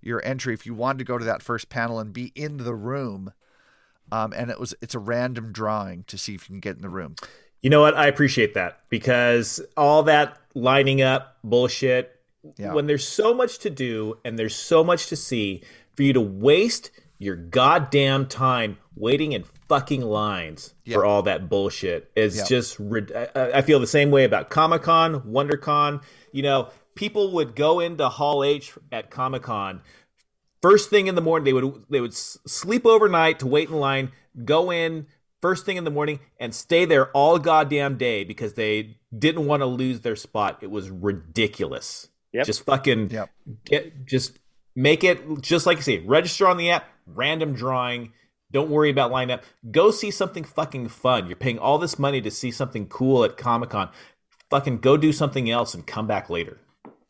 your 0.00 0.24
entry 0.24 0.54
if 0.54 0.64
you 0.64 0.74
wanted 0.74 0.98
to 0.98 1.04
go 1.04 1.18
to 1.18 1.24
that 1.24 1.42
first 1.42 1.68
panel 1.68 1.98
and 1.98 2.12
be 2.12 2.32
in 2.34 2.58
the 2.58 2.74
room. 2.74 3.32
Um, 4.10 4.32
and 4.34 4.50
it 4.50 4.58
was 4.58 4.74
it's 4.80 4.94
a 4.94 4.98
random 4.98 5.52
drawing 5.52 6.04
to 6.04 6.16
see 6.16 6.34
if 6.34 6.48
you 6.48 6.54
can 6.54 6.60
get 6.60 6.76
in 6.76 6.82
the 6.82 6.88
room. 6.88 7.16
You 7.60 7.70
know 7.70 7.80
what? 7.80 7.96
I 7.96 8.06
appreciate 8.06 8.54
that 8.54 8.80
because 8.88 9.60
all 9.76 10.04
that 10.04 10.38
lining 10.54 11.02
up 11.02 11.36
bullshit. 11.44 12.17
Yeah. 12.56 12.72
When 12.72 12.86
there's 12.86 13.06
so 13.06 13.34
much 13.34 13.58
to 13.60 13.70
do 13.70 14.18
and 14.24 14.38
there's 14.38 14.54
so 14.54 14.84
much 14.84 15.08
to 15.08 15.16
see, 15.16 15.62
for 15.94 16.02
you 16.02 16.12
to 16.12 16.20
waste 16.20 16.90
your 17.18 17.34
goddamn 17.36 18.26
time 18.26 18.78
waiting 18.94 19.32
in 19.32 19.42
fucking 19.68 20.02
lines 20.02 20.74
for 20.90 21.04
all 21.04 21.22
that 21.22 21.48
bullshit 21.48 22.10
is 22.14 22.36
Yeah. 22.36 22.44
just. 22.44 22.80
I, 22.80 23.50
I 23.54 23.62
feel 23.62 23.80
the 23.80 23.86
same 23.86 24.10
way 24.10 24.24
about 24.24 24.50
Comic 24.50 24.82
Con, 24.82 25.20
WonderCon. 25.22 26.02
You 26.32 26.42
know, 26.42 26.68
people 26.94 27.32
would 27.32 27.56
go 27.56 27.80
into 27.80 28.08
Hall 28.08 28.44
H 28.44 28.72
at 28.92 29.10
Comic 29.10 29.42
Con 29.42 29.80
first 30.62 30.90
thing 30.90 31.06
in 31.06 31.14
the 31.14 31.20
morning 31.20 31.44
they 31.44 31.52
would 31.52 31.84
they 31.88 32.00
would 32.00 32.14
sleep 32.14 32.84
overnight 32.86 33.38
to 33.38 33.46
wait 33.46 33.68
in 33.68 33.76
line 33.76 34.10
go 34.44 34.72
in 34.72 35.06
first 35.40 35.64
thing 35.64 35.76
in 35.76 35.84
the 35.84 35.90
morning 35.90 36.18
and 36.40 36.54
stay 36.54 36.84
there 36.84 37.10
all 37.12 37.38
goddamn 37.38 37.96
day 37.96 38.24
because 38.24 38.54
they 38.54 38.96
didn't 39.16 39.46
want 39.46 39.60
to 39.60 39.66
lose 39.66 40.00
their 40.00 40.16
spot 40.16 40.58
it 40.60 40.70
was 40.70 40.90
ridiculous 40.90 42.08
Yep. 42.38 42.46
just 42.46 42.64
fucking 42.64 43.08
get 43.64 44.06
just 44.06 44.38
make 44.74 45.02
it 45.04 45.20
just 45.40 45.66
like 45.66 45.76
you 45.78 45.82
say 45.82 45.98
register 45.98 46.46
on 46.46 46.56
the 46.56 46.70
app 46.70 46.88
random 47.06 47.52
drawing 47.52 48.12
don't 48.50 48.70
worry 48.70 48.90
about 48.90 49.10
line 49.10 49.30
up 49.30 49.42
go 49.70 49.90
see 49.90 50.10
something 50.10 50.44
fucking 50.44 50.88
fun. 50.88 51.26
You're 51.26 51.36
paying 51.36 51.58
all 51.58 51.78
this 51.78 51.98
money 51.98 52.20
to 52.22 52.30
see 52.30 52.50
something 52.50 52.86
cool 52.86 53.24
at 53.24 53.36
comic-con. 53.36 53.90
Fucking 54.50 54.78
go 54.78 54.96
do 54.96 55.12
something 55.12 55.50
else 55.50 55.74
and 55.74 55.86
come 55.86 56.06
back 56.06 56.30
later. 56.30 56.58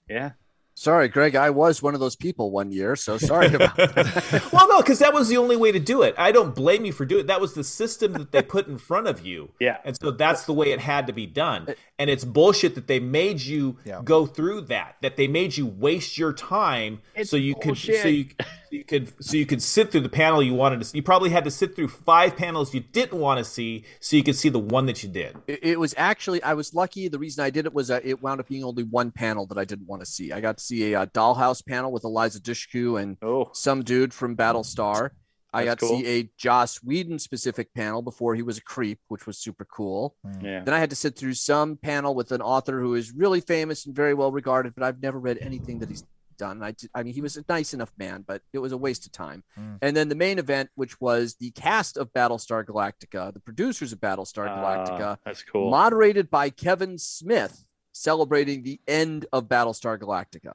Yeah. 0.09 0.33
Sorry, 0.79 1.09
Greg. 1.09 1.35
I 1.35 1.51
was 1.51 1.83
one 1.83 1.95
of 1.95 2.01
those 2.01 2.17
people 2.17 2.51
one 2.51 2.71
year, 2.71 2.97
so 2.97 3.19
sorry 3.19 3.53
about 3.53 3.77
that. 3.77 4.49
well, 4.53 4.69
no, 4.69 4.79
because 4.81 5.01
that 5.01 5.13
was 5.13 5.29
the 5.29 5.37
only 5.37 5.57
way 5.57 5.73
to 5.73 5.79
do 5.79 6.03
it. 6.03 6.15
I 6.17 6.33
don't 6.33 6.55
blame 6.55 6.85
you 6.85 6.93
for 6.93 7.05
doing 7.05 7.25
it. 7.25 7.27
That 7.27 7.41
was 7.41 7.55
the 7.55 7.65
system 7.65 8.13
that 8.15 8.33
they 8.33 8.43
put 8.43 8.69
in 8.69 8.79
front 8.79 9.07
of 9.07 9.25
you. 9.27 9.51
Yeah. 9.61 9.79
And 9.85 9.99
so 10.01 10.13
that's 10.13 10.45
the 10.45 10.53
way 10.53 10.71
it 10.71 10.79
had 10.79 11.09
to 11.09 11.13
be 11.13 11.27
done. 11.27 11.75
And 11.99 12.09
it's 12.09 12.25
bullshit 12.25 12.77
that 12.77 12.87
they 12.87 13.01
made 13.01 13.41
you 13.41 13.77
go 14.05 14.25
through 14.25 14.63
that, 14.63 14.97
that 15.03 15.17
they 15.17 15.27
made 15.27 15.57
you 15.57 15.67
waste 15.67 16.17
your 16.17 16.33
time 16.33 17.01
so 17.25 17.37
you 17.37 17.57
could 17.57 17.77
so 17.77 18.07
you, 18.07 18.27
you 18.71 18.85
could 18.85 19.13
so 19.23 19.37
you 19.37 19.47
could 19.47 19.63
sit 19.63 19.91
through 19.91 20.01
the 20.01 20.09
panel 20.09 20.43
you 20.43 20.55
wanted 20.55 20.79
to 20.81 20.85
see. 20.85 20.99
You 20.99 21.03
probably 21.03 21.31
had 21.31 21.45
to 21.45 21.51
sit 21.51 21.77
through 21.77 21.89
five 21.89 22.37
panels 22.37 22.75
you 22.75 22.81
didn't 22.81 23.19
want 23.19 23.39
to 23.39 23.45
see 23.45 23.85
so 24.01 24.17
you 24.17 24.23
could 24.23 24.37
see 24.37 24.49
the 24.49 24.59
one 24.59 24.87
that 24.87 25.03
you 25.03 25.09
did. 25.09 25.37
It, 25.47 25.61
it 25.63 25.81
was 25.81 25.95
actually 25.97 26.43
I 26.43 26.55
was 26.55 26.75
lucky. 26.75 27.09
The 27.09 27.19
reason 27.19 27.45
I 27.45 27.51
did 27.51 27.67
it 27.67 27.75
was 27.75 27.91
uh, 27.91 28.01
it 28.03 28.23
wound 28.23 28.41
up 28.41 28.49
being 28.49 28.65
only 28.65 28.85
one 28.85 29.11
panel 29.11 29.47
that 29.47 29.59
I 29.59 29.65
didn't 29.65 29.87
want 29.87 30.03
to 30.03 30.07
see. 30.07 30.33
I 30.33 30.41
got 30.41 30.59
to 30.59 30.65
see 30.65 30.93
a 30.93 31.03
uh, 31.03 31.07
Dollhouse 31.07 31.65
panel 31.65 31.93
with 31.93 32.05
Eliza 32.05 32.41
Dushku 32.41 33.01
and 33.01 33.17
some 33.55 33.83
dude 33.83 34.15
from 34.15 34.37
Battlestar. 34.37 35.11
I 35.53 35.65
got 35.65 35.81
That's 35.81 35.91
to 35.91 35.99
see 35.99 36.07
a 36.07 36.31
Joss 36.37 36.83
Whedon 36.83 37.19
specific 37.19 37.73
panel 37.75 38.03
before 38.03 38.35
he 38.35 38.43
was 38.43 38.59
a 38.59 38.63
creep, 38.63 39.01
which 39.09 39.27
was 39.27 39.39
super 39.39 39.65
cool. 39.65 40.15
Yeah. 40.43 40.61
Then 40.63 40.75
I 40.75 40.79
had 40.79 40.91
to 40.91 40.97
sit 40.97 41.17
through 41.17 41.35
some 41.35 41.77
panel 41.77 42.15
with 42.15 42.33
an 42.33 42.43
author 42.43 42.81
who 42.81 42.95
is 42.95 43.13
really 43.13 43.41
famous 43.41 43.87
and 43.87 43.97
very 43.97 44.13
well 44.13 44.31
regarded, 44.31 44.75
but 44.75 44.85
I've 44.85 45.01
never 45.01 45.19
read 45.19 45.39
anything 45.41 45.79
that 45.79 45.89
he's 45.89 46.05
done. 46.39 46.63
I, 46.63 46.75
I 46.95 47.03
mean, 47.03 47.13
he 47.13 47.21
was 47.21 47.37
a 47.37 47.45
nice 47.49 47.75
enough 47.75 47.93
man, 47.99 48.25
but 48.27 48.41
it 48.55 48.59
was 48.61 48.73
a 48.73 48.77
waste 48.79 49.05
of 49.05 49.13
time. 49.13 49.45
Mm. 49.61 49.79
And 49.83 49.97
then 49.97 50.09
the 50.09 50.15
main 50.15 50.39
event, 50.39 50.71
which 50.75 50.99
was 51.01 51.35
the 51.35 51.51
cast 51.51 51.99
of 51.99 52.13
Battlestar 52.15 52.65
Galactica, 52.65 53.33
the 53.35 53.41
producers 53.41 53.93
of 53.93 54.01
Battlestar 54.01 54.49
Galactica, 54.49 55.01
Ah, 55.01 55.17
that's 55.27 55.43
cool. 55.43 55.71
moderated 55.71 56.31
by 56.31 56.49
Kevin 56.49 56.97
Smith, 56.97 57.67
celebrating 57.93 58.63
the 58.63 58.81
end 58.89 59.27
of 59.33 59.49
Battlestar 59.49 59.99
Galactica. 59.99 60.53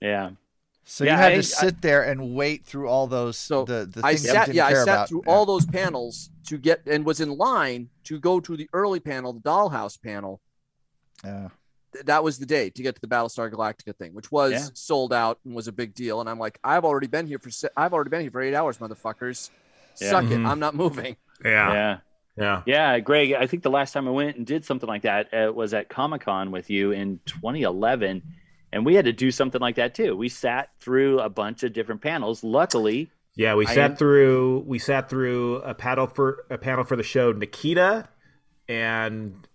Yeah. 0.00 0.32
So 0.84 1.04
Yeah, 1.04 1.12
you 1.12 1.16
had 1.18 1.32
I- 1.32 1.36
to 1.36 1.42
sit 1.44 1.80
there 1.80 2.02
and 2.02 2.34
wait 2.34 2.64
through 2.66 2.88
all 2.88 3.06
those 3.06 3.38
so 3.38 3.64
the, 3.64 3.86
the 3.86 4.00
I 4.04 4.16
things 4.16 4.28
sat, 4.28 4.46
didn't 4.46 4.56
yeah, 4.56 4.66
I 4.66 4.74
sat 4.74 4.82
about. 4.82 5.08
through 5.08 5.22
all 5.28 5.46
those 5.46 5.64
panels 5.64 6.28
to 6.48 6.58
get 6.58 6.82
and 6.88 7.04
was 7.04 7.20
in 7.20 7.36
line 7.38 7.88
to 8.04 8.18
go 8.18 8.40
to 8.40 8.56
the 8.56 8.68
early 8.72 8.98
panel, 8.98 9.32
the 9.32 9.40
Dollhouse 9.40 9.96
panel. 10.02 10.40
Yeah. 11.24 11.50
Th- 11.92 12.04
That 12.06 12.24
was 12.24 12.38
the 12.38 12.46
day 12.46 12.70
to 12.70 12.82
get 12.82 12.94
to 12.94 13.00
the 13.00 13.06
Battlestar 13.08 13.50
Galactica 13.50 13.94
thing, 13.96 14.14
which 14.14 14.30
was 14.32 14.52
Yeah. 14.52 14.66
sold 14.74 15.12
out 15.12 15.38
and 15.44 15.54
was 15.54 15.68
a 15.68 15.72
big 15.72 15.94
deal. 15.94 16.20
And 16.20 16.28
I'm 16.30 16.38
like, 16.38 16.58
I've 16.64 16.84
already 16.84 17.06
been 17.06 17.26
here 17.26 17.38
for 17.38 17.50
se- 17.50 17.68
I've 17.76 17.92
already 17.92 18.10
been 18.10 18.22
here 18.22 18.30
for 18.30 18.40
eight 18.40 18.54
hours, 18.54 18.78
motherfuckers. 18.78 19.50
Yeah. 20.00 20.10
Suck 20.10 20.24
Mhm. 20.24 20.44
it, 20.44 20.46
I'm 20.48 20.58
not 20.58 20.74
moving. 20.74 21.16
Yeah. 21.44 21.98
Yeah. 22.36 22.62
Yeah, 22.64 22.98
Greg, 23.00 23.34
I 23.34 23.46
think 23.46 23.62
the 23.62 23.70
last 23.70 23.92
time 23.92 24.08
I 24.08 24.10
went 24.10 24.36
and 24.38 24.46
did 24.46 24.64
something 24.64 24.88
like 24.88 25.02
that 25.02 25.28
uh, 25.34 25.52
was 25.52 25.74
at 25.74 25.90
Comic 25.90 26.22
Con 26.22 26.50
with 26.50 26.70
you 26.70 26.90
in 26.92 27.20
2011. 27.26 28.22
and 28.74 28.86
we 28.86 28.94
had 28.94 29.04
to 29.04 29.12
do 29.12 29.30
something 29.30 29.60
like 29.60 29.76
that 29.76 29.94
too. 29.94 30.16
We 30.16 30.30
sat 30.30 30.70
through 30.80 31.20
a 31.20 31.28
bunch 31.28 31.62
of 31.62 31.74
different 31.74 32.00
panels. 32.00 32.42
Luckily, 32.42 33.10
Yeah, 33.34 33.54
we 33.54 33.66
I 33.66 33.74
sat 33.74 33.90
am- 33.90 33.96
through 33.98 34.60
we 34.66 34.78
sat 34.78 35.10
through 35.10 35.56
a 35.56 35.74
panel 35.74 36.06
for 36.06 36.46
a 36.48 36.56
panel 36.56 36.82
for 36.82 36.96
the 36.96 37.02
show 37.02 37.32
Nikita 37.32 38.08
and 38.68 39.46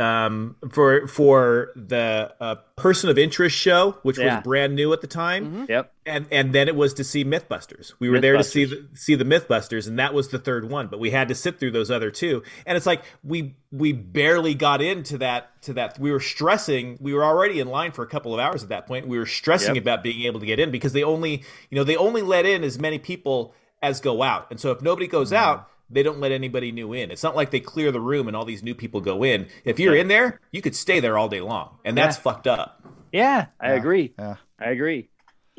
um 0.00 0.56
for 0.70 1.06
for 1.06 1.70
the 1.76 2.34
uh, 2.40 2.54
person 2.76 3.10
of 3.10 3.18
interest 3.18 3.56
show 3.56 3.98
which 4.02 4.18
Yeah. 4.18 4.36
was 4.36 4.44
brand 4.44 4.74
new 4.74 4.92
at 4.92 5.00
the 5.02 5.06
time. 5.06 5.66
Yep. 5.68 5.92
and 6.06 6.26
and 6.30 6.52
then 6.54 6.66
it 6.68 6.74
was 6.76 6.94
to 6.94 7.04
see 7.04 7.24
mythbusters. 7.24 7.92
We 7.98 8.08
were 8.08 8.18
there 8.20 8.36
to 8.36 8.44
see 8.44 8.64
the, 8.64 8.88
see 8.94 9.14
the 9.14 9.24
mythbusters 9.24 9.86
and 9.86 9.98
that 9.98 10.14
was 10.14 10.28
the 10.28 10.38
third 10.38 10.70
one 10.70 10.86
but 10.88 10.98
we 11.00 11.10
had 11.10 11.28
to 11.28 11.34
sit 11.34 11.58
through 11.60 11.72
those 11.72 11.90
other 11.90 12.10
two. 12.10 12.42
And 12.66 12.76
it's 12.76 12.86
like 12.86 13.02
we 13.22 13.54
we 13.70 13.92
barely 13.92 14.54
got 14.54 14.80
into 14.82 15.18
that 15.18 15.60
to 15.62 15.72
that. 15.74 15.98
We 15.98 16.10
were 16.10 16.20
stressing 16.20 16.96
we 17.00 17.12
were 17.12 17.24
already 17.24 17.60
in 17.60 17.68
line 17.68 17.92
for 17.92 18.02
a 18.02 18.08
couple 18.08 18.32
of 18.32 18.40
hours 18.40 18.62
at 18.62 18.70
that 18.70 18.86
point. 18.86 19.06
We 19.06 19.18
were 19.18 19.26
stressing 19.26 19.74
Yep. 19.74 19.82
about 19.84 20.02
being 20.02 20.22
able 20.24 20.40
to 20.40 20.46
get 20.46 20.58
in 20.58 20.70
because 20.70 20.92
they 20.92 21.04
only 21.04 21.44
you 21.70 21.76
know 21.76 21.84
they 21.84 21.96
only 21.96 22.22
let 22.22 22.46
in 22.46 22.64
as 22.64 22.78
many 22.78 22.98
people 22.98 23.54
as 23.82 24.00
go 24.00 24.22
out. 24.22 24.46
And 24.50 24.58
so 24.60 24.70
if 24.72 24.82
nobody 24.82 25.06
goes 25.06 25.32
out 25.32 25.68
they 25.90 26.02
don't 26.02 26.20
let 26.20 26.32
anybody 26.32 26.70
new 26.72 26.92
in 26.92 27.10
it's 27.10 27.22
not 27.22 27.34
like 27.36 27.50
they 27.50 27.60
clear 27.60 27.90
the 27.92 28.00
room 28.00 28.28
and 28.28 28.36
all 28.36 28.44
these 28.44 28.62
new 28.62 28.74
people 28.74 29.00
go 29.00 29.22
in 29.24 29.46
if 29.64 29.78
you're 29.80 29.94
in 29.96 30.08
there 30.08 30.40
you 30.52 30.62
could 30.62 30.74
stay 30.76 31.00
there 31.00 31.18
all 31.18 31.28
day 31.28 31.40
long 31.40 31.76
and 31.84 31.96
that's 31.98 32.16
Yeah. 32.16 32.22
fucked 32.22 32.46
up 32.46 32.82
Yeah, 33.12 33.46
I 33.60 33.72
agree. 33.72 34.14
Yeah. 34.16 34.36
I 34.60 34.70
agree. 34.70 35.10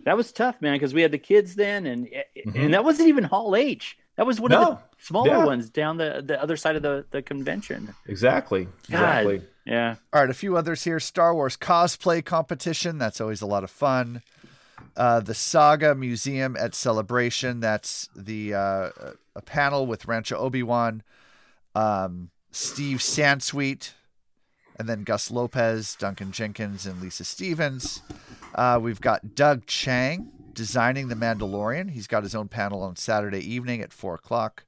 That 0.05 0.15
was 0.15 0.31
tough, 0.31 0.61
man, 0.61 0.75
because 0.75 0.93
we 0.93 1.01
had 1.01 1.11
the 1.11 1.17
kids 1.17 1.55
then, 1.55 1.85
and 1.85 2.07
Mhm. 2.07 2.55
and 2.55 2.73
that 2.73 2.85
wasn't 2.85 3.09
even 3.09 3.25
Hall 3.25 3.57
H. 3.57 3.97
That 4.15 4.25
was 4.25 4.39
one 4.39 4.53
of 4.53 4.65
the 4.69 4.79
smaller 4.99 5.27
Yeah. 5.31 5.45
ones 5.45 5.69
down 5.69 5.97
the 5.97 6.23
the 6.25 6.41
other 6.41 6.55
side 6.55 6.77
of 6.77 6.81
the 6.81 7.05
the 7.11 7.21
convention. 7.21 7.93
exactly 8.07 8.65
God. 8.65 8.71
exactly 9.25 9.41
Yeah. 9.65 9.95
All 10.13 10.21
right, 10.21 10.29
a 10.29 10.33
few 10.33 10.55
others 10.55 10.85
here. 10.85 10.99
Star 11.01 11.35
Wars 11.35 11.57
cosplay 11.57 12.23
competition. 12.23 12.97
That's 12.97 13.19
always 13.19 13.41
a 13.41 13.45
lot 13.45 13.63
of 13.65 13.69
fun. 13.69 14.21
Uh, 14.95 15.19
the 15.21 15.33
Saga 15.33 15.95
Museum 15.95 16.57
at 16.57 16.75
Celebration. 16.75 17.59
That's 17.59 18.09
the 18.15 18.53
uh, 18.53 18.89
a 19.35 19.41
panel 19.41 19.87
with 19.87 20.05
Rancho 20.05 20.37
Obi 20.37 20.63
Wan, 20.63 21.03
um, 21.75 22.29
Steve 22.51 22.97
Sansweet, 22.97 23.93
and 24.77 24.89
then 24.89 25.03
Gus 25.03 25.31
Lopez, 25.31 25.95
Duncan 25.95 26.31
Jenkins, 26.31 26.85
and 26.85 27.01
Lisa 27.01 27.23
Stevens. 27.23 28.01
Uh, 28.53 28.79
we've 28.81 29.01
got 29.01 29.35
Doug 29.35 29.65
Chiang 29.65 30.29
designing 30.53 31.07
the 31.07 31.15
Mandalorian. 31.15 31.91
He's 31.91 32.07
got 32.07 32.23
his 32.23 32.35
own 32.35 32.49
panel 32.49 32.83
on 32.83 32.95
Saturday 32.97 33.39
evening 33.39 33.81
at 33.81 33.93
four 33.93 34.15
o'clock. 34.15 34.65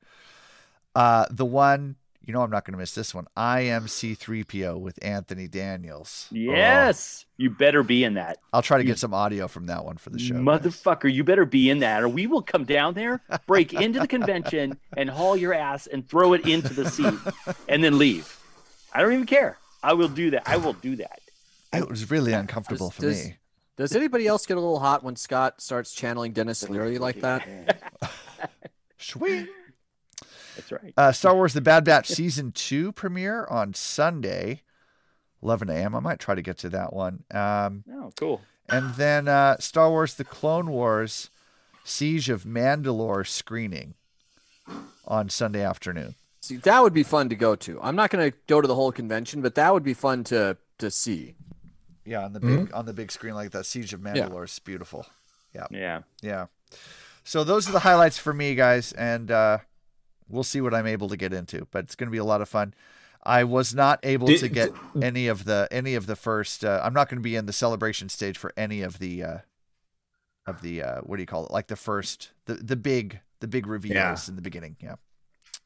Uh, 0.96 1.26
the 1.30 1.46
one, 1.46 1.96
you 2.26 2.34
know, 2.34 2.42
I'm 2.42 2.50
not 2.50 2.64
going 2.64 2.72
to 2.72 2.78
miss 2.78 2.96
this 2.96 3.14
one. 3.14 3.28
I 3.36 3.62
am 3.62 3.86
C3PO 3.86 4.80
with 4.80 4.98
Anthony 5.02 5.48
Daniels. 5.50 6.28
Yes. 6.32 7.26
Oh. 7.26 7.34
You 7.38 7.50
better 7.50 7.84
be 7.84 8.06
in 8.06 8.14
that. 8.14 8.38
I'll 8.54 8.62
try 8.62 8.78
to 8.78 8.84
get 8.84 8.98
some 8.98 9.14
audio 9.14 9.50
from 9.50 9.66
that 9.66 9.84
one 9.84 9.98
for 9.98 10.10
the 10.10 10.20
show. 10.20 10.36
Motherfucker, 10.36 11.12
you 11.12 11.26
better 11.26 11.46
be 11.46 11.70
in 11.70 11.80
that, 11.80 12.02
or 12.02 12.08
we 12.08 12.28
will 12.28 12.42
come 12.42 12.64
down 12.64 12.94
there, 12.94 13.22
break 13.46 13.74
into 13.74 14.00
the 14.00 14.08
convention, 14.08 14.80
and 14.98 15.10
haul 15.10 15.36
your 15.36 15.54
ass 15.54 15.88
and 15.88 16.08
throw 16.08 16.32
it 16.34 16.48
into 16.48 16.74
the 16.74 16.90
seat, 16.90 17.14
and 17.68 17.84
then 17.84 17.98
leave. 17.98 18.40
I 18.94 19.02
don't 19.02 19.12
even 19.12 19.26
care. 19.26 19.58
I 19.82 19.94
will 19.94 20.08
do 20.08 20.30
that. 20.32 20.44
I 20.46 20.58
will 20.58 20.74
do 20.74 20.96
that. 20.98 21.20
It 21.74 21.90
was 21.90 22.10
really 22.10 22.32
uncomfortable 22.32 22.92
for 22.92 23.02
does, 23.02 23.26
me. 23.26 23.36
Does 23.76 23.96
anybody 23.96 24.28
else 24.28 24.46
get 24.46 24.56
a 24.56 24.62
little 24.62 24.80
hot 24.80 25.04
when 25.04 25.16
Scott 25.16 25.60
starts 25.60 25.94
channeling 25.94 26.32
Denis 26.32 26.70
Leary 26.70 27.00
like 27.00 27.20
that? 27.22 27.92
Sweet. 28.98 29.50
That's 30.56 30.72
right. 30.72 30.94
Uh, 30.98 31.12
Star 31.12 31.34
Wars: 31.36 31.54
The 31.54 31.62
Bad 31.62 31.84
Batch 31.86 32.08
season 32.08 32.52
two 32.52 32.92
premiere 32.92 33.46
on 33.46 33.74
Sunday, 33.74 34.62
11 35.42 35.70
a.m. 35.70 35.96
I 35.96 36.00
might 36.00 36.20
try 36.20 36.36
to 36.36 36.42
get 36.42 36.58
to 36.60 36.70
that 36.70 36.94
one. 36.94 37.24
Um, 37.32 37.84
Oh, 37.92 38.12
cool. 38.18 38.42
and 38.70 38.94
then 38.96 39.28
uh, 39.28 39.58
Star 39.58 39.90
Wars: 39.90 40.14
The 40.16 40.24
Clone 40.24 40.70
Wars 40.70 41.30
Siege 41.84 42.30
of 42.30 42.44
Mandalore 42.44 43.28
screening 43.28 43.96
on 45.06 45.30
Sunday 45.30 45.64
afternoon. 45.64 46.16
See, 46.42 46.58
that 46.58 46.82
would 46.84 46.94
be 46.94 47.04
fun 47.04 47.30
to 47.30 47.36
go 47.36 47.56
to. 47.56 47.80
I'm 47.82 47.96
not 47.96 48.10
going 48.10 48.30
to 48.32 48.38
go 48.48 48.60
to 48.62 48.68
the 48.68 48.76
whole 48.76 48.92
convention, 48.92 49.42
but 49.42 49.56
that 49.56 49.74
would 49.74 49.84
be 49.84 49.94
fun 49.94 50.24
to 50.26 50.58
to 50.80 50.92
see. 50.92 51.36
Yeah, 52.06 52.26
on 52.26 52.34
the 52.34 52.40
big 52.42 52.74
on 52.74 52.86
the 52.86 52.94
big 52.94 53.12
screen 53.12 53.34
like 53.34 53.52
that. 53.52 53.66
Siege 53.66 53.94
of 53.94 54.02
Mandalore 54.02 54.44
is 54.46 54.60
beautiful. 54.60 55.06
Yeah. 55.56 55.68
Yeah. 55.72 56.02
Yeah. 56.22 56.46
So 57.24 57.44
those 57.46 57.70
are 57.70 57.72
the 57.72 57.80
highlights 57.80 58.18
for 58.18 58.34
me, 58.34 58.56
guys, 58.56 58.92
and 58.92 59.32
uh, 59.32 59.60
we'll 60.30 60.44
see 60.44 60.62
what 60.62 60.74
I'm 60.74 60.88
able 60.88 61.10
to 61.10 61.18
get 61.18 61.34
into. 61.34 61.68
But 61.72 61.86
it's 61.86 61.96
going 61.96 62.08
to 62.08 62.12
be 62.12 62.18
a 62.18 62.24
lot 62.26 62.42
of 62.42 62.50
fun. 62.50 62.74
I 63.26 63.44
was 63.46 63.74
not 63.74 64.00
able 64.04 64.28
Did- 64.28 64.40
to 64.42 64.50
get 64.50 64.72
any 65.02 65.28
of 65.28 65.46
the 65.46 65.68
any 65.72 65.96
of 65.96 66.06
the 66.08 66.16
first. 66.16 66.66
Uh, 66.66 66.82
I'm 66.84 66.94
not 66.94 67.10
going 67.10 67.20
to 67.20 67.24
be 67.24 67.36
in 67.36 67.46
the 67.46 67.54
celebration 67.54 68.10
stage 68.10 68.38
for 68.38 68.52
any 68.58 68.82
of 68.82 69.00
the 69.00 69.24
uh, 69.24 69.38
of 70.46 70.62
the 70.62 70.84
uh, 70.84 71.02
what 71.02 71.16
do 71.18 71.22
you 71.24 71.28
call 71.28 71.46
it? 71.46 71.52
Like 71.52 71.68
the 71.68 71.76
first 71.76 72.32
the 72.46 72.56
the 72.56 72.76
big 72.76 73.20
the 73.40 73.48
big 73.48 73.66
reveals 73.68 73.96
Yeah. 73.96 74.16
in 74.28 74.36
the 74.36 74.42
beginning. 74.42 74.76
Yeah. 74.82 74.96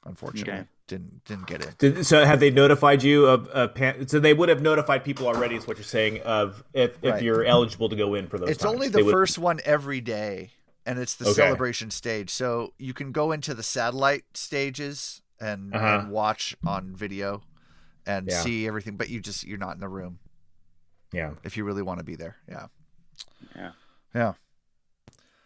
Unfortunately, 0.06 0.54
Okay. 0.54 0.64
didn't 0.88 1.26
didn't 1.26 1.48
get 1.48 1.62
it. 1.66 1.78
Did, 1.80 2.06
so 2.06 2.24
have 2.24 2.40
they 2.40 2.52
notified 2.52 3.04
you 3.04 3.26
of, 3.26 3.48
of 3.50 3.74
pan, 3.74 4.08
so 4.08 4.20
they 4.20 4.34
would 4.34 4.50
have 4.50 4.62
notified 4.62 5.04
people 5.04 5.28
already 5.28 5.56
is 5.56 5.68
what 5.68 5.78
you're 5.78 5.84
saying 5.84 6.22
of 6.22 6.64
if, 6.74 6.98
if 7.02 7.14
Right. 7.14 7.24
you're 7.24 7.44
eligible 7.44 7.90
to 7.90 7.96
go 7.96 8.14
in 8.14 8.28
for 8.28 8.38
those 8.38 8.50
It's 8.50 8.64
times. 8.64 8.76
only 8.76 8.88
They 8.88 9.00
the 9.00 9.06
would- 9.06 9.12
first 9.12 9.38
one 9.40 9.60
every 9.66 10.00
day, 10.00 10.52
and 10.88 10.98
it's 10.98 11.14
the 11.16 11.26
Okay. 11.26 11.34
celebration 11.36 11.92
stage. 11.92 12.30
So 12.32 12.74
you 12.80 12.94
can 12.94 13.12
go 13.12 13.32
into 13.32 13.54
the 13.54 13.62
satellite 13.64 14.24
stages 14.34 15.22
and, 15.40 15.76
Uh-huh. 15.76 15.86
and 15.86 16.12
watch 16.12 16.56
on 16.66 16.96
video 16.96 17.44
and 18.06 18.28
Yeah. 18.30 18.42
see 18.42 18.66
everything, 18.68 18.96
but 18.98 19.10
you 19.10 19.20
just 19.20 19.44
you're 19.46 19.58
not 19.60 19.76
in 19.76 19.82
the 19.82 19.90
room. 19.90 20.20
Yeah. 21.12 21.34
If 21.44 21.58
you 21.58 21.64
really 21.66 21.82
want 21.84 22.00
to 22.00 22.04
be 22.04 22.16
there. 22.16 22.38
Yeah. 22.50 22.68
Yeah. 23.56 23.72
Yeah. 24.16 24.34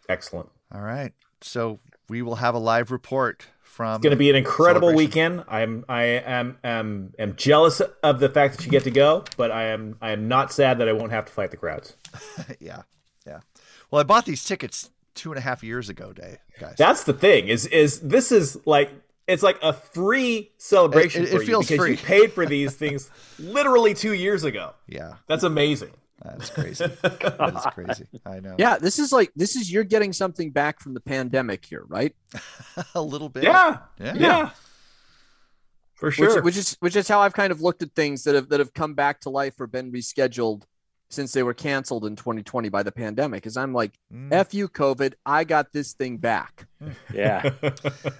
Excellent. 0.08 0.48
All 0.72 0.80
right. 0.80 1.12
So 1.40 1.80
we 2.08 2.22
will 2.22 2.36
have 2.36 2.54
a 2.54 2.58
live 2.58 2.90
report 2.90 3.46
from 3.62 3.96
It's 3.96 4.02
going 4.02 4.10
to 4.12 4.16
be 4.16 4.30
an 4.30 4.36
incredible 4.36 4.94
weekend. 4.94 5.44
I'm 5.48 5.84
I 5.88 6.02
am 6.04 6.58
am 6.62 7.14
am 7.18 7.36
jealous 7.36 7.80
of 8.02 8.20
the 8.20 8.28
fact 8.28 8.56
that 8.56 8.64
you 8.64 8.70
get 8.70 8.84
to 8.84 8.90
go, 8.90 9.24
but 9.36 9.50
I 9.50 9.64
am 9.68 9.96
I 10.00 10.10
am 10.12 10.28
not 10.28 10.52
sad 10.52 10.78
that 10.78 10.88
I 10.88 10.92
won't 10.92 11.10
have 11.12 11.24
to 11.26 11.32
fight 11.32 11.50
the 11.50 11.56
crowds. 11.56 11.96
yeah. 12.60 12.82
Yeah. 13.26 13.40
Well, 13.90 14.00
I 14.00 14.04
bought 14.04 14.24
these 14.24 14.44
tickets 14.44 14.90
two 15.14 15.30
and 15.30 15.38
a 15.38 15.42
half 15.42 15.62
years 15.62 15.88
ago, 15.88 16.12
Day 16.12 16.38
guys. 16.60 16.74
That's 16.78 17.04
the 17.04 17.12
thing 17.12 17.48
is 17.48 17.66
is 17.66 18.00
this 18.00 18.32
is 18.32 18.58
like 18.66 18.90
it's 19.28 19.42
like 19.42 19.58
a 19.62 19.72
free 19.72 20.50
celebration 20.58 21.22
It- 21.22 21.28
it- 21.28 21.34
it 21.34 21.38
for 21.38 21.44
feels 21.44 21.70
you 21.70 21.76
because 21.76 21.86
free. 21.86 21.90
you 21.92 21.96
paid 22.22 22.32
for 22.32 22.44
these 22.56 22.74
things 22.74 23.10
literally 23.38 23.94
two 23.94 24.14
years 24.14 24.44
ago. 24.44 24.72
Yeah. 24.88 25.14
That's 25.28 25.44
amazing. 25.44 25.90
That's 26.24 26.50
crazy. 26.50 26.86
that 26.86 27.52
is 27.56 27.66
crazy. 27.74 28.06
I 28.24 28.38
know. 28.40 28.54
Yeah, 28.58 28.78
this 28.78 29.00
is 29.00 29.10
like 29.12 29.32
this 29.34 29.56
is 29.56 29.72
you're 29.72 29.82
getting 29.84 30.12
something 30.12 30.50
back 30.52 30.78
from 30.80 30.94
the 30.94 31.00
pandemic 31.00 31.64
here, 31.64 31.82
right? 31.88 32.14
a 32.94 33.02
little 33.02 33.28
bit. 33.28 33.42
Yeah. 33.44 33.78
Yeah. 34.00 34.14
Yeah. 34.14 34.50
For 35.94 36.06
Which- 36.06 36.14
sure. 36.16 36.42
Which, 36.42 36.56
is 36.56 36.76
which 36.80 36.96
is 36.96 37.08
how 37.08 37.20
I've 37.20 37.32
kind 37.32 37.50
of 37.52 37.60
looked 37.60 37.82
at 37.82 37.92
things 37.94 38.24
that 38.24 38.34
have 38.34 38.48
that 38.50 38.60
have 38.60 38.72
come 38.74 38.94
back 38.94 39.20
to 39.22 39.30
life 39.30 39.60
or 39.60 39.66
been 39.66 39.92
rescheduled 39.92 40.62
since 41.12 41.32
they 41.32 41.42
were 41.42 41.54
canceled 41.54 42.04
in 42.04 42.16
2020 42.16 42.68
by 42.70 42.82
the 42.82 42.92
pandemic. 42.92 43.46
Is 43.46 43.56
I'm 43.56 43.72
like, 43.74 43.92
Mm. 44.12 44.32
f 44.32 44.52
you 44.54 44.68
COVID, 44.68 45.14
I 45.26 45.44
got 45.44 45.72
this 45.72 45.92
thing 45.92 46.16
back. 46.18 46.66
Yeah. 47.14 47.42
Can, 47.62 47.72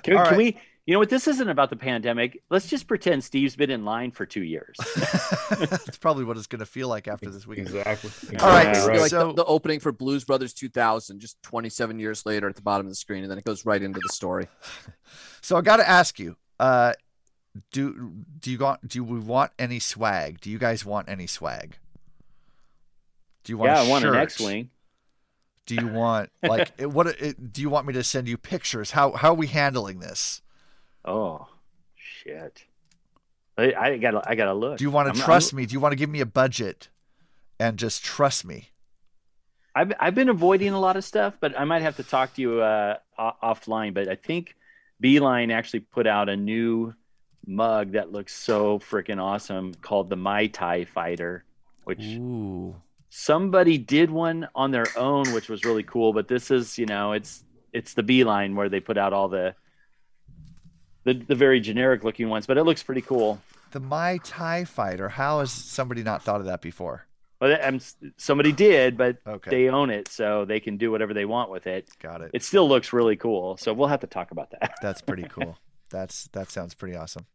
can 0.03 0.15
right. 0.15 0.37
we? 0.37 0.57
You 0.87 0.95
know 0.95 0.99
what? 0.99 1.11
This 1.11 1.29
isn't 1.29 1.49
about 1.49 1.71
the 1.71 1.77
pandemic. 1.77 2.43
Let's 2.51 2.67
just 2.69 2.89
pretend 2.89 3.23
Steve's 3.23 3.55
been 3.55 3.71
in 3.71 3.85
line 3.85 4.11
for 4.11 4.27
two 4.27 4.43
years. 4.43 4.77
That's 5.51 5.97
probably 5.99 6.25
what 6.25 6.37
it's 6.37 6.49
going 6.49 6.59
to 6.61 6.67
feel 6.67 6.89
like 6.89 7.07
after 7.07 7.31
this 7.31 7.47
weekend. 7.47 7.69
Exactly. 7.69 8.37
All 8.39 8.49
right. 8.49 8.67
It's 8.69 8.87
right. 8.87 9.01
like 9.01 9.11
So- 9.11 9.29
the, 9.29 9.35
the 9.35 9.45
opening 9.45 9.79
for 9.81 9.93
Blues 9.93 10.25
Brothers 10.25 10.53
2000, 10.55 11.21
just 11.21 11.41
27 11.45 11.99
years 12.01 12.27
later 12.27 12.49
at 12.49 12.57
the 12.57 12.63
bottom 12.63 12.87
of 12.87 12.91
the 12.91 12.97
screen, 12.97 13.23
and 13.23 13.31
then 13.31 13.39
it 13.39 13.45
goes 13.45 13.65
right 13.65 13.81
into 13.83 14.01
the 14.01 14.09
story. 14.13 14.49
So 15.41 15.57
I 15.57 15.61
got 15.61 15.77
to 15.77 15.89
ask 15.89 16.19
you, 16.19 16.37
uh, 16.59 16.95
do 17.71 18.13
do 18.41 18.51
you 18.51 18.59
want 18.59 18.87
do 18.89 19.05
we 19.05 19.19
want 19.21 19.53
any 19.59 19.79
swag? 19.79 20.41
Do 20.41 20.51
you 20.51 20.59
guys 20.59 20.85
want 20.85 21.09
any 21.09 21.27
swag? 21.27 21.77
Do 23.45 23.53
you 23.53 23.59
want? 23.59 23.73
yeah, 23.73 23.83
a 23.83 23.85
I 23.85 23.89
want 23.89 24.05
an? 24.05 24.15
X-wing. 24.15 24.71
Do 25.67 25.75
you 25.77 25.87
want 25.89 26.31
like 26.43 26.73
it- 26.79 26.87
what? 26.91 27.07
It, 27.07 27.53
do 27.53 27.61
you 27.63 27.71
want 27.71 27.87
me 27.87 27.93
to 27.95 28.03
send 28.05 28.29
you 28.29 28.37
pictures? 28.37 28.93
How 28.93 29.13
how 29.13 29.31
are 29.31 29.35
we 29.35 29.47
handling 29.47 30.01
this? 30.01 30.43
Oh, 31.05 31.49
shit! 31.97 32.65
I, 33.59 33.73
I 33.75 33.99
gotta, 33.99 34.23
I 34.25 34.35
gotta 34.35 34.55
look. 34.55 34.79
Do 34.79 34.85
you 34.85 34.91
want 34.91 35.07
I'm- 35.09 35.15
to 35.17 35.21
I'm- 35.21 35.25
trust 35.27 35.53
me? 35.55 35.67
Do 35.67 35.73
you 35.73 35.81
want 35.81 35.93
to 35.93 35.97
give 35.97 36.11
me 36.11 36.21
a 36.21 36.27
budget 36.27 36.89
and 37.59 37.77
just 37.79 38.05
trust 38.05 38.45
me? 38.45 38.71
I've 39.75 39.93
I've 39.99 40.15
been 40.15 40.29
avoiding 40.29 40.73
a 40.75 40.81
lot 40.81 40.97
of 40.97 41.05
stuff, 41.05 41.35
but 41.41 41.59
I 41.59 41.65
might 41.65 41.83
have 41.83 41.97
to 41.97 42.03
talk 42.03 42.35
to 42.35 42.43
you 42.43 42.61
uh, 42.61 42.99
offline. 43.19 43.95
But 43.95 44.09
I 44.09 44.17
think 44.17 44.55
Beeline 45.01 45.51
actually 45.51 45.81
put 45.81 46.07
out 46.07 46.29
a 46.29 46.37
new 46.37 46.93
mug 47.47 47.93
that 47.93 48.13
looks 48.13 48.35
so 48.35 48.79
freaking 48.79 49.21
awesome 49.21 49.75
called 49.75 50.11
the 50.11 50.17
Mai 50.17 50.47
Tai 50.49 50.85
Fighter, 50.85 51.45
which 51.85 52.01
Ooh. 52.03 52.77
Somebody 53.15 53.77
did 53.77 54.11
one 54.11 54.49
on 54.55 54.71
their 54.71 54.87
own, 54.97 55.35
which 55.35 55.51
was 55.51 55.67
really 55.67 55.83
cool. 55.83 56.15
But 56.15 56.29
this 56.29 56.51
is, 56.51 56.79
you 56.79 56.87
know, 56.87 57.13
it's 57.13 57.45
it's 57.71 57.93
the 57.93 58.03
Beeline 58.03 58.57
where 58.57 58.71
they 58.71 58.81
put 58.81 58.97
out 58.97 59.13
all 59.13 59.29
the 59.29 59.55
the, 61.05 61.13
the 61.13 61.35
very 61.35 61.61
generic 61.61 62.05
looking 62.05 62.31
ones, 62.31 62.47
but 62.47 62.57
it 62.57 62.63
looks 62.63 62.83
pretty 62.83 63.03
cool. 63.03 63.39
The 63.73 63.81
Mai 63.81 64.19
Tai 64.25 64.65
Fighter. 64.65 65.11
How 65.11 65.41
has 65.41 65.53
somebody 65.53 66.03
not 66.03 66.23
thought 66.23 66.41
of 66.41 66.47
that 66.47 66.63
before? 66.63 67.07
Well, 67.39 67.59
um, 67.63 67.81
somebody 68.17 68.51
did, 68.51 68.97
but 68.97 69.19
Okay. 69.27 69.51
they 69.51 69.69
own 69.69 69.91
it, 69.91 70.09
so 70.09 70.47
they 70.47 70.59
can 70.61 70.79
do 70.79 70.91
whatever 70.91 71.13
they 71.13 71.27
want 71.27 71.51
with 71.51 71.67
it. 71.67 71.91
Got 72.01 72.23
it. 72.23 72.31
It 72.33 72.43
still 72.43 72.67
looks 72.67 72.95
really 72.95 73.17
cool, 73.17 73.59
so 73.59 73.75
we'll 73.75 73.89
have 73.89 74.01
to 74.01 74.07
talk 74.07 74.31
about 74.31 74.53
that. 74.53 74.77
That's 74.81 75.03
pretty 75.03 75.25
cool. 75.25 75.59
That's 75.91 76.29
that 76.29 76.51
sounds 76.51 76.73
pretty 76.73 76.97
awesome. 76.97 77.27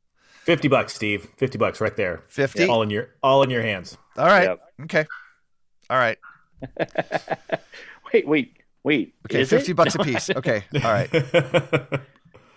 Fifty 0.43 0.69
bucks, 0.69 0.95
Steve. 0.95 1.27
Fifty 1.37 1.59
bucks 1.59 1.79
right 1.79 1.95
there. 1.95 2.23
50? 2.29 2.67
All 2.67 2.81
in 2.81 2.89
your 2.89 3.09
all 3.21 3.43
in 3.43 3.51
your 3.51 3.61
hands. 3.61 3.95
All 4.17 4.25
right. 4.25 4.45
Yep. 4.45 4.59
Okay. 4.85 5.05
All 5.89 5.97
right. 5.97 6.17
Wait, 8.13 8.25
wait, 8.25 8.53
wait. 8.83 9.13
Okay, 9.25 9.41
Is 9.41 9.49
fifty 9.49 9.71
it? 9.71 9.75
bucks 9.75 9.93
a 9.95 9.99
piece. 9.99 10.29
Okay. 10.29 10.63
All 10.75 10.81
right. 10.93 11.09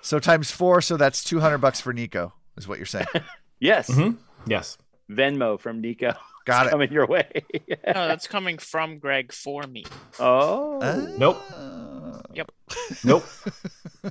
So 0.00 0.20
times 0.20 0.50
four, 0.52 0.80
so 0.80 0.96
that's 0.96 1.24
two 1.24 1.40
hundred 1.40 1.58
bucks 1.58 1.80
for 1.80 1.92
Nico, 1.92 2.32
is 2.56 2.68
what 2.68 2.78
you're 2.78 2.86
saying. 2.86 3.06
yes. 3.58 3.90
Mhm. 3.90 4.16
Yes. 4.46 4.78
Venmo 5.10 5.58
from 5.58 5.80
Nico. 5.80 6.12
Got 6.46 6.68
it. 6.68 6.70
Coming 6.70 6.92
your 6.92 7.06
way. 7.06 7.28
No, 7.68 8.06
that's 8.08 8.28
coming 8.28 8.58
from 8.58 8.98
Greg 9.00 9.32
for 9.32 9.64
me. 9.64 9.84
oh. 10.20 10.78
Nope. 11.18 11.42
Yep. 12.32 12.52
Nope. 13.04 13.24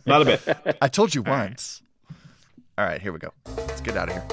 Not 0.06 0.22
a 0.22 0.26
bit. 0.26 0.78
I 0.82 0.90
told 0.90 1.16
you 1.16 1.22
once. 1.24 1.82
All 2.78 2.86
right, 2.86 3.02
here 3.02 3.14
we 3.14 3.20
go. 3.20 3.30
Let's 3.56 3.80
get 3.82 3.96
out 3.98 4.10
of 4.10 4.16
here. 4.16 4.28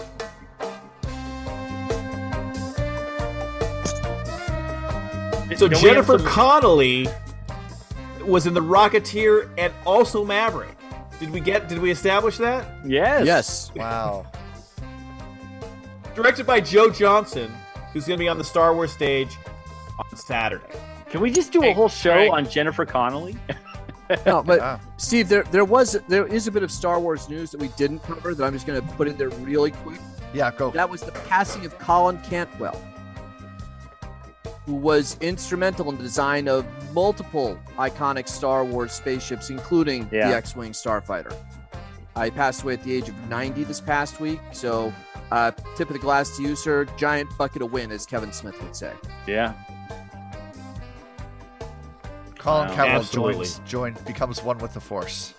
So 5.56 5.68
Don't 5.68 5.81
Jennifer 5.81 6.18
some- 6.18 6.27
Connelly 6.28 7.06
was 8.24 8.47
in 8.47 8.55
the 8.55 8.60
Rocketeer 8.60 9.48
and 9.56 9.73
also 9.85 10.24
Maverick. 10.24 10.77
Did 11.20 11.31
we 11.31 11.40
get? 11.40 11.68
Did 11.68 11.78
we 11.78 11.90
establish 11.90 12.36
that? 12.39 12.66
Yes. 12.85 13.24
Yes. 13.27 13.70
Wow. 13.77 14.27
Directed 16.14 16.47
by 16.47 16.60
Joe 16.60 16.90
Johnston, 16.90 17.52
who's 17.93 18.06
going 18.06 18.18
to 18.18 18.23
be 18.24 18.28
on 18.28 18.39
the 18.39 18.44
Star 18.44 18.74
Wars 18.74 18.90
stage 18.90 19.36
on 19.98 20.16
Saturday. 20.16 20.64
Can 21.10 21.20
we 21.20 21.31
just 21.31 21.52
do 21.52 21.62
a 21.62 21.73
whole 21.73 21.89
show 21.90 22.14
Greg. 22.14 22.31
on 22.32 22.48
Jennifer 22.48 22.86
Connelly? 22.86 23.36
No, 24.24 24.43
but 24.43 24.60
Wow. 24.60 24.81
Steve, 24.97 25.28
there 25.28 25.43
there 25.44 25.64
was 25.64 25.98
there 26.09 26.27
is 26.27 26.47
a 26.47 26.52
bit 26.52 26.62
of 26.62 26.70
Star 26.70 26.98
Wars 27.01 27.28
news 27.28 27.51
that 27.51 27.60
we 27.60 27.68
didn't 27.77 28.01
cover 28.01 28.35
that 28.35 28.44
I'm 28.44 28.52
just 28.55 28.66
going 28.66 28.81
to 28.81 28.86
put 28.94 29.09
in 29.09 29.16
there 29.18 29.28
really 29.28 29.73
quick. 29.73 30.01
Yeah, 30.32 30.51
go. 30.52 30.70
That 30.70 30.89
was 30.89 31.02
the 31.02 31.12
passing 31.12 31.66
of 31.66 31.78
Colin 31.78 32.18
Cantwell, 32.23 32.81
who 34.67 34.75
was 34.75 35.17
instrumental 35.21 35.89
in 35.91 35.97
the 35.97 36.03
design 36.03 36.49
of 36.49 36.67
multiple 36.93 37.59
iconic 37.79 38.29
Star 38.29 38.65
Wars 38.65 38.93
spaceships, 38.93 39.49
including 39.49 40.09
Yeah. 40.13 40.29
the 40.29 40.37
X-wing 40.37 40.73
Starfighter. 40.73 41.35
I 42.17 42.31
passed 42.31 42.63
away 42.63 42.75
at 42.75 42.83
the 42.83 42.93
age 42.95 43.09
of 43.09 43.15
90 43.29 43.65
this 43.65 43.81
past 43.81 44.21
week, 44.21 44.41
so 44.53 44.93
uh, 45.31 45.53
tip 45.77 45.89
of 45.89 45.93
the 45.93 45.99
glass 46.01 46.37
to 46.37 46.43
you, 46.43 46.57
sir. 46.57 46.85
Giant 46.97 47.29
bucket 47.39 47.63
of 47.63 47.73
win, 47.73 47.91
as 47.93 48.07
Kevin 48.07 48.33
Smith 48.33 48.61
would 48.63 48.75
say. 48.75 48.93
Yeah. 49.27 49.53
Colin 52.39 52.69
Wow. 52.69 52.75
Cowell 52.75 52.91
Absolutely. 53.01 53.35
joins 53.45 53.61
join 53.67 53.95
becomes 54.07 54.43
one 54.43 54.59
with 54.59 54.73
the 54.73 54.81
force. 54.81 55.35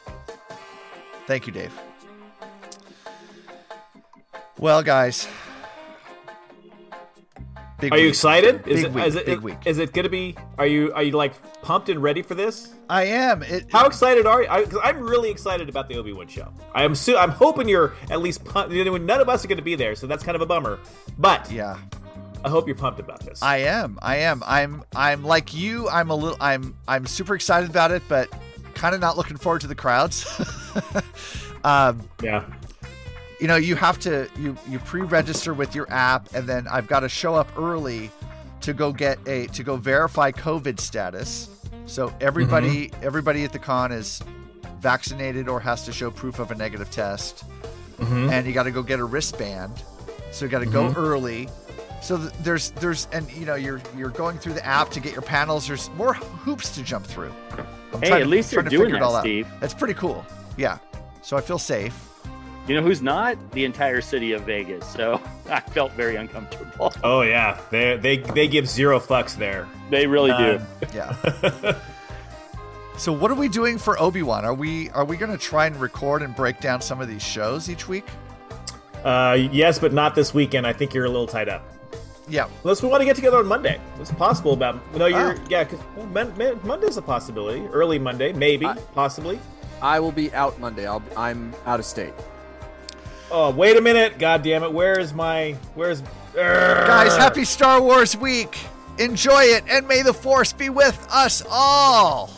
Thank 1.25 1.47
you, 1.47 1.53
Dave. 1.53 1.73
Well, 4.57 4.81
guys. 4.83 5.27
Big 7.79 7.93
Are 7.93 7.97
you 7.97 8.05
week. 8.05 8.09
excited? 8.09 8.63
Big 8.63 8.73
Is 8.73 8.83
it, 8.83 8.91
week. 8.91 9.05
is 9.05 9.15
it, 9.15 9.25
big 9.27 9.39
week. 9.41 9.57
Is 9.65 9.77
it 9.77 9.93
going 9.93 10.03
to 10.03 10.09
be? 10.09 10.35
Are 10.57 10.65
you 10.65 10.91
are 10.93 11.03
you 11.03 11.11
like 11.11 11.33
pumped 11.61 11.89
and 11.89 12.01
ready 12.01 12.23
for 12.23 12.33
this? 12.33 12.73
I 12.89 13.03
am. 13.03 13.43
It, 13.43 13.71
How 13.71 13.85
excited 13.85 14.25
are 14.25 14.41
you? 14.41 14.47
I, 14.49 14.65
I'm 14.83 14.99
really 14.99 15.29
excited 15.29 15.69
about 15.69 15.87
the 15.87 15.97
Obi 15.97 16.11
Wan 16.11 16.27
show. 16.27 16.51
I 16.73 16.83
am. 16.83 16.95
I'm 17.15 17.29
hoping 17.29 17.69
you're 17.69 17.93
at 18.09 18.19
least 18.19 18.43
pumped. 18.43 18.73
you 18.73 18.97
None 18.97 19.21
of 19.21 19.29
us 19.29 19.45
are 19.45 19.47
going 19.47 19.59
to 19.59 19.63
be 19.63 19.75
there, 19.75 19.95
so 19.95 20.07
that's 20.07 20.23
kind 20.23 20.35
of 20.35 20.41
a 20.41 20.45
bummer. 20.47 20.79
But 21.19 21.51
yeah. 21.51 21.77
I 22.43 22.49
hope 22.49 22.65
you're 22.67 22.75
pumped 22.75 22.99
about 22.99 23.19
this. 23.19 23.43
I 23.43 23.57
am. 23.57 23.99
I 24.01 24.17
am. 24.17 24.41
I'm. 24.45 24.83
I'm 24.95 25.23
like 25.23 25.53
you. 25.53 25.87
I'm 25.89 26.09
a 26.09 26.15
little. 26.15 26.37
I'm. 26.41 26.75
I'm 26.87 27.05
super 27.05 27.35
excited 27.35 27.69
about 27.69 27.91
it, 27.91 28.01
but 28.07 28.31
kind 28.73 28.95
of 28.95 29.01
not 29.01 29.17
looking 29.17 29.37
forward 29.37 29.61
to 29.61 29.67
the 29.67 29.75
crowds. 29.75 30.25
um, 31.63 32.09
yeah. 32.23 32.45
You 33.39 33.47
know, 33.47 33.55
you 33.55 33.75
have 33.75 33.99
to. 33.99 34.27
You 34.37 34.57
you 34.67 34.79
pre-register 34.79 35.53
with 35.53 35.75
your 35.75 35.89
app, 35.91 36.33
and 36.33 36.47
then 36.47 36.67
I've 36.67 36.87
got 36.87 37.01
to 37.01 37.09
show 37.09 37.35
up 37.35 37.47
early 37.57 38.09
to 38.61 38.73
go 38.73 38.91
get 38.91 39.19
a 39.27 39.47
to 39.47 39.63
go 39.63 39.75
verify 39.77 40.31
COVID 40.31 40.79
status. 40.79 41.49
So 41.85 42.13
everybody 42.19 42.91
everybody 43.01 43.43
at 43.43 43.53
the 43.53 43.59
con 43.59 43.91
is 43.91 44.21
vaccinated 44.79 45.47
or 45.47 45.59
has 45.59 45.85
to 45.85 45.91
show 45.91 46.11
proof 46.11 46.39
of 46.39 46.51
a 46.51 46.55
negative 46.55 46.89
test, 46.91 47.43
Mhm. 47.99 48.31
and 48.31 48.45
you 48.47 48.53
got 48.53 48.63
to 48.63 48.71
go 48.71 48.83
get 48.83 48.99
a 48.99 49.05
wristband. 49.05 49.73
So 50.31 50.45
you 50.45 50.51
got 50.51 50.59
to 50.59 50.65
Mhm. 50.65 50.71
go 50.73 50.93
early. 50.99 51.49
So 52.01 52.17
th- 52.17 52.31
there's 52.43 52.71
there's 52.71 53.07
and 53.11 53.29
you 53.31 53.45
know 53.45 53.55
you're 53.55 53.81
you're 53.97 54.09
going 54.09 54.37
through 54.37 54.53
the 54.53 54.65
app 54.65 54.91
to 54.91 54.99
get 54.99 55.13
your 55.13 55.21
panels. 55.23 55.67
There's 55.67 55.89
more 55.97 56.13
hoops 56.13 56.69
to 56.75 56.83
jump 56.83 57.05
through. 57.05 57.33
I'm 57.93 58.01
Hey, 58.01 58.09
trying 58.09 58.21
at 58.21 58.23
to- 58.25 58.29
least 58.29 58.53
trying 58.53 58.65
they're 58.65 58.69
doing 58.71 58.81
figure 58.83 58.97
it 58.97 58.99
that, 58.99 59.05
all 59.05 59.15
out. 59.15 59.21
Steve. 59.21 59.47
That's 59.59 59.73
pretty 59.73 59.93
cool. 59.95 60.25
Yeah. 60.57 60.77
So 61.21 61.37
I 61.37 61.41
feel 61.41 61.57
safe. 61.59 61.93
You 62.67 62.75
know 62.75 62.81
who's 62.81 63.01
not? 63.01 63.37
The 63.51 63.63
entire 63.65 64.01
city 64.01 64.33
of 64.33 64.41
Vegas. 64.43 64.85
So 64.87 65.21
I 65.49 65.59
felt 65.61 65.93
very 65.93 66.15
uncomfortable. 66.17 66.93
Oh 67.03 67.21
yeah. 67.21 67.59
They 67.71 67.97
they 67.97 68.17
they 68.17 68.47
give 68.47 68.67
zero 68.67 68.99
fucks 68.99 69.35
there. 69.35 69.67
They 69.89 70.05
really 70.07 70.31
do. 70.31 70.57
Um, 70.57 70.67
Yeah. 70.93 71.75
so 72.97 73.13
what 73.13 73.31
are 73.31 73.35
we 73.35 73.47
doing 73.47 73.77
for 73.77 73.99
Obi-Wan? 74.01 74.43
Are 74.45 74.53
we 74.53 74.89
are 74.91 75.05
we 75.05 75.15
going 75.17 75.31
to 75.31 75.37
try 75.37 75.65
and 75.67 75.75
record 75.79 76.21
and 76.21 76.35
break 76.35 76.59
down 76.59 76.81
some 76.81 76.99
of 77.01 77.07
these 77.07 77.23
shows 77.23 77.69
each 77.69 77.87
week? 77.87 78.05
Uh, 79.03 79.37
yes, 79.51 79.79
but 79.79 79.93
not 79.93 80.15
this 80.15 80.33
weekend. 80.33 80.67
I 80.67 80.73
think 80.73 80.93
you're 80.93 81.05
a 81.05 81.09
little 81.09 81.27
tied 81.27 81.47
up. 81.49 81.63
Yeah. 82.27 82.49
Unless 82.63 82.81
we 82.81 82.89
want 82.89 82.99
to 83.01 83.05
get 83.05 83.15
together 83.15 83.37
on 83.37 83.47
Monday. 83.47 83.79
It's 84.01 84.11
possible 84.11 84.51
about. 84.53 84.81
No, 84.95 85.05
you're. 85.05 85.33
Oh. 85.37 85.45
Yeah, 85.49 85.63
because 85.63 85.79
well, 85.95 86.05
Mon- 86.07 86.37
Mon- 86.37 86.59
Monday's 86.63 86.97
a 86.97 87.01
possibility. 87.01 87.65
Early 87.67 87.99
Monday, 87.99 88.33
maybe, 88.33 88.67
possibly. 88.93 89.39
I 89.81 89.99
will 90.01 90.11
be 90.11 90.33
out 90.33 90.59
Monday. 90.59 90.85
I'll, 90.87 91.03
I'm 91.15 91.53
out 91.65 91.79
of 91.79 91.85
state. 91.85 92.13
Oh, 93.29 93.51
wait 93.51 93.75
a 93.77 93.81
minute! 93.81 94.17
God 94.19 94.41
damn 94.43 94.63
it! 94.63 94.71
Where 94.71 94.99
is 94.99 95.13
my? 95.13 95.53
Where's? 95.75 96.01
Guys, 96.33 97.17
happy 97.17 97.43
Star 97.45 97.81
Wars 97.81 98.15
week. 98.15 98.57
Enjoy 98.99 99.43
it 99.43 99.63
and 99.69 99.87
may 99.87 100.01
the 100.01 100.13
force 100.13 100.53
be 100.53 100.69
with 100.69 101.05
us 101.11 101.43
all. 101.49 102.29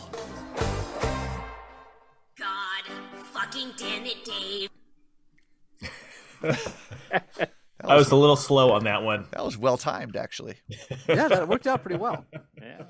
God 2.38 2.84
fucking 3.32 3.72
damn 3.76 4.04
it, 4.06 4.24
Dave. 4.24 4.70
I 7.84 7.96
was 7.96 8.10
a 8.10 8.16
little 8.16 8.36
slow 8.36 8.72
on 8.72 8.84
that 8.84 9.02
one. 9.02 9.26
That 9.32 9.44
was 9.44 9.56
well 9.56 9.76
timed, 9.76 10.16
actually. 10.16 10.56
Yeah, 11.08 11.28
that 11.28 11.48
worked 11.48 11.66
out 11.66 11.82
pretty 11.82 11.98
well. 11.98 12.24
Yeah. 12.60 12.82